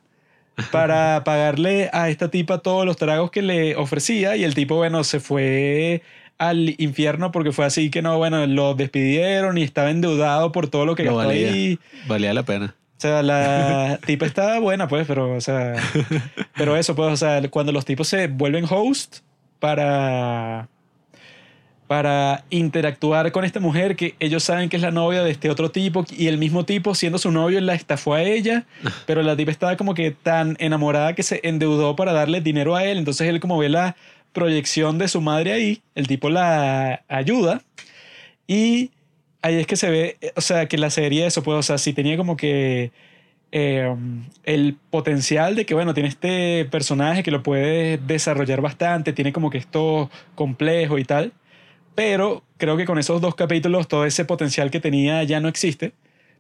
para 0.72 1.24
pagarle 1.24 1.90
a 1.94 2.10
esta 2.10 2.30
tipa 2.30 2.60
todos 2.60 2.86
los 2.86 2.98
tragos 2.98 3.32
que 3.32 3.42
le 3.42 3.76
ofrecía 3.76 4.36
y 4.36 4.44
el 4.44 4.54
tipo, 4.54 4.76
bueno, 4.76 5.04
se 5.04 5.20
fue 5.20 6.02
al 6.38 6.76
infierno 6.78 7.32
porque 7.32 7.52
fue 7.52 7.66
así 7.66 7.90
que 7.90 8.02
no, 8.02 8.18
bueno, 8.18 8.46
lo 8.48 8.74
despidieron 8.74 9.58
y 9.58 9.64
estaba 9.64 9.92
endeudado 9.92 10.52
por 10.52 10.68
todo 10.68 10.86
lo 10.86 10.96
que 10.96 11.04
gastó 11.04 11.20
ahí. 11.22 11.80
Valía 12.08 12.34
la 12.34 12.44
pena. 12.44 12.76
O 12.98 13.02
sea, 13.02 13.24
la 13.24 14.00
tipa 14.06 14.26
estaba 14.26 14.60
buena, 14.60 14.88
pues, 14.88 15.08
pero, 15.08 15.36
o 15.36 15.42
sea, 15.42 15.76
pero 16.56 16.76
eso, 16.76 16.96
pues, 16.96 17.14
o 17.14 17.18
sea, 17.18 17.42
cuando 17.50 17.72
los 17.72 17.86
tipos 17.86 18.08
se 18.08 18.28
vuelven 18.28 18.66
host 18.70 19.20
para 19.60 20.68
para 21.90 22.44
interactuar 22.52 23.32
con 23.32 23.46
esta 23.46 23.60
mujer 23.60 23.96
que 23.96 24.14
ellos 24.20 24.44
saben 24.44 24.70
que 24.70 24.76
es 24.76 24.84
la 24.84 24.92
novia 24.92 25.24
de 25.24 25.32
este 25.32 25.50
otro 25.50 25.72
tipo 25.72 26.06
y 26.16 26.28
el 26.28 26.38
mismo 26.38 26.64
tipo 26.64 26.94
siendo 26.94 27.18
su 27.18 27.32
novio 27.32 27.60
la 27.62 27.74
estafó 27.74 28.14
a 28.14 28.22
ella, 28.22 28.68
pero 29.08 29.24
la 29.24 29.36
tipa 29.36 29.50
estaba 29.50 29.76
como 29.76 29.96
que 29.96 30.12
tan 30.12 30.56
enamorada 30.60 31.16
que 31.16 31.24
se 31.24 31.40
endeudó 31.42 31.96
para 31.96 32.14
darle 32.14 32.42
dinero 32.42 32.76
a 32.76 32.86
él, 32.86 33.00
entonces 33.00 33.28
él 33.28 33.40
como 33.40 33.58
ve 33.58 33.70
la 33.70 33.96
proyección 34.34 35.00
de 35.00 35.08
su 35.08 35.20
madre 35.20 35.52
ahí, 35.52 35.82
el 35.96 36.06
tipo 36.06 36.30
la 36.30 37.02
ayuda 37.08 37.64
y 38.46 38.92
ahí 39.42 39.56
es 39.56 39.66
que 39.66 39.76
se 39.76 39.90
ve, 39.90 40.18
o 40.36 40.42
sea, 40.42 40.68
que 40.68 40.78
la 40.78 40.92
serie 40.92 41.26
eso, 41.26 41.42
pues, 41.42 41.58
o 41.58 41.64
sea, 41.64 41.80
si 41.80 41.94
tenía 41.94 42.18
como 42.18 42.38
que 42.38 42.92
em, 43.52 44.26
el 44.44 44.78
potencial 44.92 45.56
de 45.56 45.66
que, 45.66 45.74
bueno, 45.74 45.96
tiene 45.96 46.10
este 46.10 46.66
personaje 46.66 47.24
que 47.24 47.32
lo 47.32 47.42
puede 47.42 47.98
desarrollar 47.98 48.62
bastante, 48.62 49.12
tiene 49.12 49.34
como 49.34 49.50
que 49.50 49.58
esto 49.58 50.12
complejo 50.36 51.00
y 51.00 51.04
tal 51.04 51.34
pero 52.00 52.44
creo 52.56 52.78
que 52.78 52.86
con 52.86 52.98
esos 52.98 53.20
dos 53.20 53.36
capítulos 53.36 53.90
todo 53.90 54.06
ese 54.06 54.24
potencial 54.24 54.72
que 54.72 54.80
tenía 54.80 55.22
ya 55.26 55.42
no 55.42 55.50
existe. 55.50 55.92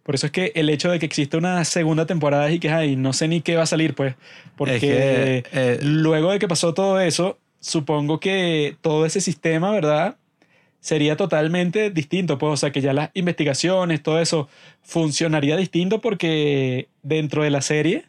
Por 0.03 0.15
eso 0.15 0.27
es 0.27 0.31
que 0.31 0.53
el 0.55 0.69
hecho 0.69 0.89
de 0.89 0.99
que 0.99 1.05
exista 1.05 1.37
una 1.37 1.65
segunda 1.65 2.05
temporada 2.05 2.49
y 2.49 2.59
que 2.59 2.69
ay, 2.69 2.95
no 2.95 3.11
sé 3.11 3.27
ni 3.27 3.41
qué 3.41 3.57
va 3.57 3.63
a 3.63 3.65
salir, 3.65 3.93
pues, 3.93 4.15
porque 4.55 5.43
eh, 5.51 5.79
luego 5.81 6.31
de 6.31 6.39
que 6.39 6.47
pasó 6.47 6.73
todo 6.73 7.01
eso, 7.01 7.39
supongo 7.59 8.21
que 8.21 8.77
todo 8.79 9.05
ese 9.05 9.19
sistema, 9.19 9.71
¿verdad? 9.71 10.15
Sería 10.79 11.17
totalmente 11.17 11.89
distinto, 11.89 12.37
pues, 12.37 12.53
o 12.53 12.55
sea, 12.55 12.71
que 12.71 12.79
ya 12.79 12.93
las 12.93 13.09
investigaciones, 13.13 14.01
todo 14.01 14.21
eso 14.21 14.47
funcionaría 14.81 15.57
distinto 15.57 15.99
porque 15.99 16.87
dentro 17.03 17.43
de 17.43 17.49
la 17.49 17.61
serie 17.61 18.05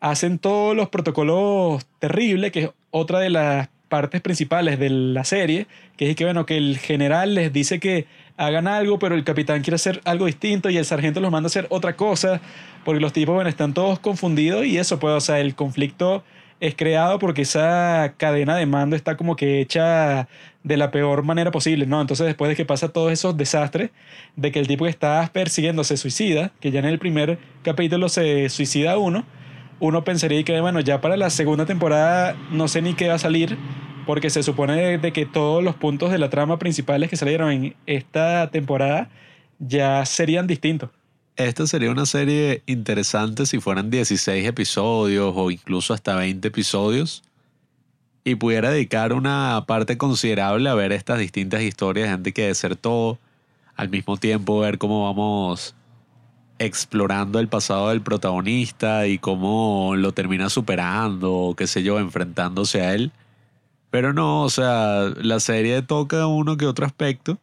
hacen 0.00 0.38
todos 0.38 0.76
los 0.76 0.90
protocolos 0.90 1.86
terribles, 1.98 2.52
que 2.52 2.64
es 2.64 2.70
otra 2.90 3.20
de 3.20 3.30
las 3.30 3.70
partes 3.88 4.20
principales 4.20 4.78
de 4.78 4.90
la 4.90 5.24
serie, 5.24 5.66
que 5.96 6.10
es 6.10 6.16
que, 6.16 6.24
bueno, 6.24 6.46
que 6.46 6.56
el 6.56 6.78
general 6.78 7.34
les 7.34 7.52
dice 7.52 7.78
que 7.78 8.06
hagan 8.36 8.66
algo, 8.66 8.98
pero 8.98 9.14
el 9.14 9.24
capitán 9.24 9.62
quiere 9.62 9.76
hacer 9.76 10.00
algo 10.04 10.26
distinto 10.26 10.70
y 10.70 10.76
el 10.76 10.84
sargento 10.84 11.20
los 11.20 11.30
manda 11.30 11.46
a 11.46 11.48
hacer 11.48 11.66
otra 11.70 11.96
cosa, 11.96 12.40
porque 12.84 13.00
los 13.00 13.12
tipos, 13.12 13.34
bueno, 13.34 13.48
están 13.48 13.74
todos 13.74 13.98
confundidos 13.98 14.66
y 14.66 14.78
eso, 14.78 14.98
pues, 14.98 15.14
o 15.14 15.20
sea, 15.20 15.40
el 15.40 15.54
conflicto 15.54 16.24
es 16.60 16.74
creado 16.74 17.18
porque 17.18 17.42
esa 17.42 18.14
cadena 18.16 18.56
de 18.56 18.66
mando 18.66 18.96
está 18.96 19.16
como 19.16 19.36
que 19.36 19.60
hecha 19.60 20.28
de 20.62 20.76
la 20.76 20.90
peor 20.90 21.22
manera 21.22 21.50
posible, 21.50 21.84
¿no? 21.86 22.00
Entonces 22.00 22.26
después 22.26 22.48
de 22.48 22.56
que 22.56 22.64
pasa 22.64 22.88
todos 22.88 23.12
esos 23.12 23.36
desastres, 23.36 23.90
de 24.36 24.50
que 24.50 24.60
el 24.60 24.66
tipo 24.66 24.84
que 24.84 24.90
está 24.90 25.28
persiguiendo 25.32 25.84
se 25.84 25.96
suicida, 25.96 26.52
que 26.60 26.70
ya 26.70 26.80
en 26.80 26.86
el 26.86 26.98
primer 26.98 27.38
capítulo 27.62 28.08
se 28.08 28.48
suicida 28.48 28.96
uno, 28.96 29.26
uno 29.80 30.04
pensaría 30.04 30.42
que, 30.44 30.60
bueno, 30.60 30.80
ya 30.80 31.00
para 31.00 31.16
la 31.16 31.30
segunda 31.30 31.66
temporada 31.66 32.36
no 32.50 32.68
sé 32.68 32.82
ni 32.82 32.94
qué 32.94 33.08
va 33.08 33.14
a 33.14 33.18
salir, 33.18 33.56
porque 34.06 34.30
se 34.30 34.42
supone 34.42 34.98
de 34.98 35.12
que 35.12 35.26
todos 35.26 35.62
los 35.62 35.74
puntos 35.74 36.10
de 36.10 36.18
la 36.18 36.30
trama 36.30 36.58
principales 36.58 37.10
que 37.10 37.16
salieron 37.16 37.50
en 37.50 37.76
esta 37.86 38.50
temporada 38.50 39.08
ya 39.58 40.04
serían 40.04 40.46
distintos. 40.46 40.90
Esta 41.36 41.66
sería 41.66 41.90
una 41.90 42.06
serie 42.06 42.62
interesante 42.66 43.46
si 43.46 43.58
fueran 43.58 43.90
16 43.90 44.46
episodios 44.46 45.32
o 45.36 45.50
incluso 45.50 45.92
hasta 45.92 46.14
20 46.14 46.46
episodios 46.46 47.24
y 48.24 48.36
pudiera 48.36 48.70
dedicar 48.70 49.12
una 49.12 49.64
parte 49.66 49.98
considerable 49.98 50.68
a 50.68 50.74
ver 50.74 50.92
estas 50.92 51.18
distintas 51.18 51.62
historias 51.62 52.06
de 52.06 52.12
gente 52.12 52.32
que 52.32 52.46
desertó, 52.46 53.18
al 53.76 53.88
mismo 53.88 54.16
tiempo 54.16 54.60
ver 54.60 54.78
cómo 54.78 55.04
vamos 55.04 55.74
explorando 56.58 57.40
el 57.40 57.48
pasado 57.48 57.90
del 57.90 58.02
protagonista 58.02 59.06
y 59.06 59.18
cómo 59.18 59.94
lo 59.96 60.12
termina 60.12 60.48
superando 60.48 61.32
o 61.32 61.56
qué 61.56 61.66
sé 61.66 61.82
yo, 61.82 61.98
enfrentándose 61.98 62.80
a 62.80 62.94
él. 62.94 63.12
Pero 63.90 64.12
no, 64.12 64.42
o 64.42 64.50
sea, 64.50 65.12
la 65.20 65.40
serie 65.40 65.82
toca 65.82 66.26
uno 66.26 66.56
que 66.56 66.66
otro 66.66 66.86
aspecto 66.86 67.38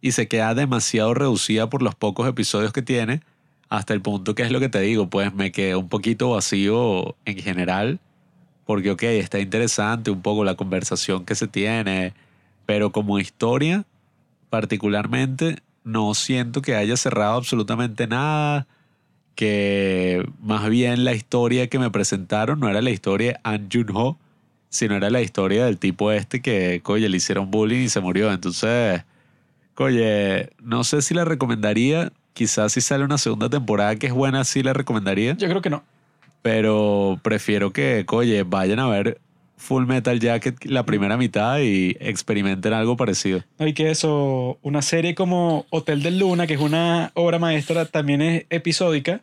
y 0.00 0.12
se 0.12 0.28
queda 0.28 0.54
demasiado 0.54 1.14
reducida 1.14 1.70
por 1.70 1.82
los 1.82 1.94
pocos 1.94 2.28
episodios 2.28 2.72
que 2.72 2.82
tiene, 2.82 3.22
hasta 3.68 3.94
el 3.94 4.02
punto 4.02 4.34
que 4.34 4.42
es 4.42 4.52
lo 4.52 4.60
que 4.60 4.68
te 4.68 4.80
digo, 4.80 5.08
pues 5.08 5.34
me 5.34 5.52
quedé 5.52 5.74
un 5.74 5.88
poquito 5.88 6.30
vacío 6.30 7.16
en 7.24 7.38
general, 7.38 7.98
porque 8.64 8.90
ok, 8.90 9.02
está 9.04 9.38
interesante 9.38 10.10
un 10.10 10.22
poco 10.22 10.44
la 10.44 10.54
conversación 10.54 11.24
que 11.24 11.34
se 11.34 11.48
tiene, 11.48 12.12
pero 12.66 12.92
como 12.92 13.18
historia, 13.18 13.84
particularmente, 14.50 15.56
no 15.86 16.14
siento 16.14 16.62
que 16.62 16.74
haya 16.74 16.96
cerrado 16.96 17.36
absolutamente 17.36 18.08
nada, 18.08 18.66
que 19.36 20.28
más 20.42 20.68
bien 20.68 21.04
la 21.04 21.14
historia 21.14 21.68
que 21.68 21.78
me 21.78 21.90
presentaron 21.90 22.58
no 22.58 22.68
era 22.68 22.82
la 22.82 22.90
historia 22.90 23.32
de 23.32 23.40
An 23.44 23.68
Jun-ho, 23.72 24.18
sino 24.68 24.96
era 24.96 25.10
la 25.10 25.22
historia 25.22 25.64
del 25.64 25.78
tipo 25.78 26.10
este 26.10 26.42
que, 26.42 26.80
coye, 26.82 27.08
le 27.08 27.16
hicieron 27.18 27.52
bullying 27.52 27.84
y 27.84 27.88
se 27.88 28.00
murió. 28.00 28.32
Entonces, 28.32 29.04
coye, 29.74 30.50
no 30.60 30.82
sé 30.82 31.02
si 31.02 31.14
la 31.14 31.24
recomendaría, 31.24 32.12
quizás 32.32 32.72
si 32.72 32.80
sale 32.80 33.04
una 33.04 33.16
segunda 33.16 33.48
temporada 33.48 33.94
que 33.94 34.08
es 34.08 34.12
buena, 34.12 34.42
sí 34.42 34.64
la 34.64 34.72
recomendaría. 34.72 35.34
Yo 35.34 35.48
creo 35.48 35.62
que 35.62 35.70
no. 35.70 35.84
Pero 36.42 37.20
prefiero 37.22 37.72
que, 37.72 38.04
coye, 38.06 38.42
vayan 38.42 38.80
a 38.80 38.88
ver 38.88 39.20
Full 39.56 39.86
Metal 39.86 40.20
Jacket 40.20 40.64
la 40.64 40.84
primera 40.84 41.16
mitad 41.16 41.60
y 41.60 41.96
experimenten 42.00 42.72
algo 42.72 42.96
parecido. 42.96 43.42
No, 43.58 43.66
y 43.66 43.72
que 43.72 43.90
eso, 43.90 44.58
una 44.62 44.82
serie 44.82 45.14
como 45.14 45.66
Hotel 45.70 46.02
del 46.02 46.18
Luna, 46.18 46.46
que 46.46 46.54
es 46.54 46.60
una 46.60 47.10
obra 47.14 47.38
maestra, 47.38 47.86
también 47.86 48.22
es 48.22 48.46
episódica, 48.50 49.22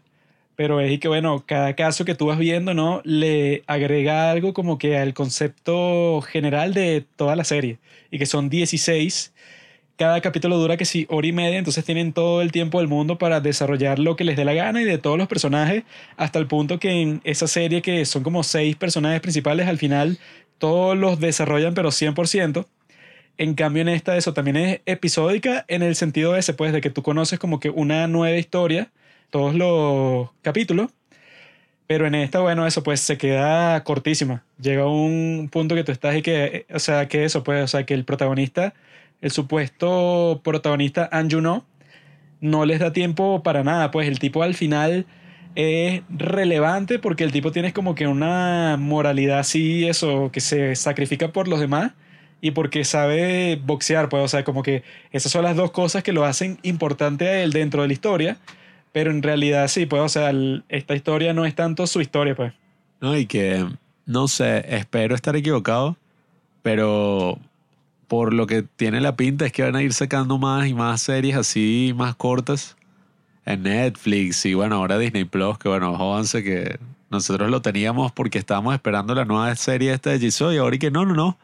pero 0.56 0.80
es 0.82 0.92
y 0.92 0.98
que, 0.98 1.08
bueno, 1.08 1.44
cada 1.46 1.76
caso 1.76 2.06
que 2.06 2.16
tú 2.16 2.28
vas 2.28 2.38
viendo, 2.38 2.74
¿no? 2.74 3.02
Le 3.04 3.64
agrega 3.68 4.32
algo 4.32 4.54
como 4.54 4.78
que 4.78 4.98
al 4.98 5.14
concepto 5.14 6.22
general 6.22 6.74
de 6.74 7.06
toda 7.16 7.36
la 7.36 7.44
serie, 7.44 7.78
y 8.12 8.20
que 8.20 8.26
son 8.26 8.50
16. 8.50 9.34
Cada 9.98 10.22
capítulo 10.22 10.58
dura 10.58 10.76
que 10.76 10.86
sí, 10.86 11.06
hora 11.10 11.28
y 11.28 11.32
media, 11.32 11.60
entonces 11.60 11.86
tienen 11.86 12.14
todo 12.14 12.42
el 12.42 12.52
tiempo 12.52 12.80
del 12.80 12.88
mundo 12.88 13.20
para 13.20 13.42
desarrollar 13.42 14.00
lo 14.00 14.16
que 14.16 14.24
les 14.24 14.36
dé 14.36 14.44
la 14.44 14.54
gana 14.54 14.82
y 14.82 14.86
de 14.86 14.98
todos 14.98 15.18
los 15.20 15.28
personajes, 15.28 15.84
hasta 16.18 16.40
el 16.40 16.48
punto 16.48 16.80
que 16.80 17.02
en 17.02 17.22
esa 17.24 17.48
serie, 17.48 17.82
que 17.84 18.04
son 18.06 18.24
como 18.24 18.44
seis 18.44 18.76
personajes 18.76 19.22
principales, 19.22 19.68
al 19.68 19.78
final 19.78 20.18
todos 20.58 20.98
los 20.98 21.20
desarrollan, 21.20 21.76
pero 21.76 21.92
100%. 21.92 22.66
En 23.38 23.54
cambio, 23.56 23.82
en 23.82 23.90
esta, 23.90 24.18
eso 24.18 24.34
también 24.34 24.58
es 24.58 24.82
episódica 24.86 25.66
en 25.68 25.84
el 25.84 25.96
sentido 25.96 26.36
ese, 26.36 26.54
pues, 26.54 26.74
de 26.74 26.82
que 26.82 26.90
tú 26.90 27.04
conoces 27.04 27.40
como 27.40 27.60
que 27.60 27.70
una 27.70 28.08
nueva 28.08 28.38
historia 28.38 28.92
todos 29.30 29.56
los 29.56 30.30
capítulos. 30.42 30.92
Pero 31.88 32.08
en 32.08 32.16
esta, 32.16 32.40
bueno, 32.40 32.66
eso 32.66 32.82
pues 32.84 33.02
se 33.02 33.18
queda 33.18 33.84
cortísima. 33.84 34.44
Llega 34.60 34.88
un 34.88 35.50
punto 35.52 35.76
que 35.76 35.84
tú 35.84 35.92
estás 35.92 36.16
y 36.16 36.22
que, 36.22 36.66
o 36.74 36.80
sea, 36.80 37.08
que 37.08 37.26
eso 37.26 37.44
pues, 37.44 37.64
o 37.64 37.68
sea, 37.68 37.86
que 37.86 37.94
el 37.94 38.06
protagonista, 38.06 38.74
el 39.24 39.32
supuesto 39.32 40.42
protagonista 40.44 41.10
Anju 41.12 41.42
no, 41.42 41.66
no 42.42 42.66
les 42.66 42.80
da 42.80 42.94
tiempo 42.94 43.42
para 43.42 43.64
nada. 43.64 43.90
Pues 43.90 44.08
el 44.08 44.20
tipo 44.20 44.44
al 44.44 44.54
final 44.54 45.08
es 45.56 46.04
relevante 46.10 47.00
porque 47.00 47.24
el 47.24 47.32
tipo 47.32 47.52
tiene 47.52 47.74
como 47.74 47.96
que 47.96 48.06
una 48.06 48.78
moralidad 48.78 49.40
así, 49.40 49.88
eso, 49.88 50.30
que 50.32 50.42
se 50.42 50.76
sacrifica 50.76 51.30
por 51.30 51.48
los 51.48 51.60
demás 51.60 51.94
y 52.42 52.52
porque 52.52 52.84
sabe 52.84 53.60
boxear, 53.66 54.10
pues, 54.10 54.24
o 54.24 54.28
sea, 54.28 54.44
como 54.44 54.62
que 54.62 54.84
esas 55.12 55.32
son 55.32 55.44
las 55.44 55.56
dos 55.56 55.72
cosas 55.72 56.04
que 56.04 56.14
lo 56.14 56.26
hacen 56.26 56.60
importante 56.62 57.28
a 57.28 57.42
él 57.42 57.52
dentro 57.52 57.82
de 57.82 57.88
la 57.88 57.94
historia 57.94 58.38
pero 58.94 59.10
en 59.12 59.22
realidad 59.22 59.68
sí, 59.68 59.86
pues, 59.86 60.02
o 60.02 60.08
sea, 60.08 60.32
esta 60.70 60.96
historia 60.96 61.34
no 61.34 61.46
es 61.46 61.56
tanto 61.56 61.86
su 61.88 62.00
historia, 62.00 62.36
pues. 62.36 62.54
No, 63.02 63.18
y 63.18 63.26
que, 63.26 63.68
no 64.06 64.28
sé, 64.30 64.64
espero 64.70 65.16
estar 65.16 65.36
equivocado, 65.36 65.98
pero 66.62 67.40
por 68.08 68.34
lo 68.34 68.48
que 68.48 68.64
tiene 68.64 69.02
la 69.02 69.16
pinta 69.16 69.46
es 69.46 69.52
que 69.52 69.64
van 69.64 69.76
a 69.76 69.82
ir 69.82 69.94
sacando 69.94 70.38
más 70.38 70.68
y 70.68 70.74
más 70.74 71.02
series 71.02 71.36
así, 71.36 71.94
más 71.96 72.16
cortas 72.16 72.76
en 73.46 73.64
Netflix 73.64 74.46
y 74.46 74.54
bueno, 74.54 74.76
ahora 74.76 74.98
Disney 74.98 75.26
Plus, 75.26 75.58
que 75.58 75.70
bueno, 75.70 75.96
jódanse 75.98 76.44
que 76.44 76.80
nosotros 77.10 77.50
lo 77.50 77.62
teníamos 77.62 78.12
porque 78.12 78.40
estábamos 78.40 78.74
esperando 78.74 79.14
la 79.14 79.26
nueva 79.26 79.56
serie 79.56 79.94
esta 79.94 80.12
de 80.12 80.20
Jisoo 80.20 80.54
y 80.54 80.58
ahora 80.58 80.76
y 80.76 80.80
que 80.80 80.92
no, 80.92 81.06
no, 81.06 81.14
no. 81.14 81.38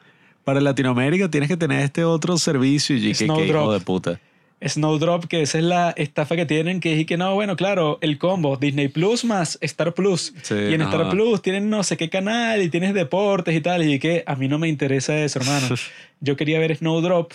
Para 0.43 0.61
Latinoamérica 0.61 1.29
tienes 1.29 1.49
que 1.49 1.57
tener 1.57 1.81
este 1.81 2.03
otro 2.03 2.37
servicio 2.37 2.95
y 2.95 3.13
que, 3.13 3.27
que 3.27 3.45
hijo 3.45 3.73
de 3.73 3.79
puta. 3.81 4.19
Snowdrop, 4.65 5.25
que 5.25 5.41
esa 5.41 5.57
es 5.57 5.63
la 5.63 5.91
estafa 5.91 6.35
que 6.35 6.45
tienen, 6.45 6.79
que 6.79 6.99
es 6.99 7.05
que 7.05 7.17
no, 7.17 7.33
bueno, 7.33 7.55
claro, 7.55 7.97
el 8.01 8.17
combo 8.17 8.57
Disney 8.57 8.89
Plus 8.89 9.23
más 9.23 9.57
Star 9.61 9.93
Plus. 9.93 10.33
y 10.49 10.73
en 10.73 10.81
Star 10.81 11.09
Plus 11.09 11.41
tienen 11.41 11.69
no 11.69 11.83
sé 11.83 11.97
qué 11.97 12.09
canal 12.09 12.61
y 12.61 12.69
tienes 12.69 12.93
deportes 12.93 13.55
y 13.55 13.61
tal. 13.61 13.89
Y 13.89 13.99
que 13.99 14.23
a 14.25 14.35
mí 14.35 14.47
no 14.47 14.59
me 14.59 14.67
interesa 14.67 15.17
eso, 15.17 15.39
hermano. 15.39 15.75
Yo 16.19 16.35
quería 16.35 16.59
ver 16.59 16.75
Snowdrop 16.75 17.33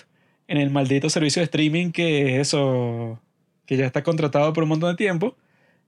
en 0.48 0.58
el 0.58 0.70
maldito 0.70 1.08
servicio 1.08 1.40
de 1.40 1.44
streaming 1.44 1.90
que 1.90 2.40
eso, 2.40 3.18
que 3.66 3.76
ya 3.76 3.86
está 3.86 4.02
contratado 4.02 4.52
por 4.52 4.64
un 4.64 4.70
montón 4.70 4.90
de 4.90 4.96
tiempo. 4.96 5.36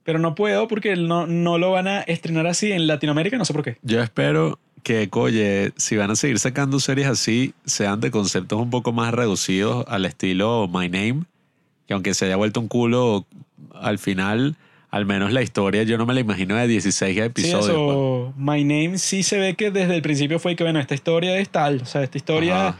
Pero 0.04 0.18
no 0.20 0.36
puedo 0.36 0.68
porque 0.68 0.94
no, 0.94 1.26
no 1.26 1.58
lo 1.58 1.72
van 1.72 1.88
a 1.88 2.00
estrenar 2.02 2.46
así 2.46 2.70
en 2.70 2.86
Latinoamérica, 2.86 3.36
no 3.38 3.44
sé 3.44 3.52
por 3.52 3.64
qué. 3.64 3.76
Yo 3.82 4.00
espero 4.00 4.58
que, 4.86 5.08
oye, 5.14 5.72
si 5.76 5.96
van 5.96 6.12
a 6.12 6.14
seguir 6.14 6.38
sacando 6.38 6.78
series 6.78 7.08
así, 7.08 7.54
sean 7.64 8.00
de 8.00 8.12
conceptos 8.12 8.60
un 8.60 8.70
poco 8.70 8.92
más 8.92 9.12
reducidos 9.12 9.84
al 9.88 10.04
estilo 10.04 10.70
My 10.72 10.88
Name, 10.88 11.24
que 11.88 11.94
aunque 11.94 12.14
se 12.14 12.26
haya 12.26 12.36
vuelto 12.36 12.60
un 12.60 12.68
culo 12.68 13.26
al 13.74 13.98
final, 13.98 14.54
al 14.90 15.04
menos 15.04 15.32
la 15.32 15.42
historia 15.42 15.82
yo 15.82 15.98
no 15.98 16.06
me 16.06 16.14
la 16.14 16.20
imagino 16.20 16.54
de 16.54 16.68
16 16.68 17.18
episodios. 17.18 17.64
Sí, 17.64 17.72
eso, 17.72 18.32
pues. 18.32 18.36
My 18.36 18.62
Name 18.62 18.98
sí 18.98 19.24
se 19.24 19.40
ve 19.40 19.54
que 19.56 19.72
desde 19.72 19.96
el 19.96 20.02
principio 20.02 20.38
fue 20.38 20.54
que, 20.54 20.62
bueno, 20.62 20.78
esta 20.78 20.94
historia 20.94 21.36
es 21.36 21.48
tal, 21.48 21.80
o 21.82 21.86
sea, 21.86 22.04
esta 22.04 22.18
historia 22.18 22.76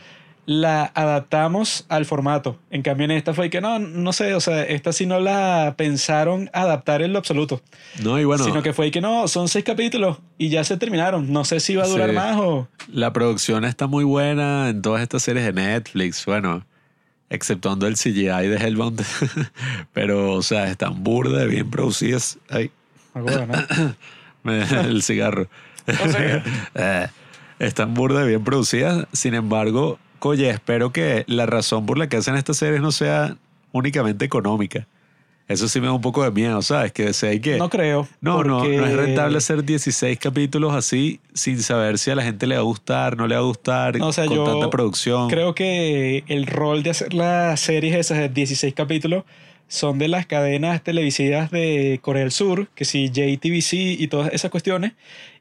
la 0.46 0.92
adaptamos 0.94 1.84
al 1.88 2.06
formato. 2.06 2.56
En 2.70 2.82
cambio, 2.82 3.04
en 3.04 3.10
esta 3.10 3.34
fue 3.34 3.50
que 3.50 3.60
no, 3.60 3.80
no 3.80 4.12
sé, 4.12 4.32
o 4.34 4.40
sea, 4.40 4.62
esta 4.62 4.92
sí 4.92 5.04
no 5.04 5.18
la 5.18 5.74
pensaron 5.76 6.48
adaptar 6.52 7.02
en 7.02 7.12
lo 7.12 7.18
absoluto. 7.18 7.60
No, 8.02 8.18
y 8.18 8.24
bueno. 8.24 8.44
Sino 8.44 8.62
que 8.62 8.72
fue 8.72 8.92
que 8.92 9.00
no, 9.00 9.26
son 9.26 9.48
seis 9.48 9.64
capítulos 9.64 10.18
y 10.38 10.48
ya 10.48 10.62
se 10.62 10.76
terminaron. 10.76 11.32
No 11.32 11.44
sé 11.44 11.58
si 11.58 11.74
va 11.74 11.82
a 11.82 11.88
durar 11.88 12.12
más 12.12 12.36
o. 12.38 12.68
La 12.92 13.12
producción 13.12 13.64
está 13.64 13.88
muy 13.88 14.04
buena 14.04 14.68
en 14.68 14.82
todas 14.82 15.02
estas 15.02 15.24
series 15.24 15.44
de 15.44 15.52
Netflix, 15.52 16.24
bueno, 16.24 16.64
exceptuando 17.28 17.88
el 17.88 17.96
CGI 17.96 18.46
de 18.46 18.56
Hellbound. 18.56 19.04
Pero, 19.92 20.32
o 20.32 20.42
sea, 20.42 20.70
están 20.70 21.02
burdas, 21.02 21.48
bien 21.48 21.68
producidas. 21.70 22.38
Ay. 22.48 22.70
el 24.44 25.02
cigarro. 25.02 25.48
Eh, 26.74 27.06
están 27.58 27.94
burdas, 27.94 28.26
bien 28.26 28.44
producidas. 28.44 29.06
Sin 29.12 29.34
embargo, 29.34 29.98
Oye, 30.20 30.50
espero 30.50 30.92
que 30.92 31.24
la 31.28 31.46
razón 31.46 31.86
por 31.86 31.98
la 31.98 32.08
que 32.08 32.16
hacen 32.16 32.34
estas 32.36 32.56
series 32.56 32.80
no 32.80 32.92
sea 32.92 33.36
únicamente 33.72 34.24
económica. 34.24 34.86
Eso 35.48 35.68
sí 35.68 35.80
me 35.80 35.86
da 35.86 35.92
un 35.92 36.00
poco 36.00 36.24
de 36.24 36.32
miedo, 36.32 36.60
¿sabes? 36.60 36.90
Que 36.90 37.12
sé 37.12 37.40
que... 37.40 37.56
No 37.56 37.70
creo. 37.70 38.08
No, 38.20 38.42
no, 38.42 38.64
no 38.64 38.86
es 38.86 38.96
rentable 38.96 39.38
hacer 39.38 39.62
16 39.62 40.18
capítulos 40.18 40.74
así 40.74 41.20
sin 41.34 41.62
saber 41.62 41.98
si 41.98 42.10
a 42.10 42.16
la 42.16 42.24
gente 42.24 42.48
le 42.48 42.56
va 42.56 42.62
a 42.62 42.64
gustar, 42.64 43.16
no 43.16 43.28
le 43.28 43.36
va 43.36 43.42
a 43.42 43.44
gustar, 43.44 43.96
con 43.96 44.12
tanta 44.12 44.70
producción. 44.70 45.28
Creo 45.28 45.54
que 45.54 46.24
el 46.26 46.46
rol 46.46 46.82
de 46.82 46.90
hacer 46.90 47.14
las 47.14 47.60
series 47.60 47.94
esas 47.94 48.18
de 48.18 48.28
16 48.28 48.74
capítulos 48.74 49.22
son 49.68 49.98
de 49.98 50.08
las 50.08 50.26
cadenas 50.26 50.82
televisivas 50.82 51.50
de 51.50 51.98
Corea 52.02 52.22
del 52.22 52.30
Sur, 52.30 52.68
que 52.74 52.84
sí, 52.84 53.10
JTBC 53.10 54.00
y 54.00 54.08
todas 54.08 54.32
esas 54.32 54.50
cuestiones. 54.50 54.92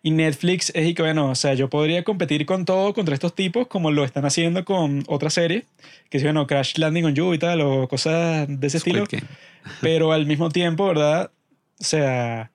Y 0.02 0.12
Netflix 0.12 0.72
es 0.76 0.88
y 0.88 0.94
que, 0.94 1.02
bueno, 1.02 1.30
o 1.30 1.36
sea, 1.36 1.54
yo 1.54 1.70
podría 1.70 2.04
competir 2.04 2.46
con 2.46 2.66
todo 2.66 2.94
contra 2.94 3.14
estos 3.14 3.34
tipos, 3.36 3.68
como 3.68 3.92
lo 3.92 4.04
están 4.04 4.26
haciendo 4.26 4.66
con 4.66 5.04
otras 5.08 5.34
series, 5.34 5.66
que 6.10 6.20
sí, 6.20 6.26
bueno, 6.26 6.48
Crash 6.48 6.78
Landing 6.78 7.06
on 7.06 7.16
You 7.16 7.34
y 7.34 7.40
tal, 7.40 7.62
o 7.62 7.88
cosas 7.88 8.48
de 8.48 8.68
ese 8.68 8.78
estilo. 8.78 9.06
Pero 9.82 10.12
al 10.12 10.26
mismo 10.26 10.50
tiempo, 10.50 10.88
¿verdad? 10.88 11.32
O 11.80 11.84
sea, 11.84 12.52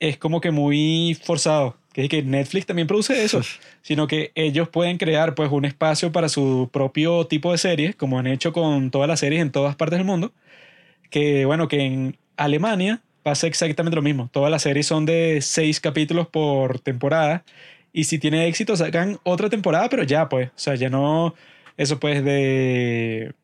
es 0.00 0.18
como 0.18 0.40
que 0.40 0.50
muy 0.50 1.18
forzado 1.22 1.77
que 1.92 2.08
que 2.08 2.22
Netflix 2.22 2.66
también 2.66 2.86
produce 2.86 3.24
eso, 3.24 3.40
sino 3.82 4.06
que 4.06 4.32
ellos 4.34 4.68
pueden 4.68 4.98
crear 4.98 5.34
pues 5.34 5.50
un 5.50 5.64
espacio 5.64 6.12
para 6.12 6.28
su 6.28 6.68
propio 6.72 7.26
tipo 7.26 7.52
de 7.52 7.58
series, 7.58 7.96
como 7.96 8.18
han 8.18 8.26
hecho 8.26 8.52
con 8.52 8.90
todas 8.90 9.08
las 9.08 9.20
series 9.20 9.42
en 9.42 9.50
todas 9.50 9.76
partes 9.76 9.98
del 9.98 10.06
mundo, 10.06 10.32
que 11.10 11.44
bueno, 11.44 11.68
que 11.68 11.80
en 11.80 12.16
Alemania 12.36 13.00
pasa 13.22 13.46
exactamente 13.46 13.96
lo 13.96 14.02
mismo, 14.02 14.28
todas 14.32 14.50
las 14.50 14.62
series 14.62 14.86
son 14.86 15.06
de 15.06 15.40
seis 15.42 15.80
capítulos 15.80 16.28
por 16.28 16.78
temporada, 16.80 17.44
y 17.92 18.04
si 18.04 18.18
tiene 18.18 18.46
éxito 18.46 18.76
sacan 18.76 19.18
otra 19.24 19.48
temporada, 19.50 19.88
pero 19.88 20.02
ya 20.04 20.28
pues, 20.28 20.48
o 20.48 20.52
sea, 20.54 20.74
ya 20.76 20.90
no, 20.90 21.34
eso 21.76 21.98
pues 21.98 22.22
de 22.24 23.34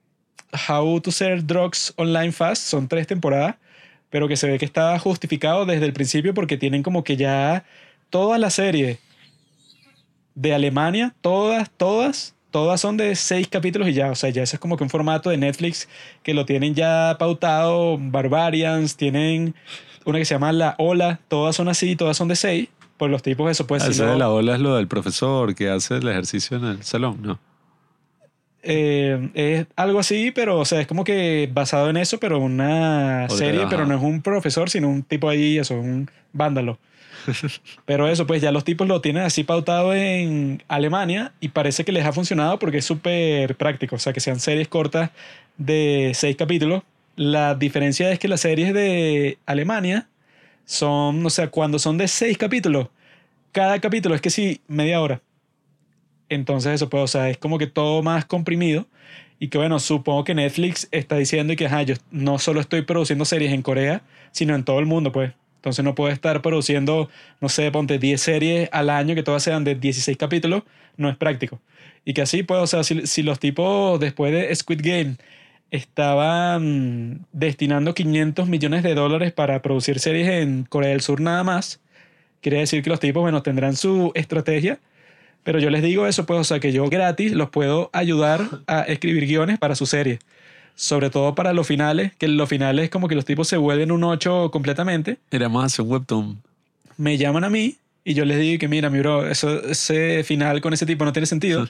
How 0.68 1.00
to 1.00 1.10
Sell 1.10 1.46
Drugs 1.46 1.94
Online 1.96 2.32
Fast, 2.32 2.62
son 2.62 2.88
tres 2.88 3.06
temporadas, 3.06 3.56
pero 4.10 4.28
que 4.28 4.36
se 4.36 4.46
ve 4.46 4.58
que 4.58 4.64
está 4.64 4.96
justificado 4.98 5.66
desde 5.66 5.86
el 5.86 5.92
principio 5.92 6.34
porque 6.34 6.56
tienen 6.56 6.82
como 6.82 7.02
que 7.02 7.16
ya 7.16 7.64
todas 8.10 8.40
las 8.40 8.54
series 8.54 8.98
de 10.34 10.54
Alemania, 10.54 11.14
todas, 11.20 11.70
todas, 11.70 12.34
todas 12.50 12.80
son 12.80 12.96
de 12.96 13.14
seis 13.16 13.48
capítulos 13.48 13.88
y 13.88 13.92
ya. 13.92 14.10
O 14.10 14.14
sea, 14.14 14.30
ya 14.30 14.42
ese 14.42 14.56
es 14.56 14.60
como 14.60 14.76
que 14.76 14.84
un 14.84 14.90
formato 14.90 15.30
de 15.30 15.36
Netflix 15.36 15.88
que 16.22 16.34
lo 16.34 16.44
tienen 16.44 16.74
ya 16.74 17.16
pautado. 17.18 17.98
Barbarians, 17.98 18.96
tienen 18.96 19.54
una 20.04 20.18
que 20.18 20.24
se 20.24 20.34
llama 20.34 20.52
La 20.52 20.74
Ola, 20.78 21.20
todas 21.28 21.56
son 21.56 21.68
así, 21.68 21.96
todas 21.96 22.16
son 22.16 22.28
de 22.28 22.36
seis. 22.36 22.68
Por 22.96 23.10
los 23.10 23.22
tipos, 23.22 23.50
eso 23.50 23.66
puede 23.66 23.80
ser. 23.80 24.06
de 24.06 24.16
la 24.16 24.30
ola 24.30 24.54
es 24.54 24.60
lo 24.60 24.76
del 24.76 24.86
profesor 24.86 25.56
que 25.56 25.68
hace 25.68 25.96
el 25.96 26.06
ejercicio 26.06 26.56
en 26.56 26.64
el 26.64 26.84
salón, 26.84 27.18
¿no? 27.22 27.40
Eh, 28.62 29.30
es 29.34 29.66
algo 29.74 29.98
así, 29.98 30.30
pero 30.30 30.58
o 30.60 30.64
sea, 30.64 30.80
es 30.80 30.86
como 30.86 31.02
que 31.02 31.50
basado 31.52 31.90
en 31.90 31.96
eso, 31.96 32.18
pero 32.18 32.38
una 32.38 33.28
serie, 33.28 33.66
pero 33.68 33.84
no 33.84 33.96
es 33.96 34.02
un 34.02 34.22
profesor, 34.22 34.70
sino 34.70 34.88
un 34.88 35.02
tipo 35.02 35.28
ahí, 35.28 35.58
eso, 35.58 35.74
un 35.74 36.08
vándalo. 36.32 36.78
Pero 37.84 38.08
eso, 38.08 38.26
pues 38.26 38.42
ya 38.42 38.52
los 38.52 38.64
tipos 38.64 38.88
lo 38.88 39.00
tienen 39.00 39.22
así 39.22 39.44
pautado 39.44 39.94
en 39.94 40.62
Alemania 40.68 41.32
y 41.40 41.48
parece 41.48 41.84
que 41.84 41.92
les 41.92 42.04
ha 42.04 42.12
funcionado 42.12 42.58
porque 42.58 42.78
es 42.78 42.84
súper 42.84 43.56
práctico. 43.56 43.96
O 43.96 43.98
sea, 43.98 44.12
que 44.12 44.20
sean 44.20 44.40
series 44.40 44.68
cortas 44.68 45.10
de 45.56 46.12
seis 46.14 46.36
capítulos. 46.36 46.82
La 47.16 47.54
diferencia 47.54 48.10
es 48.10 48.18
que 48.18 48.28
las 48.28 48.40
series 48.40 48.74
de 48.74 49.38
Alemania 49.46 50.08
son, 50.64 51.24
o 51.24 51.30
sea, 51.30 51.48
cuando 51.48 51.78
son 51.78 51.98
de 51.98 52.08
seis 52.08 52.36
capítulos, 52.38 52.88
cada 53.52 53.80
capítulo 53.80 54.14
es 54.14 54.20
que 54.20 54.30
sí, 54.30 54.60
media 54.66 55.00
hora. 55.00 55.20
Entonces 56.28 56.74
eso 56.74 56.88
pues, 56.88 57.02
o 57.04 57.06
sea, 57.06 57.30
es 57.30 57.38
como 57.38 57.58
que 57.58 57.66
todo 57.66 58.02
más 58.02 58.24
comprimido. 58.24 58.86
Y 59.38 59.48
que 59.48 59.58
bueno, 59.58 59.78
supongo 59.78 60.24
que 60.24 60.34
Netflix 60.34 60.88
está 60.90 61.16
diciendo 61.16 61.54
que, 61.56 61.66
ajá, 61.66 61.82
yo 61.82 61.94
no 62.10 62.38
solo 62.38 62.60
estoy 62.60 62.82
produciendo 62.82 63.24
series 63.24 63.52
en 63.52 63.62
Corea, 63.62 64.02
sino 64.30 64.54
en 64.54 64.64
todo 64.64 64.78
el 64.78 64.86
mundo, 64.86 65.12
pues. 65.12 65.32
Entonces 65.64 65.82
no 65.82 65.94
puedo 65.94 66.12
estar 66.12 66.42
produciendo, 66.42 67.08
no 67.40 67.48
sé, 67.48 67.70
ponte 67.70 67.98
10 67.98 68.20
series 68.20 68.68
al 68.70 68.90
año 68.90 69.14
que 69.14 69.22
todas 69.22 69.42
sean 69.42 69.64
de 69.64 69.74
16 69.74 70.18
capítulos, 70.18 70.62
no 70.98 71.08
es 71.08 71.16
práctico. 71.16 71.58
Y 72.04 72.12
que 72.12 72.20
así, 72.20 72.42
pues, 72.42 72.60
o 72.60 72.66
sea, 72.66 72.84
si, 72.84 73.06
si 73.06 73.22
los 73.22 73.40
tipos 73.40 73.98
después 73.98 74.30
de 74.30 74.54
Squid 74.54 74.82
Game 74.82 75.16
estaban 75.70 77.24
destinando 77.32 77.94
500 77.94 78.46
millones 78.46 78.82
de 78.82 78.94
dólares 78.94 79.32
para 79.32 79.62
producir 79.62 80.00
series 80.00 80.28
en 80.28 80.64
Corea 80.64 80.90
del 80.90 81.00
Sur 81.00 81.22
nada 81.22 81.42
más, 81.44 81.80
quiere 82.42 82.58
decir 82.58 82.82
que 82.82 82.90
los 82.90 83.00
tipos, 83.00 83.22
bueno, 83.22 83.42
tendrán 83.42 83.74
su 83.74 84.12
estrategia, 84.14 84.80
pero 85.44 85.60
yo 85.60 85.70
les 85.70 85.82
digo 85.82 86.06
eso, 86.06 86.26
pues, 86.26 86.40
o 86.40 86.44
sea, 86.44 86.60
que 86.60 86.72
yo 86.72 86.90
gratis 86.90 87.32
los 87.32 87.48
puedo 87.48 87.88
ayudar 87.94 88.42
a 88.66 88.82
escribir 88.82 89.26
guiones 89.26 89.58
para 89.58 89.76
su 89.76 89.86
serie. 89.86 90.18
Sobre 90.76 91.08
todo 91.10 91.34
para 91.34 91.52
los 91.52 91.66
finales, 91.66 92.12
que 92.18 92.26
los 92.28 92.48
finales 92.48 92.90
como 92.90 93.06
que 93.08 93.14
los 93.14 93.24
tipos 93.24 93.46
se 93.48 93.56
vuelven 93.56 93.92
un 93.92 94.02
8 94.04 94.50
completamente. 94.50 95.18
Iremos 95.30 95.62
a 95.62 95.66
hacer 95.66 95.84
un 95.84 95.92
webtoon. 95.92 96.42
Me 96.96 97.16
llaman 97.16 97.44
a 97.44 97.50
mí 97.50 97.76
y 98.04 98.14
yo 98.14 98.24
les 98.24 98.38
digo 98.40 98.58
que 98.58 98.68
mira, 98.68 98.90
mi 98.90 98.98
bro, 98.98 99.28
eso, 99.28 99.62
ese 99.64 100.24
final 100.24 100.60
con 100.60 100.72
ese 100.72 100.84
tipo 100.86 101.04
no 101.04 101.12
tiene 101.12 101.26
sentido. 101.26 101.68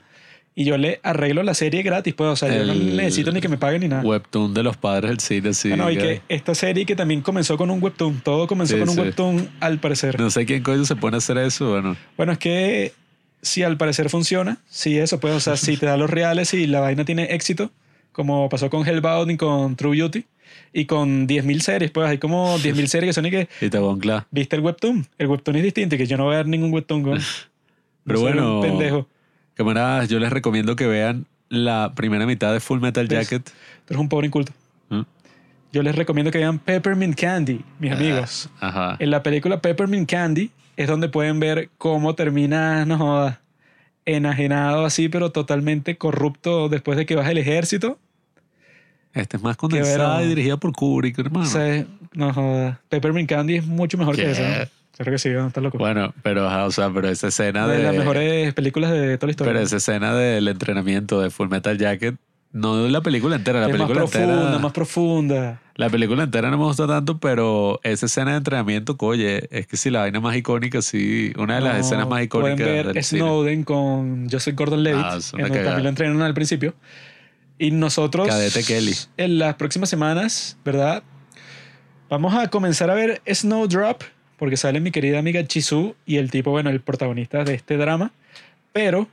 y 0.57 0.65
yo 0.65 0.79
le 0.79 1.01
arreglo 1.03 1.43
la 1.43 1.53
serie 1.53 1.83
gratis, 1.83 2.15
pues, 2.15 2.31
o 2.31 2.37
sea, 2.37 2.49
yo 2.57 2.65
no 2.65 2.73
El 2.75 2.95
necesito 2.97 3.33
ni 3.33 3.41
que 3.41 3.49
me 3.49 3.59
paguen 3.59 3.81
ni 3.81 3.89
nada. 3.89 4.03
Webtoon 4.05 4.55
de 4.55 4.63
los 4.63 4.77
padres 4.77 5.11
del 5.11 5.19
cine, 5.19 5.53
sí. 5.53 5.73
Ah, 5.73 5.77
no, 5.77 5.91
y 5.91 5.97
que- 5.97 6.03
que 6.03 6.23
esta 6.29 6.55
serie 6.55 6.87
que 6.87 6.95
también 6.95 7.23
comenzó 7.23 7.57
con 7.57 7.71
un 7.73 7.83
webtoon, 7.83 8.21
todo 8.21 8.47
comenzó 8.47 8.75
Sí, 8.75 8.79
con 8.81 8.89
un 8.91 8.95
sí. 8.95 9.01
webtoon 9.01 9.49
al 9.59 9.81
parecer. 9.81 10.19
No 10.21 10.31
sé 10.31 10.47
quién 10.47 10.63
coño 10.63 10.85
se 10.85 10.95
pone 10.95 11.17
a 11.17 11.19
hacer 11.19 11.39
eso, 11.39 11.71
bueno. 11.71 11.97
Bueno, 12.17 12.31
es 12.33 12.39
que 12.39 12.93
si 13.43 13.65
al 13.65 13.77
parecer 13.77 14.09
funciona, 14.11 14.59
si 14.71 14.97
eso, 14.97 15.19
pues, 15.19 15.35
o 15.35 15.41
sea, 15.41 15.57
si 15.57 15.77
te 15.77 15.87
da 15.87 15.97
los 15.97 16.09
reales 16.09 16.55
y 16.55 16.69
la 16.69 16.79
vaina 16.79 17.05
tiene 17.05 17.25
éxito, 17.35 17.73
como 18.15 18.49
pasó 18.49 18.71
con 18.71 18.87
Hellbound 18.89 19.33
y 19.33 19.37
con 19.37 19.77
True 19.77 19.99
Beauty, 19.99 20.25
y 20.73 20.87
con 20.87 21.29
10.000 21.29 21.61
series, 21.61 21.91
pues 21.91 22.09
hay 22.09 22.19
como 22.19 22.57
10.000 22.59 22.87
series 22.87 23.11
que 23.11 23.13
son 23.13 23.27
y 23.27 23.31
que, 23.31 23.49
Y 23.61 23.69
te 23.69 23.79
con 23.79 23.99
Cla. 24.01 24.27
¿viste 24.31 24.57
el 24.57 24.63
webtoon? 24.63 25.07
El 25.19 25.27
webtoon 25.27 25.57
es 25.57 25.63
distinto, 25.65 25.97
y 25.97 25.99
que 25.99 26.07
yo 26.07 26.17
no 26.17 26.25
voy 26.25 26.35
a 26.35 26.39
ver 26.39 26.49
ningún 26.49 26.73
webtoon, 26.73 27.03
güey. 27.03 27.21
Pero 28.05 28.21
bueno, 28.21 28.61
pendejo. 28.61 29.09
camaradas, 29.55 30.09
yo 30.09 30.19
les 30.19 30.31
recomiendo 30.31 30.77
que 30.77 30.87
vean 30.87 31.27
la 31.49 31.93
primera 31.95 32.27
mitad 32.27 32.53
de 32.53 32.61
Full 32.61 32.81
Metal. 32.81 33.09
Jacket. 33.09 33.45
Tú 33.45 33.53
eres 33.95 34.01
un 34.01 34.09
pobre 34.09 34.27
inculto. 34.27 34.53
¿Mm? 34.91 35.03
Yo 35.73 35.83
les 35.83 35.95
recomiendo 35.97 36.31
que 36.31 36.39
vean 36.39 36.59
Peppermint 36.59 37.19
Candy, 37.19 37.63
mis 37.79 37.93
amigos. 37.93 38.49
Ajá. 38.61 38.97
En 38.99 39.11
la 39.11 39.23
película 39.23 39.61
Peppermint 39.61 40.09
Candy 40.09 40.51
es 40.77 40.87
donde 40.87 41.09
pueden 41.09 41.41
ver 41.41 41.71
cómo 41.79 42.15
termina, 42.15 42.85
no 42.85 42.99
jodas, 42.99 43.39
enajenado 44.05 44.85
así, 44.85 45.09
pero 45.09 45.31
totalmente 45.33 45.97
corrupto 45.97 46.69
después 46.69 46.99
de 46.99 47.07
que 47.07 47.17
baja 47.17 47.31
el 47.31 47.39
ejército. 47.39 47.99
Este 49.15 49.37
es 49.37 49.43
más 49.43 49.57
condensada 49.57 50.23
y 50.23 50.29
dirigida 50.29 50.57
por 50.57 50.73
Kubrick, 50.73 51.19
hermano. 51.19 51.47
Sea, 51.47 51.87
no 52.15 52.33
jodas. 52.33 52.79
Peppermint 52.89 53.29
Candy 53.29 53.57
es 53.57 53.67
mucho 53.67 53.97
mejor 53.97 54.17
¿Qué? 54.17 54.23
que 54.25 54.31
esa. 54.33 54.43
¿no? 54.59 54.65
Creo 54.97 55.13
que 55.13 55.19
sí, 55.19 55.29
¿no? 55.31 55.47
estás 55.49 55.63
loco. 55.63 55.79
Bueno, 55.79 56.15
pero, 56.23 56.47
o 56.67 56.71
sea, 56.71 56.91
pero 56.91 57.09
esa 57.09 57.29
escena 57.29 57.67
de 57.67 57.79
de. 57.79 57.83
las 57.85 57.95
mejores 57.97 58.55
películas 58.55 58.93
de 58.93 59.17
toda 59.19 59.27
la 59.29 59.31
historia. 59.33 59.53
Pero 59.53 59.65
esa 59.65 59.77
escena 59.77 60.15
del 60.15 60.47
entrenamiento 60.49 61.21
de 61.21 61.31
Full 61.31 61.49
Metal 61.49 61.77
Jacket, 61.77 62.15
no 62.53 62.87
la 62.89 63.01
película 63.01 63.35
entera, 63.35 63.59
la 63.61 63.67
es 63.67 63.73
más 63.73 63.89
película 63.89 64.07
profunda, 64.07 64.35
entera. 64.43 64.59
más 64.61 64.73
profunda. 64.73 65.61
La 65.75 65.91
película 65.91 66.23
entera 66.23 66.51
no 66.53 66.59
me 66.59 66.65
gusta 66.65 66.87
tanto, 66.87 67.19
pero 67.19 67.81
esa 67.83 68.07
escena 68.07 68.31
de 68.33 68.37
entrenamiento, 68.37 68.97
oye, 69.01 69.49
es 69.51 69.67
que 69.67 69.77
si 69.77 69.91
la 69.91 70.01
vaina 70.01 70.21
más 70.21 70.37
icónica, 70.37 70.81
sí, 70.81 71.33
una 71.37 71.57
de 71.57 71.61
las 71.63 71.75
No, 71.75 71.81
escenas 71.81 72.09
más 72.09 72.23
icónicas 72.23 72.57
Pueden 72.61 72.75
ver 72.85 72.93
del 72.95 73.03
cine. 73.03 73.21
Snowden 73.23 73.65
con 73.65 74.29
Joseph 74.31 74.55
Gordon-Levitt, 74.55 75.05
Ah, 75.05 75.19
en 75.33 75.43
donde 75.43 75.65
también 75.65 75.83
lo 75.83 75.89
entrenan 75.89 76.23
al 76.23 76.35
principio. 76.35 76.75
Y 77.59 77.71
nosotros, 77.71 78.29
Cadete 78.29 78.65
Kelly. 78.65 78.95
en 79.17 79.39
las 79.39 79.55
próximas 79.55 79.89
semanas, 79.89 80.57
¿verdad? 80.65 81.03
Vamos 82.11 82.35
a 82.35 82.49
comenzar 82.49 82.91
a 82.91 82.95
ver 82.95 83.23
Snowdrop, 83.33 84.03
porque 84.39 84.57
sale 84.57 84.81
mi 84.81 84.91
querida 84.91 85.19
amiga 85.19 85.45
Chisu 85.47 85.95
y 86.07 86.17
el 86.17 86.31
tipo, 86.31 86.51
bueno, 86.51 86.71
el 86.71 86.81
protagonista 86.81 87.45
de 87.45 87.55
este 87.55 87.77
drama. 87.77 88.11
Pero 88.73 89.09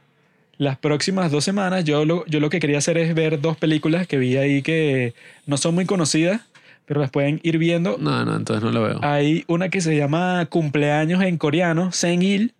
las 0.57 0.77
próximas 0.77 1.31
dos 1.31 1.43
semanas 1.43 1.83
yo 1.85 2.03
lo, 2.05 2.25
yo 2.25 2.39
lo 2.39 2.49
que 2.49 2.59
quería 2.59 2.79
hacer 2.79 2.97
es 2.97 3.13
ver 3.15 3.39
dos 3.41 3.57
películas 3.57 4.07
que 4.07 4.17
vi 4.17 4.37
ahí 4.37 4.61
que 4.61 5.13
no 5.45 5.57
son 5.57 5.75
muy 5.75 5.85
conocidas, 5.85 6.41
pero 6.85 6.99
las 6.99 7.09
pueden 7.11 7.39
ir 7.43 7.57
viendo 7.57 7.97
No, 7.99 8.25
no, 8.25 8.35
entonces 8.35 8.63
no 8.63 8.71
lo 8.71 8.81
veo. 8.81 8.99
hay 9.03 9.45
una 9.47 9.69
que 9.69 9.81
se 9.81 9.95
llama 9.95 10.45
Cumpleaños 10.49 11.21
en 11.23 11.37
coreano, 11.37 11.91
Sen-il, 11.91 12.53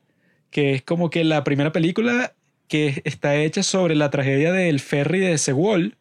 que 0.52 0.74
es 0.76 0.82
como 0.84 1.10
que 1.10 1.24
la 1.24 1.44
primera 1.44 1.72
película 1.72 2.34
que 2.72 3.02
está 3.04 3.36
hecha 3.36 3.64
sobre 3.64 3.96
la 3.96 4.10
tragedia 4.10 4.54
del 4.54 4.80
ferry 4.80 5.20
de 5.20 5.38
Sewol. 5.38 5.98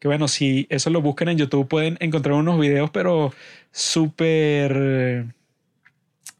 Que 0.00 0.08
bueno, 0.08 0.26
si 0.26 0.66
eso 0.70 0.90
lo 0.90 1.00
buscan 1.02 1.28
en 1.28 1.38
YouTube 1.38 1.68
pueden 1.68 1.96
encontrar 2.00 2.34
unos 2.34 2.58
videos, 2.58 2.90
pero 2.90 3.32
súper... 3.70 5.26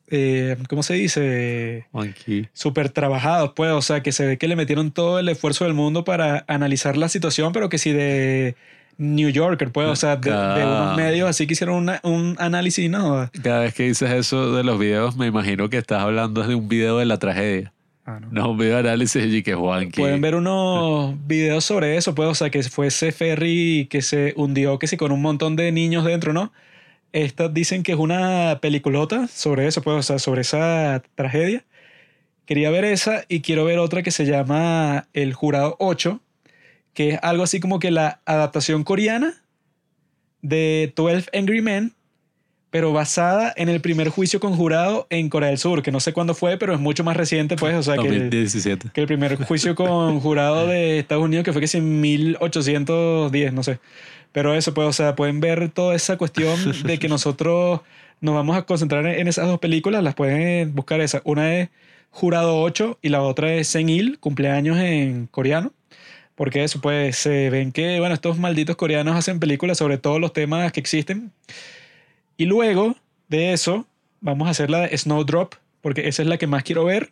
eh, 0.08 0.56
¿Cómo 0.68 0.82
se 0.82 0.94
dice? 0.94 1.86
Súper 2.52 2.88
trabajados, 2.88 3.52
pues, 3.54 3.70
o 3.70 3.82
sea, 3.82 4.02
que 4.02 4.10
se 4.12 4.26
ve 4.26 4.38
que 4.38 4.48
le 4.48 4.56
metieron 4.56 4.90
todo 4.90 5.18
el 5.20 5.28
esfuerzo 5.28 5.64
del 5.66 5.74
mundo 5.74 6.02
para 6.04 6.44
analizar 6.48 6.96
la 6.96 7.08
situación, 7.08 7.52
pero 7.52 7.68
que 7.68 7.78
si 7.78 7.92
de 7.92 8.56
New 8.98 9.28
Yorker, 9.28 9.70
pues, 9.70 9.86
o 9.88 9.94
sea, 9.96 10.16
de, 10.16 10.30
de 10.30 10.36
unos 10.66 10.96
medios 10.96 11.28
así 11.30 11.46
que 11.46 11.52
hicieron 11.52 11.76
una- 11.76 12.00
un 12.02 12.34
análisis, 12.38 12.90
no. 12.90 13.30
Cada 13.42 13.60
vez 13.60 13.74
que 13.74 13.84
dices 13.84 14.10
eso 14.10 14.52
de 14.56 14.64
los 14.64 14.78
videos, 14.80 15.16
me 15.16 15.26
imagino 15.26 15.70
que 15.70 15.78
estás 15.78 16.02
hablando 16.02 16.42
de 16.42 16.54
un 16.56 16.68
video 16.68 16.98
de 16.98 17.04
la 17.06 17.18
tragedia. 17.18 17.72
Ah, 18.04 18.18
no. 18.20 18.28
No 18.30 18.50
un 18.50 18.58
video 18.58 18.74
de 18.74 18.88
análisis 18.88 19.24
y 19.32 19.42
que 19.42 19.54
Juanqui. 19.54 20.00
Pueden 20.00 20.20
ver 20.20 20.34
unos 20.34 21.14
videos 21.26 21.64
sobre 21.64 21.96
eso, 21.96 22.14
pues, 22.14 22.28
o 22.28 22.34
sea, 22.34 22.50
que 22.50 22.62
fue 22.62 22.88
ese 22.88 23.12
ferry 23.12 23.86
que 23.90 24.02
se 24.02 24.32
hundió, 24.36 24.78
que 24.78 24.86
sí, 24.86 24.96
con 24.96 25.12
un 25.12 25.22
montón 25.22 25.56
de 25.56 25.70
niños 25.72 26.04
dentro, 26.04 26.32
¿no? 26.32 26.52
Estas 27.12 27.52
dicen 27.52 27.82
que 27.82 27.92
es 27.92 27.98
una 27.98 28.58
peliculota 28.62 29.26
sobre 29.26 29.66
eso, 29.66 29.82
pues, 29.82 29.96
o 29.96 30.02
sea, 30.02 30.18
sobre 30.18 30.42
esa 30.42 31.02
tragedia. 31.14 31.64
Quería 32.46 32.70
ver 32.70 32.84
esa 32.84 33.24
y 33.28 33.40
quiero 33.40 33.64
ver 33.64 33.78
otra 33.78 34.02
que 34.02 34.10
se 34.10 34.26
llama 34.26 35.06
El 35.12 35.34
Jurado 35.34 35.76
8, 35.78 36.20
que 36.94 37.10
es 37.10 37.18
algo 37.22 37.44
así 37.44 37.60
como 37.60 37.78
que 37.78 37.90
la 37.90 38.20
adaptación 38.24 38.82
coreana 38.82 39.40
de 40.42 40.92
12 40.96 41.30
Angry 41.36 41.62
Men, 41.62 41.94
pero 42.70 42.92
basada 42.92 43.52
en 43.56 43.68
el 43.68 43.80
primer 43.80 44.08
juicio 44.08 44.38
con 44.38 44.54
jurado 44.54 45.06
en 45.10 45.28
Corea 45.28 45.48
del 45.48 45.58
Sur, 45.58 45.82
que 45.82 45.90
no 45.90 45.98
sé 46.00 46.12
cuándo 46.12 46.34
fue, 46.34 46.56
pero 46.56 46.72
es 46.72 46.80
mucho 46.80 47.02
más 47.02 47.16
reciente, 47.16 47.56
pues, 47.56 47.74
o 47.74 47.82
sea, 47.82 47.96
que... 47.96 48.08
2017. 48.08 48.90
Que 48.94 49.00
el 49.00 49.06
primer 49.06 49.36
juicio 49.44 49.74
con 49.74 50.20
jurado 50.20 50.66
de 50.66 51.00
Estados 51.00 51.24
Unidos, 51.24 51.44
que 51.44 51.52
fue 51.52 51.60
que 51.60 51.76
en 51.76 52.00
1810, 52.00 53.52
no 53.52 53.62
sé. 53.62 53.80
Pero 54.32 54.54
eso, 54.54 54.72
pues, 54.72 54.86
o 54.86 54.92
sea, 54.92 55.16
pueden 55.16 55.40
ver 55.40 55.70
toda 55.70 55.96
esa 55.96 56.16
cuestión 56.16 56.56
de 56.84 56.98
que 56.98 57.08
nosotros 57.08 57.80
nos 58.20 58.34
vamos 58.34 58.56
a 58.56 58.62
concentrar 58.62 59.04
en 59.06 59.26
esas 59.26 59.48
dos 59.48 59.58
películas, 59.58 60.04
las 60.04 60.14
pueden 60.14 60.74
buscar 60.74 61.00
esa. 61.00 61.20
Una 61.24 61.56
es 61.56 61.68
Jurado 62.10 62.60
8 62.60 62.98
y 63.02 63.08
la 63.08 63.22
otra 63.22 63.52
es 63.54 63.68
Sen-il, 63.68 64.18
cumpleaños 64.20 64.78
en 64.78 65.26
coreano. 65.26 65.72
Porque 66.36 66.64
eso, 66.64 66.80
pues, 66.80 67.16
se 67.16 67.50
ven 67.50 67.72
que, 67.72 67.98
bueno, 67.98 68.14
estos 68.14 68.38
malditos 68.38 68.76
coreanos 68.76 69.16
hacen 69.16 69.40
películas 69.40 69.78
sobre 69.78 69.98
todos 69.98 70.20
los 70.20 70.32
temas 70.32 70.70
que 70.72 70.80
existen. 70.80 71.32
Y 72.40 72.46
luego 72.46 72.96
de 73.28 73.52
eso, 73.52 73.84
vamos 74.22 74.48
a 74.48 74.52
hacer 74.52 74.70
la 74.70 74.80
de 74.88 74.96
Snowdrop, 74.96 75.56
porque 75.82 76.08
esa 76.08 76.22
es 76.22 76.28
la 76.28 76.38
que 76.38 76.46
más 76.46 76.62
quiero 76.62 76.86
ver. 76.86 77.10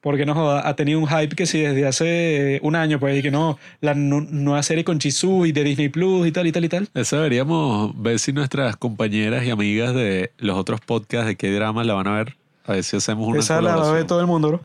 Porque 0.00 0.24
no 0.24 0.34
joda, 0.34 0.68
ha 0.68 0.76
tenido 0.76 1.00
un 1.00 1.08
hype 1.08 1.34
que 1.34 1.46
sí 1.46 1.58
desde 1.58 1.84
hace 1.84 2.60
un 2.62 2.76
año, 2.76 3.00
pues, 3.00 3.18
y 3.18 3.22
que 3.22 3.32
no, 3.32 3.58
la 3.80 3.94
nu- 3.94 4.20
nueva 4.30 4.62
serie 4.62 4.84
con 4.84 5.00
Chisu 5.00 5.46
y 5.46 5.50
de 5.50 5.64
Disney 5.64 5.88
Plus 5.88 6.28
y 6.28 6.30
tal 6.30 6.46
y 6.46 6.52
tal 6.52 6.64
y 6.64 6.68
tal. 6.68 6.88
Eso 6.94 7.16
deberíamos 7.16 8.00
ver 8.00 8.20
si 8.20 8.32
nuestras 8.32 8.76
compañeras 8.76 9.44
y 9.44 9.50
amigas 9.50 9.92
de 9.96 10.30
los 10.38 10.56
otros 10.56 10.80
podcasts 10.80 11.26
de 11.26 11.34
qué 11.34 11.50
dramas 11.52 11.84
la 11.84 11.94
van 11.94 12.06
a 12.06 12.12
ver. 12.14 12.36
A 12.64 12.74
ver 12.74 12.84
si 12.84 12.96
hacemos 12.96 13.26
una 13.26 13.40
esa 13.40 13.60
la 13.60 13.74
va 13.74 13.90
a 13.90 13.92
ver 13.92 14.06
todo 14.06 14.20
el 14.20 14.28
mundo, 14.28 14.46
bro. 14.46 14.60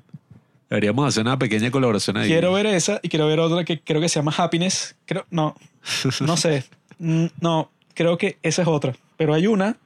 Deberíamos 0.70 1.08
hacer 1.08 1.24
una 1.24 1.40
pequeña 1.40 1.72
colaboración 1.72 2.18
ahí. 2.18 2.28
Quiero 2.28 2.54
ver 2.54 2.68
esa 2.68 3.00
y 3.02 3.10
quiero 3.10 3.26
ver 3.26 3.40
otra 3.40 3.64
que 3.64 3.80
creo 3.80 4.00
que 4.00 4.10
se 4.10 4.20
llama 4.20 4.34
Happiness. 4.38 4.96
Creo, 5.06 5.26
no, 5.32 5.56
no 6.22 6.38
sé. 6.38 6.64
No, 7.42 7.72
creo 7.96 8.20
que 8.20 8.38
esa 8.44 8.62
es 8.62 8.68
otra. 8.68 8.94
Pero 9.18 9.34
hay 9.34 9.48
una 9.48 9.78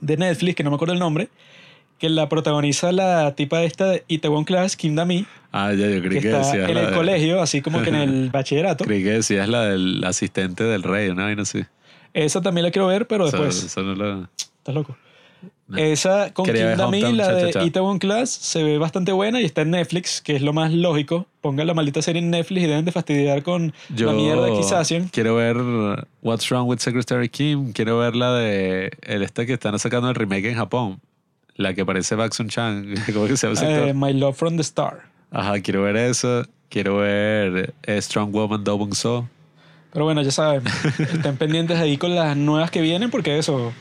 de 0.00 0.16
Netflix, 0.16 0.54
que 0.56 0.64
no 0.64 0.70
me 0.70 0.76
acuerdo 0.76 0.94
el 0.94 1.00
nombre, 1.00 1.28
que 1.98 2.08
la 2.08 2.28
protagoniza 2.28 2.92
la 2.92 3.34
tipa 3.34 3.62
esta 3.62 3.86
de 3.86 4.04
Itaewon 4.08 4.44
Class, 4.44 4.76
Kim 4.76 4.94
Da-mi, 4.94 5.26
Ah, 5.52 5.72
ya, 5.72 5.88
yo 5.88 6.00
creí 6.00 6.14
que 6.14 6.20
que, 6.20 6.28
está 6.28 6.38
decías 6.38 6.70
en 6.70 6.76
el 6.76 6.86
de- 6.86 6.92
colegio, 6.92 7.42
así 7.42 7.60
como 7.60 7.82
que 7.82 7.88
en 7.90 7.96
el 7.96 8.30
bachillerato. 8.32 8.84
Creí 8.84 9.02
que 9.02 9.10
decías 9.10 9.48
la 9.48 9.64
del 9.64 10.02
asistente 10.04 10.62
del 10.64 10.82
rey, 10.84 11.08
una 11.10 11.24
vaina 11.24 11.42
así. 11.42 11.64
Esa 12.14 12.40
también 12.40 12.64
la 12.64 12.70
quiero 12.70 12.86
ver, 12.86 13.06
pero 13.06 13.26
después. 13.26 13.62
eso 13.64 13.82
no 13.82 13.94
la- 13.94 14.30
Estás 14.58 14.74
loco. 14.74 14.96
No. 15.70 15.78
Esa 15.78 16.32
con 16.32 16.44
Quería 16.44 16.70
Kim 16.70 16.78
Da-mi, 16.78 17.12
la 17.12 17.32
de. 17.32 17.64
Itaewon 17.64 17.98
Class, 17.98 18.30
se 18.30 18.62
ve 18.62 18.76
bastante 18.78 19.12
buena 19.12 19.40
y 19.40 19.44
está 19.44 19.62
en 19.62 19.70
Netflix, 19.70 20.20
que 20.20 20.34
es 20.34 20.42
lo 20.42 20.52
más 20.52 20.72
lógico. 20.72 21.26
Pongan 21.40 21.66
la 21.66 21.74
maldita 21.74 22.02
serie 22.02 22.20
en 22.20 22.30
Netflix 22.30 22.64
y 22.64 22.66
deben 22.66 22.84
de 22.84 22.92
fastidiar 22.92 23.42
con 23.42 23.72
Yo 23.94 24.06
la 24.08 24.12
mierda 24.12 24.46
de 24.46 24.56
Kisasian. 24.56 25.08
quiero 25.08 25.36
ver 25.36 25.56
What's 26.22 26.50
Wrong 26.50 26.68
with 26.68 26.78
Secretary 26.80 27.28
Kim. 27.28 27.72
Quiero 27.72 27.98
ver 27.98 28.16
la 28.16 28.34
de 28.34 28.90
el 29.02 29.22
este 29.22 29.46
que 29.46 29.52
están 29.52 29.78
sacando 29.78 30.08
el 30.08 30.14
remake 30.16 30.46
en 30.46 30.56
Japón. 30.56 31.00
La 31.54 31.72
que 31.74 31.86
parece 31.86 32.16
Baxun 32.16 32.48
Chan. 32.48 32.94
¿Cómo 33.14 33.26
que 33.26 33.36
se 33.36 33.46
llama? 33.46 33.88
Eh, 33.88 33.94
My 33.94 34.12
Love 34.12 34.36
from 34.36 34.56
the 34.56 34.62
Star. 34.62 35.02
Ajá, 35.30 35.60
quiero 35.60 35.82
ver 35.82 35.96
eso. 35.96 36.44
Quiero 36.68 36.96
ver 36.96 37.74
eh, 37.84 38.02
Strong 38.02 38.32
Woman 38.32 38.64
Do 38.64 38.76
Bong 38.76 38.94
So. 38.94 39.28
Pero 39.92 40.04
bueno, 40.04 40.22
ya 40.22 40.30
saben, 40.30 40.62
estén 40.98 41.36
pendientes 41.36 41.78
ahí 41.78 41.96
con 41.96 42.14
las 42.14 42.36
nuevas 42.36 42.70
que 42.70 42.80
vienen 42.80 43.10
porque 43.10 43.38
eso... 43.38 43.72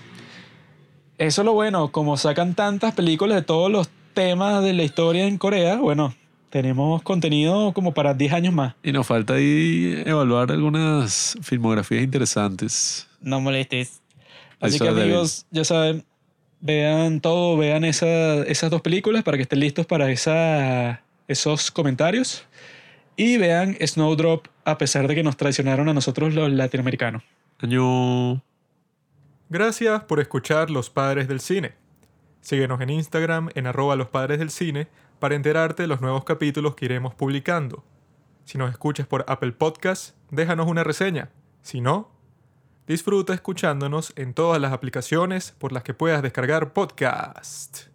Eso 1.20 1.42
es 1.42 1.46
lo 1.46 1.54
bueno, 1.54 1.92
como 1.92 2.18
sacan 2.18 2.56
tantas 2.56 2.94
películas 2.96 3.36
de 3.36 3.42
todos 3.44 3.70
los 3.70 3.90
temas 4.14 4.64
de 4.64 4.74
la 4.74 4.84
historia 4.84 5.28
en 5.28 5.38
Corea, 5.38 5.76
bueno, 5.76 6.16
tenemos 6.50 7.02
contenido 7.04 7.74
como 7.74 7.94
para 7.94 8.14
10 8.14 8.34
años 8.34 8.54
más. 8.54 8.74
Y 8.84 8.92
nos 8.92 9.06
falta 9.06 9.34
ahí 9.36 10.02
evaluar 10.06 10.52
algunas 10.52 11.38
filmografías 11.42 12.04
interesantes. 12.04 13.08
No 13.22 13.40
molestes. 13.42 14.02
Así 14.62 14.76
Eso 14.78 14.86
que 14.86 14.90
amigos, 14.92 15.46
ya 15.52 15.64
saben, 15.66 16.06
vean 16.62 17.20
todo, 17.22 17.56
vean 17.58 17.84
esa- 17.84 18.44
esas 18.44 18.72
dos 18.72 18.82
películas 18.82 19.24
para 19.24 19.38
que 19.38 19.44
estén 19.44 19.60
listos 19.60 19.86
para 19.86 20.10
esa, 20.12 21.02
esos 21.28 21.70
comentarios. 21.70 22.46
Y 23.18 23.36
vean 23.38 23.76
Snowdrop 23.86 24.48
a 24.64 24.78
pesar 24.78 25.08
de 25.10 25.16
que 25.16 25.24
nos 25.24 25.36
traicionaron 25.36 25.90
a 25.90 25.94
nosotros 25.94 26.34
los 26.34 26.50
latinoamericanos. 26.52 27.24
Año. 27.60 28.42
Gracias 29.52 30.04
por 30.04 30.20
escuchar 30.20 30.70
Los 30.70 30.92
Padres 30.92 31.28
del 31.28 31.40
Cine. 31.40 31.74
Síguenos 32.40 32.82
en 32.82 32.92
Instagram 32.92 33.50
en 33.56 33.66
arroba 33.66 33.96
los 33.96 34.08
padres 34.08 34.38
del 34.38 34.52
cine 34.52 34.88
para 35.18 35.34
enterarte 35.34 35.82
de 35.82 35.88
los 35.88 36.02
nuevos 36.02 36.24
capítulos 36.24 36.76
que 36.76 36.86
iremos 36.86 37.16
publicando. 37.16 37.84
Si 38.46 38.60
nos 38.60 38.70
escuchas 38.70 39.08
por 39.08 39.26
Apple 39.28 39.54
Podcast, 39.54 40.16
déjanos 40.30 40.68
una 40.68 40.84
reseña. 40.84 41.32
Si 41.64 41.82
no, 41.82 42.12
disfruta 42.86 43.34
escuchándonos 43.34 44.14
en 44.18 44.36
todas 44.36 44.62
las 44.62 44.72
aplicaciones 44.72 45.56
por 45.58 45.72
las 45.72 45.82
que 45.82 45.96
puedas 45.96 46.22
descargar 46.22 46.72
podcast. 46.72 47.89